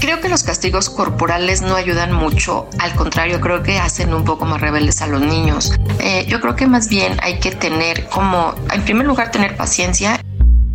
Creo 0.00 0.20
que 0.20 0.28
los 0.30 0.42
castigos 0.42 0.88
corporales 0.88 1.60
no 1.60 1.74
ayudan 1.74 2.12
mucho, 2.12 2.68
al 2.78 2.94
contrario, 2.94 3.40
creo 3.40 3.62
que 3.62 3.78
hacen 3.78 4.14
un 4.14 4.24
poco 4.24 4.46
más 4.46 4.60
rebeldes 4.60 5.02
a 5.02 5.06
los 5.06 5.20
niños. 5.20 5.72
Eh, 5.98 6.24
yo 6.28 6.40
creo 6.40 6.56
que 6.56 6.66
más 6.66 6.88
bien 6.88 7.18
hay 7.22 7.38
que 7.38 7.50
tener 7.50 8.06
como, 8.08 8.54
en 8.72 8.82
primer 8.82 9.06
lugar, 9.06 9.30
tener 9.30 9.56
paciencia 9.56 10.18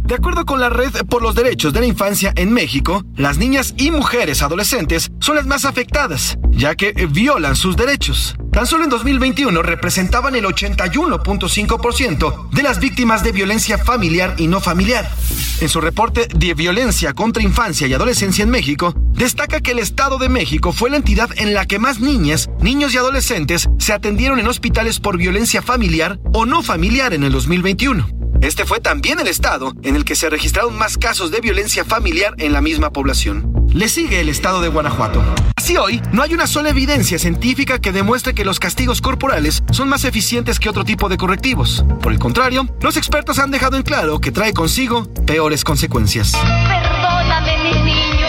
de 0.06 0.15
acuerdo 0.15 0.45
con 0.45 0.60
la 0.60 0.69
Red 0.69 1.06
por 1.10 1.22
los 1.22 1.36
Derechos 1.36 1.73
de 1.73 1.80
la 1.80 1.86
Infancia 1.88 2.32
en 2.36 2.52
México, 2.53 3.03
las 3.15 3.38
niñas 3.38 3.73
y 3.77 3.91
mujeres 3.91 4.44
adolescentes 4.44 5.11
son 5.19 5.36
las 5.36 5.48
más 5.48 5.65
afectadas, 5.65 6.38
ya 6.52 6.76
que 6.76 6.94
violan 7.10 7.56
sus 7.56 7.76
derechos. 7.76 8.36
Tan 8.56 8.65
solo 8.65 8.86
en 8.86 8.90
2021 8.90 9.61
representaban 9.61 10.34
el 10.34 10.45
81.5% 10.45 12.49
de 12.52 12.64
las 12.64 12.80
víctimas 12.80 13.22
de 13.22 13.34
violencia 13.34 13.77
familiar 13.77 14.34
y 14.38 14.48
no 14.48 14.61
familiar. 14.61 15.11
En 15.60 15.68
su 15.68 15.82
reporte 15.82 16.30
de 16.34 16.53
violencia 16.53 17.11
contra 17.11 17.44
infancia 17.44 17.86
y 17.86 17.94
adolescencia 17.94 18.44
en 18.44 18.49
México, 18.49 18.94
destaca 19.11 19.60
que 19.60 19.72
el 19.72 19.80
Estado 19.80 20.18
de 20.19 20.30
México 20.30 20.72
fue 20.72 20.90
la 20.90 20.95
entidad 20.95 21.32
en 21.36 21.53
la 21.53 21.65
que 21.65 21.80
más 21.80 21.99
niñas, 21.99 22.49
niños 22.61 22.94
y 22.94 22.98
adolescentes 22.98 23.68
se 23.77 23.91
atendieron 23.91 24.40
en 24.40 24.48
hospitales 24.48 25.02
por 25.02 25.18
violencia 25.18 25.61
familiar 25.61 26.18
o 26.32 26.45
no 26.45 26.64
familiar 26.64 27.14
en 27.14 27.26
el 27.26 27.34
2021. 27.34 28.07
Este 28.40 28.64
fue 28.64 28.80
también 28.80 29.19
el 29.19 29.27
estado 29.27 29.73
en 29.84 29.98
el 29.98 30.06
que 30.06 30.15
se 30.15 30.30
registraron 30.30 30.77
más 30.77 30.98
casos 30.98 31.30
de 31.30 31.41
violencia 31.41 31.84
familiar 31.84 32.34
en 32.38 32.53
la 32.53 32.61
misma 32.61 32.94
población. 32.94 33.52
Le 33.73 33.90
sigue 33.90 34.22
el 34.22 34.30
estado 34.30 34.61
de 34.61 34.69
Guanajuato. 34.69 35.22
Así 35.66 35.78
hoy, 35.78 36.00
no 36.12 36.22
hay 36.22 36.32
una 36.32 36.46
sola 36.46 36.70
evidencia 36.70 37.18
científica 37.18 37.80
que 37.80 37.92
demuestre 37.92 38.36
que 38.36 38.46
los 38.46 38.60
castigos 38.60 39.02
corporales 39.02 39.64
son 39.72 39.90
más 39.90 40.04
eficientes 40.04 40.60
que 40.60 40.70
otro 40.70 40.86
tipo 40.86 41.10
de 41.10 41.18
correctivos. 41.18 41.84
Por 42.04 42.12
el 42.12 42.20
contrario, 42.20 42.68
los 42.82 42.98
expertos 42.98 43.40
han 43.40 43.50
dejado 43.50 43.76
en 43.76 43.82
claro 43.82 44.20
que 44.20 44.32
trae 44.32 44.54
consigo 44.54 45.12
peores 45.26 45.64
consecuencias. 45.64 46.34
Perdóname, 46.34 47.58
mi 47.64 47.72
niño. 47.84 48.28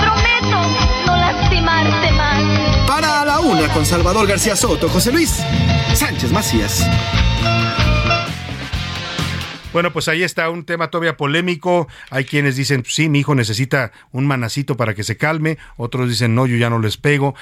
Prometo 0.00 0.68
no 1.04 1.16
lastimarte 1.16 2.12
más. 2.12 2.86
Para 2.86 3.24
la 3.24 3.40
una 3.40 3.66
con 3.72 3.84
Salvador 3.84 4.28
García 4.28 4.54
Soto, 4.54 4.88
José 4.88 5.10
Luis 5.10 5.42
Sánchez 5.96 6.30
Macías. 6.30 6.86
Bueno, 9.72 9.92
pues 9.92 10.08
ahí 10.08 10.22
está 10.22 10.50
un 10.50 10.64
tema 10.64 10.88
todavía 10.88 11.16
polémico. 11.16 11.88
Hay 12.10 12.24
quienes 12.24 12.56
dicen, 12.56 12.84
sí, 12.86 13.08
mi 13.08 13.20
hijo 13.20 13.34
necesita 13.34 13.92
un 14.10 14.26
manacito 14.26 14.76
para 14.76 14.94
que 14.94 15.04
se 15.04 15.16
calme. 15.16 15.58
Otros 15.76 16.08
dicen, 16.08 16.34
no, 16.34 16.46
yo 16.46 16.56
ya 16.56 16.70
no 16.70 16.78
les 16.78 16.96
pego. 16.96 17.34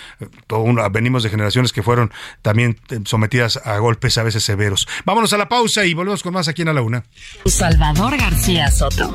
venimos 0.93 1.23
de 1.23 1.31
generaciones 1.31 1.73
que 1.73 1.82
fueron 1.82 2.12
también 2.43 2.78
eh, 2.90 3.01
sometidas 3.05 3.61
a 3.65 3.78
golpes 3.78 4.16
a 4.19 4.23
veces 4.23 4.44
severos. 4.44 4.86
Vámonos 5.05 5.32
a 5.32 5.39
la 5.39 5.48
pausa 5.48 5.85
y 5.85 5.94
volvemos 5.94 6.23
con 6.23 6.35
más 6.35 6.48
aquí 6.48 6.62
en 6.62 6.69
A 6.69 6.73
la 6.73 6.82
Una. 6.82 7.05
Salvador 7.47 8.16
García 8.16 8.70
Soto. 8.70 9.11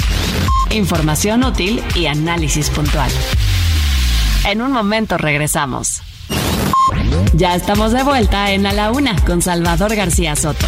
Información 0.71 1.43
útil 1.43 1.83
y 1.95 2.07
análisis 2.07 2.69
puntual. 2.69 3.11
En 4.45 4.61
un 4.61 4.71
momento 4.71 5.17
regresamos. 5.17 6.01
Ya 7.33 7.55
estamos 7.55 7.91
de 7.93 8.03
vuelta 8.03 8.51
en 8.51 8.65
A 8.65 8.73
la 8.73 8.91
Una 8.91 9.15
con 9.25 9.41
Salvador 9.41 9.95
García 9.95 10.35
Soto 10.35 10.67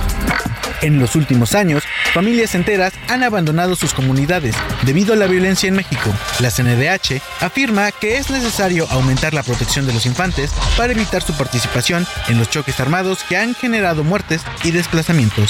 En 0.81 0.99
los 0.99 1.15
últimos 1.15 1.53
años, 1.53 1.83
familias 2.13 2.55
enteras 2.55 2.93
han 3.07 3.23
abandonado 3.23 3.75
sus 3.75 3.93
comunidades 3.93 4.55
debido 4.83 5.13
a 5.13 5.15
la 5.15 5.27
violencia 5.27 5.67
en 5.67 5.75
México. 5.75 6.09
La 6.39 6.49
CNDH 6.49 7.21
afirma 7.39 7.91
que 7.91 8.17
es 8.17 8.29
necesario 8.31 8.87
aumentar 8.89 9.33
la 9.33 9.43
protección 9.43 9.85
de 9.85 9.93
los 9.93 10.05
infantes 10.05 10.51
para 10.77 10.93
evitar 10.93 11.21
su 11.21 11.33
participación 11.33 12.07
en 12.29 12.39
los 12.39 12.49
choques 12.49 12.79
armados 12.79 13.23
que 13.27 13.37
han 13.37 13.53
generado 13.53 14.03
muertes 14.03 14.41
y 14.63 14.71
desplazamientos. 14.71 15.49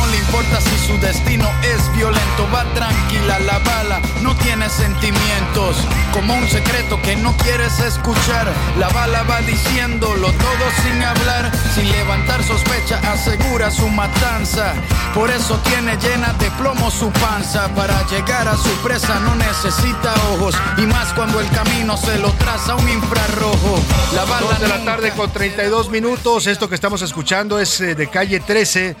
importa 0.31 0.61
si 0.61 0.87
su 0.87 0.97
destino 0.99 1.45
es 1.61 1.93
violento, 1.93 2.47
va 2.53 2.63
tranquila 2.73 3.37
la 3.39 3.59
bala, 3.59 4.01
no 4.21 4.33
tiene 4.37 4.69
sentimientos, 4.69 5.75
como 6.13 6.33
un 6.33 6.47
secreto 6.47 7.01
que 7.01 7.17
no 7.17 7.35
quieres 7.35 7.77
escuchar. 7.81 8.47
La 8.79 8.87
bala 8.89 9.23
va 9.23 9.41
diciéndolo 9.41 10.27
todo 10.27 10.65
sin 10.83 11.03
hablar, 11.03 11.51
sin 11.75 11.91
levantar 11.91 12.41
sospecha, 12.43 12.99
asegura 13.11 13.69
su 13.71 13.89
matanza. 13.89 14.73
Por 15.13 15.29
eso 15.29 15.59
tiene 15.65 15.97
llena 15.97 16.31
de 16.39 16.49
plomo 16.51 16.89
su 16.89 17.11
panza. 17.11 17.67
Para 17.75 18.01
llegar 18.07 18.47
a 18.47 18.55
su 18.55 18.69
presa 18.81 19.19
no 19.19 19.35
necesita 19.35 20.13
ojos, 20.33 20.55
y 20.77 20.83
más 20.83 21.11
cuando 21.13 21.41
el 21.41 21.49
camino 21.49 21.97
se 21.97 22.17
lo 22.19 22.31
traza 22.33 22.75
un 22.75 22.87
infrarrojo. 22.87 23.79
La 24.15 24.23
bala 24.23 24.57
de 24.59 24.67
la 24.69 24.85
tarde 24.85 25.11
con 25.11 25.29
32 25.29 25.89
minutos. 25.89 26.47
Esto 26.47 26.69
que 26.69 26.75
estamos 26.75 27.01
escuchando 27.01 27.59
es 27.59 27.81
eh, 27.81 27.95
de 27.95 28.07
calle 28.07 28.39
13, 28.39 28.95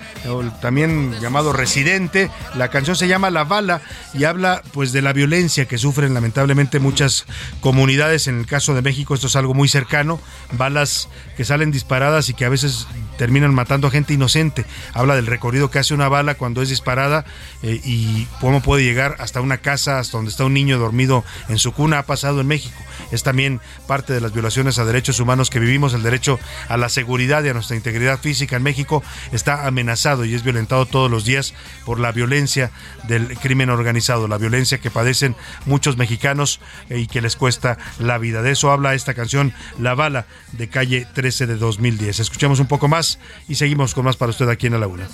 también 0.61 1.20
llamado 1.21 1.53
Residente. 1.53 2.29
La 2.55 2.69
canción 2.69 2.95
se 2.95 3.07
llama 3.07 3.29
La 3.29 3.43
Bala 3.43 3.81
y 4.13 4.25
habla 4.25 4.61
pues 4.73 4.91
de 4.91 5.01
la 5.01 5.13
violencia 5.13 5.65
que 5.65 5.77
sufren 5.77 6.13
lamentablemente 6.13 6.79
muchas 6.79 7.25
comunidades. 7.61 8.27
En 8.27 8.39
el 8.39 8.45
caso 8.47 8.73
de 8.73 8.81
México 8.81 9.13
esto 9.13 9.27
es 9.27 9.35
algo 9.35 9.53
muy 9.53 9.69
cercano. 9.69 10.19
Balas 10.51 11.07
que 11.37 11.45
salen 11.45 11.71
disparadas 11.71 12.29
y 12.29 12.33
que 12.33 12.45
a 12.45 12.49
veces 12.49 12.87
terminan 13.17 13.53
matando 13.53 13.87
a 13.87 13.91
gente 13.91 14.13
inocente. 14.13 14.65
Habla 14.93 15.15
del 15.15 15.27
recorrido 15.27 15.69
que 15.69 15.79
hace 15.79 15.93
una 15.93 16.09
bala 16.09 16.35
cuando 16.35 16.61
es 16.61 16.69
disparada 16.69 17.23
eh, 17.61 17.79
y 17.83 18.25
cómo 18.39 18.61
puede 18.61 18.83
llegar 18.83 19.15
hasta 19.19 19.41
una 19.41 19.59
casa, 19.59 19.99
hasta 19.99 20.17
donde 20.17 20.31
está 20.31 20.45
un 20.45 20.55
niño 20.55 20.79
dormido 20.79 21.23
en 21.47 21.59
su 21.59 21.71
cuna. 21.71 21.99
Ha 21.99 22.05
pasado 22.07 22.41
en 22.41 22.47
México. 22.47 22.77
Es 23.11 23.23
también 23.23 23.61
parte 23.87 24.13
de 24.13 24.21
las 24.21 24.33
violaciones 24.33 24.79
a 24.79 24.85
derechos 24.85 25.19
humanos 25.19 25.49
que 25.49 25.59
vivimos. 25.59 25.93
El 25.93 26.01
derecho 26.01 26.39
a 26.67 26.77
la 26.77 26.89
seguridad 26.89 27.43
y 27.43 27.49
a 27.49 27.53
nuestra 27.53 27.75
integridad 27.75 28.19
física 28.19 28.55
en 28.55 28.63
México 28.63 29.03
está 29.31 29.67
amenazado 29.67 30.25
y 30.25 30.33
es 30.33 30.43
violentado 30.43 30.85
todos 30.87 31.10
los 31.11 31.25
días 31.25 31.53
por 31.85 31.99
la 31.99 32.11
violencia 32.11 32.71
del 33.07 33.37
crimen 33.37 33.69
organizado, 33.69 34.27
la 34.27 34.37
violencia 34.37 34.79
que 34.79 34.89
padecen 34.89 35.35
muchos 35.65 35.97
mexicanos 35.97 36.59
eh, 36.89 36.99
y 36.99 37.07
que 37.07 37.21
les 37.21 37.35
cuesta 37.35 37.77
la 37.99 38.17
vida. 38.17 38.41
De 38.41 38.51
eso 38.51 38.71
habla 38.71 38.95
esta 38.95 39.13
canción 39.13 39.53
La 39.79 39.93
Bala 39.93 40.25
de 40.53 40.69
calle 40.69 41.07
13 41.13 41.47
de 41.47 41.57
2010. 41.57 42.19
Escuchemos 42.19 42.59
un 42.59 42.67
poco 42.67 42.87
más 42.87 43.19
y 43.47 43.55
seguimos 43.55 43.93
con 43.93 44.05
más 44.05 44.17
para 44.17 44.31
usted 44.31 44.49
aquí 44.49 44.67
en 44.67 44.79
la 44.79 44.87
Una. 44.87 45.07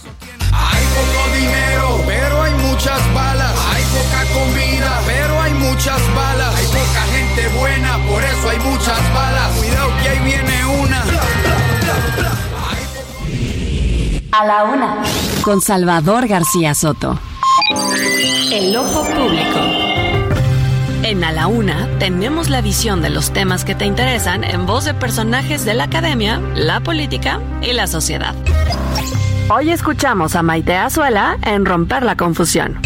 Hay 0.53 0.85
poco 0.95 1.35
dinero, 1.35 2.03
pero 2.05 2.41
hay 2.41 2.53
muchas 2.53 3.13
balas. 3.13 3.53
Hay 3.73 3.83
poca 3.83 4.25
comida, 4.33 5.01
pero 5.05 5.41
hay 5.41 5.53
muchas 5.53 6.15
balas. 6.15 6.55
Hay 6.55 6.65
poca 6.67 7.01
gente 7.11 7.47
buena, 7.57 7.97
por 8.05 8.23
eso 8.23 8.49
hay 8.49 8.59
muchas 8.59 9.13
balas 9.13 9.66
A 14.39 14.45
la 14.45 14.65
una. 14.65 14.97
Con 15.41 15.61
Salvador 15.61 16.27
García 16.27 16.75
Soto. 16.75 17.19
El 18.51 18.77
ojo 18.77 19.03
público. 19.03 19.59
En 21.01 21.23
A 21.23 21.31
la 21.31 21.47
Una 21.47 21.89
tenemos 21.97 22.47
la 22.47 22.61
visión 22.61 23.01
de 23.01 23.09
los 23.09 23.33
temas 23.33 23.65
que 23.65 23.73
te 23.73 23.85
interesan 23.85 24.43
en 24.43 24.67
voz 24.67 24.85
de 24.85 24.93
personajes 24.93 25.65
de 25.65 25.73
la 25.73 25.85
academia, 25.85 26.39
la 26.53 26.81
política 26.81 27.41
y 27.63 27.73
la 27.73 27.87
sociedad. 27.87 28.35
Hoy 29.49 29.71
escuchamos 29.71 30.35
a 30.35 30.43
Maite 30.43 30.75
Azuela 30.75 31.39
en 31.41 31.65
Romper 31.65 32.03
la 32.03 32.15
Confusión. 32.15 32.79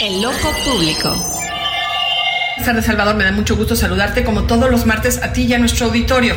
El 0.00 0.24
ojo 0.24 0.52
público. 0.64 1.08
Buenas 1.08 2.64
tardes, 2.64 2.84
Salvador. 2.86 3.16
Me 3.16 3.24
da 3.24 3.32
mucho 3.32 3.56
gusto 3.56 3.74
saludarte 3.74 4.24
como 4.24 4.44
todos 4.44 4.70
los 4.70 4.86
martes 4.86 5.20
a 5.20 5.32
ti 5.32 5.46
y 5.46 5.54
a 5.54 5.58
nuestro 5.58 5.86
auditorio. 5.86 6.36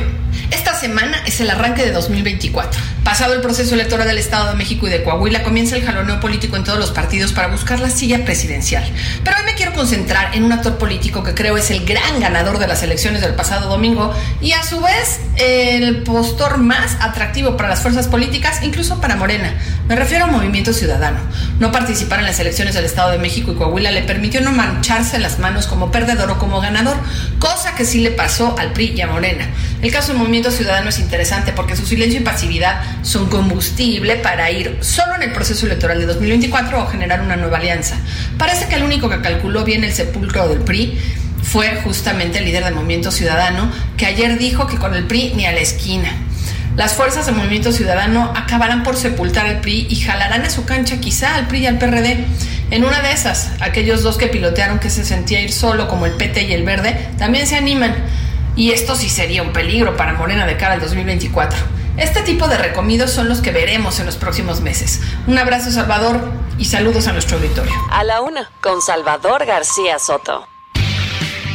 Esta 0.50 0.69
semana 0.80 1.22
es 1.26 1.42
el 1.42 1.50
arranque 1.50 1.86
de 1.86 1.92
2024. 1.92 2.80
Pasado 3.04 3.34
el 3.34 3.42
proceso 3.42 3.76
electoral 3.76 4.08
del 4.08 4.18
Estado 4.18 4.50
de 4.50 4.56
México 4.56 4.88
y 4.88 4.90
de 4.90 5.04
Coahuila, 5.04 5.44
comienza 5.44 5.76
el 5.76 5.84
jaloneo 5.84 6.20
político 6.20 6.56
en 6.56 6.64
todos 6.64 6.80
los 6.80 6.92
partidos 6.92 7.34
para 7.34 7.48
buscar 7.48 7.80
la 7.80 7.90
silla 7.90 8.24
presidencial. 8.24 8.84
Pero 9.24 9.38
hoy 9.38 9.46
me 9.46 9.56
quiero 9.56 9.74
concentrar 9.74 10.36
en 10.36 10.46
un 10.46 10.54
actor 10.54 10.78
político 10.78 11.22
que 11.24 11.34
creo 11.34 11.58
es 11.58 11.70
el 11.70 11.86
gran 11.86 12.20
ganador 12.22 12.60
de 12.60 12.68
las 12.68 12.82
elecciones 12.82 13.22
del 13.22 13.36
pasado 13.36 13.70
domingo 13.70 14.14
y 14.42 14.54
a 14.54 14.64
su 14.64 14.80
vez 14.80 15.20
el 15.40 16.04
postor 16.04 16.58
más 16.58 16.98
atractivo 17.00 17.56
para 17.56 17.70
las 17.70 17.82
fuerzas 17.82 18.08
políticas, 18.08 18.62
incluso 18.62 19.00
para 19.00 19.16
Morena. 19.16 19.54
Me 19.88 19.96
refiero 19.96 20.26
a 20.26 20.28
Movimiento 20.28 20.74
Ciudadano. 20.74 21.20
No 21.60 21.72
participar 21.72 22.20
en 22.20 22.26
las 22.26 22.40
elecciones 22.40 22.76
del 22.76 22.84
Estado 22.84 23.12
de 23.12 23.20
México 23.20 23.52
y 23.52 23.56
Coahuila 23.56 23.92
le 23.92 24.02
permitió 24.02 24.42
no 24.42 24.52
mancharse 24.52 25.18
las 25.18 25.40
manos 25.40 25.66
como 25.66 25.92
perdedor 25.92 26.30
o 26.30 26.38
como 26.38 26.60
ganador, 26.60 26.98
cosa 27.40 27.74
que 27.76 27.86
sí 27.86 28.02
le 28.02 28.12
pasó 28.12 28.58
al 28.60 28.74
PRI 28.74 28.94
y 28.98 29.02
a 29.02 29.08
Morena. 29.08 29.48
El 29.82 29.92
caso 29.94 30.10
del 30.10 30.18
Movimiento 30.18 30.52
Ciudadano 30.52 30.90
es 30.90 31.00
interesante 31.00 31.54
porque 31.54 31.78
su 31.78 31.86
silencio 31.86 32.20
y 32.20 32.24
pasividad 32.24 32.82
son 33.02 33.30
combustible 33.30 34.18
para 34.18 34.52
ir 34.52 34.78
solo 34.82 35.16
en 35.16 35.24
el 35.24 35.32
proceso 35.32 35.66
electoral 35.66 36.00
de 36.00 36.06
2024 36.06 36.84
o 36.84 36.88
generar 36.88 37.22
una 37.22 37.38
nueva 37.38 37.60
alianza. 37.60 37.96
Parece 38.38 38.68
que 38.68 38.76
el 38.76 38.84
único 38.84 39.10
que 39.10 39.22
calculó 39.22 39.64
bien 39.64 39.86
el 39.86 39.94
sepulcro 39.94 40.50
del 40.50 40.60
PRI 40.60 41.00
fue 41.44 41.82
justamente 41.84 42.40
el 42.40 42.46
líder 42.46 42.64
del 42.66 42.76
Movimiento 42.76 43.12
Ciudadano, 43.12 43.72
que 43.98 44.06
ayer 44.06 44.38
dijo 44.38 44.68
que 44.68 44.78
con 44.78 44.94
el 44.96 45.06
PRI 45.06 45.34
ni 45.36 45.46
a 45.46 45.52
la 45.52 45.60
esquina. 45.60 46.12
Las 46.76 46.94
fuerzas 46.94 47.26
del 47.26 47.36
Movimiento 47.36 47.72
Ciudadano 47.72 48.32
acabarán 48.36 48.84
por 48.84 48.96
sepultar 48.96 49.46
al 49.46 49.60
PRI 49.60 49.88
y 49.90 49.96
jalarán 49.98 50.44
a 50.44 50.50
su 50.50 50.66
cancha 50.66 51.00
quizá 51.00 51.36
al 51.36 51.48
PRI 51.48 51.60
y 51.60 51.68
al 51.68 51.78
PRD. 51.78 52.26
En 52.72 52.86
una 52.86 53.02
de 53.02 53.12
esas, 53.12 53.52
aquellos 53.60 54.04
dos 54.04 54.18
que 54.18 54.28
pilotearon 54.28 54.80
que 54.80 54.90
se 54.90 55.04
sentía 55.04 55.42
ir 55.42 55.52
solo 55.52 55.88
como 55.88 56.06
el 56.06 56.14
PT 56.14 56.44
y 56.44 56.54
el 56.54 56.64
Verde, 56.64 57.10
también 57.18 57.48
se 57.48 57.56
animan. 57.56 57.96
Y 58.56 58.72
esto 58.72 58.96
sí 58.96 59.10
sería 59.10 59.42
un 59.42 59.54
peligro 59.54 59.98
para 59.98 60.14
Morena 60.14 60.46
de 60.46 60.56
cara 60.56 60.76
al 60.76 60.82
2024. 60.82 61.58
Este 61.98 62.22
tipo 62.22 62.48
de 62.48 62.58
recomidos 62.58 63.12
son 63.12 63.28
los 63.28 63.42
que 63.42 63.52
veremos 63.52 64.00
en 64.00 64.06
los 64.06 64.16
próximos 64.16 64.62
meses. 64.62 65.02
Un 65.28 65.38
abrazo, 65.38 65.72
Salvador, 65.72 66.32
y 66.58 66.66
saludos 66.66 67.08
a 67.08 67.12
nuestro 67.12 67.38
auditorio. 67.38 67.74
A 67.92 68.04
la 68.04 68.22
una, 68.22 68.50
con 68.62 68.82
Salvador 68.82 69.46
García 69.46 70.00
Soto. 70.00 70.48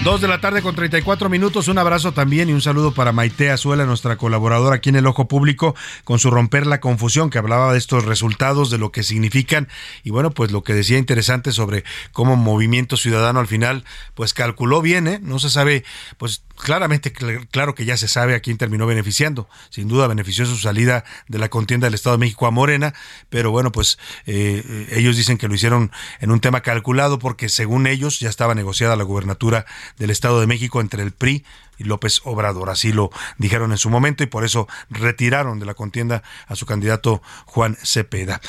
Dos 0.05 0.21
de 0.21 0.29
la 0.29 0.39
tarde 0.39 0.61
con 0.61 0.75
34 0.75 1.31
minutos. 1.31 1.67
Un 1.69 1.79
abrazo 1.79 2.13
también 2.13 2.51
y 2.51 2.53
un 2.53 2.61
saludo 2.61 2.93
para 2.93 3.13
Maite 3.13 3.51
Azuela, 3.51 3.87
nuestra 3.87 4.17
colaboradora 4.19 4.77
aquí 4.77 4.91
en 4.91 4.97
el 4.97 5.07
Ojo 5.07 5.29
Público, 5.29 5.75
con 6.05 6.19
su 6.19 6.31
romper 6.31 6.67
la 6.67 6.79
confusión, 6.79 7.31
que 7.31 7.39
hablaba 7.39 7.73
de 7.73 7.79
estos 7.79 8.05
resultados, 8.05 8.69
de 8.69 8.77
lo 8.77 8.93
que 8.93 9.03
significan 9.03 9.67
y 10.03 10.11
bueno, 10.11 10.31
pues 10.31 10.53
lo 10.53 10.63
que 10.63 10.75
decía 10.75 10.99
interesante 10.99 11.53
sobre 11.53 11.85
cómo 12.13 12.37
Movimiento 12.37 12.99
Ciudadano 12.99 13.41
al 13.41 13.47
final, 13.47 13.87
pues 14.13 14.35
calculó 14.35 14.83
bien, 14.83 15.09
¿eh? 15.09 15.21
No 15.23 15.39
se 15.39 15.49
sabe, 15.49 15.85
pues 16.19 16.43
claramente, 16.57 17.13
claro 17.13 17.75
que 17.75 17.85
ya 17.85 17.97
se 17.97 18.09
sabe 18.09 18.35
a 18.35 18.41
quién 18.41 18.59
terminó 18.59 18.87
beneficiando. 18.87 19.49
Sin 19.71 19.89
duda 19.89 20.07
benefició 20.07 20.47
su 20.47 20.57
salida 20.57 21.05
de 21.29 21.39
la 21.39 21.49
contienda 21.49 21.87
del 21.87 21.95
Estado 21.95 22.17
de 22.17 22.21
México 22.21 22.47
a 22.47 22.51
Morena, 22.51 22.95
pero 23.29 23.51
bueno, 23.51 23.73
pues 23.73 23.99
eh, 24.27 24.89
ellos 24.91 25.17
dicen 25.17 25.39
que 25.39 25.49
lo 25.49 25.55
hicieron 25.55 25.91
en 26.21 26.31
un 26.31 26.41
tema 26.41 26.61
calculado 26.61 27.19
porque 27.19 27.49
según 27.49 27.87
ellos 27.87 28.21
ya 28.21 28.29
estaba 28.29 28.55
negociada 28.55 28.97
la 28.97 29.05
gubernatura 29.05 29.67
del 29.99 30.11
Estado 30.11 30.41
de 30.41 30.47
México 30.47 30.81
entre 30.81 31.03
el 31.03 31.13
PRI 31.13 31.45
López 31.79 32.21
Obrador. 32.25 32.71
Así 32.71 32.93
lo 32.93 33.11
dijeron 33.39 33.73
en 33.73 33.79
su 33.79 33.91
momento 33.91 34.23
y 34.23 34.27
por 34.27 34.45
eso 34.45 34.69
retiraron 34.91 35.59
de 35.59 35.67
la 35.67 35.75
contienda 35.75 36.23
a 36.47 36.57
su 36.57 36.67
candidato 36.67 37.23
Juan 37.47 37.77
Cepeda. 37.83 38.41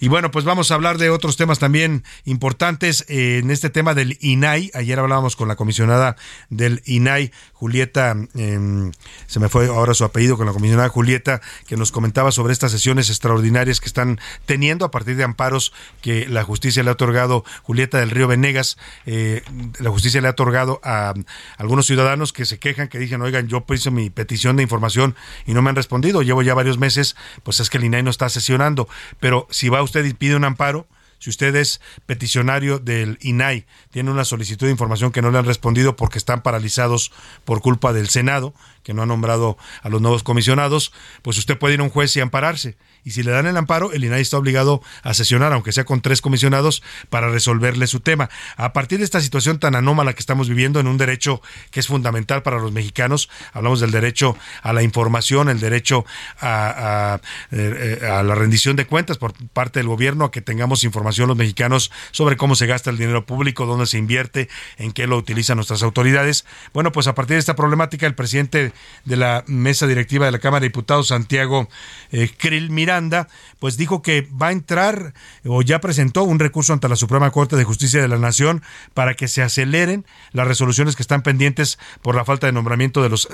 Y 0.00 0.08
bueno, 0.08 0.30
pues 0.30 0.44
vamos 0.44 0.70
a 0.70 0.74
hablar 0.74 0.98
de 0.98 1.10
otros 1.10 1.36
temas 1.36 1.58
también 1.58 2.04
importantes 2.24 3.04
eh, 3.08 3.38
en 3.42 3.50
este 3.50 3.70
tema 3.70 3.94
del 3.94 4.18
INAI. 4.20 4.70
Ayer 4.74 4.98
hablábamos 4.98 5.36
con 5.36 5.48
la 5.48 5.56
comisionada 5.56 6.16
del 6.50 6.82
INAI, 6.84 7.32
Julieta, 7.52 8.16
eh, 8.34 8.90
se 9.26 9.40
me 9.40 9.48
fue 9.48 9.66
ahora 9.68 9.94
su 9.94 10.04
apellido, 10.04 10.36
con 10.36 10.46
la 10.46 10.52
comisionada 10.52 10.88
Julieta, 10.88 11.40
que 11.66 11.76
nos 11.76 11.92
comentaba 11.92 12.30
sobre 12.32 12.52
estas 12.52 12.72
sesiones 12.72 13.08
extraordinarias 13.08 13.80
que 13.80 13.86
están 13.86 14.20
teniendo 14.46 14.84
a 14.84 14.90
partir 14.90 15.16
de 15.16 15.24
amparos 15.24 15.72
que 16.02 16.28
la 16.28 16.42
justicia 16.42 16.82
le 16.82 16.90
ha 16.90 16.92
otorgado, 16.92 17.44
Julieta 17.62 18.00
del 18.00 18.10
Río 18.10 18.28
Venegas, 18.28 18.76
eh, 19.06 19.42
la 19.78 19.90
justicia 19.90 20.20
le 20.20 20.28
ha 20.28 20.32
otorgado 20.32 20.80
a 20.82 21.14
algunos 21.56 21.86
ciudadanos 21.86 22.32
que 22.32 22.44
se 22.44 22.58
quejan 22.58 22.73
que 22.74 22.98
dicen, 22.98 23.22
oigan, 23.22 23.48
yo 23.48 23.64
hice 23.72 23.90
mi 23.90 24.10
petición 24.10 24.56
de 24.56 24.62
información 24.62 25.14
y 25.46 25.54
no 25.54 25.62
me 25.62 25.70
han 25.70 25.76
respondido, 25.76 26.22
llevo 26.22 26.42
ya 26.42 26.54
varios 26.54 26.78
meses, 26.78 27.16
pues 27.42 27.60
es 27.60 27.70
que 27.70 27.78
el 27.78 27.84
INAI 27.84 28.02
no 28.02 28.10
está 28.10 28.28
sesionando, 28.28 28.88
pero 29.20 29.46
si 29.50 29.68
va 29.68 29.82
usted 29.82 30.04
y 30.04 30.14
pide 30.14 30.36
un 30.36 30.44
amparo, 30.44 30.86
si 31.18 31.30
usted 31.30 31.56
es 31.56 31.80
peticionario 32.04 32.78
del 32.78 33.18
INAI, 33.22 33.64
tiene 33.90 34.10
una 34.10 34.26
solicitud 34.26 34.66
de 34.66 34.72
información 34.72 35.10
que 35.10 35.22
no 35.22 35.30
le 35.30 35.38
han 35.38 35.46
respondido 35.46 35.96
porque 35.96 36.18
están 36.18 36.42
paralizados 36.42 37.12
por 37.46 37.62
culpa 37.62 37.94
del 37.94 38.10
Senado, 38.10 38.52
que 38.84 38.94
no 38.94 39.02
ha 39.02 39.06
nombrado 39.06 39.58
a 39.82 39.88
los 39.88 40.00
nuevos 40.00 40.22
comisionados, 40.22 40.92
pues 41.22 41.38
usted 41.38 41.58
puede 41.58 41.74
ir 41.74 41.80
a 41.80 41.82
un 41.82 41.90
juez 41.90 42.14
y 42.16 42.20
ampararse. 42.20 42.76
Y 43.02 43.10
si 43.10 43.22
le 43.22 43.32
dan 43.32 43.46
el 43.46 43.56
amparo, 43.56 43.92
el 43.92 44.04
INAI 44.04 44.22
está 44.22 44.38
obligado 44.38 44.82
a 45.02 45.12
sesionar, 45.12 45.52
aunque 45.52 45.72
sea 45.72 45.84
con 45.84 46.00
tres 46.00 46.22
comisionados, 46.22 46.82
para 47.10 47.28
resolverle 47.28 47.86
su 47.86 48.00
tema. 48.00 48.30
A 48.56 48.72
partir 48.72 48.98
de 48.98 49.04
esta 49.04 49.20
situación 49.20 49.58
tan 49.58 49.74
anómala 49.74 50.14
que 50.14 50.20
estamos 50.20 50.48
viviendo 50.48 50.80
en 50.80 50.86
un 50.86 50.96
derecho 50.96 51.42
que 51.70 51.80
es 51.80 51.86
fundamental 51.86 52.42
para 52.42 52.58
los 52.58 52.72
mexicanos, 52.72 53.28
hablamos 53.52 53.80
del 53.80 53.90
derecho 53.90 54.36
a 54.62 54.72
la 54.72 54.82
información, 54.82 55.50
el 55.50 55.60
derecho 55.60 56.06
a, 56.40 57.20
eh, 57.50 58.00
a 58.10 58.22
la 58.22 58.34
rendición 58.34 58.76
de 58.76 58.86
cuentas 58.86 59.18
por 59.18 59.34
parte 59.48 59.80
del 59.80 59.88
gobierno, 59.88 60.26
a 60.26 60.30
que 60.30 60.40
tengamos 60.40 60.84
información 60.84 61.28
los 61.28 61.36
mexicanos 61.36 61.90
sobre 62.10 62.36
cómo 62.36 62.54
se 62.54 62.66
gasta 62.66 62.90
el 62.90 62.96
dinero 62.96 63.26
público, 63.26 63.66
dónde 63.66 63.86
se 63.86 63.98
invierte, 63.98 64.48
en 64.78 64.92
qué 64.92 65.06
lo 65.06 65.16
utilizan 65.16 65.56
nuestras 65.56 65.82
autoridades. 65.82 66.44
Bueno, 66.72 66.92
pues 66.92 67.06
a 67.06 67.14
partir 67.14 67.34
de 67.34 67.40
esta 67.40 67.56
problemática, 67.56 68.06
el 68.06 68.14
presidente 68.14 68.72
de 69.04 69.16
la 69.16 69.44
mesa 69.46 69.86
directiva 69.86 70.26
de 70.26 70.32
la 70.32 70.38
Cámara 70.38 70.60
de 70.60 70.68
Diputados, 70.68 71.08
Santiago 71.08 71.68
eh, 72.12 72.30
Krill 72.36 72.70
Miranda, 72.70 73.28
pues 73.58 73.76
dijo 73.76 74.02
que 74.02 74.22
va 74.22 74.48
a 74.48 74.52
entrar 74.52 75.14
o 75.44 75.62
ya 75.62 75.80
presentó 75.80 76.24
un 76.24 76.38
recurso 76.38 76.72
ante 76.72 76.88
la 76.88 76.96
Suprema 76.96 77.30
Corte 77.30 77.56
de 77.56 77.64
Justicia 77.64 78.00
de 78.00 78.08
la 78.08 78.18
Nación 78.18 78.62
para 78.94 79.14
que 79.14 79.28
se 79.28 79.42
aceleren 79.42 80.04
las 80.32 80.46
resoluciones 80.46 80.96
que 80.96 81.02
están 81.02 81.22
pendientes 81.22 81.78
por 82.02 82.14
la 82.14 82.24
falta 82.24 82.46
de 82.46 82.52
nombramiento 82.52 83.02
de 83.02 83.08
los, 83.08 83.28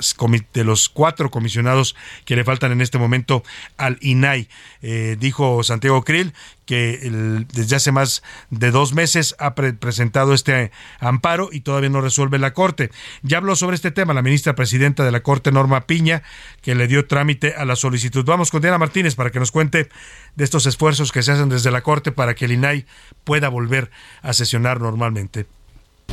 de 0.53 0.63
los 0.63 0.89
cuatro 0.89 1.31
comisionados 1.31 1.95
que 2.25 2.35
le 2.35 2.43
faltan 2.43 2.71
en 2.71 2.81
este 2.81 2.97
momento 2.97 3.43
al 3.77 3.97
INAI. 4.01 4.47
Eh, 4.81 5.17
dijo 5.19 5.63
Santiago 5.63 6.03
Krill 6.03 6.33
que 6.71 7.45
desde 7.53 7.75
hace 7.75 7.91
más 7.91 8.23
de 8.49 8.71
dos 8.71 8.93
meses 8.93 9.35
ha 9.39 9.55
pre 9.55 9.73
presentado 9.73 10.33
este 10.33 10.71
amparo 11.01 11.49
y 11.51 11.59
todavía 11.59 11.89
no 11.89 11.99
resuelve 11.99 12.39
la 12.39 12.53
Corte. 12.53 12.91
Ya 13.23 13.39
habló 13.39 13.57
sobre 13.57 13.75
este 13.75 13.91
tema 13.91 14.13
la 14.13 14.21
ministra 14.21 14.55
presidenta 14.55 15.03
de 15.03 15.11
la 15.11 15.19
Corte, 15.19 15.51
Norma 15.51 15.81
Piña, 15.81 16.23
que 16.61 16.73
le 16.73 16.87
dio 16.87 17.07
trámite 17.07 17.55
a 17.55 17.65
la 17.65 17.75
solicitud. 17.75 18.23
Vamos 18.23 18.51
con 18.51 18.61
Diana 18.61 18.77
Martínez 18.77 19.15
para 19.15 19.31
que 19.31 19.39
nos 19.39 19.51
cuente 19.51 19.89
de 20.37 20.43
estos 20.45 20.65
esfuerzos 20.65 21.11
que 21.11 21.23
se 21.23 21.33
hacen 21.33 21.49
desde 21.49 21.71
la 21.71 21.81
Corte 21.81 22.13
para 22.13 22.35
que 22.35 22.45
el 22.45 22.53
INAI 22.53 22.85
pueda 23.25 23.49
volver 23.49 23.91
a 24.21 24.31
sesionar 24.31 24.79
normalmente. 24.79 25.47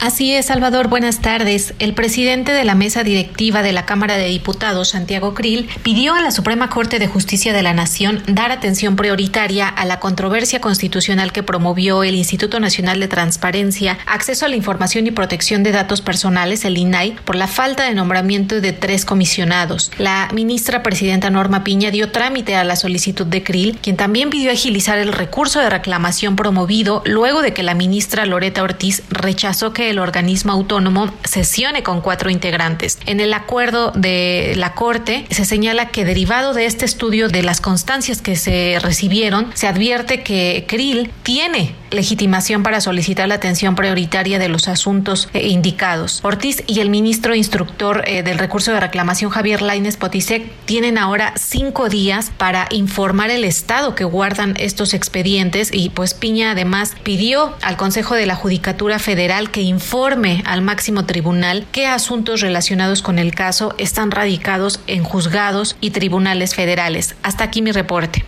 Así 0.01 0.33
es, 0.33 0.47
Salvador. 0.47 0.87
Buenas 0.87 1.21
tardes. 1.23 1.75
El 1.81 1.93
presidente 1.93 2.53
de 2.53 2.65
la 2.65 2.77
mesa 2.77 3.03
directiva 3.03 3.63
de 3.63 3.73
la 3.73 3.85
Cámara 3.85 4.17
de 4.17 4.29
Diputados, 4.29 4.91
Santiago 4.91 5.35
Krill, 5.35 5.69
pidió 5.83 6.15
a 6.15 6.21
la 6.21 6.31
Suprema 6.31 6.71
Corte 6.71 7.01
de 7.01 7.09
Justicia 7.09 7.53
de 7.53 7.65
la 7.65 7.75
Nación 7.75 8.23
dar 8.29 8.53
atención 8.53 8.95
prioritaria 8.95 9.67
a 9.67 9.85
la 9.87 9.99
controversia 9.99 10.61
constitucional 10.61 11.33
que 11.33 11.43
promovió 11.43 12.05
el 12.05 12.15
Instituto 12.15 12.61
Nacional 12.61 13.01
de 13.01 13.09
Transparencia, 13.09 13.99
Acceso 14.07 14.47
a 14.47 14.49
la 14.49 14.55
Información 14.55 15.09
y 15.09 15.11
Protección 15.11 15.65
de 15.65 15.73
Datos 15.73 16.01
Personales, 16.01 16.65
el 16.65 16.79
INAI, 16.79 17.17
por 17.25 17.35
la 17.35 17.49
falta 17.49 17.83
de 17.83 17.95
nombramiento 17.95 18.61
de 18.61 18.73
tres 18.73 19.05
comisionados. 19.05 19.91
La 19.99 20.29
ministra 20.33 20.85
presidenta 20.85 21.29
Norma 21.29 21.65
Piña 21.65 21.91
dio 21.91 22.13
trámite 22.13 22.55
a 22.55 22.63
la 22.63 22.77
solicitud 22.77 23.27
de 23.27 23.43
Krill, 23.43 23.77
quien 23.83 23.97
también 23.97 24.31
pidió 24.31 24.53
agilizar 24.53 25.01
el 25.01 25.13
recurso 25.13 25.59
de 25.59 25.71
reclamación 25.71 26.37
promovido 26.37 27.03
luego 27.05 27.43
de 27.43 27.53
que 27.53 27.65
la 27.65 27.75
ministra 27.75 28.27
Loreta 28.27 28.63
Ortiz 28.63 29.03
rechazó 29.11 29.73
que 29.73 29.88
el 29.91 29.99
organismo 29.99 30.53
autónomo 30.53 31.13
sesione 31.25 31.83
con 31.83 32.01
cuatro 32.01 32.31
integrantes. 32.31 32.99
En 33.07 33.21
el 33.21 33.33
acuerdo 33.35 33.93
de 33.93 34.55
la 34.57 34.75
Corte 34.75 35.27
se 35.31 35.45
señala 35.45 35.89
que 35.89 36.05
derivado 36.05 36.55
de 36.55 36.67
este 36.67 36.85
estudio 36.85 37.29
de 37.29 37.43
las 37.43 37.61
constancias 37.61 38.23
que 38.23 38.37
se 38.37 38.79
recibieron, 38.81 39.51
se 39.55 39.67
advierte 39.67 40.23
que 40.23 40.65
Krill 40.69 41.11
tiene 41.23 41.75
legitimación 41.91 42.63
para 42.63 42.81
solicitar 42.81 43.29
la 43.29 43.37
atención 43.37 43.75
prioritaria 43.75 44.39
de 44.39 44.49
los 44.49 44.69
asuntos 44.69 45.29
eh, 45.33 45.49
indicados. 45.49 46.21
Ortiz 46.23 46.63
y 46.67 46.81
el 46.81 46.91
ministro 46.91 47.35
instructor 47.35 48.05
eh, 48.07 48.23
del 48.23 48.39
recurso 48.39 48.73
de 48.73 48.81
reclamación 48.81 49.31
Javier 49.31 49.63
Laines 49.63 49.97
Potisek 49.97 50.51
tienen 50.65 50.99
ahora 50.99 51.33
cinco 51.37 51.89
días 51.89 52.31
para 52.37 52.67
informar 52.71 53.31
el 53.31 53.45
estado 53.45 53.95
que 53.95 54.05
guardan 54.05 54.55
estos 54.59 54.95
expedientes 54.95 55.71
y 55.73 55.91
pues 55.91 56.15
Piña 56.15 56.53
además 56.53 56.95
pidió 57.03 57.55
al 57.63 57.77
Consejo 57.77 58.15
de 58.15 58.27
la 58.27 58.35
Judicatura 58.35 58.99
Federal 58.99 59.51
que 59.51 59.63
informe 59.79 60.43
al 60.45 60.61
máximo 60.61 61.07
tribunal 61.07 61.65
qué 61.71 61.87
asuntos 61.87 62.41
relacionados 62.41 63.01
con 63.01 63.21
el 63.21 63.33
caso 63.33 63.77
están 63.79 64.11
radicados 64.11 64.81
en 64.89 65.05
juzgados 65.05 65.77
y 65.81 65.91
tribunales 65.91 66.57
federales. 66.57 67.15
Hasta 67.23 67.45
aquí 67.45 67.63
mi 67.63 67.71
reporte. 67.71 68.25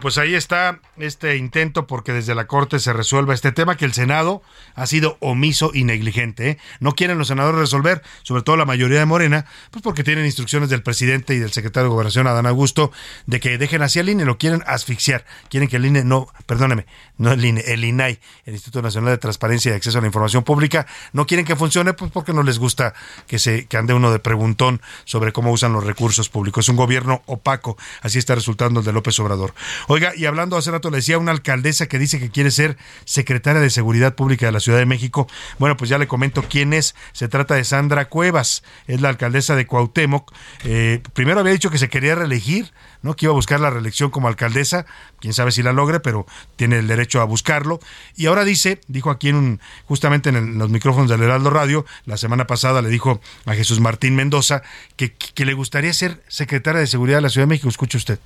Pues 0.00 0.18
ahí 0.18 0.34
está 0.34 0.80
este 0.96 1.36
intento 1.36 1.86
porque 1.86 2.12
desde 2.12 2.34
la 2.34 2.48
Corte 2.48 2.80
se 2.80 2.92
resuelva 2.92 3.32
este 3.32 3.52
tema 3.52 3.76
que 3.76 3.84
el 3.84 3.92
Senado 3.92 4.42
ha 4.74 4.86
sido 4.86 5.16
omiso 5.20 5.70
y 5.72 5.84
negligente. 5.84 6.50
¿eh? 6.50 6.58
No 6.80 6.96
quieren 6.96 7.16
los 7.16 7.28
senadores 7.28 7.60
resolver, 7.60 8.02
sobre 8.24 8.42
todo 8.42 8.56
la 8.56 8.64
mayoría 8.64 8.98
de 8.98 9.06
Morena, 9.06 9.46
pues 9.70 9.84
porque 9.84 10.02
tienen 10.02 10.24
instrucciones 10.24 10.68
del 10.68 10.82
presidente 10.82 11.34
y 11.34 11.38
del 11.38 11.52
secretario 11.52 11.84
de 11.84 11.90
Gobernación, 11.90 12.26
Adán 12.26 12.46
Augusto, 12.46 12.90
de 13.26 13.38
que 13.38 13.56
dejen 13.56 13.82
así 13.82 14.00
al 14.00 14.08
INE, 14.08 14.24
lo 14.24 14.36
quieren 14.36 14.64
asfixiar. 14.66 15.24
Quieren 15.48 15.68
que 15.68 15.76
el 15.76 15.86
INE 15.86 16.02
no, 16.02 16.26
perdóneme, 16.46 16.86
no 17.16 17.30
el 17.30 17.44
INE, 17.44 17.60
el 17.60 17.84
INAI, 17.84 18.18
el 18.46 18.54
Instituto 18.54 18.82
Nacional 18.82 19.10
de 19.10 19.18
Transparencia 19.18 19.70
y 19.70 19.74
Acceso 19.76 19.98
a 19.98 20.00
la 20.00 20.08
Información 20.08 20.42
Pública, 20.42 20.88
no 21.12 21.24
quieren 21.26 21.46
que 21.46 21.54
funcione 21.54 21.92
pues 21.94 22.10
porque 22.10 22.32
no 22.32 22.42
les 22.42 22.58
gusta 22.58 22.94
que 23.28 23.38
se 23.38 23.66
que 23.66 23.76
ande 23.76 23.94
uno 23.94 24.10
de 24.10 24.18
preguntón 24.18 24.82
sobre 25.04 25.32
cómo 25.32 25.52
usan 25.52 25.72
los 25.72 25.84
recursos 25.84 26.28
públicos. 26.28 26.64
Es 26.64 26.68
un 26.68 26.76
gobierno 26.76 27.22
opaco, 27.26 27.78
así 28.02 28.18
está 28.18 28.34
resultando 28.34 28.80
el 28.80 28.86
de 28.86 28.92
López 28.92 29.16
Obrador. 29.20 29.54
Oiga, 29.86 30.12
y 30.16 30.26
hablando 30.26 30.56
hace 30.56 30.70
rato 30.70 30.90
le 30.90 30.98
decía 30.98 31.18
una 31.18 31.32
alcaldesa 31.32 31.86
que 31.86 31.98
dice 31.98 32.18
que 32.18 32.30
quiere 32.30 32.50
ser 32.50 32.76
secretaria 33.04 33.60
de 33.60 33.70
Seguridad 33.70 34.14
Pública 34.14 34.46
de 34.46 34.52
la 34.52 34.60
Ciudad 34.60 34.78
de 34.78 34.86
México. 34.86 35.26
Bueno, 35.58 35.76
pues 35.76 35.90
ya 35.90 35.98
le 35.98 36.06
comento 36.06 36.44
quién 36.48 36.72
es. 36.72 36.94
Se 37.12 37.28
trata 37.28 37.54
de 37.54 37.64
Sandra 37.64 38.06
Cuevas, 38.06 38.62
es 38.86 39.00
la 39.00 39.10
alcaldesa 39.10 39.56
de 39.56 39.66
Cuauhtémoc. 39.66 40.32
Eh, 40.64 41.02
primero 41.12 41.40
había 41.40 41.52
dicho 41.52 41.70
que 41.70 41.78
se 41.78 41.88
quería 41.88 42.14
reelegir, 42.14 42.72
¿no? 43.02 43.14
Que 43.14 43.26
iba 43.26 43.32
a 43.32 43.34
buscar 43.34 43.60
la 43.60 43.70
reelección 43.70 44.10
como 44.10 44.28
alcaldesa. 44.28 44.86
Quién 45.20 45.34
sabe 45.34 45.52
si 45.52 45.62
la 45.62 45.72
logre, 45.72 46.00
pero 46.00 46.26
tiene 46.56 46.78
el 46.78 46.86
derecho 46.86 47.20
a 47.20 47.24
buscarlo. 47.24 47.80
Y 48.16 48.26
ahora 48.26 48.44
dice, 48.44 48.80
dijo 48.88 49.10
aquí 49.10 49.28
en 49.28 49.36
un, 49.36 49.60
justamente 49.84 50.30
en, 50.30 50.36
en 50.36 50.58
los 50.58 50.70
micrófonos 50.70 51.10
del 51.10 51.22
Heraldo 51.22 51.50
Radio, 51.50 51.84
la 52.06 52.16
semana 52.16 52.46
pasada 52.46 52.82
le 52.82 52.88
dijo 52.88 53.20
a 53.44 53.54
Jesús 53.54 53.80
Martín 53.80 54.16
Mendoza 54.16 54.62
que, 54.96 55.12
que 55.12 55.44
le 55.44 55.54
gustaría 55.54 55.92
ser 55.92 56.22
secretaria 56.28 56.80
de 56.80 56.86
Seguridad 56.86 57.18
de 57.18 57.22
la 57.22 57.28
Ciudad 57.28 57.46
de 57.46 57.50
México. 57.50 57.68
Escuche 57.68 57.98
usted. 57.98 58.18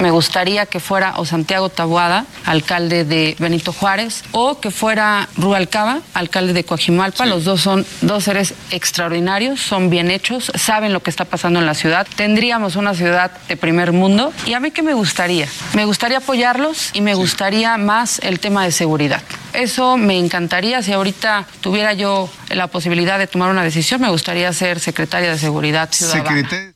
Me 0.00 0.10
gustaría 0.10 0.66
que 0.66 0.80
fuera 0.80 1.14
o 1.18 1.24
Santiago 1.24 1.68
Tabuada, 1.68 2.26
alcalde 2.44 3.04
de 3.04 3.36
Benito 3.38 3.72
Juárez, 3.72 4.24
o 4.32 4.60
que 4.60 4.70
fuera 4.70 5.28
Rubalcaba, 5.36 6.00
alcalde 6.14 6.52
de 6.52 6.64
Coajimalpa. 6.64 7.26
Los 7.26 7.44
dos 7.44 7.60
son 7.60 7.86
dos 8.00 8.24
seres 8.24 8.54
extraordinarios, 8.70 9.60
son 9.60 9.90
bien 9.90 10.10
hechos, 10.10 10.50
saben 10.56 10.92
lo 10.92 11.02
que 11.02 11.10
está 11.10 11.24
pasando 11.24 11.60
en 11.60 11.66
la 11.66 11.74
ciudad. 11.74 12.06
Tendríamos 12.16 12.76
una 12.76 12.94
ciudad 12.94 13.30
de 13.48 13.56
primer 13.56 13.92
mundo. 13.92 14.32
¿Y 14.46 14.54
a 14.54 14.60
mí 14.60 14.72
qué 14.72 14.82
me 14.82 14.94
gustaría? 14.94 15.48
Me 15.74 15.84
gustaría 15.84 16.18
apoyarlos 16.18 16.90
y 16.92 17.00
me 17.00 17.14
gustaría 17.14 17.76
más 17.76 18.18
el 18.18 18.40
tema 18.40 18.64
de 18.64 18.72
seguridad. 18.72 19.22
Eso 19.52 19.96
me 19.96 20.18
encantaría. 20.18 20.82
Si 20.82 20.92
ahorita 20.92 21.46
tuviera 21.60 21.92
yo 21.92 22.28
la 22.48 22.66
posibilidad 22.66 23.18
de 23.18 23.28
tomar 23.28 23.50
una 23.50 23.62
decisión, 23.62 24.00
me 24.00 24.10
gustaría 24.10 24.52
ser 24.52 24.80
secretaria 24.80 25.30
de 25.30 25.38
Seguridad 25.38 25.88
Ciudadana. 25.92 26.73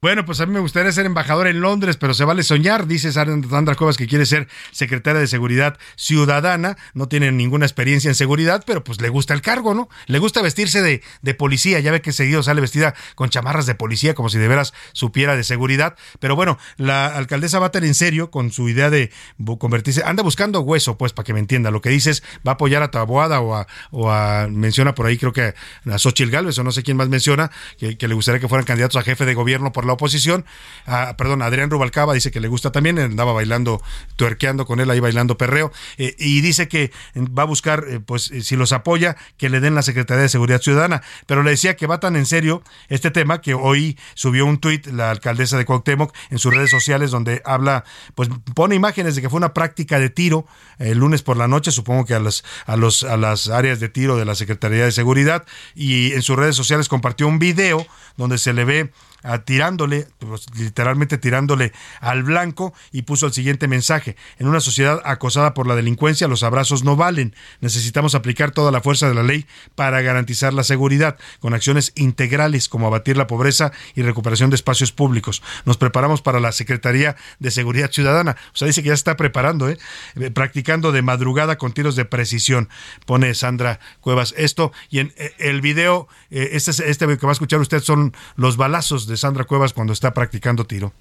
Bueno, 0.00 0.24
pues 0.24 0.40
a 0.40 0.46
mí 0.46 0.52
me 0.52 0.60
gustaría 0.60 0.92
ser 0.92 1.06
embajador 1.06 1.48
en 1.48 1.60
Londres, 1.60 1.96
pero 1.96 2.14
se 2.14 2.22
vale 2.22 2.44
soñar, 2.44 2.86
dice 2.86 3.10
Sandra 3.10 3.74
Cuevas 3.74 3.96
que 3.96 4.06
quiere 4.06 4.26
ser 4.26 4.46
secretaria 4.70 5.20
de 5.20 5.26
Seguridad 5.26 5.76
Ciudadana, 5.96 6.76
no 6.94 7.08
tiene 7.08 7.32
ninguna 7.32 7.66
experiencia 7.66 8.08
en 8.08 8.14
seguridad, 8.14 8.62
pero 8.64 8.84
pues 8.84 9.00
le 9.00 9.08
gusta 9.08 9.34
el 9.34 9.42
cargo, 9.42 9.74
¿no? 9.74 9.88
Le 10.06 10.20
gusta 10.20 10.40
vestirse 10.40 10.82
de, 10.82 11.02
de 11.22 11.34
policía, 11.34 11.80
ya 11.80 11.90
ve 11.90 12.00
que 12.00 12.12
seguido 12.12 12.44
sale 12.44 12.60
vestida 12.60 12.94
con 13.16 13.28
chamarras 13.30 13.66
de 13.66 13.74
policía, 13.74 14.14
como 14.14 14.28
si 14.28 14.38
de 14.38 14.46
veras 14.46 14.72
supiera 14.92 15.34
de 15.34 15.42
seguridad, 15.42 15.96
pero 16.20 16.36
bueno, 16.36 16.58
la 16.76 17.06
alcaldesa 17.06 17.58
va 17.58 17.66
a 17.66 17.72
tener 17.72 17.88
en 17.88 17.96
serio 17.96 18.30
con 18.30 18.52
su 18.52 18.68
idea 18.68 18.90
de 18.90 19.10
convertirse, 19.58 20.04
anda 20.04 20.22
buscando 20.22 20.60
hueso, 20.60 20.96
pues, 20.96 21.12
para 21.12 21.24
que 21.24 21.32
me 21.32 21.40
entienda, 21.40 21.72
lo 21.72 21.80
que 21.80 21.90
dices, 21.90 22.22
va 22.46 22.52
a 22.52 22.54
apoyar 22.54 22.84
a 22.84 22.92
Taboada 22.92 23.40
o 23.40 23.56
a, 23.56 23.66
o 23.90 24.12
a 24.12 24.46
menciona 24.46 24.94
por 24.94 25.06
ahí, 25.06 25.18
creo 25.18 25.32
que 25.32 25.54
a 25.90 25.98
Xochitl 25.98 26.30
Galvez, 26.30 26.56
o 26.56 26.62
no 26.62 26.70
sé 26.70 26.84
quién 26.84 26.96
más 26.96 27.08
menciona, 27.08 27.50
que, 27.78 27.98
que 27.98 28.06
le 28.06 28.14
gustaría 28.14 28.40
que 28.40 28.46
fueran 28.46 28.64
candidatos 28.64 28.94
a 28.94 29.02
jefe 29.02 29.26
de 29.26 29.34
gobierno 29.34 29.72
por 29.72 29.87
la 29.88 29.94
oposición. 29.94 30.44
Ah, 30.86 31.14
perdón, 31.18 31.42
Adrián 31.42 31.70
Rubalcaba 31.70 32.14
dice 32.14 32.30
que 32.30 32.40
le 32.40 32.48
gusta 32.48 32.70
también, 32.70 32.98
andaba 32.98 33.32
bailando, 33.32 33.82
tuerqueando 34.16 34.66
con 34.66 34.78
él 34.80 34.88
ahí 34.90 35.00
bailando 35.00 35.36
perreo, 35.36 35.72
eh, 35.96 36.14
y 36.18 36.40
dice 36.40 36.68
que 36.68 36.92
va 37.16 37.42
a 37.42 37.46
buscar, 37.46 37.84
eh, 37.88 38.00
pues, 38.00 38.30
eh, 38.30 38.42
si 38.42 38.56
los 38.56 38.72
apoya, 38.72 39.16
que 39.36 39.48
le 39.48 39.60
den 39.60 39.74
la 39.74 39.82
Secretaría 39.82 40.22
de 40.22 40.28
Seguridad 40.28 40.60
Ciudadana. 40.60 41.02
Pero 41.26 41.42
le 41.42 41.50
decía 41.50 41.76
que 41.76 41.86
va 41.86 42.00
tan 42.00 42.14
en 42.16 42.26
serio 42.26 42.62
este 42.88 43.10
tema 43.10 43.40
que 43.40 43.54
hoy 43.54 43.98
subió 44.14 44.46
un 44.46 44.58
tuit 44.58 44.86
la 44.86 45.10
alcaldesa 45.10 45.58
de 45.58 45.64
Cuauhtémoc 45.64 46.14
en 46.30 46.38
sus 46.38 46.54
redes 46.54 46.70
sociales 46.70 47.10
donde 47.10 47.42
habla, 47.44 47.84
pues 48.14 48.28
pone 48.54 48.74
imágenes 48.74 49.16
de 49.16 49.22
que 49.22 49.28
fue 49.28 49.38
una 49.38 49.54
práctica 49.54 49.98
de 49.98 50.10
tiro 50.10 50.46
el 50.78 50.98
lunes 50.98 51.22
por 51.22 51.36
la 51.36 51.48
noche, 51.48 51.70
supongo 51.72 52.04
que 52.04 52.14
a 52.14 52.20
los, 52.20 52.44
a 52.66 52.76
los, 52.76 53.02
a 53.02 53.16
las 53.16 53.48
áreas 53.48 53.80
de 53.80 53.88
tiro 53.88 54.16
de 54.16 54.24
la 54.24 54.34
Secretaría 54.34 54.84
de 54.84 54.92
Seguridad, 54.92 55.44
y 55.74 56.12
en 56.12 56.22
sus 56.22 56.36
redes 56.36 56.56
sociales 56.56 56.88
compartió 56.88 57.26
un 57.26 57.38
video 57.38 57.86
donde 58.16 58.38
se 58.38 58.52
le 58.52 58.64
ve 58.64 58.92
a 59.22 59.38
tirándole, 59.38 60.06
pues, 60.18 60.46
literalmente 60.56 61.18
tirándole 61.18 61.72
al 62.00 62.22
blanco 62.22 62.72
y 62.92 63.02
puso 63.02 63.26
el 63.26 63.32
siguiente 63.32 63.68
mensaje. 63.68 64.16
En 64.38 64.46
una 64.48 64.60
sociedad 64.60 65.00
acosada 65.04 65.54
por 65.54 65.66
la 65.66 65.74
delincuencia, 65.74 66.28
los 66.28 66.42
abrazos 66.42 66.84
no 66.84 66.96
valen. 66.96 67.34
Necesitamos 67.60 68.14
aplicar 68.14 68.50
toda 68.52 68.70
la 68.70 68.80
fuerza 68.80 69.08
de 69.08 69.14
la 69.14 69.22
ley 69.22 69.46
para 69.74 70.00
garantizar 70.02 70.54
la 70.54 70.62
seguridad, 70.64 71.16
con 71.40 71.54
acciones 71.54 71.92
integrales 71.96 72.68
como 72.68 72.86
abatir 72.86 73.16
la 73.16 73.26
pobreza 73.26 73.72
y 73.94 74.02
recuperación 74.02 74.50
de 74.50 74.56
espacios 74.56 74.92
públicos. 74.92 75.42
Nos 75.64 75.76
preparamos 75.78 76.22
para 76.22 76.38
la 76.38 76.52
Secretaría 76.52 77.16
de 77.40 77.50
Seguridad 77.50 77.90
Ciudadana. 77.90 78.36
O 78.52 78.56
sea, 78.56 78.66
dice 78.68 78.82
que 78.82 78.88
ya 78.88 78.94
está 78.94 79.16
preparando, 79.16 79.68
¿eh? 79.68 79.78
Eh, 80.16 80.30
practicando 80.30 80.92
de 80.92 81.02
madrugada 81.02 81.58
con 81.58 81.72
tiros 81.72 81.96
de 81.96 82.04
precisión. 82.04 82.68
Pone 83.06 83.34
Sandra 83.34 83.80
Cuevas 84.00 84.32
esto. 84.36 84.72
Y 84.90 85.00
en 85.00 85.12
eh, 85.16 85.32
el 85.38 85.60
video, 85.60 86.06
eh, 86.30 86.50
este, 86.52 86.70
es- 86.70 86.80
este 86.80 87.06
que 87.18 87.26
va 87.26 87.30
a 87.30 87.32
escuchar 87.32 87.58
usted 87.60 87.82
son 87.82 88.14
los 88.36 88.56
balazos 88.56 89.07
de 89.08 89.16
Sandra 89.16 89.44
Cuevas 89.44 89.72
cuando 89.72 89.92
está 89.92 90.14
practicando 90.14 90.64
tiro. 90.64 90.92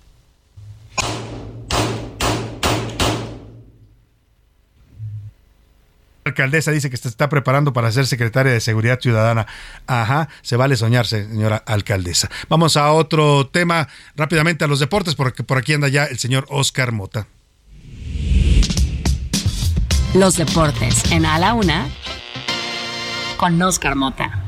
La 6.27 6.31
alcaldesa 6.31 6.71
dice 6.71 6.89
que 6.89 6.97
se 6.97 7.07
está 7.07 7.29
preparando 7.29 7.71
para 7.71 7.89
ser 7.89 8.05
secretaria 8.05 8.51
de 8.51 8.59
Seguridad 8.59 8.99
Ciudadana. 8.99 9.47
Ajá, 9.87 10.27
se 10.41 10.57
vale 10.57 10.75
soñarse, 10.75 11.25
señora 11.25 11.63
alcaldesa. 11.65 12.29
Vamos 12.49 12.75
a 12.75 12.91
otro 12.91 13.47
tema 13.47 13.87
rápidamente 14.15 14.65
a 14.65 14.67
los 14.67 14.79
deportes, 14.79 15.15
porque 15.15 15.43
por 15.43 15.57
aquí 15.57 15.73
anda 15.73 15.87
ya 15.87 16.03
el 16.03 16.19
señor 16.19 16.45
Oscar 16.49 16.91
Mota. 16.91 17.27
Los 20.13 20.35
deportes 20.35 21.11
en 21.11 21.25
A 21.25 21.39
la 21.39 21.53
Una 21.53 21.87
con 23.37 23.61
Oscar 23.61 23.95
Mota. 23.95 24.43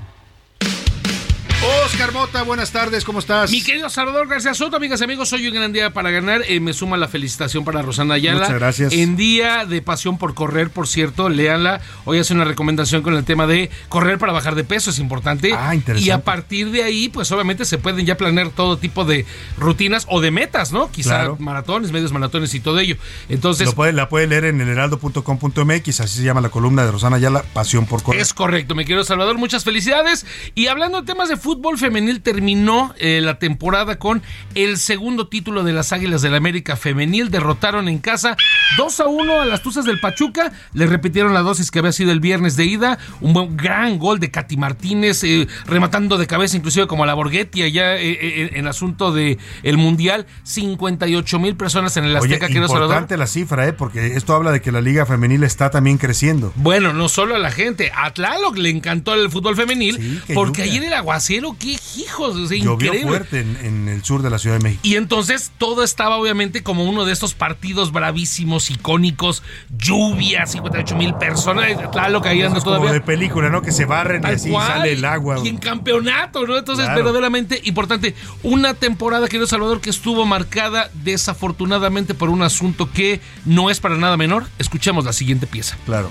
Oscar 1.91 2.13
Mota, 2.13 2.43
buenas 2.43 2.71
tardes, 2.71 3.03
¿cómo 3.03 3.19
estás? 3.19 3.51
Mi 3.51 3.61
querido 3.61 3.89
Salvador 3.89 4.27
García 4.27 4.53
Soto, 4.53 4.77
amigas 4.77 5.01
y 5.01 5.03
amigos, 5.03 5.33
hoy 5.33 5.47
un 5.47 5.53
gran 5.55 5.73
día 5.73 5.91
para 5.91 6.11
ganar. 6.11 6.43
Eh, 6.47 6.59
me 6.59 6.71
suma 6.71 6.95
la 6.97 7.07
felicitación 7.07 7.65
para 7.65 7.81
Rosana 7.81 8.13
Ayala. 8.13 8.41
Muchas 8.41 8.53
gracias. 8.53 8.93
En 8.93 9.17
día 9.17 9.65
de 9.65 9.81
pasión 9.81 10.17
por 10.17 10.33
correr, 10.33 10.69
por 10.69 10.87
cierto, 10.87 11.27
léanla. 11.29 11.81
Hoy 12.05 12.19
hace 12.19 12.33
una 12.33 12.45
recomendación 12.45 13.01
con 13.01 13.15
el 13.15 13.25
tema 13.25 13.47
de 13.47 13.69
correr 13.89 14.17
para 14.19 14.31
bajar 14.31 14.55
de 14.55 14.63
peso, 14.63 14.91
es 14.91 14.99
importante. 14.99 15.51
Ah, 15.53 15.73
interesante. 15.75 16.07
Y 16.07 16.11
a 16.11 16.23
partir 16.23 16.69
de 16.71 16.83
ahí, 16.83 17.09
pues 17.09 17.31
obviamente 17.31 17.65
se 17.65 17.77
pueden 17.79 18.05
ya 18.05 18.15
planear 18.15 18.49
todo 18.51 18.77
tipo 18.77 19.03
de 19.03 19.25
rutinas 19.57 20.05
o 20.09 20.21
de 20.21 20.31
metas, 20.31 20.71
¿no? 20.71 20.91
Quizá 20.91 21.09
Claro. 21.09 21.37
maratones, 21.39 21.91
medios 21.91 22.13
maratones 22.13 22.53
y 22.53 22.59
todo 22.61 22.79
ello. 22.79 22.95
Entonces, 23.29 23.65
Lo 23.67 23.73
puede, 23.73 23.93
la 23.93 24.07
puede 24.09 24.27
leer 24.27 24.45
en 24.45 24.61
el 24.61 24.69
heraldo.com.mx, 24.69 25.99
así 25.99 26.17
se 26.19 26.23
llama 26.23 26.39
la 26.39 26.49
columna 26.49 26.85
de 26.85 26.91
Rosana 26.91 27.17
Ayala, 27.17 27.43
Pasión 27.53 27.87
por 27.87 28.03
Correr. 28.03 28.21
Es 28.21 28.33
correcto, 28.33 28.75
mi 28.75 28.85
querido 28.85 29.03
Salvador, 29.03 29.37
muchas 29.39 29.63
felicidades. 29.63 30.25
Y 30.53 30.67
hablando 30.67 31.01
de 31.01 31.07
temas 31.07 31.29
de 31.29 31.35
fútbol 31.37 31.78
femenil, 31.79 32.21
terminó 32.21 32.93
eh, 32.97 33.21
la 33.21 33.39
temporada 33.39 33.97
con 33.97 34.21
el 34.55 34.77
segundo 34.77 35.27
título 35.27 35.63
de 35.63 35.73
las 35.73 35.91
Águilas 35.91 36.21
del 36.21 36.35
América 36.35 36.75
femenil. 36.75 37.31
Derrotaron 37.31 37.87
en 37.87 37.99
casa 37.99 38.35
2 38.77 38.99
a 38.99 39.07
1 39.07 39.41
a 39.41 39.45
las 39.45 39.61
Tuzas 39.61 39.85
del 39.85 39.99
Pachuca. 39.99 40.51
Le 40.73 40.85
repitieron 40.85 41.33
la 41.33 41.41
dosis 41.41 41.71
que 41.71 41.79
había 41.79 41.91
sido 41.91 42.11
el 42.11 42.19
viernes 42.19 42.55
de 42.55 42.65
ida. 42.65 42.99
Un 43.21 43.33
buen 43.33 43.57
gran 43.57 43.97
gol 43.97 44.19
de 44.19 44.31
Katy 44.31 44.57
Martínez, 44.57 45.23
eh, 45.23 45.47
rematando 45.65 46.17
de 46.17 46.27
cabeza, 46.27 46.57
inclusive 46.57 46.87
como 46.87 47.03
a 47.03 47.07
la 47.07 47.13
Borghetti 47.13 47.63
allá 47.63 47.95
eh, 47.97 48.51
en 48.53 48.67
asunto 48.67 49.11
de 49.11 49.37
el 49.63 49.77
Mundial. 49.77 50.27
58 50.43 51.39
mil 51.39 51.55
personas 51.55 51.95
en 51.97 52.05
el 52.05 52.15
Oye, 52.15 52.35
Azteca, 52.35 52.47
Salvador. 52.47 52.81
importante 52.83 53.17
la 53.17 53.27
cifra, 53.27 53.67
¿eh? 53.67 53.73
porque 53.73 54.15
esto 54.15 54.33
habla 54.35 54.51
de 54.51 54.61
que 54.61 54.71
la 54.71 54.81
liga 54.81 55.05
femenil 55.05 55.43
está 55.43 55.69
también 55.69 55.97
creciendo. 55.97 56.51
Bueno, 56.55 56.93
no 56.93 57.09
solo 57.09 57.35
a 57.35 57.39
la 57.39 57.51
gente, 57.51 57.91
a 57.95 58.11
Tlaloc 58.11 58.57
le 58.57 58.69
encantó 58.69 59.13
el 59.13 59.29
fútbol 59.29 59.55
femenil, 59.55 60.21
porque 60.33 60.63
ayer 60.63 60.83
el 60.83 60.93
aguacero, 60.93 61.55
qué 61.77 62.01
hijos, 62.01 62.35
o 62.35 62.47
sea, 62.47 62.57
Llovió 62.57 62.87
increíble. 62.87 63.07
fuerte 63.09 63.39
en, 63.41 63.57
en 63.65 63.87
el 63.89 64.03
sur 64.03 64.21
de 64.21 64.29
la 64.29 64.39
Ciudad 64.39 64.57
de 64.57 64.63
México. 64.63 64.81
Y 64.83 64.95
entonces 64.95 65.51
todo 65.57 65.83
estaba 65.83 66.17
obviamente 66.17 66.63
como 66.63 66.83
uno 66.85 67.05
de 67.05 67.13
estos 67.13 67.33
partidos 67.33 67.91
bravísimos, 67.91 68.69
icónicos, 68.71 69.43
lluvia, 69.77 70.45
58 70.45 70.95
mil 70.95 71.13
personas, 71.15 71.67
claro 71.91 72.21
anda 72.23 72.31
Es 72.45 72.49
como 72.63 72.77
todavía. 72.77 72.93
de 72.93 73.01
película, 73.01 73.49
¿no? 73.49 73.61
Que 73.61 73.71
se 73.71 73.85
barren 73.85 74.19
y 74.19 74.21
Tal 74.23 74.35
así 74.35 74.49
cual. 74.49 74.67
sale 74.67 74.93
el 74.93 75.05
agua. 75.05 75.39
Y 75.43 75.47
en 75.49 75.57
campeonato, 75.57 76.45
¿no? 76.45 76.57
Entonces, 76.57 76.85
Claro. 76.85 77.03
verdaderamente 77.03 77.59
importante. 77.65 78.15
Una 78.43 78.73
temporada, 78.73 79.27
querido 79.27 79.47
Salvador, 79.47 79.81
que 79.81 79.89
estuvo 79.89 80.25
marcada 80.25 80.89
desafortunadamente 81.03 82.13
por 82.13 82.29
un 82.29 82.41
asunto 82.41 82.89
que 82.91 83.19
no 83.45 83.69
es 83.69 83.79
para 83.79 83.97
nada 83.97 84.17
menor. 84.17 84.45
Escuchemos 84.59 85.05
la 85.05 85.13
siguiente 85.13 85.47
pieza. 85.47 85.77
Claro. 85.85 86.09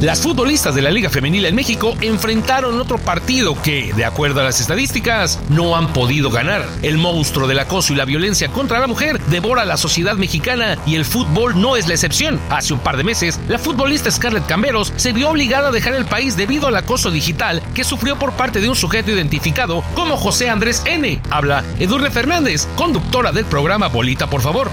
Las 0.00 0.22
futbolistas 0.22 0.76
de 0.76 0.82
la 0.82 0.92
Liga 0.92 1.10
Femenil 1.10 1.44
en 1.46 1.56
México 1.56 1.96
enfrentaron 2.00 2.80
otro 2.80 2.98
partido 2.98 3.60
que, 3.60 3.92
de 3.94 4.04
acuerdo 4.04 4.40
a 4.40 4.44
las 4.44 4.60
estadísticas, 4.60 5.40
no 5.48 5.74
han 5.74 5.92
podido 5.92 6.30
ganar. 6.30 6.64
El 6.82 6.98
monstruo 6.98 7.48
del 7.48 7.58
acoso 7.58 7.92
y 7.92 7.96
la 7.96 8.04
violencia 8.04 8.46
contra 8.46 8.78
la 8.78 8.86
mujer 8.86 9.18
devora 9.24 9.64
la 9.64 9.76
sociedad 9.76 10.14
mexicana 10.14 10.78
y 10.86 10.94
el 10.94 11.04
fútbol 11.04 11.60
no 11.60 11.74
es 11.74 11.88
la 11.88 11.94
excepción. 11.94 12.38
Hace 12.48 12.74
un 12.74 12.78
par 12.78 12.96
de 12.96 13.02
meses, 13.02 13.40
la 13.48 13.58
futbolista 13.58 14.08
Scarlett 14.08 14.46
Camberos 14.46 14.92
se 14.94 15.12
vio 15.12 15.30
obligada 15.30 15.70
a 15.70 15.72
dejar 15.72 15.94
el 15.94 16.04
país 16.04 16.36
debido 16.36 16.68
al 16.68 16.76
acoso 16.76 17.10
digital 17.10 17.60
que 17.74 17.82
sufrió 17.82 18.16
por 18.16 18.34
parte 18.34 18.60
de 18.60 18.68
un 18.68 18.76
sujeto 18.76 19.10
identificado 19.10 19.82
como 19.96 20.16
José 20.16 20.48
Andrés 20.48 20.80
N. 20.86 21.20
Habla 21.28 21.64
Edurne 21.80 22.12
Fernández, 22.12 22.68
conductora 22.76 23.32
del 23.32 23.46
programa 23.46 23.88
Bolita, 23.88 24.28
por 24.28 24.42
favor. 24.42 24.70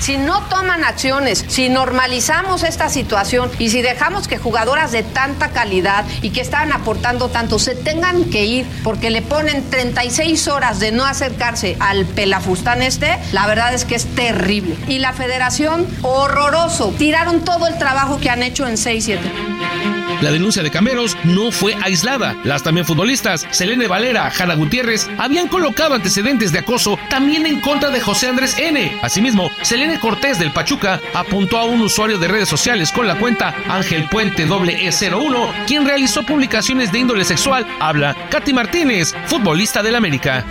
Si 0.00 0.16
no 0.16 0.42
toman 0.44 0.84
acciones, 0.84 1.44
si 1.48 1.68
normalizamos 1.68 2.62
esta 2.62 2.88
situación 2.88 3.50
y 3.58 3.70
si 3.70 3.82
dejamos 3.82 4.28
que 4.28 4.38
de 4.58 5.04
tanta 5.04 5.50
calidad 5.50 6.04
y 6.20 6.30
que 6.30 6.40
están 6.40 6.72
aportando 6.72 7.28
tanto 7.28 7.60
se 7.60 7.76
tengan 7.76 8.24
que 8.24 8.44
ir 8.44 8.66
porque 8.82 9.08
le 9.08 9.22
ponen 9.22 9.70
36 9.70 10.48
horas 10.48 10.80
de 10.80 10.90
no 10.90 11.04
acercarse 11.04 11.76
al 11.78 12.04
pelafustán 12.06 12.82
este, 12.82 13.18
la 13.32 13.46
verdad 13.46 13.72
es 13.72 13.84
que 13.84 13.94
es 13.94 14.06
terrible. 14.16 14.76
Y 14.88 14.98
la 14.98 15.12
federación, 15.12 15.86
horroroso. 16.02 16.92
Tiraron 16.98 17.44
todo 17.44 17.68
el 17.68 17.78
trabajo 17.78 18.18
que 18.18 18.30
han 18.30 18.42
hecho 18.42 18.66
en 18.66 18.74
6-7. 18.74 20.07
La 20.20 20.30
denuncia 20.30 20.62
de 20.62 20.70
Camberos 20.70 21.16
no 21.24 21.50
fue 21.52 21.74
aislada. 21.82 22.36
Las 22.44 22.62
también 22.62 22.86
futbolistas 22.86 23.46
Selene 23.50 23.86
Valera, 23.86 24.30
Jana 24.30 24.54
Gutiérrez, 24.54 25.08
habían 25.18 25.48
colocado 25.48 25.94
antecedentes 25.94 26.52
de 26.52 26.60
acoso 26.60 26.98
también 27.08 27.46
en 27.46 27.60
contra 27.60 27.90
de 27.90 28.00
José 28.00 28.28
Andrés 28.28 28.58
N. 28.58 28.98
Asimismo, 29.02 29.50
Selene 29.62 30.00
Cortés 30.00 30.38
del 30.38 30.52
Pachuca 30.52 31.00
apuntó 31.14 31.58
a 31.58 31.64
un 31.64 31.80
usuario 31.80 32.18
de 32.18 32.28
redes 32.28 32.48
sociales 32.48 32.92
con 32.92 33.06
la 33.06 33.18
cuenta 33.18 33.54
Ángel 33.68 34.08
Puente 34.08 34.46
E01, 34.46 35.66
quien 35.66 35.86
realizó 35.86 36.22
publicaciones 36.22 36.92
de 36.92 36.98
índole 36.98 37.24
sexual. 37.24 37.66
Habla 37.80 38.16
Katy 38.30 38.52
Martínez, 38.52 39.14
futbolista 39.26 39.82
del 39.82 39.96
América. 39.96 40.44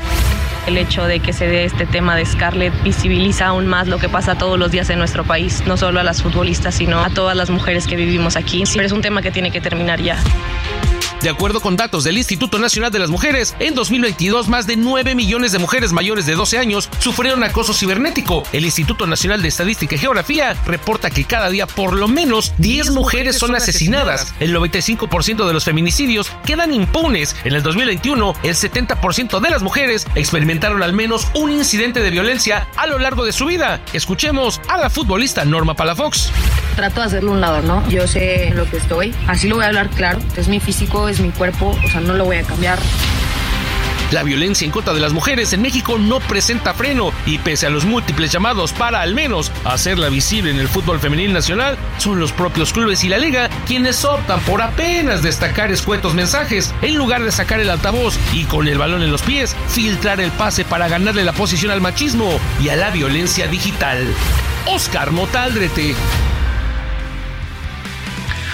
El 0.67 0.77
hecho 0.77 1.05
de 1.05 1.21
que 1.21 1.31
se 1.31 1.47
dé 1.47 1.63
este 1.63 1.85
tema 1.85 2.17
de 2.17 2.25
Scarlett 2.25 2.73
visibiliza 2.83 3.47
aún 3.47 3.67
más 3.67 3.87
lo 3.87 3.99
que 3.99 4.09
pasa 4.09 4.37
todos 4.37 4.59
los 4.59 4.69
días 4.69 4.89
en 4.89 4.99
nuestro 4.99 5.23
país, 5.23 5.63
no 5.65 5.77
solo 5.77 6.01
a 6.01 6.03
las 6.03 6.21
futbolistas, 6.21 6.75
sino 6.75 6.99
a 6.99 7.09
todas 7.09 7.37
las 7.37 7.49
mujeres 7.49 7.87
que 7.87 7.95
vivimos 7.95 8.35
aquí. 8.35 8.65
Pero 8.73 8.85
es 8.85 8.91
un 8.91 9.01
tema 9.01 9.21
que 9.21 9.31
tiene 9.31 9.49
que 9.49 9.61
terminar 9.61 10.01
ya. 10.01 10.17
De 11.21 11.29
acuerdo 11.31 11.61
con 11.61 11.75
datos 11.75 12.03
del 12.03 12.17
Instituto 12.17 12.59
Nacional 12.59 12.91
de 12.91 12.99
las 12.99 13.09
Mujeres, 13.09 13.55
en 13.59 13.73
2022 13.73 14.47
más 14.49 14.67
de 14.67 14.77
9 14.77 15.15
millones 15.15 15.51
de 15.51 15.57
mujeres 15.57 15.91
mayores 15.91 16.27
de 16.27 16.35
12 16.35 16.59
años 16.59 16.89
sufrieron 16.99 17.43
acoso 17.43 17.73
cibernético. 17.73 18.43
El 18.53 18.65
Instituto 18.65 19.07
Nacional 19.07 19.41
de 19.41 19.47
Estadística 19.47 19.95
y 19.95 19.97
Geografía 19.97 20.53
reporta 20.65 21.09
que 21.09 21.25
cada 21.25 21.49
día 21.49 21.65
por 21.65 21.93
lo 21.93 22.07
menos 22.07 22.53
10 22.59 22.91
mujeres 22.91 23.37
son 23.37 23.55
asesinadas. 23.55 24.33
El 24.39 24.55
95% 24.55 25.47
de 25.47 25.53
los 25.53 25.65
feminicidios 25.65 26.31
quedan 26.45 26.71
impunes. 26.71 27.35
En 27.43 27.53
el 27.53 27.63
2021, 27.63 28.35
el 28.43 28.55
70% 28.55 29.39
de 29.39 29.49
las 29.49 29.63
mujeres 29.63 30.05
experimentaron 30.13 30.83
al 30.83 30.93
menos 30.93 31.27
un 31.33 31.51
incidente 31.51 32.01
de 32.01 32.11
violencia 32.11 32.67
a 32.75 32.85
lo 32.85 32.99
largo 32.99 33.25
de 33.25 33.31
su 33.31 33.45
vida. 33.45 33.81
Escuchemos 33.91 34.61
a 34.69 34.77
la 34.77 34.91
futbolista 34.91 35.45
Norma 35.45 35.73
Palafox. 35.73 36.31
Trato 36.75 36.99
de 36.99 37.07
hacerlo 37.07 37.31
un 37.31 37.41
lado, 37.41 37.63
¿no? 37.63 37.87
Yo 37.89 38.07
sé 38.07 38.49
en 38.49 38.55
lo 38.55 38.69
que 38.69 38.77
estoy, 38.77 39.11
así 39.25 39.47
lo 39.47 39.55
voy 39.55 39.63
a 39.63 39.69
hablar 39.69 39.89
claro. 39.89 40.19
Es 40.35 40.47
mi 40.47 40.59
físico, 40.59 41.06
es 41.09 41.19
mi 41.19 41.31
cuerpo, 41.31 41.77
o 41.83 41.87
sea, 41.89 42.01
no 42.01 42.13
lo 42.13 42.25
voy 42.25 42.37
a 42.37 42.43
cambiar. 42.43 42.79
La 44.11 44.23
violencia 44.23 44.63
en 44.63 44.71
contra 44.71 44.93
de 44.93 45.01
las 45.01 45.11
mujeres 45.11 45.51
en 45.51 45.61
México 45.61 45.97
no 45.97 46.21
presenta 46.21 46.73
freno 46.73 47.11
y 47.25 47.39
pese 47.39 47.67
a 47.67 47.69
los 47.69 47.83
múltiples 47.83 48.31
llamados 48.31 48.71
para 48.71 49.01
al 49.01 49.13
menos 49.13 49.51
hacerla 49.65 50.07
visible 50.07 50.49
en 50.49 50.59
el 50.59 50.69
fútbol 50.69 51.01
femenil 51.01 51.33
nacional, 51.33 51.77
son 51.97 52.17
los 52.17 52.31
propios 52.31 52.71
clubes 52.71 53.03
y 53.03 53.09
la 53.09 53.17
liga 53.17 53.49
quienes 53.65 54.05
optan 54.05 54.39
por 54.41 54.61
apenas 54.61 55.23
destacar 55.23 55.71
escuetos 55.71 56.13
mensajes 56.13 56.73
en 56.81 56.95
lugar 56.95 57.21
de 57.21 57.33
sacar 57.33 57.59
el 57.59 57.69
altavoz 57.69 58.17
y 58.33 58.45
con 58.45 58.69
el 58.69 58.77
balón 58.77 59.03
en 59.03 59.11
los 59.11 59.23
pies 59.23 59.57
filtrar 59.67 60.21
el 60.21 60.31
pase 60.31 60.63
para 60.63 60.87
ganarle 60.87 61.25
la 61.25 61.33
posición 61.33 61.71
al 61.71 61.81
machismo 61.81 62.39
y 62.61 62.69
a 62.69 62.77
la 62.77 62.91
violencia 62.91 63.47
digital. 63.47 64.07
Oscar 64.67 65.11
Motaldrete. 65.11 65.95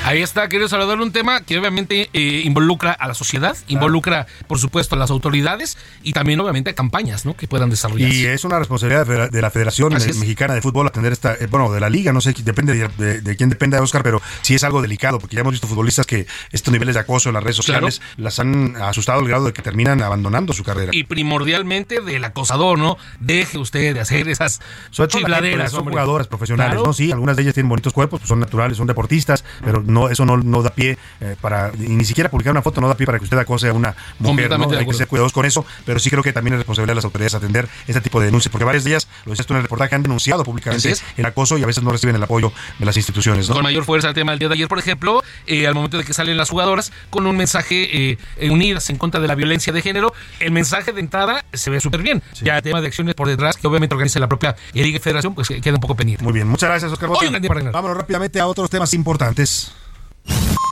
Ahí 0.05 0.21
está, 0.21 0.49
querido 0.49 0.67
Salvador, 0.67 0.99
un 0.99 1.13
tema 1.13 1.41
que 1.41 1.57
obviamente 1.57 2.09
eh, 2.11 2.41
involucra 2.43 2.91
a 2.91 3.07
la 3.07 3.13
sociedad, 3.13 3.55
involucra, 3.69 4.27
por 4.47 4.59
supuesto, 4.59 4.95
a 4.95 4.97
las 4.97 5.09
autoridades 5.11 5.77
y 6.03 6.11
también, 6.11 6.41
obviamente, 6.41 6.71
a 6.71 6.75
campañas 6.75 7.25
¿no? 7.25 7.37
que 7.37 7.47
puedan 7.47 7.69
desarrollarse. 7.69 8.13
Y 8.15 8.25
es 8.25 8.43
una 8.43 8.59
responsabilidad 8.59 9.29
de 9.31 9.41
la 9.41 9.49
Federación 9.49 9.93
Así 9.93 10.09
es. 10.09 10.17
Mexicana 10.17 10.55
de 10.55 10.61
Fútbol 10.61 10.87
atender 10.87 11.13
esta, 11.13 11.33
eh, 11.35 11.47
bueno, 11.49 11.71
de 11.71 11.79
la 11.79 11.89
liga, 11.89 12.11
no 12.11 12.19
sé, 12.19 12.33
depende 12.43 12.73
de, 12.75 12.87
de- 12.97 13.21
de 13.21 13.35
quién 13.37 13.49
dependa, 13.49 13.81
Oscar, 13.81 14.03
pero 14.03 14.21
sí 14.41 14.55
es 14.55 14.63
algo 14.65 14.81
delicado, 14.81 15.19
porque 15.19 15.35
ya 15.35 15.41
hemos 15.41 15.53
visto 15.53 15.67
futbolistas 15.67 16.05
que 16.05 16.27
estos 16.51 16.71
niveles 16.73 16.95
de 16.95 17.01
acoso 17.01 17.29
en 17.29 17.35
las 17.35 17.43
redes 17.43 17.61
Claro. 17.61 17.89
sociales 17.89 18.01
las 18.17 18.39
han 18.39 18.75
asustado 18.81 19.19
al 19.21 19.27
grado 19.27 19.45
de 19.45 19.53
que 19.53 19.61
terminan 19.61 20.01
abandonando 20.01 20.51
su 20.51 20.63
carrera. 20.65 20.91
Y 20.93 21.05
primordialmente 21.05 22.01
del 22.01 22.23
acosador, 22.25 22.77
¿no? 22.77 22.97
Deje 23.21 23.57
usted 23.57 23.93
de 23.93 24.01
hacer 24.01 24.27
esas 24.27 24.59
gente, 24.91 25.69
son 25.69 25.79
hombre. 25.79 25.93
jugadoras 25.93 26.27
profesionales, 26.27 26.73
Claro. 26.73 26.87
¿no? 26.87 26.93
Sí, 26.93 27.11
algunas 27.11 27.37
de 27.37 27.43
ellas 27.43 27.53
tienen 27.53 27.69
bonitos 27.69 27.93
cuerpos, 27.93 28.19
pues 28.19 28.27
son 28.27 28.39
naturales, 28.41 28.75
son 28.77 28.87
deportistas, 28.87 29.45
pero 29.63 29.81
no 29.93 30.09
eso 30.09 30.25
no, 30.25 30.37
no 30.37 30.61
da 30.61 30.71
pie 30.71 30.97
eh, 31.21 31.35
para, 31.39 31.71
y 31.77 31.89
ni 31.89 32.05
siquiera 32.05 32.29
publicar 32.29 32.51
una 32.51 32.61
foto 32.61 32.81
no 32.81 32.87
da 32.87 32.95
pie 32.95 33.05
para 33.05 33.19
que 33.19 33.23
usted 33.23 33.37
acose 33.37 33.69
a 33.69 33.73
una 33.73 33.95
mujer, 34.19 34.49
¿no? 34.57 34.69
Hay 34.69 34.85
que 34.85 34.93
ser 34.93 35.07
cuidadosos 35.07 35.33
con 35.33 35.45
eso, 35.45 35.65
pero 35.85 35.99
sí 35.99 36.09
creo 36.09 36.23
que 36.23 36.33
también 36.33 36.53
es 36.55 36.59
responsabilidad 36.59 36.91
de 36.91 36.95
las 36.95 37.05
autoridades 37.05 37.33
atender 37.35 37.67
este 37.87 38.01
tipo 38.01 38.19
de 38.19 38.27
denuncias, 38.27 38.51
porque 38.51 38.65
varias 38.65 38.83
de 38.83 38.91
ellas, 38.91 39.07
lo 39.25 39.31
decías 39.31 39.45
tú 39.45 39.53
en 39.53 39.57
el 39.57 39.63
reportaje, 39.63 39.95
han 39.95 40.03
denunciado 40.03 40.43
públicamente 40.43 40.93
el 41.17 41.25
acoso 41.25 41.57
y 41.57 41.63
a 41.63 41.65
veces 41.65 41.83
no 41.83 41.91
reciben 41.91 42.15
el 42.15 42.23
apoyo 42.23 42.51
de 42.79 42.85
las 42.85 42.97
instituciones, 42.97 43.47
¿no? 43.47 43.55
Con 43.55 43.63
mayor 43.63 43.85
fuerza 43.85 44.09
el 44.09 44.13
tema 44.13 44.31
del 44.31 44.39
día 44.39 44.49
de 44.49 44.55
ayer, 44.55 44.67
por 44.67 44.79
ejemplo, 44.79 45.23
eh, 45.47 45.67
al 45.67 45.75
momento 45.75 45.97
de 45.97 46.03
que 46.03 46.13
salen 46.13 46.37
las 46.37 46.49
jugadoras 46.49 46.91
con 47.09 47.27
un 47.27 47.37
mensaje 47.37 48.11
eh, 48.11 48.17
eh, 48.37 48.49
unidas 48.49 48.89
en 48.89 48.97
contra 48.97 49.19
de 49.19 49.27
la 49.27 49.35
violencia 49.35 49.71
de 49.73 49.81
género, 49.81 50.13
el 50.39 50.51
mensaje 50.51 50.91
de 50.91 50.99
entrada 50.99 51.45
se 51.53 51.69
ve 51.69 51.79
súper 51.79 52.01
bien. 52.01 52.21
Ya 52.41 52.57
el 52.57 52.63
tema 52.63 52.81
de 52.81 52.87
acciones 52.87 53.15
por 53.15 53.27
detrás, 53.27 53.57
que 53.57 53.67
obviamente 53.67 53.95
organiza 53.95 54.19
la 54.19 54.27
propia 54.27 54.55
Liga 54.73 54.99
Federación, 54.99 55.35
pues 55.35 55.47
queda 55.47 55.75
un 55.75 55.81
poco 55.81 55.95
pendiente. 55.95 56.23
Muy 56.23 56.33
bien, 56.33 56.47
muchas 56.47 56.69
gracias, 56.69 56.91
Oscar. 56.91 57.09
Hoy. 57.09 57.29
Vámonos 57.71 57.97
rápidamente 57.97 58.39
a 58.39 58.47
otros 58.47 58.69
temas 58.69 58.93
importantes. 58.93 59.71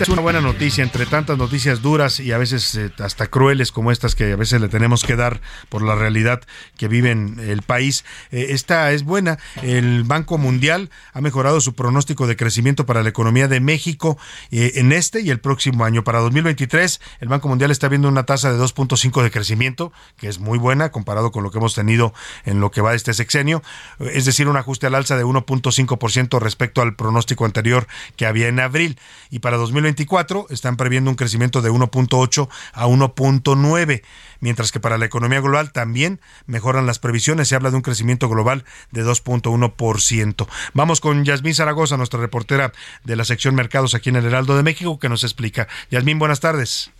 Esta 0.00 0.12
es 0.12 0.14
una 0.14 0.22
buena 0.22 0.40
noticia 0.40 0.82
entre 0.82 1.04
tantas 1.04 1.36
noticias 1.36 1.82
duras 1.82 2.20
y 2.20 2.32
a 2.32 2.38
veces 2.38 2.74
eh, 2.74 2.90
hasta 3.00 3.26
crueles 3.26 3.70
como 3.70 3.92
estas 3.92 4.14
que 4.14 4.32
a 4.32 4.36
veces 4.36 4.58
le 4.58 4.70
tenemos 4.70 5.04
que 5.04 5.14
dar 5.14 5.42
por 5.68 5.82
la 5.82 5.94
realidad 5.94 6.40
que 6.78 6.88
vive 6.88 7.10
el 7.10 7.60
país. 7.60 8.06
Eh, 8.30 8.46
esta 8.48 8.92
es 8.92 9.04
buena. 9.04 9.38
El 9.60 10.04
Banco 10.04 10.38
Mundial 10.38 10.88
ha 11.12 11.20
mejorado 11.20 11.60
su 11.60 11.74
pronóstico 11.74 12.26
de 12.26 12.34
crecimiento 12.34 12.86
para 12.86 13.02
la 13.02 13.10
economía 13.10 13.46
de 13.46 13.60
México 13.60 14.16
eh, 14.50 14.72
en 14.76 14.92
este 14.92 15.20
y 15.20 15.28
el 15.28 15.38
próximo 15.38 15.84
año. 15.84 16.02
Para 16.02 16.20
2023, 16.20 16.98
el 17.20 17.28
Banco 17.28 17.48
Mundial 17.48 17.70
está 17.70 17.88
viendo 17.88 18.08
una 18.08 18.24
tasa 18.24 18.50
de 18.50 18.58
2.5 18.58 19.22
de 19.22 19.30
crecimiento, 19.30 19.92
que 20.16 20.28
es 20.28 20.38
muy 20.38 20.56
buena 20.56 20.92
comparado 20.92 21.30
con 21.30 21.42
lo 21.42 21.50
que 21.50 21.58
hemos 21.58 21.74
tenido 21.74 22.14
en 22.46 22.58
lo 22.58 22.70
que 22.70 22.80
va 22.80 22.92
de 22.92 22.96
este 22.96 23.12
sexenio, 23.12 23.62
es 23.98 24.24
decir, 24.24 24.48
un 24.48 24.56
ajuste 24.56 24.86
al 24.86 24.94
alza 24.94 25.18
de 25.18 25.26
1.5% 25.26 26.40
respecto 26.40 26.80
al 26.80 26.96
pronóstico 26.96 27.44
anterior 27.44 27.86
que 28.16 28.24
había 28.24 28.48
en 28.48 28.60
abril. 28.60 28.98
Y 29.28 29.40
para 29.40 29.58
2024 29.90 30.46
están 30.50 30.76
previendo 30.76 31.10
un 31.10 31.16
crecimiento 31.16 31.62
de 31.62 31.70
1.8 31.70 32.48
a 32.72 32.86
1.9, 32.86 34.02
mientras 34.40 34.72
que 34.72 34.80
para 34.80 34.98
la 34.98 35.06
economía 35.06 35.40
global 35.40 35.72
también 35.72 36.20
mejoran 36.46 36.86
las 36.86 36.98
previsiones. 36.98 37.48
Se 37.48 37.56
habla 37.56 37.70
de 37.70 37.76
un 37.76 37.82
crecimiento 37.82 38.28
global 38.28 38.64
de 38.92 39.04
2.1%. 39.04 40.46
Vamos 40.74 41.00
con 41.00 41.24
Yasmín 41.24 41.54
Zaragoza, 41.54 41.96
nuestra 41.96 42.20
reportera 42.20 42.72
de 43.04 43.16
la 43.16 43.24
sección 43.24 43.54
Mercados 43.54 43.94
aquí 43.94 44.10
en 44.10 44.16
el 44.16 44.26
Heraldo 44.26 44.56
de 44.56 44.62
México, 44.62 44.98
que 44.98 45.08
nos 45.08 45.24
explica. 45.24 45.68
Yasmín, 45.90 46.18
buenas 46.18 46.40
tardes. 46.40 46.92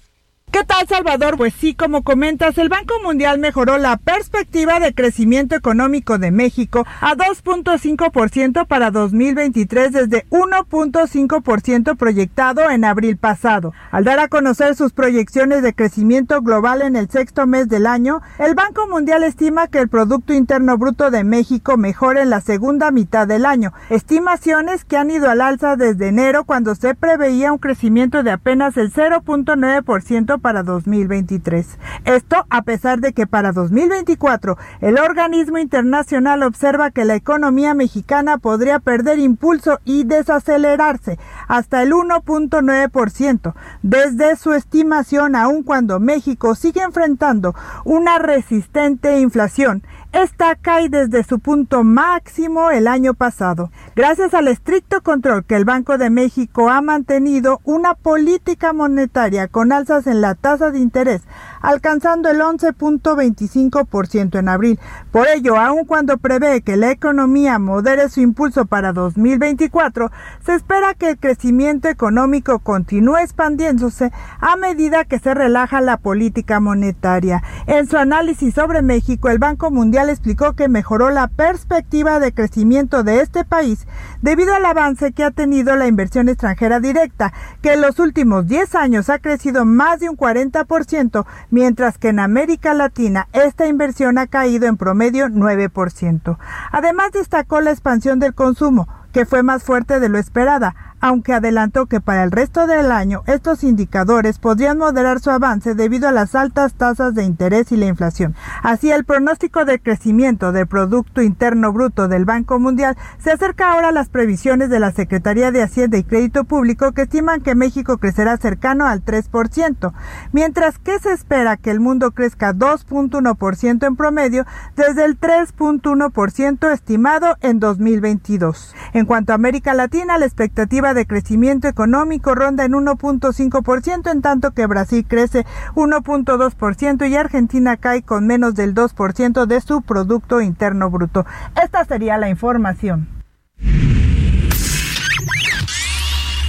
¿Qué 0.52 0.64
tal, 0.64 0.84
Salvador? 0.88 1.36
Pues 1.36 1.54
sí, 1.54 1.74
como 1.74 2.02
comentas, 2.02 2.58
el 2.58 2.68
Banco 2.68 2.94
Mundial 3.04 3.38
mejoró 3.38 3.78
la 3.78 3.96
perspectiva 3.96 4.80
de 4.80 4.92
crecimiento 4.92 5.54
económico 5.54 6.18
de 6.18 6.32
México 6.32 6.84
a 7.00 7.14
2.5% 7.14 8.66
para 8.66 8.90
2023 8.90 9.92
desde 9.92 10.26
1.5% 10.30 11.96
proyectado 11.96 12.68
en 12.68 12.84
abril 12.84 13.16
pasado. 13.16 13.72
Al 13.92 14.02
dar 14.02 14.18
a 14.18 14.26
conocer 14.26 14.74
sus 14.74 14.92
proyecciones 14.92 15.62
de 15.62 15.72
crecimiento 15.72 16.42
global 16.42 16.82
en 16.82 16.96
el 16.96 17.08
sexto 17.08 17.46
mes 17.46 17.68
del 17.68 17.86
año, 17.86 18.20
el 18.40 18.56
Banco 18.56 18.88
Mundial 18.88 19.22
estima 19.22 19.68
que 19.68 19.78
el 19.78 19.88
Producto 19.88 20.34
Interno 20.34 20.76
Bruto 20.76 21.12
de 21.12 21.22
México 21.22 21.76
mejore 21.76 22.22
en 22.22 22.30
la 22.30 22.40
segunda 22.40 22.90
mitad 22.90 23.28
del 23.28 23.46
año, 23.46 23.72
estimaciones 23.88 24.84
que 24.84 24.96
han 24.96 25.12
ido 25.12 25.30
al 25.30 25.42
alza 25.42 25.76
desde 25.76 26.08
enero 26.08 26.42
cuando 26.42 26.74
se 26.74 26.96
preveía 26.96 27.52
un 27.52 27.58
crecimiento 27.58 28.24
de 28.24 28.32
apenas 28.32 28.76
el 28.76 28.92
0.9% 28.92 30.39
para 30.40 30.62
2023. 30.62 31.78
Esto 32.04 32.46
a 32.50 32.62
pesar 32.62 33.00
de 33.00 33.12
que 33.12 33.26
para 33.26 33.52
2024 33.52 34.58
el 34.80 34.98
organismo 34.98 35.58
internacional 35.58 36.42
observa 36.42 36.90
que 36.90 37.04
la 37.04 37.14
economía 37.14 37.74
mexicana 37.74 38.38
podría 38.38 38.80
perder 38.80 39.18
impulso 39.18 39.78
y 39.84 40.04
desacelerarse 40.04 41.18
hasta 41.46 41.82
el 41.82 41.92
1.9% 41.92 43.54
desde 43.82 44.36
su 44.36 44.52
estimación 44.54 45.36
aun 45.36 45.62
cuando 45.62 46.00
México 46.00 46.54
sigue 46.54 46.82
enfrentando 46.82 47.54
una 47.84 48.18
resistente 48.18 49.20
inflación 49.20 49.82
esta 50.12 50.56
cae 50.56 50.88
desde 50.88 51.22
su 51.22 51.38
punto 51.38 51.84
máximo 51.84 52.70
el 52.70 52.88
año 52.88 53.14
pasado. 53.14 53.70
Gracias 53.94 54.34
al 54.34 54.48
estricto 54.48 55.02
control 55.02 55.44
que 55.44 55.54
el 55.54 55.64
Banco 55.64 55.98
de 55.98 56.10
México 56.10 56.68
ha 56.68 56.80
mantenido 56.80 57.60
una 57.64 57.94
política 57.94 58.72
monetaria 58.72 59.46
con 59.46 59.70
alzas 59.70 60.08
en 60.08 60.20
la 60.20 60.34
tasa 60.34 60.70
de 60.70 60.80
interés, 60.80 61.22
alcanzando 61.62 62.28
el 62.28 62.40
11.25% 62.40 64.38
en 64.38 64.48
abril. 64.48 64.80
Por 65.12 65.28
ello, 65.28 65.56
aun 65.56 65.84
cuando 65.84 66.18
prevé 66.18 66.62
que 66.62 66.76
la 66.76 66.90
economía 66.90 67.58
modere 67.58 68.08
su 68.08 68.20
impulso 68.20 68.66
para 68.66 68.92
2024, 68.92 70.10
se 70.44 70.54
espera 70.54 70.94
que 70.94 71.10
el 71.10 71.18
crecimiento 71.18 71.88
económico 71.88 72.58
continúe 72.58 73.18
expandiéndose 73.18 74.10
a 74.40 74.56
medida 74.56 75.04
que 75.04 75.18
se 75.20 75.34
relaja 75.34 75.80
la 75.80 75.98
política 75.98 76.58
monetaria. 76.58 77.42
En 77.66 77.86
su 77.86 77.96
análisis 77.96 78.54
sobre 78.54 78.82
México, 78.82 79.28
el 79.28 79.38
Banco 79.38 79.70
Mundial 79.70 79.99
explicó 80.08 80.54
que 80.54 80.68
mejoró 80.68 81.10
la 81.10 81.28
perspectiva 81.28 82.20
de 82.20 82.32
crecimiento 82.32 83.02
de 83.02 83.20
este 83.20 83.44
país 83.44 83.86
debido 84.22 84.54
al 84.54 84.64
avance 84.64 85.12
que 85.12 85.24
ha 85.24 85.30
tenido 85.30 85.76
la 85.76 85.86
inversión 85.86 86.28
extranjera 86.28 86.80
directa, 86.80 87.32
que 87.60 87.74
en 87.74 87.80
los 87.80 87.98
últimos 87.98 88.46
10 88.46 88.74
años 88.76 89.10
ha 89.10 89.18
crecido 89.18 89.64
más 89.64 90.00
de 90.00 90.08
un 90.08 90.16
40%, 90.16 91.26
mientras 91.50 91.98
que 91.98 92.08
en 92.08 92.20
América 92.20 92.74
Latina 92.74 93.28
esta 93.32 93.66
inversión 93.66 94.18
ha 94.18 94.26
caído 94.26 94.66
en 94.66 94.76
promedio 94.76 95.26
9%. 95.28 96.38
Además 96.72 97.12
destacó 97.12 97.60
la 97.60 97.70
expansión 97.70 98.18
del 98.18 98.34
consumo, 98.34 98.88
que 99.12 99.26
fue 99.26 99.42
más 99.42 99.62
fuerte 99.62 100.00
de 100.00 100.08
lo 100.08 100.18
esperada, 100.18 100.74
aunque 101.00 101.32
adelantó 101.32 101.86
que 101.86 102.00
para 102.00 102.22
el 102.22 102.30
resto 102.30 102.66
del 102.66 102.92
año 102.92 103.22
estos 103.26 103.64
indicadores 103.64 104.38
podrían 104.38 104.78
moderar 104.78 105.20
su 105.20 105.30
avance 105.30 105.74
debido 105.74 106.08
a 106.08 106.12
las 106.12 106.34
altas 106.34 106.74
tasas 106.74 107.14
de 107.14 107.24
interés 107.24 107.72
y 107.72 107.76
la 107.76 107.86
inflación. 107.86 108.34
Así, 108.62 108.90
el 108.90 109.04
pronóstico 109.04 109.64
de 109.64 109.80
crecimiento 109.80 110.52
del 110.52 110.66
Producto 110.66 111.22
Interno 111.22 111.72
Bruto 111.72 112.06
del 112.08 112.24
Banco 112.24 112.58
Mundial 112.58 112.96
se 113.18 113.32
acerca 113.32 113.72
ahora 113.72 113.88
a 113.88 113.92
las 113.92 114.08
previsiones 114.08 114.68
de 114.68 114.80
la 114.80 114.92
Secretaría 114.92 115.50
de 115.50 115.62
Hacienda 115.62 115.96
y 115.96 116.04
Crédito 116.04 116.44
Público 116.44 116.92
que 116.92 117.02
estiman 117.02 117.40
que 117.40 117.54
México 117.54 117.98
crecerá 117.98 118.36
cercano 118.36 118.86
al 118.86 119.04
3%, 119.04 119.92
mientras 120.32 120.78
que 120.78 120.98
se 120.98 121.12
espera 121.12 121.56
que 121.56 121.70
el 121.70 121.80
mundo 121.80 122.10
crezca 122.12 122.52
2.1% 122.52 123.86
en 123.86 123.96
promedio 123.96 124.44
desde 124.76 125.04
el 125.04 125.18
3.1% 125.18 126.72
estimado 126.72 127.36
en 127.40 127.58
2022. 127.58 128.74
En 128.92 128.99
cuanto 129.06 129.32
a 129.32 129.36
América 129.36 129.74
Latina, 129.74 130.18
la 130.18 130.26
expectativa 130.26 130.94
de 130.94 131.06
crecimiento 131.06 131.68
económico 131.68 132.34
ronda 132.34 132.64
en 132.64 132.72
1.5%, 132.72 134.10
en 134.10 134.22
tanto 134.22 134.52
que 134.52 134.66
Brasil 134.66 135.04
crece 135.06 135.46
1.2% 135.74 137.08
y 137.08 137.16
Argentina 137.16 137.76
cae 137.76 138.02
con 138.02 138.26
menos 138.26 138.54
del 138.54 138.74
2% 138.74 139.46
de 139.46 139.60
su 139.60 139.82
Producto 139.82 140.40
Interno 140.40 140.90
Bruto. 140.90 141.24
Esta 141.62 141.84
sería 141.84 142.18
la 142.18 142.28
información. 142.28 143.08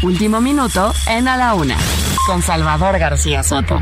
Último 0.03 0.41
minuto 0.41 0.91
en 1.07 1.27
A 1.27 1.37
la 1.37 1.53
Una, 1.53 1.77
con 2.25 2.41
Salvador 2.41 2.97
García 2.97 3.43
Soto. 3.43 3.79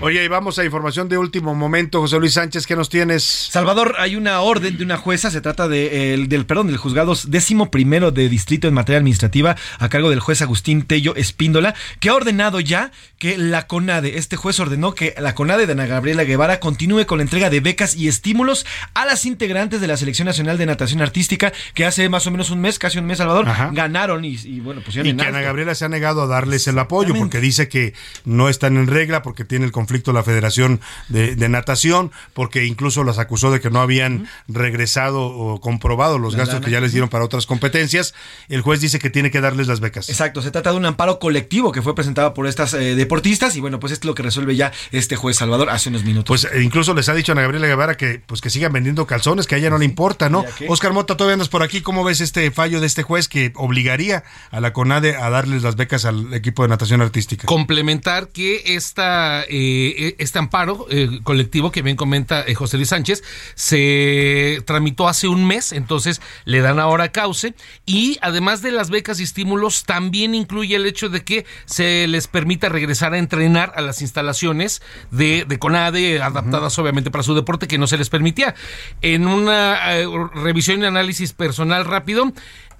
Oye, 0.00 0.24
y 0.24 0.28
vamos 0.28 0.56
a 0.60 0.64
información 0.64 1.08
de 1.08 1.18
último 1.18 1.56
momento, 1.56 2.00
José 2.00 2.20
Luis 2.20 2.34
Sánchez, 2.34 2.68
¿qué 2.68 2.76
nos 2.76 2.88
tienes? 2.88 3.24
Salvador, 3.24 3.96
hay 3.98 4.14
una 4.14 4.40
orden 4.42 4.78
de 4.78 4.84
una 4.84 4.96
jueza, 4.96 5.28
se 5.28 5.40
trata 5.40 5.66
de, 5.66 6.14
el, 6.14 6.28
del, 6.28 6.46
perdón, 6.46 6.68
del 6.68 6.76
juzgado 6.76 7.14
décimo 7.26 7.72
primero 7.72 8.12
de 8.12 8.28
distrito 8.28 8.68
en 8.68 8.74
materia 8.74 8.98
administrativa 8.98 9.56
a 9.80 9.88
cargo 9.88 10.08
del 10.08 10.20
juez 10.20 10.40
Agustín 10.40 10.82
Tello 10.82 11.16
Espíndola, 11.16 11.74
que 11.98 12.10
ha 12.10 12.14
ordenado 12.14 12.60
ya 12.60 12.92
que 13.18 13.36
la 13.38 13.66
CONADE, 13.66 14.18
este 14.18 14.36
juez 14.36 14.60
ordenó 14.60 14.94
que 14.94 15.16
la 15.18 15.34
CONADE 15.34 15.66
de 15.66 15.72
Ana 15.72 15.86
Gabriela 15.86 16.22
Guevara 16.22 16.60
continúe 16.60 17.04
con 17.04 17.18
la 17.18 17.24
entrega 17.24 17.50
de 17.50 17.58
becas 17.58 17.96
y 17.96 18.06
estímulos 18.06 18.66
a 18.94 19.04
las 19.04 19.26
integrantes 19.26 19.80
de 19.80 19.88
la 19.88 19.96
Selección 19.96 20.26
Nacional 20.26 20.58
de 20.58 20.66
Natación 20.66 21.02
Artística, 21.02 21.52
que 21.74 21.84
hace 21.84 22.08
más 22.08 22.24
o 22.28 22.30
menos 22.30 22.50
un 22.50 22.60
mes, 22.60 22.78
casi 22.78 23.00
un 23.00 23.06
mes, 23.06 23.18
Salvador, 23.18 23.48
ganaron 23.72 24.24
y, 24.24 24.36
y, 24.44 24.60
bueno, 24.60 24.80
pusieron 24.80 25.08
Y 25.08 25.16
que 25.16 25.26
Ana 25.26 25.40
Gabriela 25.40 25.74
se 25.74 25.86
ha 25.86 25.88
negado 25.88 26.22
a 26.22 26.28
darles 26.28 26.68
el 26.68 26.78
apoyo 26.78 27.16
porque 27.16 27.40
dice 27.40 27.68
que 27.68 27.94
no 28.24 28.48
están 28.48 28.76
en 28.76 28.86
regla, 28.86 29.22
porque 29.22 29.44
tiene 29.44 29.64
el 29.64 29.72
conflicto 29.72 29.87
la 29.88 30.22
Federación 30.22 30.80
de, 31.08 31.34
de, 31.34 31.48
Natación, 31.48 32.12
porque 32.34 32.66
incluso 32.66 33.04
las 33.04 33.18
acusó 33.18 33.50
de 33.50 33.60
que 33.60 33.70
no 33.70 33.80
habían 33.80 34.28
regresado 34.46 35.22
o 35.22 35.60
comprobado 35.60 36.18
los 36.18 36.34
la 36.34 36.40
gastos 36.40 36.56
lana. 36.56 36.66
que 36.66 36.70
ya 36.72 36.80
les 36.80 36.92
dieron 36.92 37.08
para 37.08 37.24
otras 37.24 37.46
competencias. 37.46 38.14
El 38.48 38.60
juez 38.60 38.80
dice 38.80 38.98
que 38.98 39.10
tiene 39.10 39.30
que 39.30 39.40
darles 39.40 39.66
las 39.66 39.80
becas. 39.80 40.08
Exacto, 40.08 40.42
se 40.42 40.50
trata 40.50 40.70
de 40.70 40.76
un 40.76 40.86
amparo 40.86 41.18
colectivo 41.18 41.72
que 41.72 41.82
fue 41.82 41.94
presentado 41.94 42.34
por 42.34 42.46
estas 42.46 42.74
eh, 42.74 42.94
deportistas 42.94 43.56
y 43.56 43.60
bueno, 43.60 43.80
pues 43.80 43.92
es 43.92 44.04
lo 44.04 44.14
que 44.14 44.22
resuelve 44.22 44.56
ya 44.56 44.72
este 44.92 45.16
juez 45.16 45.36
Salvador 45.36 45.70
hace 45.70 45.88
unos 45.88 46.04
minutos. 46.04 46.26
Pues 46.26 46.52
eh, 46.52 46.62
incluso 46.62 46.94
les 46.94 47.08
ha 47.08 47.14
dicho 47.14 47.32
a 47.32 47.34
Ana 47.34 47.42
Gabriela 47.42 47.66
Guevara 47.66 47.96
que 47.96 48.20
pues 48.24 48.40
que 48.40 48.50
sigan 48.50 48.72
vendiendo 48.72 49.06
calzones, 49.06 49.46
que 49.46 49.54
a 49.54 49.58
ella 49.58 49.70
no 49.70 49.78
le 49.78 49.84
importa, 49.84 50.28
¿no? 50.28 50.44
Oscar 50.68 50.92
Mota, 50.92 51.16
todavía 51.16 51.34
andas 51.34 51.48
por 51.48 51.62
aquí, 51.62 51.80
¿cómo 51.80 52.04
ves 52.04 52.20
este 52.20 52.50
fallo 52.50 52.80
de 52.80 52.86
este 52.86 53.02
juez 53.02 53.28
que 53.28 53.52
obligaría 53.56 54.24
a 54.50 54.60
la 54.60 54.72
CONADE 54.72 55.16
a 55.16 55.30
darles 55.30 55.62
las 55.62 55.76
becas 55.76 56.04
al 56.04 56.32
equipo 56.34 56.62
de 56.62 56.68
natación 56.68 57.00
artística? 57.00 57.46
Complementar 57.46 58.28
que 58.28 58.62
esta 58.76 59.44
eh, 59.48 59.77
este 60.18 60.38
amparo 60.38 60.86
eh, 60.90 61.20
colectivo 61.22 61.70
que 61.70 61.82
bien 61.82 61.96
comenta 61.96 62.44
eh, 62.46 62.54
José 62.54 62.76
Luis 62.76 62.88
Sánchez 62.88 63.22
se 63.54 64.62
tramitó 64.66 65.08
hace 65.08 65.28
un 65.28 65.46
mes, 65.46 65.72
entonces 65.72 66.20
le 66.44 66.60
dan 66.60 66.78
ahora 66.78 67.12
cauce 67.12 67.54
y 67.86 68.18
además 68.20 68.62
de 68.62 68.72
las 68.72 68.90
becas 68.90 69.20
y 69.20 69.24
estímulos 69.24 69.84
también 69.84 70.34
incluye 70.34 70.76
el 70.76 70.86
hecho 70.86 71.08
de 71.08 71.24
que 71.24 71.46
se 71.66 72.06
les 72.08 72.26
permita 72.26 72.68
regresar 72.68 73.14
a 73.14 73.18
entrenar 73.18 73.72
a 73.76 73.80
las 73.80 74.02
instalaciones 74.02 74.82
de, 75.10 75.44
de 75.46 75.58
CONADE 75.58 76.20
adaptadas 76.22 76.72
uh 76.72 76.76
-huh. 76.76 76.82
obviamente 76.82 77.10
para 77.10 77.24
su 77.24 77.34
deporte 77.34 77.68
que 77.68 77.78
no 77.78 77.86
se 77.86 77.98
les 77.98 78.10
permitía. 78.10 78.54
En 79.02 79.26
una 79.26 79.98
eh, 79.98 80.06
revisión 80.34 80.82
y 80.82 80.86
análisis 80.86 81.32
personal 81.32 81.84
rápido, 81.84 82.32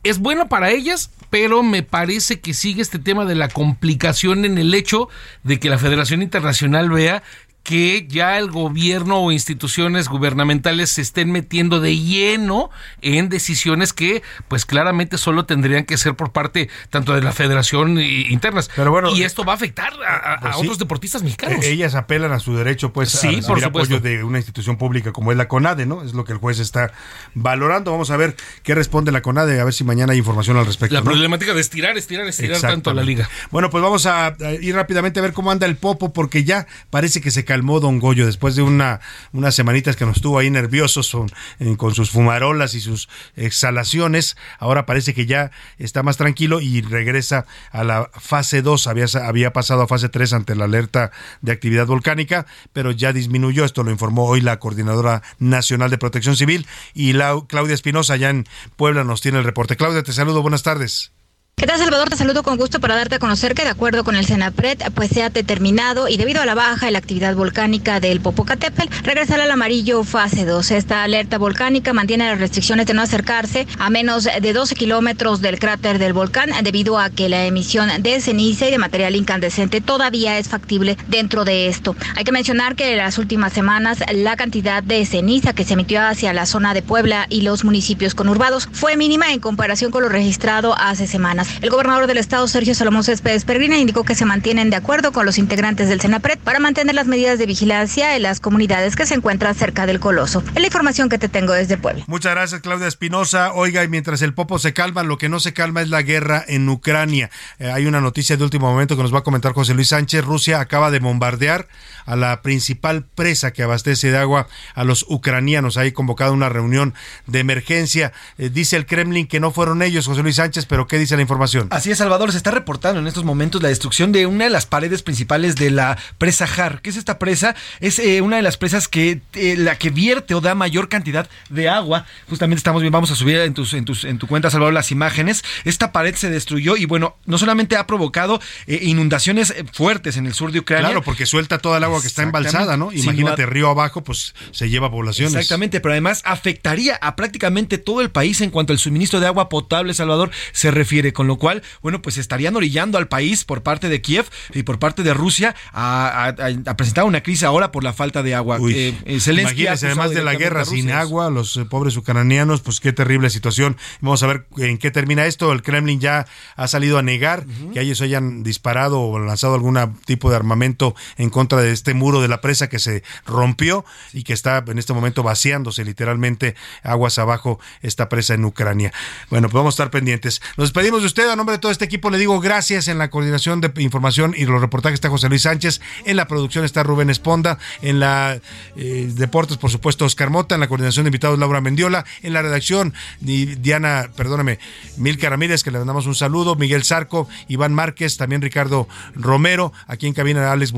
es 0.09 0.19
bueno 0.19 0.49
para 0.49 0.71
ellas, 0.71 1.11
pero 1.31 1.63
me 1.63 1.83
parece 1.83 2.41
que 2.41 2.55
sigue 2.55 2.83
este 2.83 2.99
tema 2.99 3.25
de 3.25 3.35
la 3.35 3.49
complicación 3.49 4.45
en 4.45 4.59
el 4.59 4.75
hecho 4.75 5.09
de 5.43 5.61
que 5.61 5.69
la 5.69 5.79
Federación 5.79 6.23
Internacional 6.23 6.89
vea 6.89 7.23
que 7.69 8.07
ya 8.09 8.39
el 8.39 8.51
gobierno 8.51 9.19
o 9.19 9.31
instituciones 9.31 10.09
gubernamentales 10.09 10.89
se 10.89 11.03
estén 11.03 11.31
metiendo 11.31 11.81
de 11.81 11.99
lleno 11.99 12.71
en 13.03 13.29
decisiones 13.29 13.93
que 13.93 14.23
pues 14.49 14.65
claramente 14.65 15.19
solo 15.19 15.45
tendrían 15.45 15.85
que 15.85 15.99
ser 15.99 16.15
por 16.15 16.33
parte 16.33 16.71
tanto 16.89 17.13
de 17.13 17.21
la 17.21 17.31
federación 17.33 18.01
internas. 18.01 18.71
Pero 18.75 18.91
bueno, 18.91 19.15
y 19.15 19.23
esto 19.23 19.45
va 19.45 19.53
a 19.53 19.57
afectar 19.57 19.93
a, 19.93 20.41
pues 20.41 20.55
a 20.55 20.57
otros 20.57 20.77
sí, 20.77 20.79
deportistas 20.79 21.23
mexicanos. 21.23 21.63
Ellas 21.63 21.95
apelan 21.95 22.33
a 22.33 22.39
su 22.39 22.57
derecho 22.57 22.91
pues 22.91 23.11
sí, 23.11 23.19
a 23.19 23.31
recibir 23.33 23.47
por 23.47 23.63
apoyo 23.63 24.01
de 24.01 24.25
una 24.25 24.39
institución 24.39 24.79
pública 24.79 25.13
como 25.13 25.31
es 25.31 25.37
la 25.37 25.47
CONADE, 25.47 25.85
¿no? 25.85 26.03
Es 26.03 26.15
lo 26.15 26.25
que 26.25 26.33
el 26.33 26.39
juez 26.39 26.61
está 26.61 26.95
valorando. 27.35 27.93
Vamos 27.93 28.11
a 28.11 28.17
ver 28.17 28.35
qué 28.63 28.75
responde 28.75 29.13
la 29.13 29.21
CONADE, 29.21 29.61
a 29.61 29.65
ver 29.65 29.75
si 29.75 29.85
mañana 29.85 30.15
hay 30.15 30.19
información 30.21 30.57
al 30.57 30.65
respecto. 30.65 30.95
La 30.95 31.03
¿no? 31.03 31.05
problemática 31.05 31.53
de 31.53 31.61
estirar, 31.61 31.99
estirar, 31.99 32.27
estirar 32.27 32.63
tanto 32.63 32.89
a 32.89 32.95
la 32.95 33.03
liga. 33.03 33.29
Bueno, 33.51 33.69
pues 33.69 33.83
vamos 33.83 34.07
a 34.07 34.35
ir 34.63 34.75
rápidamente 34.75 35.21
a 35.21 35.23
ver 35.23 35.35
cómo 35.35 35.51
anda 35.51 35.67
el 35.67 35.77
Popo 35.77 36.15
porque 36.15 36.45
ya 36.45 36.67
parece 36.89 37.21
que 37.21 37.31
se 37.31 37.45
calmó 37.59 37.81
Don 37.81 37.99
Goyo 37.99 38.25
después 38.25 38.55
de 38.55 38.63
una, 38.63 39.01
unas 39.33 39.53
semanitas 39.53 39.97
que 39.97 40.07
nos 40.07 40.21
tuvo 40.21 40.39
ahí 40.39 40.49
nerviosos 40.49 41.11
con, 41.11 41.29
eh, 41.59 41.77
con, 41.77 41.93
sus 41.93 42.11
fumarolas 42.11 42.75
y 42.75 42.81
sus 42.81 43.09
exhalaciones. 43.35 44.37
Ahora 44.61 44.87
parece 44.87 45.13
que 45.13 45.27
ya 45.27 45.51
está 45.77 46.05
más 46.05 46.17
tranquilo 46.17 46.61
y 46.61 46.83
regresa 46.83 47.47
a 47.73 47.83
la 47.83 48.11
fase 48.15 48.63
2. 48.63 48.87
Había, 48.87 49.07
había 49.25 49.53
pasado 49.53 49.83
a 49.83 49.89
fase 49.89 50.09
3 50.09 50.35
ante 50.35 50.55
la 50.55 50.67
alerta 50.67 51.11
de 51.43 51.51
actividad 51.51 51.87
volcánica, 51.87 52.47
pero 52.73 52.93
ya 52.93 53.13
disminuyó. 53.13 53.65
Esto 53.65 53.83
lo 53.83 53.91
informó 53.91 54.27
hoy 54.27 54.41
la 54.41 54.61
Coordinadora 54.61 55.23
Nacional 55.41 55.91
de 55.91 55.99
Protección 55.99 56.37
Civil 56.37 56.65
y 56.95 57.15
la, 57.15 57.43
Claudia 57.49 57.75
Espinosa 57.75 58.13
allá 58.13 58.31
en 58.31 58.47
Puebla 58.77 59.03
nos 59.03 59.21
tiene 59.21 59.39
el 59.39 59.45
reporte. 59.45 59.75
Claudia, 59.75 60.05
te 60.05 60.13
saludo. 60.13 60.43
Buenas 60.43 60.63
tardes. 60.63 61.11
¿Qué 61.59 61.67
tal, 61.67 61.81
Salvador? 61.81 62.09
Te 62.09 62.15
saludo 62.15 62.45
con 62.45 62.57
gusto 62.57 62.79
para 62.79 62.95
darte 62.95 63.17
a 63.17 63.19
conocer 63.19 63.53
que, 63.53 63.65
de 63.65 63.71
acuerdo 63.71 64.05
con 64.05 64.15
el 64.15 64.25
Senapred, 64.25 64.79
pues 64.95 65.11
se 65.11 65.25
ha 65.25 65.31
determinado 65.31 66.07
y 66.07 66.17
debido 66.17 66.41
a 66.41 66.47
la 66.47 66.55
baja 66.55 66.87
en 66.87 66.93
la 66.93 67.01
actividad 67.01 67.35
volcánica 67.35 67.99
del 67.99 68.21
Popocatépetl, 68.21 68.95
regresar 69.03 69.41
al 69.41 69.51
amarillo 69.51 70.05
fase 70.05 70.45
2. 70.45 70.71
Esta 70.71 71.03
alerta 71.03 71.37
volcánica 71.37 71.93
mantiene 71.93 72.29
las 72.29 72.39
restricciones 72.39 72.87
de 72.87 72.95
no 72.95 73.03
acercarse 73.03 73.67
a 73.81 73.91
menos 73.91 74.29
de 74.41 74.53
12 74.53 74.77
kilómetros 74.77 75.41
del 75.41 75.59
cráter 75.59 75.99
del 75.99 76.13
volcán, 76.13 76.51
debido 76.63 76.97
a 76.97 77.11
que 77.11 77.29
la 77.29 77.45
emisión 77.45 77.91
de 78.05 78.21
ceniza 78.21 78.69
y 78.69 78.71
de 78.71 78.79
material 78.79 79.17
incandescente 79.17 79.81
todavía 79.81 80.39
es 80.39 80.49
factible 80.49 80.97
dentro 81.09 81.45
de 81.45 81.67
esto. 81.67 81.97
Hay 82.15 82.23
que 82.23 82.31
mencionar 82.31 82.77
que 82.77 82.93
en 82.93 82.99
las 82.99 83.19
últimas 83.19 83.53
semanas 83.53 83.99
la 84.15 84.37
cantidad 84.37 84.81
de 84.81 85.05
ceniza 85.05 85.55
que 85.55 85.65
se 85.65 85.73
emitió 85.73 86.03
hacia 86.03 86.33
la 86.33 86.47
zona 86.47 86.73
de 86.73 86.83
Puebla 86.83 87.27
y 87.29 87.41
los 87.41 87.65
municipios 87.65 88.15
conurbados 88.15 88.69
fue 88.71 88.97
mínima 88.97 89.33
en 89.33 89.41
comparación 89.41 89.91
con 89.91 90.05
lo 90.05 90.09
registrado 90.09 90.79
hace 90.79 91.09
semanas. 91.09 91.48
El 91.61 91.71
gobernador 91.71 92.07
del 92.07 92.19
estado, 92.19 92.47
Sergio 92.49 92.75
Salomón 92.75 93.05
Céspedes 93.05 93.45
Peregrina, 93.45 93.79
indicó 93.79 94.05
que 94.05 94.15
se 94.15 94.25
mantienen 94.25 94.71
de 94.71 94.77
acuerdo 94.77 95.13
con 95.13 95.27
los 95.27 95.39
integrantes 95.39 95.89
del 95.89 96.01
Senapred 96.01 96.39
para 96.39 96.59
mantener 96.59 96.95
las 96.95 97.07
medidas 97.07 97.39
de 97.39 97.47
vigilancia 97.47 98.17
en 98.17 98.23
las 98.23 98.41
comunidades 98.41 98.97
que 98.97 99.07
se 99.07 99.15
encuentran 99.15 99.55
cerca 99.55 99.87
del 99.87 100.01
coloso. 100.01 100.43
Es 100.55 100.61
la 100.61 100.67
información 100.67 101.09
que 101.09 101.19
te 101.19 101.29
tengo 101.29 101.53
desde 101.53 101.77
Puebla. 101.77 102.05
Muchas 102.07 102.35
gracias, 102.35 102.61
Claudia 102.61 102.87
Espinosa. 102.87 103.53
Oiga, 103.53 103.85
y 103.85 103.89
mientras 103.89 104.23
el 104.23 104.35
popo 104.35 104.59
se 104.59 104.73
calma, 104.73 105.03
lo 105.03 105.19
que 105.19 105.29
no 105.29 105.41
se 105.41 105.53
calma 105.53 105.83
es 105.83 105.89
la 105.89 106.03
guerra 106.03 106.45
en 106.47 106.69
Ucrania. 106.69 107.31
Eh, 107.59 107.71
hay 107.71 107.87
una 107.87 108.01
noticia 108.01 108.37
de 108.37 108.45
último 108.45 108.71
momento 108.71 108.97
que 108.97 109.03
nos 109.03 109.15
va 109.15 109.21
a 109.21 109.25
comentar 109.25 109.53
José 109.53 109.75
Luis 109.75 109.89
Sánchez. 109.89 110.25
Rusia 110.25 110.61
acaba 110.61 110.91
de 110.91 110.99
bombardear 111.01 111.69
a 112.09 112.17
la 112.17 112.41
principal 112.41 113.05
presa 113.05 113.53
que 113.53 113.63
abastece 113.63 114.11
de 114.11 114.17
agua 114.17 114.49
a 114.75 114.85
los 114.85 115.05
ucranianos. 115.09 115.77
Hay 115.77 115.93
convocado 115.93 116.33
una 116.33 116.49
reunión 116.49 116.95
de 117.27 117.39
emergencia. 117.41 118.15
Eh, 118.39 118.49
dice 118.49 118.77
el 118.77 118.87
Kremlin 118.87 119.27
que 119.27 119.41
no 119.41 119.53
fueron 119.53 119.83
ellos, 119.83 120.07
José 120.07 120.23
Luis 120.23 120.37
Sánchez, 120.37 120.65
pero 120.65 120.87
¿qué 120.87 120.99
dice 120.99 121.17
la 121.17 121.23
información? 121.23 121.69
Así 121.71 121.91
es, 121.91 121.99
Salvador. 121.99 122.33
Se 122.33 122.39
está 122.39 122.51
reportando 122.51 122.99
en 122.99 123.07
estos 123.07 123.25
momentos 123.25 123.63
la 123.63 123.69
destrucción 123.69 124.11
de 124.11 124.25
una 124.25 124.45
de 124.45 124.51
las 124.51 124.65
paredes 124.65 125.03
principales 125.03 125.57
de 125.57 125.71
la 125.71 125.99
presa 126.17 126.47
Har. 126.47 126.81
¿Qué 126.81 126.89
es 126.89 126.97
esta 126.97 127.19
presa? 127.19 127.55
Es 127.81 127.99
eh, 127.99 128.23
una 128.23 128.37
de 128.37 128.43
las 128.43 128.57
presas 128.57 128.89
que 128.89 129.21
eh, 129.35 129.57
la 129.59 129.77
que 129.77 129.91
vierte 129.91 130.35
o 130.35 130.41
da 130.41 130.55
mayor 130.55 130.89
cantidad 130.89 131.29
de 131.51 131.69
agua. 131.69 132.07
Justamente 132.31 132.61
estamos 132.61 132.81
bien, 132.81 132.93
vamos 132.93 133.11
a 133.11 133.17
subir 133.17 133.37
en 133.37 133.53
tus, 133.53 133.75
en 133.75 133.85
tus, 133.85 134.05
en 134.05 134.17
tu 134.17 134.27
cuenta, 134.27 134.49
Salvador, 134.49 134.73
las 134.73 134.91
imágenes. 134.93 135.45
Esta 135.67 135.93
pared 135.93 136.15
se 136.15 136.31
destruyó 136.31 136.79
y 136.79 136.87
bueno, 136.87 137.19
no 137.27 137.37
solamente 137.37 137.77
ha 137.77 137.87
provocado 137.87 138.41
inundaciones 138.67 139.55
fuertes 139.75 140.17
en 140.17 140.27
el 140.27 140.33
sur 140.33 140.53
de 140.53 140.61
Ucrania. 140.61 140.89
Claro, 140.89 141.03
porque 141.03 141.27
suelta 141.27 141.59
toda 141.59 141.77
el 141.77 141.85
agua 141.85 141.98
que 142.01 142.07
está 142.07 142.23
embalsada, 142.23 142.77
¿no? 142.77 142.93
Imagínate, 142.93 143.47
río 143.47 143.69
abajo, 143.69 144.03
pues 144.03 144.35
se 144.51 144.69
lleva 144.69 144.91
poblaciones. 144.91 145.35
Exactamente, 145.35 145.81
pero 145.81 145.93
además 145.93 146.23
afectaría 146.25 146.97
a 146.97 147.17
prácticamente 147.17 147.79
todo 147.79 148.01
el 148.01 148.11
país 148.11 148.41
en 148.41 148.51
cuanto 148.51 148.73
al 148.73 148.79
suministro 148.79 149.21
de 149.21 149.27
agua 149.27 149.49
potable, 149.49 149.95
Salvador, 149.95 150.31
se 150.53 150.71
refiere. 150.71 151.13
Con 151.13 151.27
lo 151.27 151.37
cual, 151.37 151.63
bueno, 151.83 152.03
pues 152.03 152.19
estarían 152.19 152.57
orillando 152.57 152.99
al 152.99 153.09
país 153.09 153.45
por 153.45 153.63
parte 153.63 153.89
de 153.89 154.01
Kiev 154.01 154.27
y 154.55 154.63
por 154.63 154.79
parte 154.79 155.03
de 155.03 155.15
Rusia 155.15 155.55
a, 155.73 156.35
presentar 156.77 157.05
una 157.05 157.23
crisis 157.23 157.45
ahora 157.45 157.73
por 157.73 157.85
la 157.85 157.93
falta 157.93 158.23
de 158.23 158.35
agua. 158.35 158.59
Eh, 158.69 158.95
eh, 159.05 159.19
imagínese, 159.27 159.87
además 159.87 160.11
de 160.11 160.23
la 160.23 160.35
guerra 160.35 160.65
sin 160.65 160.91
agua, 160.91 161.31
los 161.31 161.57
eh, 161.57 161.65
pobres 161.65 161.97
ucranianos, 161.97 162.61
pues 162.61 162.81
qué 162.81 162.93
terrible 162.93 163.31
situación. 163.31 163.77
Vamos 164.01 164.23
a 164.23 164.27
ver 164.27 164.47
en 164.57 164.79
qué 164.79 164.91
termina 164.91 165.27
esto. 165.27 165.53
El 165.53 165.63
Kremlin 165.63 166.01
ya 166.01 166.27
ha 166.57 166.69
salido 166.69 166.99
a 166.99 167.03
negar 167.03 167.47
que 167.73 167.81
ellos 167.81 168.01
hayan 168.01 168.43
disparado 168.43 169.01
o 169.01 169.19
lanzado 169.19 169.55
algún 169.55 169.79
tipo 170.05 170.31
de 170.31 170.37
armamento 170.37 170.95
en 171.17 171.31
contra 171.31 171.61
de 171.61 171.73
este 171.73 171.88
muro 171.95 172.21
de 172.21 172.29
la 172.29 172.41
presa 172.41 172.69
que 172.69 172.79
se 172.79 173.03
rompió 173.27 173.85
y 174.13 174.23
que 174.23 174.33
está 174.33 174.65
en 174.67 174.79
este 174.79 174.93
momento 174.93 175.23
vaciándose 175.23 175.85
literalmente 175.85 176.55
aguas 176.83 177.19
abajo 177.19 177.59
esta 177.83 178.09
presa 178.09 178.35
en 178.35 178.45
Ucrania. 178.45 178.93
Bueno, 179.31 179.49
pues 179.49 179.55
vamos 179.55 179.75
a 179.75 179.77
estar 179.77 179.91
pendientes. 179.91 180.41
Nos 180.57 180.69
despedimos 180.69 181.01
de 181.01 181.07
usted 181.07 181.29
a 181.29 181.37
nombre 181.37 181.57
de 181.57 181.61
todo 181.61 181.73
este 181.73 181.85
equipo. 181.85 182.11
Le 182.11 182.19
digo 182.19 182.41
gracias 182.41 182.89
en 182.89 182.99
la 182.99 183.11
coordinación 183.11 183.61
de 183.61 183.73
información 183.83 184.35
y 184.37 184.45
los 184.45 184.61
reportajes 184.61 184.95
está 184.95 185.09
José 185.09 185.29
Luis 185.29 185.43
Sánchez, 185.43 185.81
en 186.05 186.17
la 186.17 186.27
producción 186.27 186.65
está 186.65 186.83
Rubén 186.83 187.11
Esponda, 187.11 187.59
en 187.83 188.01
la 188.01 188.41
eh, 188.77 189.11
deportes, 189.15 189.57
por 189.57 189.71
supuesto, 189.71 190.05
Oscar 190.05 190.31
Mota, 190.31 190.55
en 190.55 190.61
la 190.61 190.69
coordinación 190.69 191.05
de 191.05 191.09
invitados 191.09 191.39
Laura 191.39 191.61
Mendiola, 191.61 192.05
en 192.23 192.33
la 192.33 192.43
redacción 192.43 192.95
Diana, 193.21 194.11
perdóname, 194.17 194.59
Milka 194.97 195.29
Ramírez, 195.29 195.63
que 195.63 195.71
le 195.71 195.79
mandamos 195.79 196.07
un 196.07 196.15
saludo, 196.15 196.57
Miguel 196.57 196.85
Zarco, 196.85 197.29
Iván 197.49 197.75
Márquez, 197.75 198.17
también 198.17 198.43
Ricardo 198.43 198.89
Romero, 199.15 199.73
aquí 199.87 200.07
en 200.07 200.15
cabina 200.15 200.53
Alex, 200.53 200.73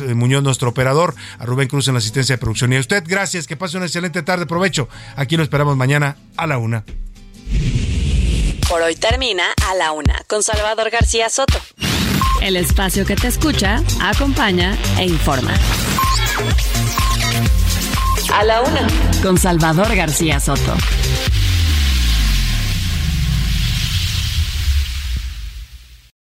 eh, 0.00 0.14
Muñoz, 0.42 0.52
nuestro 0.52 0.70
operador, 0.70 1.14
a 1.38 1.46
Rubén 1.46 1.68
Cruz 1.68 1.88
en 1.88 1.94
la 1.94 1.98
asistencia 1.98 2.34
de 2.34 2.38
producción. 2.38 2.72
Y 2.72 2.76
a 2.76 2.80
usted, 2.80 3.02
gracias, 3.06 3.46
que 3.46 3.56
pase 3.56 3.76
una 3.76 3.86
excelente 3.86 4.22
tarde, 4.22 4.46
provecho. 4.46 4.88
Aquí 5.16 5.36
lo 5.36 5.42
esperamos 5.42 5.76
mañana 5.76 6.16
a 6.36 6.46
la 6.46 6.58
una. 6.58 6.84
Por 8.68 8.82
hoy 8.82 8.94
termina 8.96 9.44
a 9.68 9.74
la 9.74 9.92
una 9.92 10.22
con 10.26 10.42
Salvador 10.42 10.90
García 10.90 11.28
Soto. 11.28 11.58
El 12.40 12.56
espacio 12.56 13.04
que 13.06 13.16
te 13.16 13.28
escucha, 13.28 13.82
acompaña 14.00 14.76
e 14.98 15.04
informa. 15.04 15.54
A 18.32 18.44
la 18.44 18.62
una 18.62 18.86
con 19.22 19.38
Salvador 19.38 19.94
García 19.94 20.40
Soto. 20.40 20.74